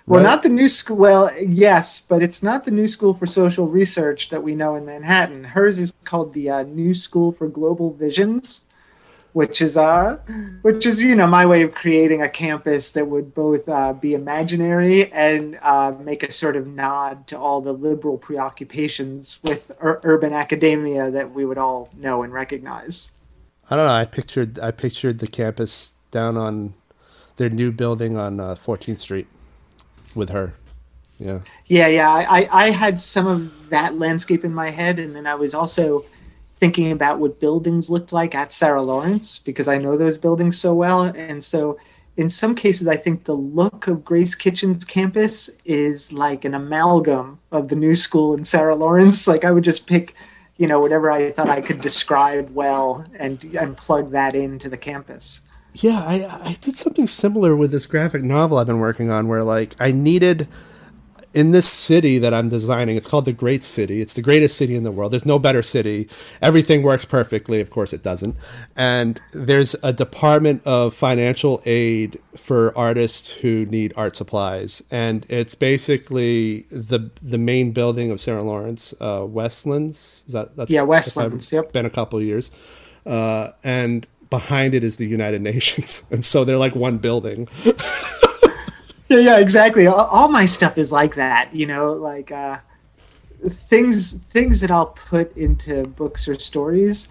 Well, 0.06 0.20
right? 0.20 0.30
not 0.30 0.42
the 0.42 0.48
new 0.48 0.68
school. 0.68 0.96
Well, 0.96 1.30
yes, 1.40 2.00
but 2.00 2.22
it's 2.22 2.42
not 2.42 2.64
the 2.64 2.72
new 2.72 2.88
school 2.88 3.14
for 3.14 3.24
social 3.26 3.68
research 3.68 4.30
that 4.30 4.42
we 4.42 4.56
know 4.56 4.74
in 4.74 4.84
Manhattan. 4.84 5.44
Hers 5.44 5.78
is 5.78 5.92
called 6.04 6.34
the 6.34 6.50
uh, 6.50 6.62
New 6.64 6.92
School 6.92 7.30
for 7.30 7.46
Global 7.46 7.92
Visions, 7.92 8.66
which 9.32 9.62
is 9.62 9.76
uh, 9.76 10.16
which 10.62 10.84
is 10.86 11.02
you 11.02 11.14
know 11.14 11.26
my 11.26 11.46
way 11.46 11.62
of 11.62 11.74
creating 11.74 12.22
a 12.22 12.28
campus 12.28 12.92
that 12.92 13.06
would 13.06 13.34
both 13.34 13.68
uh, 13.68 13.92
be 13.92 14.14
imaginary 14.14 15.10
and 15.12 15.58
uh, 15.62 15.92
make 16.00 16.22
a 16.22 16.30
sort 16.30 16.56
of 16.56 16.66
nod 16.66 17.26
to 17.28 17.38
all 17.38 17.60
the 17.60 17.72
liberal 17.72 18.18
preoccupations 18.18 19.40
with 19.42 19.70
ur- 19.82 20.00
urban 20.04 20.32
academia 20.32 21.10
that 21.10 21.32
we 21.32 21.44
would 21.44 21.58
all 21.58 21.88
know 21.96 22.22
and 22.22 22.32
recognize. 22.32 23.12
I 23.70 23.76
don't 23.76 23.86
know. 23.86 23.92
I 23.92 24.04
pictured 24.04 24.58
I 24.58 24.70
pictured 24.70 25.18
the 25.18 25.26
campus 25.28 25.94
down 26.10 26.36
on 26.36 26.74
their 27.36 27.48
new 27.48 27.72
building 27.72 28.16
on 28.18 28.38
uh, 28.38 28.54
14th 28.54 28.98
Street 28.98 29.26
with 30.14 30.28
her. 30.28 30.52
Yeah. 31.18 31.40
Yeah, 31.66 31.86
yeah. 31.86 32.10
I, 32.10 32.42
I- 32.42 32.48
I 32.66 32.70
had 32.70 33.00
some 33.00 33.26
of 33.26 33.70
that 33.70 33.98
landscape 33.98 34.44
in 34.44 34.52
my 34.52 34.68
head, 34.70 34.98
and 34.98 35.16
then 35.16 35.26
I 35.26 35.34
was 35.36 35.54
also 35.54 36.04
thinking 36.62 36.92
about 36.92 37.18
what 37.18 37.40
buildings 37.40 37.90
looked 37.90 38.12
like 38.12 38.36
at 38.36 38.52
Sarah 38.52 38.82
Lawrence 38.82 39.40
because 39.40 39.66
I 39.66 39.78
know 39.78 39.96
those 39.96 40.16
buildings 40.16 40.60
so 40.60 40.72
well. 40.72 41.02
And 41.02 41.42
so, 41.42 41.76
in 42.16 42.30
some 42.30 42.54
cases, 42.54 42.86
I 42.86 42.96
think 42.96 43.24
the 43.24 43.34
look 43.34 43.88
of 43.88 44.04
Grace 44.04 44.36
Kitchen's 44.36 44.84
campus 44.84 45.50
is 45.64 46.12
like 46.12 46.44
an 46.44 46.54
amalgam 46.54 47.40
of 47.50 47.66
the 47.66 47.74
new 47.74 47.96
school 47.96 48.32
and 48.32 48.46
Sarah 48.46 48.76
Lawrence. 48.76 49.26
Like, 49.32 49.44
I 49.44 49.50
would 49.50 49.64
just 49.64 49.88
pick, 49.88 50.14
you 50.56 50.68
know, 50.68 50.78
whatever 50.78 51.10
I 51.10 51.32
thought 51.32 51.48
I 51.48 51.60
could 51.60 51.80
describe 51.80 52.54
well 52.54 53.04
and 53.18 53.42
and 53.56 53.76
plug 53.76 54.12
that 54.12 54.36
into 54.36 54.68
the 54.68 54.76
campus. 54.76 55.40
Yeah, 55.74 55.98
I 55.98 56.50
I 56.50 56.56
did 56.60 56.78
something 56.78 57.08
similar 57.08 57.56
with 57.56 57.72
this 57.72 57.86
graphic 57.86 58.22
novel 58.22 58.58
I've 58.58 58.68
been 58.68 58.78
working 58.78 59.10
on 59.10 59.26
where 59.26 59.42
like 59.42 59.74
I 59.80 59.90
needed 59.90 60.46
in 61.34 61.50
this 61.50 61.68
city 61.68 62.18
that 62.18 62.34
I'm 62.34 62.48
designing, 62.48 62.96
it's 62.96 63.06
called 63.06 63.24
the 63.24 63.32
Great 63.32 63.64
City. 63.64 64.00
It's 64.00 64.14
the 64.14 64.22
greatest 64.22 64.56
city 64.56 64.76
in 64.76 64.84
the 64.84 64.92
world. 64.92 65.12
There's 65.12 65.26
no 65.26 65.38
better 65.38 65.62
city. 65.62 66.08
Everything 66.40 66.82
works 66.82 67.04
perfectly. 67.04 67.60
Of 67.60 67.70
course, 67.70 67.92
it 67.92 68.02
doesn't. 68.02 68.36
And 68.76 69.20
there's 69.32 69.74
a 69.82 69.92
department 69.92 70.62
of 70.64 70.94
financial 70.94 71.62
aid 71.64 72.20
for 72.36 72.76
artists 72.76 73.30
who 73.30 73.66
need 73.66 73.94
art 73.96 74.16
supplies. 74.16 74.82
And 74.90 75.24
it's 75.28 75.54
basically 75.54 76.66
the 76.70 77.10
the 77.22 77.38
main 77.38 77.72
building 77.72 78.10
of 78.10 78.20
Sarah 78.20 78.42
Lawrence, 78.42 78.92
uh, 79.00 79.24
Westlands. 79.26 80.24
Is 80.26 80.32
that 80.34 80.56
that's 80.56 80.70
Yeah, 80.70 80.82
Westlands, 80.82 81.50
yep. 81.52 81.72
Been 81.72 81.86
a 81.86 81.90
couple 81.90 82.18
of 82.18 82.24
years, 82.24 82.50
uh, 83.06 83.50
and 83.64 84.06
behind 84.28 84.74
it 84.74 84.84
is 84.84 84.96
the 84.96 85.06
United 85.06 85.40
Nations, 85.52 86.02
and 86.10 86.24
so 86.24 86.44
they're 86.44 86.58
like 86.58 86.74
one 86.74 86.98
building. 86.98 87.48
Yeah, 89.12 89.18
yeah, 89.18 89.38
exactly. 89.38 89.86
All, 89.86 90.06
all 90.06 90.28
my 90.28 90.46
stuff 90.46 90.78
is 90.78 90.90
like 90.90 91.14
that, 91.16 91.54
you 91.54 91.66
know, 91.66 91.92
like 91.92 92.32
uh, 92.32 92.58
things 93.46 94.14
things 94.14 94.60
that 94.62 94.70
I'll 94.70 94.86
put 94.86 95.36
into 95.36 95.82
books 95.84 96.28
or 96.28 96.34
stories. 96.34 97.08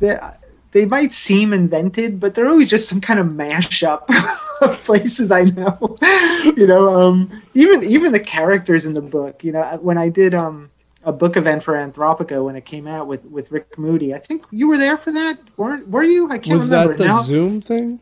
That 0.00 0.40
they 0.72 0.84
might 0.84 1.12
seem 1.12 1.52
invented, 1.52 2.18
but 2.18 2.34
they're 2.34 2.48
always 2.48 2.68
just 2.68 2.88
some 2.88 3.00
kind 3.00 3.20
of 3.20 3.28
mashup 3.28 4.02
of 4.62 4.82
places 4.82 5.30
I 5.30 5.44
know. 5.44 5.96
you 6.56 6.66
know, 6.66 7.00
um, 7.00 7.30
even 7.54 7.84
even 7.84 8.10
the 8.10 8.18
characters 8.18 8.84
in 8.84 8.92
the 8.92 9.02
book. 9.02 9.44
You 9.44 9.52
know, 9.52 9.78
when 9.80 9.96
I 9.96 10.08
did 10.08 10.34
um, 10.34 10.72
a 11.04 11.12
book 11.12 11.36
event 11.36 11.62
for 11.62 11.74
Anthropica 11.74 12.44
when 12.44 12.56
it 12.56 12.64
came 12.64 12.88
out 12.88 13.06
with 13.06 13.24
with 13.26 13.52
Rick 13.52 13.78
Moody, 13.78 14.12
I 14.12 14.18
think 14.18 14.44
you 14.50 14.66
were 14.66 14.78
there 14.78 14.96
for 14.96 15.12
that. 15.12 15.38
Weren't 15.56 15.86
were 15.88 16.02
you? 16.02 16.26
I 16.32 16.38
can't 16.38 16.58
Was 16.58 16.68
remember 16.68 16.94
Was 16.94 16.98
that 16.98 17.04
the 17.04 17.08
now. 17.08 17.22
Zoom 17.22 17.60
thing? 17.60 18.00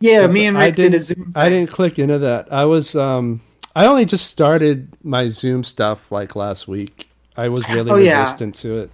Yeah, 0.00 0.26
me 0.28 0.46
and 0.46 0.56
I 0.58 0.70
did 0.70 0.86
a 0.86 0.90
didn't- 0.98 1.02
Zoom. 1.02 1.32
I 1.34 1.48
didn't 1.48 1.70
click 1.70 1.98
into 1.98 2.18
that. 2.18 2.52
I 2.52 2.64
was 2.64 2.94
um 2.94 3.40
I 3.74 3.86
only 3.86 4.04
just 4.04 4.26
started 4.28 4.88
my 5.02 5.28
Zoom 5.28 5.62
stuff 5.64 6.10
like 6.12 6.34
last 6.36 6.66
week. 6.68 7.08
I 7.36 7.48
was 7.48 7.68
really 7.68 7.90
Oh, 7.90 7.96
yeah. 7.96 8.20
resistant 8.20 8.54
to 8.56 8.78
it. 8.78 8.90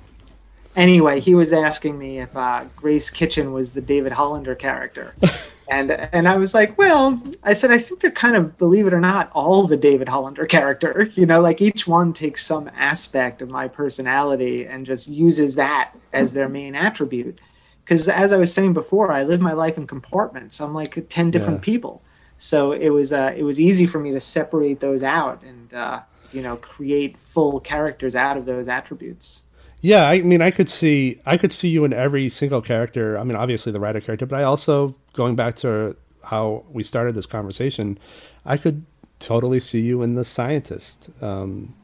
anyway, 0.77 1.21
he 1.21 1.35
was 1.35 1.53
asking 1.53 1.99
me 1.99 2.19
if 2.19 2.37
uh, 2.37 2.65
Grace 2.77 3.09
Kitchen 3.09 3.53
was 3.53 3.73
the 3.73 3.81
David 3.81 4.13
Hollander 4.13 4.55
character, 4.55 5.15
and 5.69 5.91
and 5.93 6.29
I 6.29 6.37
was 6.37 6.53
like, 6.53 6.77
well, 6.77 7.23
I 7.45 7.53
said 7.55 7.71
I 7.71 7.79
think 7.79 8.01
they're 8.01 8.11
kind 8.11 8.37
of, 8.37 8.59
believe 8.59 8.87
it 8.87 8.93
or 8.93 9.01
not, 9.01 9.31
all 9.33 9.67
the 9.67 9.77
David 9.79 10.09
Hollander 10.09 10.47
character. 10.47 11.09
You 11.15 11.27
know, 11.27 11.41
like 11.41 11.63
each 11.63 11.87
one 11.87 12.13
takes 12.13 12.45
some 12.45 12.69
aspect 12.77 13.41
of 13.41 13.49
my 13.49 13.69
personality 13.69 14.67
and 14.67 14.85
just 14.85 15.09
uses 15.09 15.55
that 15.55 15.93
as 16.13 16.33
their 16.35 16.49
main 16.49 16.75
attribute. 16.75 17.39
Because 17.85 18.09
as 18.09 18.33
I 18.33 18.39
was 18.39 18.53
saying 18.53 18.73
before, 18.73 19.13
I 19.13 19.25
live 19.25 19.41
my 19.41 19.53
life 19.53 19.77
in 19.77 19.87
compartments. 19.87 20.61
I'm 20.61 20.73
like 20.75 21.07
ten 21.09 21.31
different 21.31 21.59
Yeah. 21.59 21.65
people, 21.65 22.03
so 22.39 22.73
it 22.73 22.89
was 22.89 23.13
uh, 23.13 23.35
it 23.37 23.43
was 23.43 23.61
easy 23.61 23.87
for 23.87 23.99
me 23.99 24.13
to 24.13 24.21
separate 24.21 24.81
those 24.81 25.03
out 25.03 25.43
and 25.43 25.73
uh, 25.75 26.01
you 26.33 26.43
know 26.43 26.57
create 26.57 27.19
full 27.19 27.61
characters 27.61 28.17
out 28.17 28.37
of 28.37 28.47
those 28.47 28.69
attributes. 28.69 29.43
Yeah, 29.83 30.09
I 30.09 30.23
mean 30.23 30.41
I 30.41 30.51
could 30.51 30.71
see 30.71 31.21
I 31.27 31.37
could 31.37 31.53
see 31.53 31.69
you 31.69 31.85
in 31.85 31.93
every 31.93 32.31
single 32.31 32.63
character. 32.63 33.19
I 33.19 33.25
mean 33.25 33.37
obviously 33.37 33.71
the 33.71 33.81
writer 33.81 34.01
character, 34.01 34.25
but 34.25 34.41
I 34.41 34.45
also 34.45 34.95
going 35.13 35.37
back 35.37 35.57
to 35.57 35.95
how 36.23 36.65
we 36.73 36.83
started 36.83 37.15
this 37.15 37.27
conversation, 37.27 37.99
I 38.47 38.57
could 38.57 38.87
totally 39.19 39.61
see 39.61 39.81
you 39.83 40.03
in 40.03 40.15
the 40.15 40.25
scientist. 40.25 41.11
Um, 41.21 41.75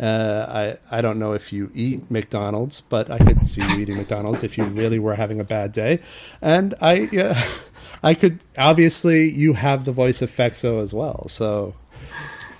uh, 0.00 0.76
I 0.90 0.98
I 0.98 1.00
don't 1.00 1.18
know 1.18 1.32
if 1.32 1.52
you 1.52 1.70
eat 1.74 2.10
McDonald's, 2.10 2.80
but 2.80 3.10
I 3.10 3.18
could 3.18 3.46
see 3.46 3.62
you 3.62 3.80
eating 3.80 3.96
McDonald's 3.96 4.42
if 4.42 4.56
you 4.56 4.64
really 4.64 4.98
were 4.98 5.14
having 5.14 5.40
a 5.40 5.44
bad 5.44 5.72
day, 5.72 6.00
and 6.40 6.74
I 6.80 7.08
yeah, 7.12 7.42
I 8.02 8.14
could 8.14 8.38
obviously 8.56 9.30
you 9.30 9.52
have 9.54 9.84
the 9.84 9.92
voice 9.92 10.22
of 10.22 10.30
Fexo 10.30 10.82
as 10.82 10.94
well, 10.94 11.28
so 11.28 11.74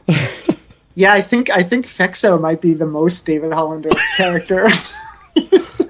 Yeah, 0.95 1.13
I 1.13 1.21
think 1.23 1.51
I 1.51 1.63
think 1.63 1.87
Fexo 1.87 2.41
might 2.41 2.61
be 2.61 2.75
the 2.75 2.87
most 2.87 3.25
David 3.25 3.53
Hollander 3.53 3.91
character. 4.17 4.69
it's 5.35 5.89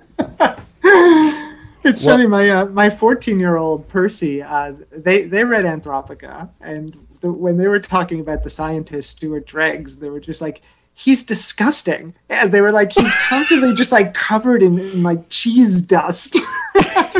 funny. 2.04 2.26
My 2.26 2.50
uh, 2.50 2.66
my 2.66 2.88
fourteen 2.88 3.40
year 3.40 3.56
old 3.56 3.88
Percy, 3.88 4.42
uh, 4.42 4.74
they 4.90 5.22
they 5.22 5.42
read 5.44 5.64
Anthropica, 5.64 6.48
and 6.60 6.96
the, 7.20 7.32
when 7.32 7.56
they 7.56 7.66
were 7.66 7.80
talking 7.80 8.20
about 8.20 8.44
the 8.44 8.50
scientist 8.50 9.10
Stuart 9.10 9.46
Dreggs, 9.46 9.98
they 9.98 10.10
were 10.10 10.20
just 10.20 10.40
like. 10.40 10.62
He's 10.94 11.24
disgusting. 11.24 12.14
And 12.28 12.52
they 12.52 12.60
were 12.60 12.72
like, 12.72 12.92
he's 12.92 13.14
constantly 13.14 13.74
just 13.74 13.92
like 13.92 14.14
covered 14.14 14.62
in, 14.62 14.78
in 14.78 15.02
like 15.02 15.28
cheese 15.30 15.80
dust. 15.80 16.36
I, 16.74 17.10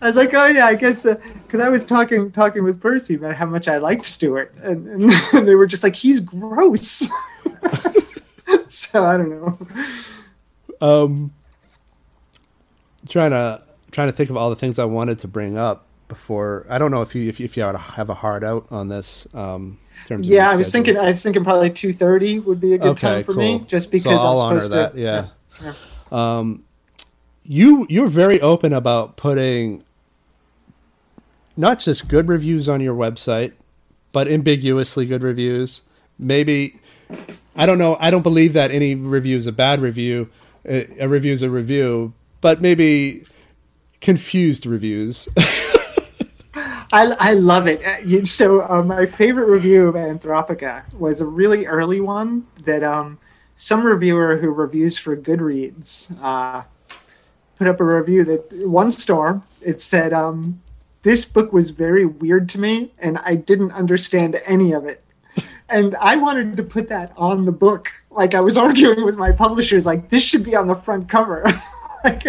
was, 0.00 0.16
like, 0.16 0.34
oh 0.34 0.46
yeah, 0.46 0.66
I 0.66 0.74
guess 0.74 1.04
because 1.04 1.60
I 1.60 1.68
was 1.68 1.84
talking 1.84 2.30
talking 2.30 2.64
with 2.64 2.80
Percy 2.80 3.14
about 3.14 3.36
how 3.36 3.46
much 3.46 3.68
I 3.68 3.78
liked 3.78 4.04
Stuart, 4.04 4.54
and, 4.62 5.10
and 5.32 5.48
they 5.48 5.54
were 5.54 5.66
just 5.66 5.82
like, 5.82 5.96
he's 5.96 6.20
gross. 6.20 7.08
so 8.66 9.04
I 9.04 9.16
don't 9.16 9.30
know. 9.30 9.58
um 10.80 11.32
trying 13.08 13.30
to 13.30 13.62
trying 13.90 14.08
to 14.08 14.12
think 14.12 14.30
of 14.30 14.36
all 14.36 14.50
the 14.50 14.56
things 14.56 14.78
I 14.78 14.84
wanted 14.84 15.18
to 15.20 15.28
bring 15.28 15.56
up 15.56 15.86
before 16.08 16.66
I 16.68 16.78
don't 16.78 16.90
know 16.90 17.02
if 17.02 17.14
you 17.14 17.28
if 17.28 17.40
you, 17.40 17.44
if 17.44 17.56
you 17.56 17.62
have 17.62 18.10
a 18.10 18.14
hard 18.14 18.44
out 18.44 18.66
on 18.70 18.88
this 18.88 19.26
um 19.34 19.78
Yeah, 20.08 20.50
I 20.50 20.56
was 20.56 20.68
schedule. 20.68 20.84
thinking 20.84 20.96
I 21.04 21.08
was 21.08 21.22
thinking 21.22 21.44
probably 21.44 21.70
two 21.70 21.92
thirty 21.92 22.38
would 22.38 22.60
be 22.60 22.74
a 22.74 22.78
good 22.78 22.88
okay 22.92 23.06
time 23.08 23.24
for 23.24 23.32
me, 23.34 23.58
cool. 23.58 23.66
just 23.66 23.86
So 23.86 23.90
because 23.92 24.24
I'll 24.24 24.40
I'm 24.40 24.60
supposed 24.60 24.72
that 24.72 24.94
to. 24.94 25.00
yeah. 25.00 25.72
um 26.10 26.64
you 27.44 27.86
you're 27.90 28.08
very 28.08 28.40
open 28.40 28.72
about 28.72 29.16
putting 29.16 29.82
not 31.56 31.78
just 31.80 32.08
good 32.08 32.28
reviews 32.28 32.68
on 32.68 32.80
your 32.80 32.94
website 32.94 33.52
but 34.12 34.28
ambiguously 34.28 35.06
good 35.06 35.22
reviews 35.22 35.82
maybe 36.18 36.76
I 37.56 37.66
don't 37.66 37.78
know 37.78 37.96
I 38.00 38.10
don't 38.10 38.22
believe 38.22 38.52
that 38.54 38.70
any 38.70 38.94
review 38.94 39.36
is 39.36 39.46
a 39.46 39.52
bad 39.52 39.80
review 39.80 40.28
a, 40.64 40.86
a 41.00 41.08
review 41.08 41.32
is 41.32 41.42
a 41.42 41.50
review 41.50 42.12
but 42.40 42.60
maybe 42.62 43.24
confused 44.00 44.66
reviews 44.66 45.28
I, 46.92 47.16
I 47.18 47.32
love 47.32 47.66
it. 47.66 47.82
Uh, 47.84 48.24
So 48.26 48.62
uh, 48.68 48.82
my 48.82 49.06
favorite 49.06 49.46
review 49.46 49.88
of 49.88 49.94
Anthropica 49.94 50.92
was 50.92 51.22
a 51.22 51.26
really 51.26 51.66
early 51.66 52.00
one 52.00 52.46
that 52.64 52.84
um, 52.84 53.18
some 53.56 53.82
reviewer 53.84 54.36
who 54.36 54.50
reviews 54.50 54.98
for 54.98 55.16
Goodreads 55.16 56.14
uh, 56.22 56.62
put 57.56 57.66
up 57.66 57.80
a 57.80 57.84
review 57.84 58.24
that 58.24 58.68
one 58.68 58.90
star. 58.90 59.42
It 59.62 59.80
said, 59.80 60.12
um, 60.12 60.60
this 61.02 61.24
book 61.24 61.52
was 61.52 61.70
very 61.70 62.04
weird 62.04 62.48
to 62.50 62.60
me 62.60 62.92
and 62.98 63.18
I 63.18 63.36
didn't 63.36 63.72
understand 63.72 64.40
any 64.44 64.72
of 64.72 64.84
it. 64.84 65.02
And 65.70 65.96
I 65.96 66.16
wanted 66.16 66.58
to 66.58 66.62
put 66.62 66.88
that 66.88 67.14
on 67.16 67.46
the 67.46 67.52
book. 67.52 67.90
Like 68.10 68.34
I 68.34 68.40
was 68.40 68.56
arguing 68.66 69.02
with 69.02 69.16
my 69.16 69.32
publishers, 69.32 69.86
like 69.86 70.10
this 70.10 70.22
should 70.22 70.44
be 70.44 70.54
on 70.54 70.68
the 70.68 70.74
front 70.74 71.08
cover. 71.08 71.42
like, 72.04 72.22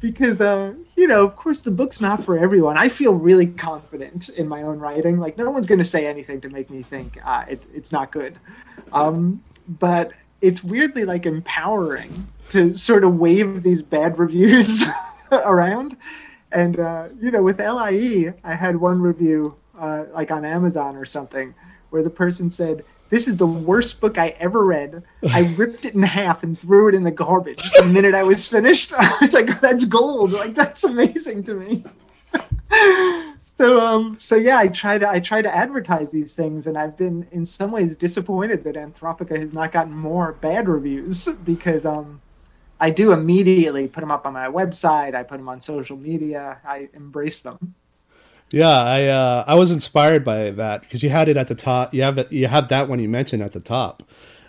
because, 0.00 0.40
uh, 0.40 0.74
you 0.96 1.06
know, 1.06 1.24
of 1.24 1.36
course 1.36 1.62
the 1.62 1.70
book's 1.70 2.00
not 2.00 2.24
for 2.24 2.38
everyone. 2.38 2.76
I 2.76 2.88
feel 2.88 3.14
really 3.14 3.46
confident 3.46 4.28
in 4.30 4.48
my 4.48 4.62
own 4.62 4.78
writing. 4.78 5.18
Like 5.18 5.36
no 5.36 5.50
one's 5.50 5.66
going 5.66 5.78
to 5.78 5.84
say 5.84 6.06
anything 6.06 6.40
to 6.42 6.48
make 6.48 6.70
me 6.70 6.82
think 6.82 7.18
uh, 7.24 7.44
it, 7.48 7.62
it's 7.74 7.92
not 7.92 8.12
good. 8.12 8.38
Um, 8.92 9.42
but 9.66 10.12
it's 10.40 10.62
weirdly 10.62 11.04
like 11.04 11.26
empowering 11.26 12.28
to 12.50 12.70
sort 12.70 13.04
of 13.04 13.16
wave 13.16 13.62
these 13.62 13.82
bad 13.82 14.18
reviews 14.18 14.84
around. 15.32 15.96
And 16.52 16.78
uh, 16.78 17.08
you 17.20 17.30
know, 17.30 17.42
with 17.42 17.58
LIE, 17.58 18.32
I 18.44 18.54
had 18.54 18.76
one 18.76 19.00
review 19.00 19.56
uh, 19.78 20.04
like 20.12 20.30
on 20.30 20.44
Amazon 20.44 20.96
or 20.96 21.04
something 21.04 21.54
where 21.90 22.02
the 22.02 22.10
person 22.10 22.50
said, 22.50 22.84
"This 23.14 23.28
is 23.28 23.36
the 23.36 23.46
worst 23.46 24.00
book 24.00 24.18
I 24.18 24.30
ever 24.40 24.64
read. 24.64 25.04
I 25.30 25.40
ripped 25.56 25.84
it 25.84 25.94
in 25.94 26.02
half 26.02 26.42
and 26.42 26.58
threw 26.58 26.88
it 26.88 26.94
in 26.94 27.04
the 27.04 27.10
garbage 27.10 27.70
the 27.78 27.84
minute 27.84 28.14
I 28.14 28.24
was 28.24 28.48
finished." 28.48 28.92
I 28.98 29.16
was 29.20 29.34
like, 29.34 29.60
"That's 29.60 29.84
gold! 29.84 30.32
Like 30.32 30.54
that's 30.54 30.82
amazing 30.82 31.44
to 31.44 31.54
me." 31.54 31.84
so 33.38 33.80
um 33.86 34.18
so 34.18 34.34
yeah 34.34 34.58
i 34.58 34.66
try 34.66 34.98
to 34.98 35.08
i 35.08 35.20
try 35.20 35.40
to 35.40 35.54
advertise 35.54 36.10
these 36.10 36.34
things 36.34 36.66
and 36.66 36.76
i've 36.76 36.96
been 36.96 37.24
in 37.30 37.46
some 37.46 37.70
ways 37.70 37.94
disappointed 37.94 38.64
that 38.64 38.74
anthropica 38.74 39.38
has 39.38 39.52
not 39.52 39.70
gotten 39.70 39.92
more 39.92 40.32
bad 40.32 40.68
reviews 40.68 41.28
because 41.44 41.86
um 41.86 42.20
I 42.80 42.90
do 42.90 43.12
immediately 43.12 43.88
put 43.88 44.00
them 44.00 44.10
up 44.10 44.26
on 44.26 44.32
my 44.32 44.46
website. 44.48 45.14
I 45.14 45.22
put 45.22 45.38
them 45.38 45.48
on 45.48 45.60
social 45.60 45.96
media. 45.96 46.58
I 46.66 46.88
embrace 46.92 47.40
them. 47.40 47.74
Yeah, 48.54 48.68
I 48.68 49.06
uh, 49.06 49.44
I 49.46 49.54
was 49.54 49.70
inspired 49.70 50.24
by 50.24 50.50
that 50.50 50.82
because 50.82 51.02
you 51.02 51.10
had 51.10 51.28
it 51.28 51.36
at 51.36 51.48
the 51.48 51.54
top. 51.54 51.92
You 51.92 52.02
have 52.02 52.18
it, 52.18 52.32
you 52.32 52.46
have 52.46 52.68
that 52.68 52.88
one 52.88 53.00
you 53.00 53.08
mentioned 53.08 53.42
at 53.42 53.52
the 53.52 53.60
top, 53.60 54.02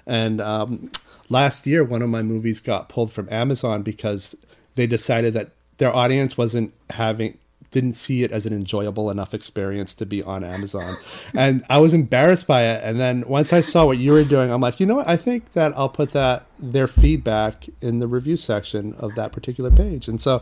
and 0.06 0.40
um, 0.40 0.91
last 1.30 1.65
year 1.65 1.84
one 1.84 2.02
of 2.02 2.10
my 2.10 2.22
movies 2.22 2.60
got 2.60 2.90
pulled 2.90 3.11
from 3.11 3.27
Amazon 3.32 3.82
because 3.82 4.36
they 4.76 4.88
decided 4.88 5.34
that 5.34 5.52
their 5.77 5.94
audience 5.94 6.38
wasn't 6.38 6.73
having 6.91 7.38
didn't 7.72 7.95
see 7.95 8.23
it 8.23 8.32
as 8.32 8.45
an 8.45 8.53
enjoyable 8.53 9.10
enough 9.10 9.34
experience 9.34 9.94
to 9.94 10.06
be 10.06 10.23
on 10.23 10.45
Amazon. 10.45 10.95
and 11.36 11.61
I 11.69 11.80
was 11.80 11.94
embarrassed 11.94 12.48
by 12.48 12.64
it. 12.64 12.82
And 12.86 13.02
then 13.02 13.27
once 13.27 13.52
I 13.52 13.60
saw 13.60 13.86
what 13.86 13.98
you 13.98 14.14
were 14.14 14.23
doing, 14.23 14.49
I'm 14.49 14.61
like, 14.61 14.80
you 14.80 14.86
know 14.86 14.95
what? 14.95 15.10
I 15.10 15.18
think 15.18 15.52
that 15.53 15.73
I'll 15.76 15.90
put 15.90 16.11
that 16.11 16.45
their 16.57 16.88
feedback 16.88 17.68
in 17.82 17.99
the 17.99 18.07
review 18.07 18.38
section 18.38 18.94
of 18.94 19.15
that 19.15 19.34
particular 19.34 19.72
page. 19.72 20.07
And 20.07 20.22
so 20.22 20.41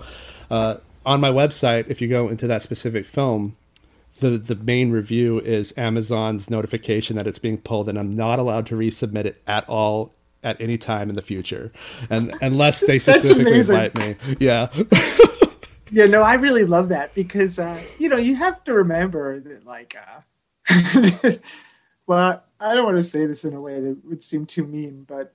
uh, 0.51 0.77
on 1.05 1.21
my 1.21 1.29
website, 1.29 1.89
if 1.89 2.01
you 2.01 2.07
go 2.07 2.29
into 2.29 2.47
that 2.47 2.61
specific 2.61 3.05
film, 3.05 3.55
the, 4.19 4.31
the 4.31 4.55
main 4.55 4.91
review 4.91 5.39
is 5.39 5.73
Amazon's 5.77 6.49
notification 6.49 7.15
that 7.17 7.27
it's 7.27 7.39
being 7.39 7.57
pulled, 7.57 7.89
and 7.89 7.97
I'm 7.97 8.09
not 8.09 8.39
allowed 8.39 8.67
to 8.67 8.75
resubmit 8.75 9.25
it 9.25 9.41
at 9.47 9.67
all 9.67 10.13
at 10.43 10.59
any 10.59 10.77
time 10.77 11.09
in 11.09 11.15
the 11.15 11.21
future, 11.21 11.71
and 12.09 12.33
unless 12.41 12.81
they 12.81 12.99
specifically 12.99 13.59
invite 13.59 13.95
me. 13.97 14.15
Yeah. 14.39 14.67
yeah, 15.91 16.05
no, 16.05 16.21
I 16.21 16.35
really 16.35 16.65
love 16.65 16.89
that 16.89 17.13
because 17.15 17.59
uh, 17.59 17.81
you 17.97 18.09
know 18.09 18.17
you 18.17 18.35
have 18.35 18.63
to 18.65 18.73
remember 18.73 19.39
that 19.39 19.65
like, 19.65 19.95
uh, 19.95 21.31
well, 22.07 22.43
I 22.59 22.73
don't 22.75 22.85
want 22.85 22.97
to 22.97 23.03
say 23.03 23.25
this 23.25 23.45
in 23.45 23.53
a 23.53 23.61
way 23.61 23.79
that 23.79 24.05
would 24.05 24.21
seem 24.21 24.45
too 24.45 24.65
mean, 24.65 25.05
but 25.07 25.33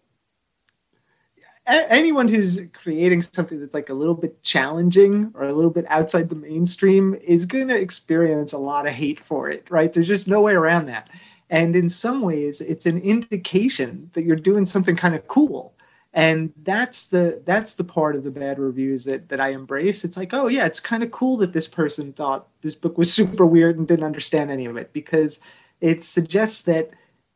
anyone 1.68 2.28
who's 2.28 2.60
creating 2.72 3.22
something 3.22 3.60
that's 3.60 3.74
like 3.74 3.88
a 3.88 3.94
little 3.94 4.14
bit 4.14 4.42
challenging 4.42 5.30
or 5.34 5.44
a 5.44 5.52
little 5.52 5.70
bit 5.70 5.84
outside 5.88 6.28
the 6.28 6.34
mainstream 6.34 7.14
is 7.22 7.44
going 7.44 7.68
to 7.68 7.76
experience 7.76 8.52
a 8.52 8.58
lot 8.58 8.86
of 8.86 8.94
hate 8.94 9.20
for 9.20 9.50
it, 9.50 9.66
right? 9.70 9.92
There's 9.92 10.08
just 10.08 10.28
no 10.28 10.40
way 10.40 10.54
around 10.54 10.86
that. 10.86 11.10
And 11.50 11.74
in 11.74 11.88
some 11.88 12.20
ways, 12.22 12.60
it's 12.60 12.86
an 12.86 12.98
indication 12.98 14.10
that 14.12 14.24
you're 14.24 14.36
doing 14.36 14.66
something 14.66 14.96
kind 14.96 15.14
of 15.14 15.26
cool 15.28 15.74
and 16.14 16.52
that's 16.62 17.08
the 17.08 17.42
that's 17.44 17.74
the 17.74 17.84
part 17.84 18.16
of 18.16 18.24
the 18.24 18.30
bad 18.30 18.58
reviews 18.58 19.04
that 19.04 19.28
that 19.28 19.40
I 19.40 19.50
embrace. 19.50 20.04
It's 20.04 20.16
like, 20.16 20.32
oh 20.32 20.48
yeah, 20.48 20.64
it's 20.66 20.80
kind 20.80 21.02
of 21.02 21.10
cool 21.10 21.36
that 21.38 21.52
this 21.52 21.68
person 21.68 22.12
thought 22.12 22.48
this 22.62 22.74
book 22.74 22.96
was 22.96 23.12
super 23.20 23.46
weird 23.46 23.78
and 23.78 23.86
didn't 23.86 24.04
understand 24.04 24.50
any 24.50 24.66
of 24.66 24.76
it 24.76 24.92
because 24.92 25.40
it 25.80 26.02
suggests 26.02 26.62
that 26.62 26.90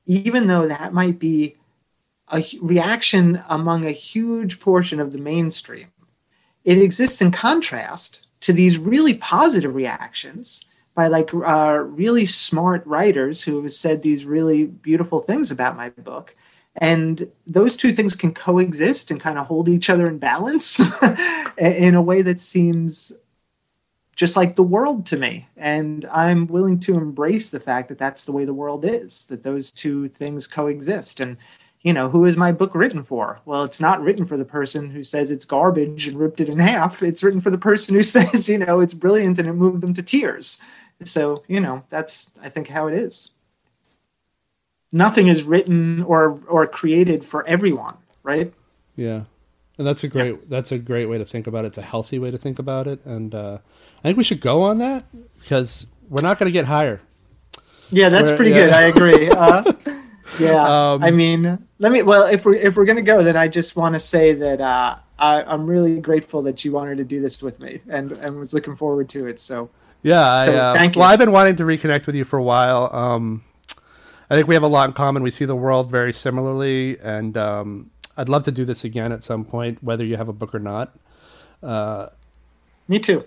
even 0.06 0.46
though 0.46 0.66
that 0.66 0.92
might 0.92 1.18
be 1.18 1.56
a 2.32 2.44
reaction 2.60 3.42
among 3.48 3.84
a 3.84 3.92
huge 3.92 4.60
portion 4.60 5.00
of 5.00 5.12
the 5.12 5.18
mainstream, 5.18 5.88
it 6.64 6.78
exists 6.78 7.20
in 7.20 7.30
contrast 7.30 8.26
to 8.40 8.52
these 8.52 8.78
really 8.78 9.14
positive 9.14 9.74
reactions 9.74 10.64
by 10.94 11.08
like 11.08 11.32
uh, 11.34 11.82
really 11.86 12.26
smart 12.26 12.86
writers 12.86 13.42
who 13.42 13.62
have 13.62 13.72
said 13.72 14.02
these 14.02 14.24
really 14.24 14.66
beautiful 14.66 15.20
things 15.20 15.50
about 15.50 15.76
my 15.76 15.88
book. 15.90 16.34
And 16.76 17.30
those 17.46 17.76
two 17.76 17.92
things 17.92 18.16
can 18.16 18.32
coexist 18.32 19.10
and 19.10 19.20
kind 19.20 19.38
of 19.38 19.46
hold 19.46 19.68
each 19.68 19.90
other 19.90 20.08
in 20.08 20.18
balance 20.18 20.80
in 21.58 21.94
a 21.94 22.02
way 22.02 22.22
that 22.22 22.40
seems 22.40 23.12
just 24.16 24.36
like 24.36 24.56
the 24.56 24.62
world 24.62 25.06
to 25.06 25.16
me. 25.16 25.48
And 25.56 26.04
i'm 26.06 26.46
willing 26.46 26.78
to 26.80 26.94
embrace 26.96 27.50
the 27.50 27.60
fact 27.60 27.88
that 27.88 27.98
that's 27.98 28.24
the 28.24 28.32
way 28.32 28.44
the 28.44 28.54
world 28.54 28.84
is 28.84 29.24
that 29.26 29.42
those 29.42 29.72
two 29.72 30.08
things 30.08 30.46
coexist. 30.46 31.20
And 31.20 31.36
you 31.82 31.92
know 31.92 32.08
who 32.08 32.24
is 32.24 32.36
my 32.36 32.52
book 32.52 32.74
written 32.74 33.02
for 33.02 33.40
well 33.44 33.64
it's 33.64 33.80
not 33.80 34.00
written 34.02 34.24
for 34.24 34.36
the 34.36 34.44
person 34.44 34.90
who 34.90 35.02
says 35.02 35.30
it's 35.30 35.44
garbage 35.44 36.06
and 36.06 36.18
ripped 36.18 36.40
it 36.40 36.48
in 36.48 36.58
half 36.58 37.02
it's 37.02 37.22
written 37.22 37.40
for 37.40 37.50
the 37.50 37.58
person 37.58 37.94
who 37.94 38.02
says 38.14 38.48
you 38.48 38.58
know 38.58 38.80
it's 38.80 38.94
brilliant 38.94 39.38
and 39.38 39.48
it 39.48 39.52
moved 39.52 39.80
them 39.80 39.94
to 39.94 40.02
tears 40.02 40.60
so 41.04 41.42
you 41.48 41.60
know 41.60 41.82
that's 41.88 42.30
i 42.42 42.48
think 42.48 42.68
how 42.68 42.86
it 42.86 42.94
is 42.94 43.30
nothing 44.92 45.28
is 45.28 45.42
written 45.42 46.02
or 46.02 46.38
or 46.46 46.66
created 46.66 47.24
for 47.24 47.46
everyone, 47.48 47.96
right? 48.22 48.52
Yeah, 48.94 49.22
and 49.78 49.86
that's 49.86 50.04
a 50.04 50.08
great 50.08 50.34
yeah. 50.34 50.40
that's 50.48 50.70
a 50.70 50.78
great 50.78 51.06
way 51.06 51.18
to 51.18 51.24
think 51.24 51.46
about 51.46 51.64
it. 51.64 51.68
It's 51.68 51.78
a 51.78 51.82
healthy 51.82 52.18
way 52.18 52.30
to 52.30 52.38
think 52.38 52.58
about 52.58 52.86
it, 52.86 53.04
and 53.04 53.34
uh, 53.34 53.58
I 53.98 54.02
think 54.02 54.18
we 54.18 54.24
should 54.24 54.40
go 54.40 54.62
on 54.62 54.78
that 54.78 55.04
because 55.40 55.86
we're 56.08 56.22
not 56.22 56.38
going 56.38 56.48
to 56.48 56.52
get 56.52 56.66
higher. 56.66 57.00
Yeah, 57.90 58.08
that's 58.08 58.30
we're, 58.30 58.36
pretty 58.36 58.52
yeah. 58.52 58.66
good. 58.66 58.72
I 58.72 58.82
agree. 58.82 59.30
Uh, 59.30 59.72
yeah, 60.38 60.92
um, 60.92 61.02
I 61.02 61.10
mean, 61.10 61.66
let 61.78 61.92
me. 61.92 62.02
Well, 62.02 62.26
if 62.26 62.44
we're 62.44 62.54
if 62.54 62.76
we're 62.76 62.84
going 62.84 62.96
to 62.96 63.02
go, 63.02 63.22
then 63.22 63.36
I 63.36 63.48
just 63.48 63.76
want 63.76 63.94
to 63.94 64.00
say 64.00 64.32
that 64.34 64.60
uh, 64.60 64.96
I, 65.18 65.54
am 65.54 65.66
really 65.66 66.00
grateful 66.00 66.42
that 66.42 66.64
you 66.64 66.72
wanted 66.72 66.98
to 66.98 67.04
do 67.04 67.20
this 67.20 67.42
with 67.42 67.60
me, 67.60 67.80
and 67.88 68.12
and 68.12 68.38
was 68.38 68.54
looking 68.54 68.76
forward 68.76 69.08
to 69.10 69.26
it. 69.26 69.38
So. 69.38 69.70
Yeah, 70.04 70.46
so 70.46 70.52
I, 70.52 70.56
uh, 70.56 70.74
thank 70.74 70.96
you. 70.96 71.00
Well, 71.00 71.10
I've 71.10 71.18
been 71.20 71.30
wanting 71.30 71.54
to 71.56 71.62
reconnect 71.62 72.06
with 72.06 72.16
you 72.16 72.24
for 72.24 72.36
a 72.36 72.42
while. 72.42 72.90
Um, 72.92 73.44
I 74.28 74.34
think 74.34 74.48
we 74.48 74.54
have 74.54 74.64
a 74.64 74.68
lot 74.68 74.88
in 74.88 74.94
common. 74.94 75.22
We 75.22 75.30
see 75.30 75.44
the 75.44 75.54
world 75.54 75.92
very 75.92 76.12
similarly, 76.12 76.98
and 76.98 77.36
um, 77.36 77.90
I'd 78.16 78.28
love 78.28 78.42
to 78.44 78.50
do 78.50 78.64
this 78.64 78.82
again 78.82 79.12
at 79.12 79.22
some 79.22 79.44
point, 79.44 79.82
whether 79.82 80.04
you 80.04 80.16
have 80.16 80.28
a 80.28 80.32
book 80.32 80.54
or 80.54 80.58
not. 80.58 80.96
Uh, 81.62 82.08
Me 82.88 82.98
too. 82.98 83.26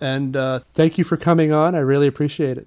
And 0.00 0.36
uh, 0.36 0.60
thank 0.74 0.98
you 0.98 1.04
for 1.04 1.16
coming 1.16 1.52
on. 1.52 1.74
I 1.74 1.78
really 1.78 2.06
appreciate 2.06 2.58
it. 2.58 2.66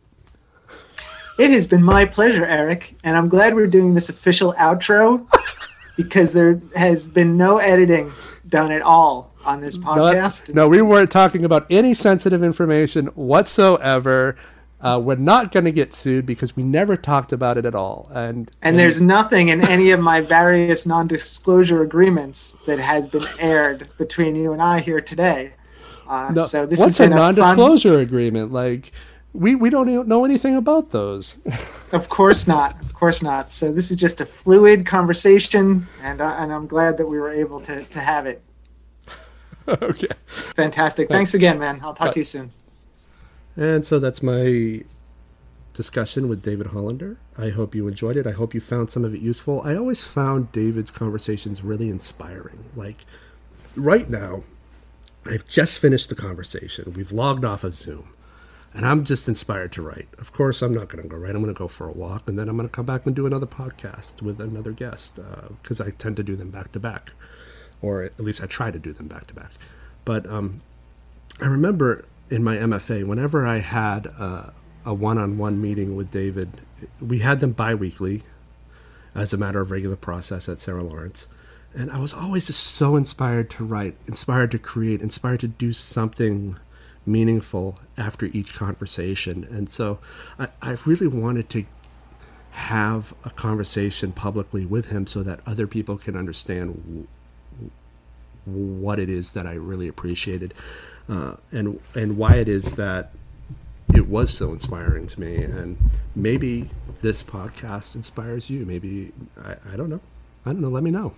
It 1.38 1.50
has 1.50 1.66
been 1.66 1.84
my 1.84 2.06
pleasure, 2.06 2.46
Eric, 2.46 2.96
and 3.04 3.18
I'm 3.18 3.28
glad 3.28 3.56
we're 3.56 3.68
doing 3.68 3.96
this 3.96 4.10
official 4.10 4.54
outro 4.54 5.28
because 5.98 6.32
there 6.34 6.62
has 6.76 7.08
been 7.08 7.38
no 7.38 7.58
editing 7.58 8.12
done 8.50 8.72
at 8.72 8.84
all 8.84 9.34
on 9.44 9.60
this 9.60 9.78
podcast. 9.78 10.50
No, 10.50 10.64
no, 10.64 10.70
we 10.70 10.82
weren't 10.82 11.10
talking 11.10 11.44
about 11.44 11.66
any 11.72 11.96
sensitive 11.96 12.44
information 12.44 13.08
whatsoever. 13.08 14.36
Uh, 14.80 15.00
we're 15.04 15.16
not 15.16 15.52
going 15.52 15.64
to 15.64 15.72
get 15.72 15.94
sued 15.94 16.26
because 16.26 16.56
we 16.56 16.62
never 16.62 16.96
talked 16.96 17.32
about 17.32 17.58
it 17.58 17.66
at 17.66 17.74
all. 17.74 18.10
And, 18.12 18.18
and, 18.18 18.50
and 18.62 18.80
there's 18.80 19.02
nothing 19.02 19.50
in 19.50 19.66
any 19.68 19.92
of 19.92 20.02
my 20.02 20.22
various 20.22 20.86
non-disclosure 20.86 21.82
agreements 21.82 22.58
that 22.68 22.80
has 22.80 23.08
been 23.08 23.26
aired 23.40 23.88
between 23.98 24.36
you 24.36 24.52
and 24.52 24.62
I 24.62 24.82
here 24.82 25.02
today. 25.02 25.54
Uh, 26.08 26.32
no, 26.36 26.44
so 26.44 26.66
this 26.66 26.80
what's 26.80 27.00
a 27.00 27.08
non-disclosure 27.08 27.94
fun... 27.94 28.02
agreement? 28.02 28.52
Like 28.52 28.92
we 29.34 29.56
we 29.56 29.70
don't 29.70 30.08
know 30.08 30.26
anything 30.26 30.56
about 30.56 30.92
those. 30.92 31.40
of 31.92 32.10
course 32.10 32.48
not. 32.48 32.80
Of 32.82 32.94
course 32.94 33.22
not. 33.22 33.52
So 33.52 33.72
this 33.72 33.92
is 33.92 33.98
just 33.98 34.22
a 34.22 34.26
fluid 34.26 34.86
conversation, 34.86 35.88
and 36.02 36.22
uh, 36.22 36.36
and 36.38 36.54
I'm 36.54 36.68
glad 36.68 36.98
that 36.98 37.08
we 37.08 37.20
were 37.20 37.32
able 37.32 37.60
to 37.62 37.84
to 37.84 38.00
have 38.00 38.26
it. 38.28 38.42
okay. 39.68 40.08
Fantastic. 40.56 41.08
Thanks. 41.08 41.32
Thanks 41.32 41.34
again, 41.34 41.60
man. 41.60 41.80
I'll 41.84 41.94
talk 41.94 42.14
to 42.14 42.20
you 42.20 42.24
soon. 42.24 42.52
And 43.56 43.86
so 43.86 44.00
that's 44.00 44.24
my 44.24 44.84
discussion 45.74 46.28
with 46.28 46.42
David 46.42 46.68
Hollander. 46.68 47.18
I 47.38 47.50
hope 47.50 47.74
you 47.74 47.88
enjoyed 47.88 48.18
it. 48.18 48.28
I 48.28 48.32
hope 48.32 48.54
you 48.54 48.62
found 48.62 48.92
some 48.92 49.04
of 49.04 49.14
it 49.14 49.22
useful. 49.22 49.62
I 49.64 49.76
always 49.76 50.04
found 50.04 50.52
David's 50.52 50.92
conversations 50.92 51.64
really 51.64 51.90
inspiring. 51.90 52.66
Like 52.76 53.06
right 53.76 54.10
now, 54.10 54.44
I've 55.26 55.48
just 55.48 55.80
finished 55.80 56.10
the 56.10 56.16
conversation. 56.16 56.94
We've 56.94 57.12
logged 57.12 57.46
off 57.46 57.64
of 57.64 57.76
Zoom. 57.76 58.13
And 58.74 58.86
I'm 58.86 59.04
just 59.06 59.28
inspired 59.28 59.72
to 59.74 59.84
write. 59.84 60.08
Of 60.18 60.34
course, 60.34 60.62
I'm 60.62 60.74
not 60.74 60.90
going 60.90 61.04
to 61.04 61.10
go 61.10 61.16
write. 61.16 61.36
I'm 61.36 61.44
going 61.44 61.54
to 61.54 61.58
go 61.58 61.68
for 61.68 61.88
a 61.88 61.92
walk, 61.92 62.28
and 62.28 62.40
then 62.40 62.50
I'm 62.50 62.58
going 62.58 62.68
to 62.68 62.74
come 62.74 62.86
back 62.86 63.06
and 63.06 63.16
do 63.16 63.28
another 63.28 63.46
podcast 63.46 64.22
with 64.22 64.42
another 64.42 64.72
guest 64.72 65.20
because 65.62 65.80
uh, 65.80 65.86
I 65.86 65.92
tend 65.92 66.16
to 66.18 66.24
do 66.24 66.36
them 66.36 66.50
back 66.50 66.72
to 66.72 66.80
back, 66.80 67.14
or 67.82 68.04
at 68.04 68.20
least 68.20 68.42
I 68.42 68.48
try 68.48 68.72
to 68.72 68.80
do 68.80 68.92
them 68.92 69.08
back 69.08 69.28
to 69.28 69.34
back. 69.36 69.52
But 70.06 70.26
um, 70.28 70.62
I 71.40 71.46
remember 71.46 72.06
in 72.30 72.44
my 72.44 72.58
MFA, 72.58 73.06
whenever 73.06 73.46
I 73.46 73.60
had 73.60 74.08
a, 74.08 74.54
a 74.86 74.94
one-on-one 74.94 75.62
meeting 75.62 75.96
with 75.96 76.10
David, 76.10 76.50
we 77.00 77.20
had 77.20 77.42
them 77.42 77.52
biweekly, 77.52 78.24
as 79.16 79.34
a 79.34 79.38
matter 79.38 79.62
of 79.62 79.70
regular 79.70 79.96
process 79.96 80.50
at 80.50 80.60
Sarah 80.60 80.84
Lawrence, 80.84 81.28
and 81.76 81.92
I 81.92 82.00
was 82.00 82.14
always 82.14 82.48
just 82.48 82.64
so 82.64 82.96
inspired 82.96 83.50
to 83.52 83.64
write, 83.64 83.96
inspired 84.08 84.52
to 84.52 84.60
create, 84.60 85.02
inspired 85.02 85.40
to 85.42 85.48
do 85.48 85.74
something 85.74 86.58
meaningful 87.06 87.80
after 87.98 88.28
each 88.28 88.54
conversation, 88.54 89.48
and 89.50 89.70
so 89.70 90.00
I, 90.40 90.48
I 90.62 90.78
really 90.86 91.08
wanted 91.08 91.50
to 91.52 91.66
have 92.52 93.14
a 93.24 93.32
conversation 93.32 94.12
publicly 94.12 94.66
with 94.66 94.88
him 94.88 95.08
so 95.08 95.24
that 95.24 95.40
other 95.46 95.66
people 95.66 95.98
can 95.98 96.16
understand 96.16 97.08
what 98.46 99.00
it 99.00 99.10
is 99.10 99.32
that 99.32 99.48
I 99.48 99.54
really 99.54 99.88
appreciated, 99.88 100.54
uh, 101.10 101.36
and 101.52 101.80
and 101.96 102.18
why 102.18 102.36
it 102.36 102.48
is 102.48 102.74
that 102.74 103.12
it 103.94 104.08
was 104.08 104.34
so 104.34 104.52
inspiring 104.52 105.08
to 105.08 105.20
me. 105.20 105.44
And 105.44 105.78
maybe 106.16 106.70
this 107.02 107.24
podcast 107.24 107.96
inspires 107.96 108.50
you. 108.50 108.66
Maybe 108.66 109.12
I, 109.42 109.56
I 109.74 109.76
don't 109.76 109.90
know. 109.90 110.02
I 110.46 110.52
don't 110.52 110.62
know. 110.62 110.70
Let 110.70 110.84
me 110.84 110.92
know. 110.92 111.14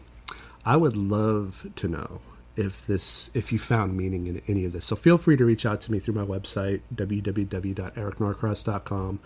I 0.65 0.77
would 0.77 0.95
love 0.95 1.67
to 1.75 1.87
know 1.87 2.21
if 2.57 2.87
this 2.87 3.29
if 3.33 3.51
you 3.51 3.59
found 3.59 3.97
meaning 3.97 4.27
in 4.27 4.41
any 4.47 4.63
of 4.65 4.71
this. 4.73 4.85
So 4.85 4.95
feel 4.95 5.17
free 5.17 5.35
to 5.37 5.45
reach 5.45 5.65
out 5.65 5.81
to 5.81 5.91
me 5.91 5.99
through 5.99 6.13
my 6.15 6.25
website 6.25 6.81
www.ericnorcross.com. 6.93 9.19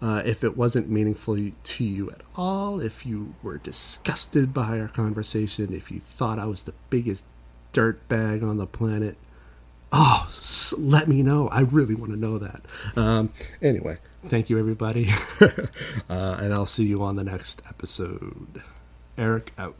Uh, 0.00 0.22
if 0.24 0.44
it 0.44 0.56
wasn't 0.56 0.88
meaningful 0.88 1.36
to 1.64 1.84
you 1.84 2.08
at 2.10 2.20
all, 2.36 2.80
if 2.80 3.04
you 3.04 3.34
were 3.42 3.58
disgusted 3.58 4.54
by 4.54 4.78
our 4.78 4.86
conversation, 4.86 5.74
if 5.74 5.90
you 5.90 5.98
thought 5.98 6.38
I 6.38 6.46
was 6.46 6.62
the 6.62 6.74
biggest 6.88 7.24
dirt 7.72 8.06
bag 8.08 8.44
on 8.44 8.58
the 8.58 8.66
planet, 8.66 9.16
oh, 9.92 10.30
let 10.76 11.08
me 11.08 11.24
know. 11.24 11.48
I 11.48 11.62
really 11.62 11.96
want 11.96 12.12
to 12.12 12.18
know 12.18 12.38
that. 12.38 12.62
Um, 12.94 13.32
anyway, 13.60 13.98
thank 14.26 14.48
you, 14.50 14.58
everybody. 14.58 15.10
uh, 15.40 15.48
and 16.08 16.54
I'll 16.54 16.66
see 16.66 16.84
you 16.84 17.02
on 17.02 17.16
the 17.16 17.24
next 17.24 17.60
episode. 17.68 18.62
Eric 19.16 19.52
out. 19.58 19.74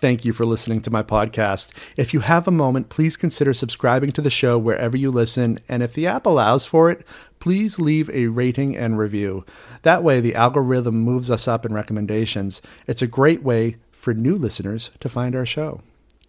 Thank 0.00 0.24
you 0.24 0.32
for 0.32 0.46
listening 0.46 0.80
to 0.82 0.90
my 0.90 1.02
podcast. 1.02 1.72
If 1.94 2.14
you 2.14 2.20
have 2.20 2.48
a 2.48 2.50
moment, 2.50 2.88
please 2.88 3.18
consider 3.18 3.52
subscribing 3.52 4.12
to 4.12 4.22
the 4.22 4.30
show 4.30 4.56
wherever 4.56 4.96
you 4.96 5.10
listen. 5.10 5.60
And 5.68 5.82
if 5.82 5.92
the 5.92 6.06
app 6.06 6.24
allows 6.24 6.64
for 6.64 6.90
it, 6.90 7.06
please 7.38 7.78
leave 7.78 8.08
a 8.08 8.28
rating 8.28 8.74
and 8.78 8.96
review. 8.96 9.44
That 9.82 10.02
way, 10.02 10.20
the 10.20 10.34
algorithm 10.34 11.00
moves 11.00 11.30
us 11.30 11.46
up 11.46 11.66
in 11.66 11.74
recommendations. 11.74 12.62
It's 12.86 13.02
a 13.02 13.06
great 13.06 13.42
way 13.42 13.76
for 13.92 14.14
new 14.14 14.36
listeners 14.36 14.90
to 15.00 15.10
find 15.10 15.36
our 15.36 15.44
show. 15.44 15.82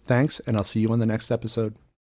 Thanks, 0.06 0.42
and 0.42 0.58
I'll 0.58 0.66
see 0.66 0.82
you 0.82 0.92
on 0.92 1.00
the 1.00 1.06
next 1.06 1.32
episode. 1.32 1.74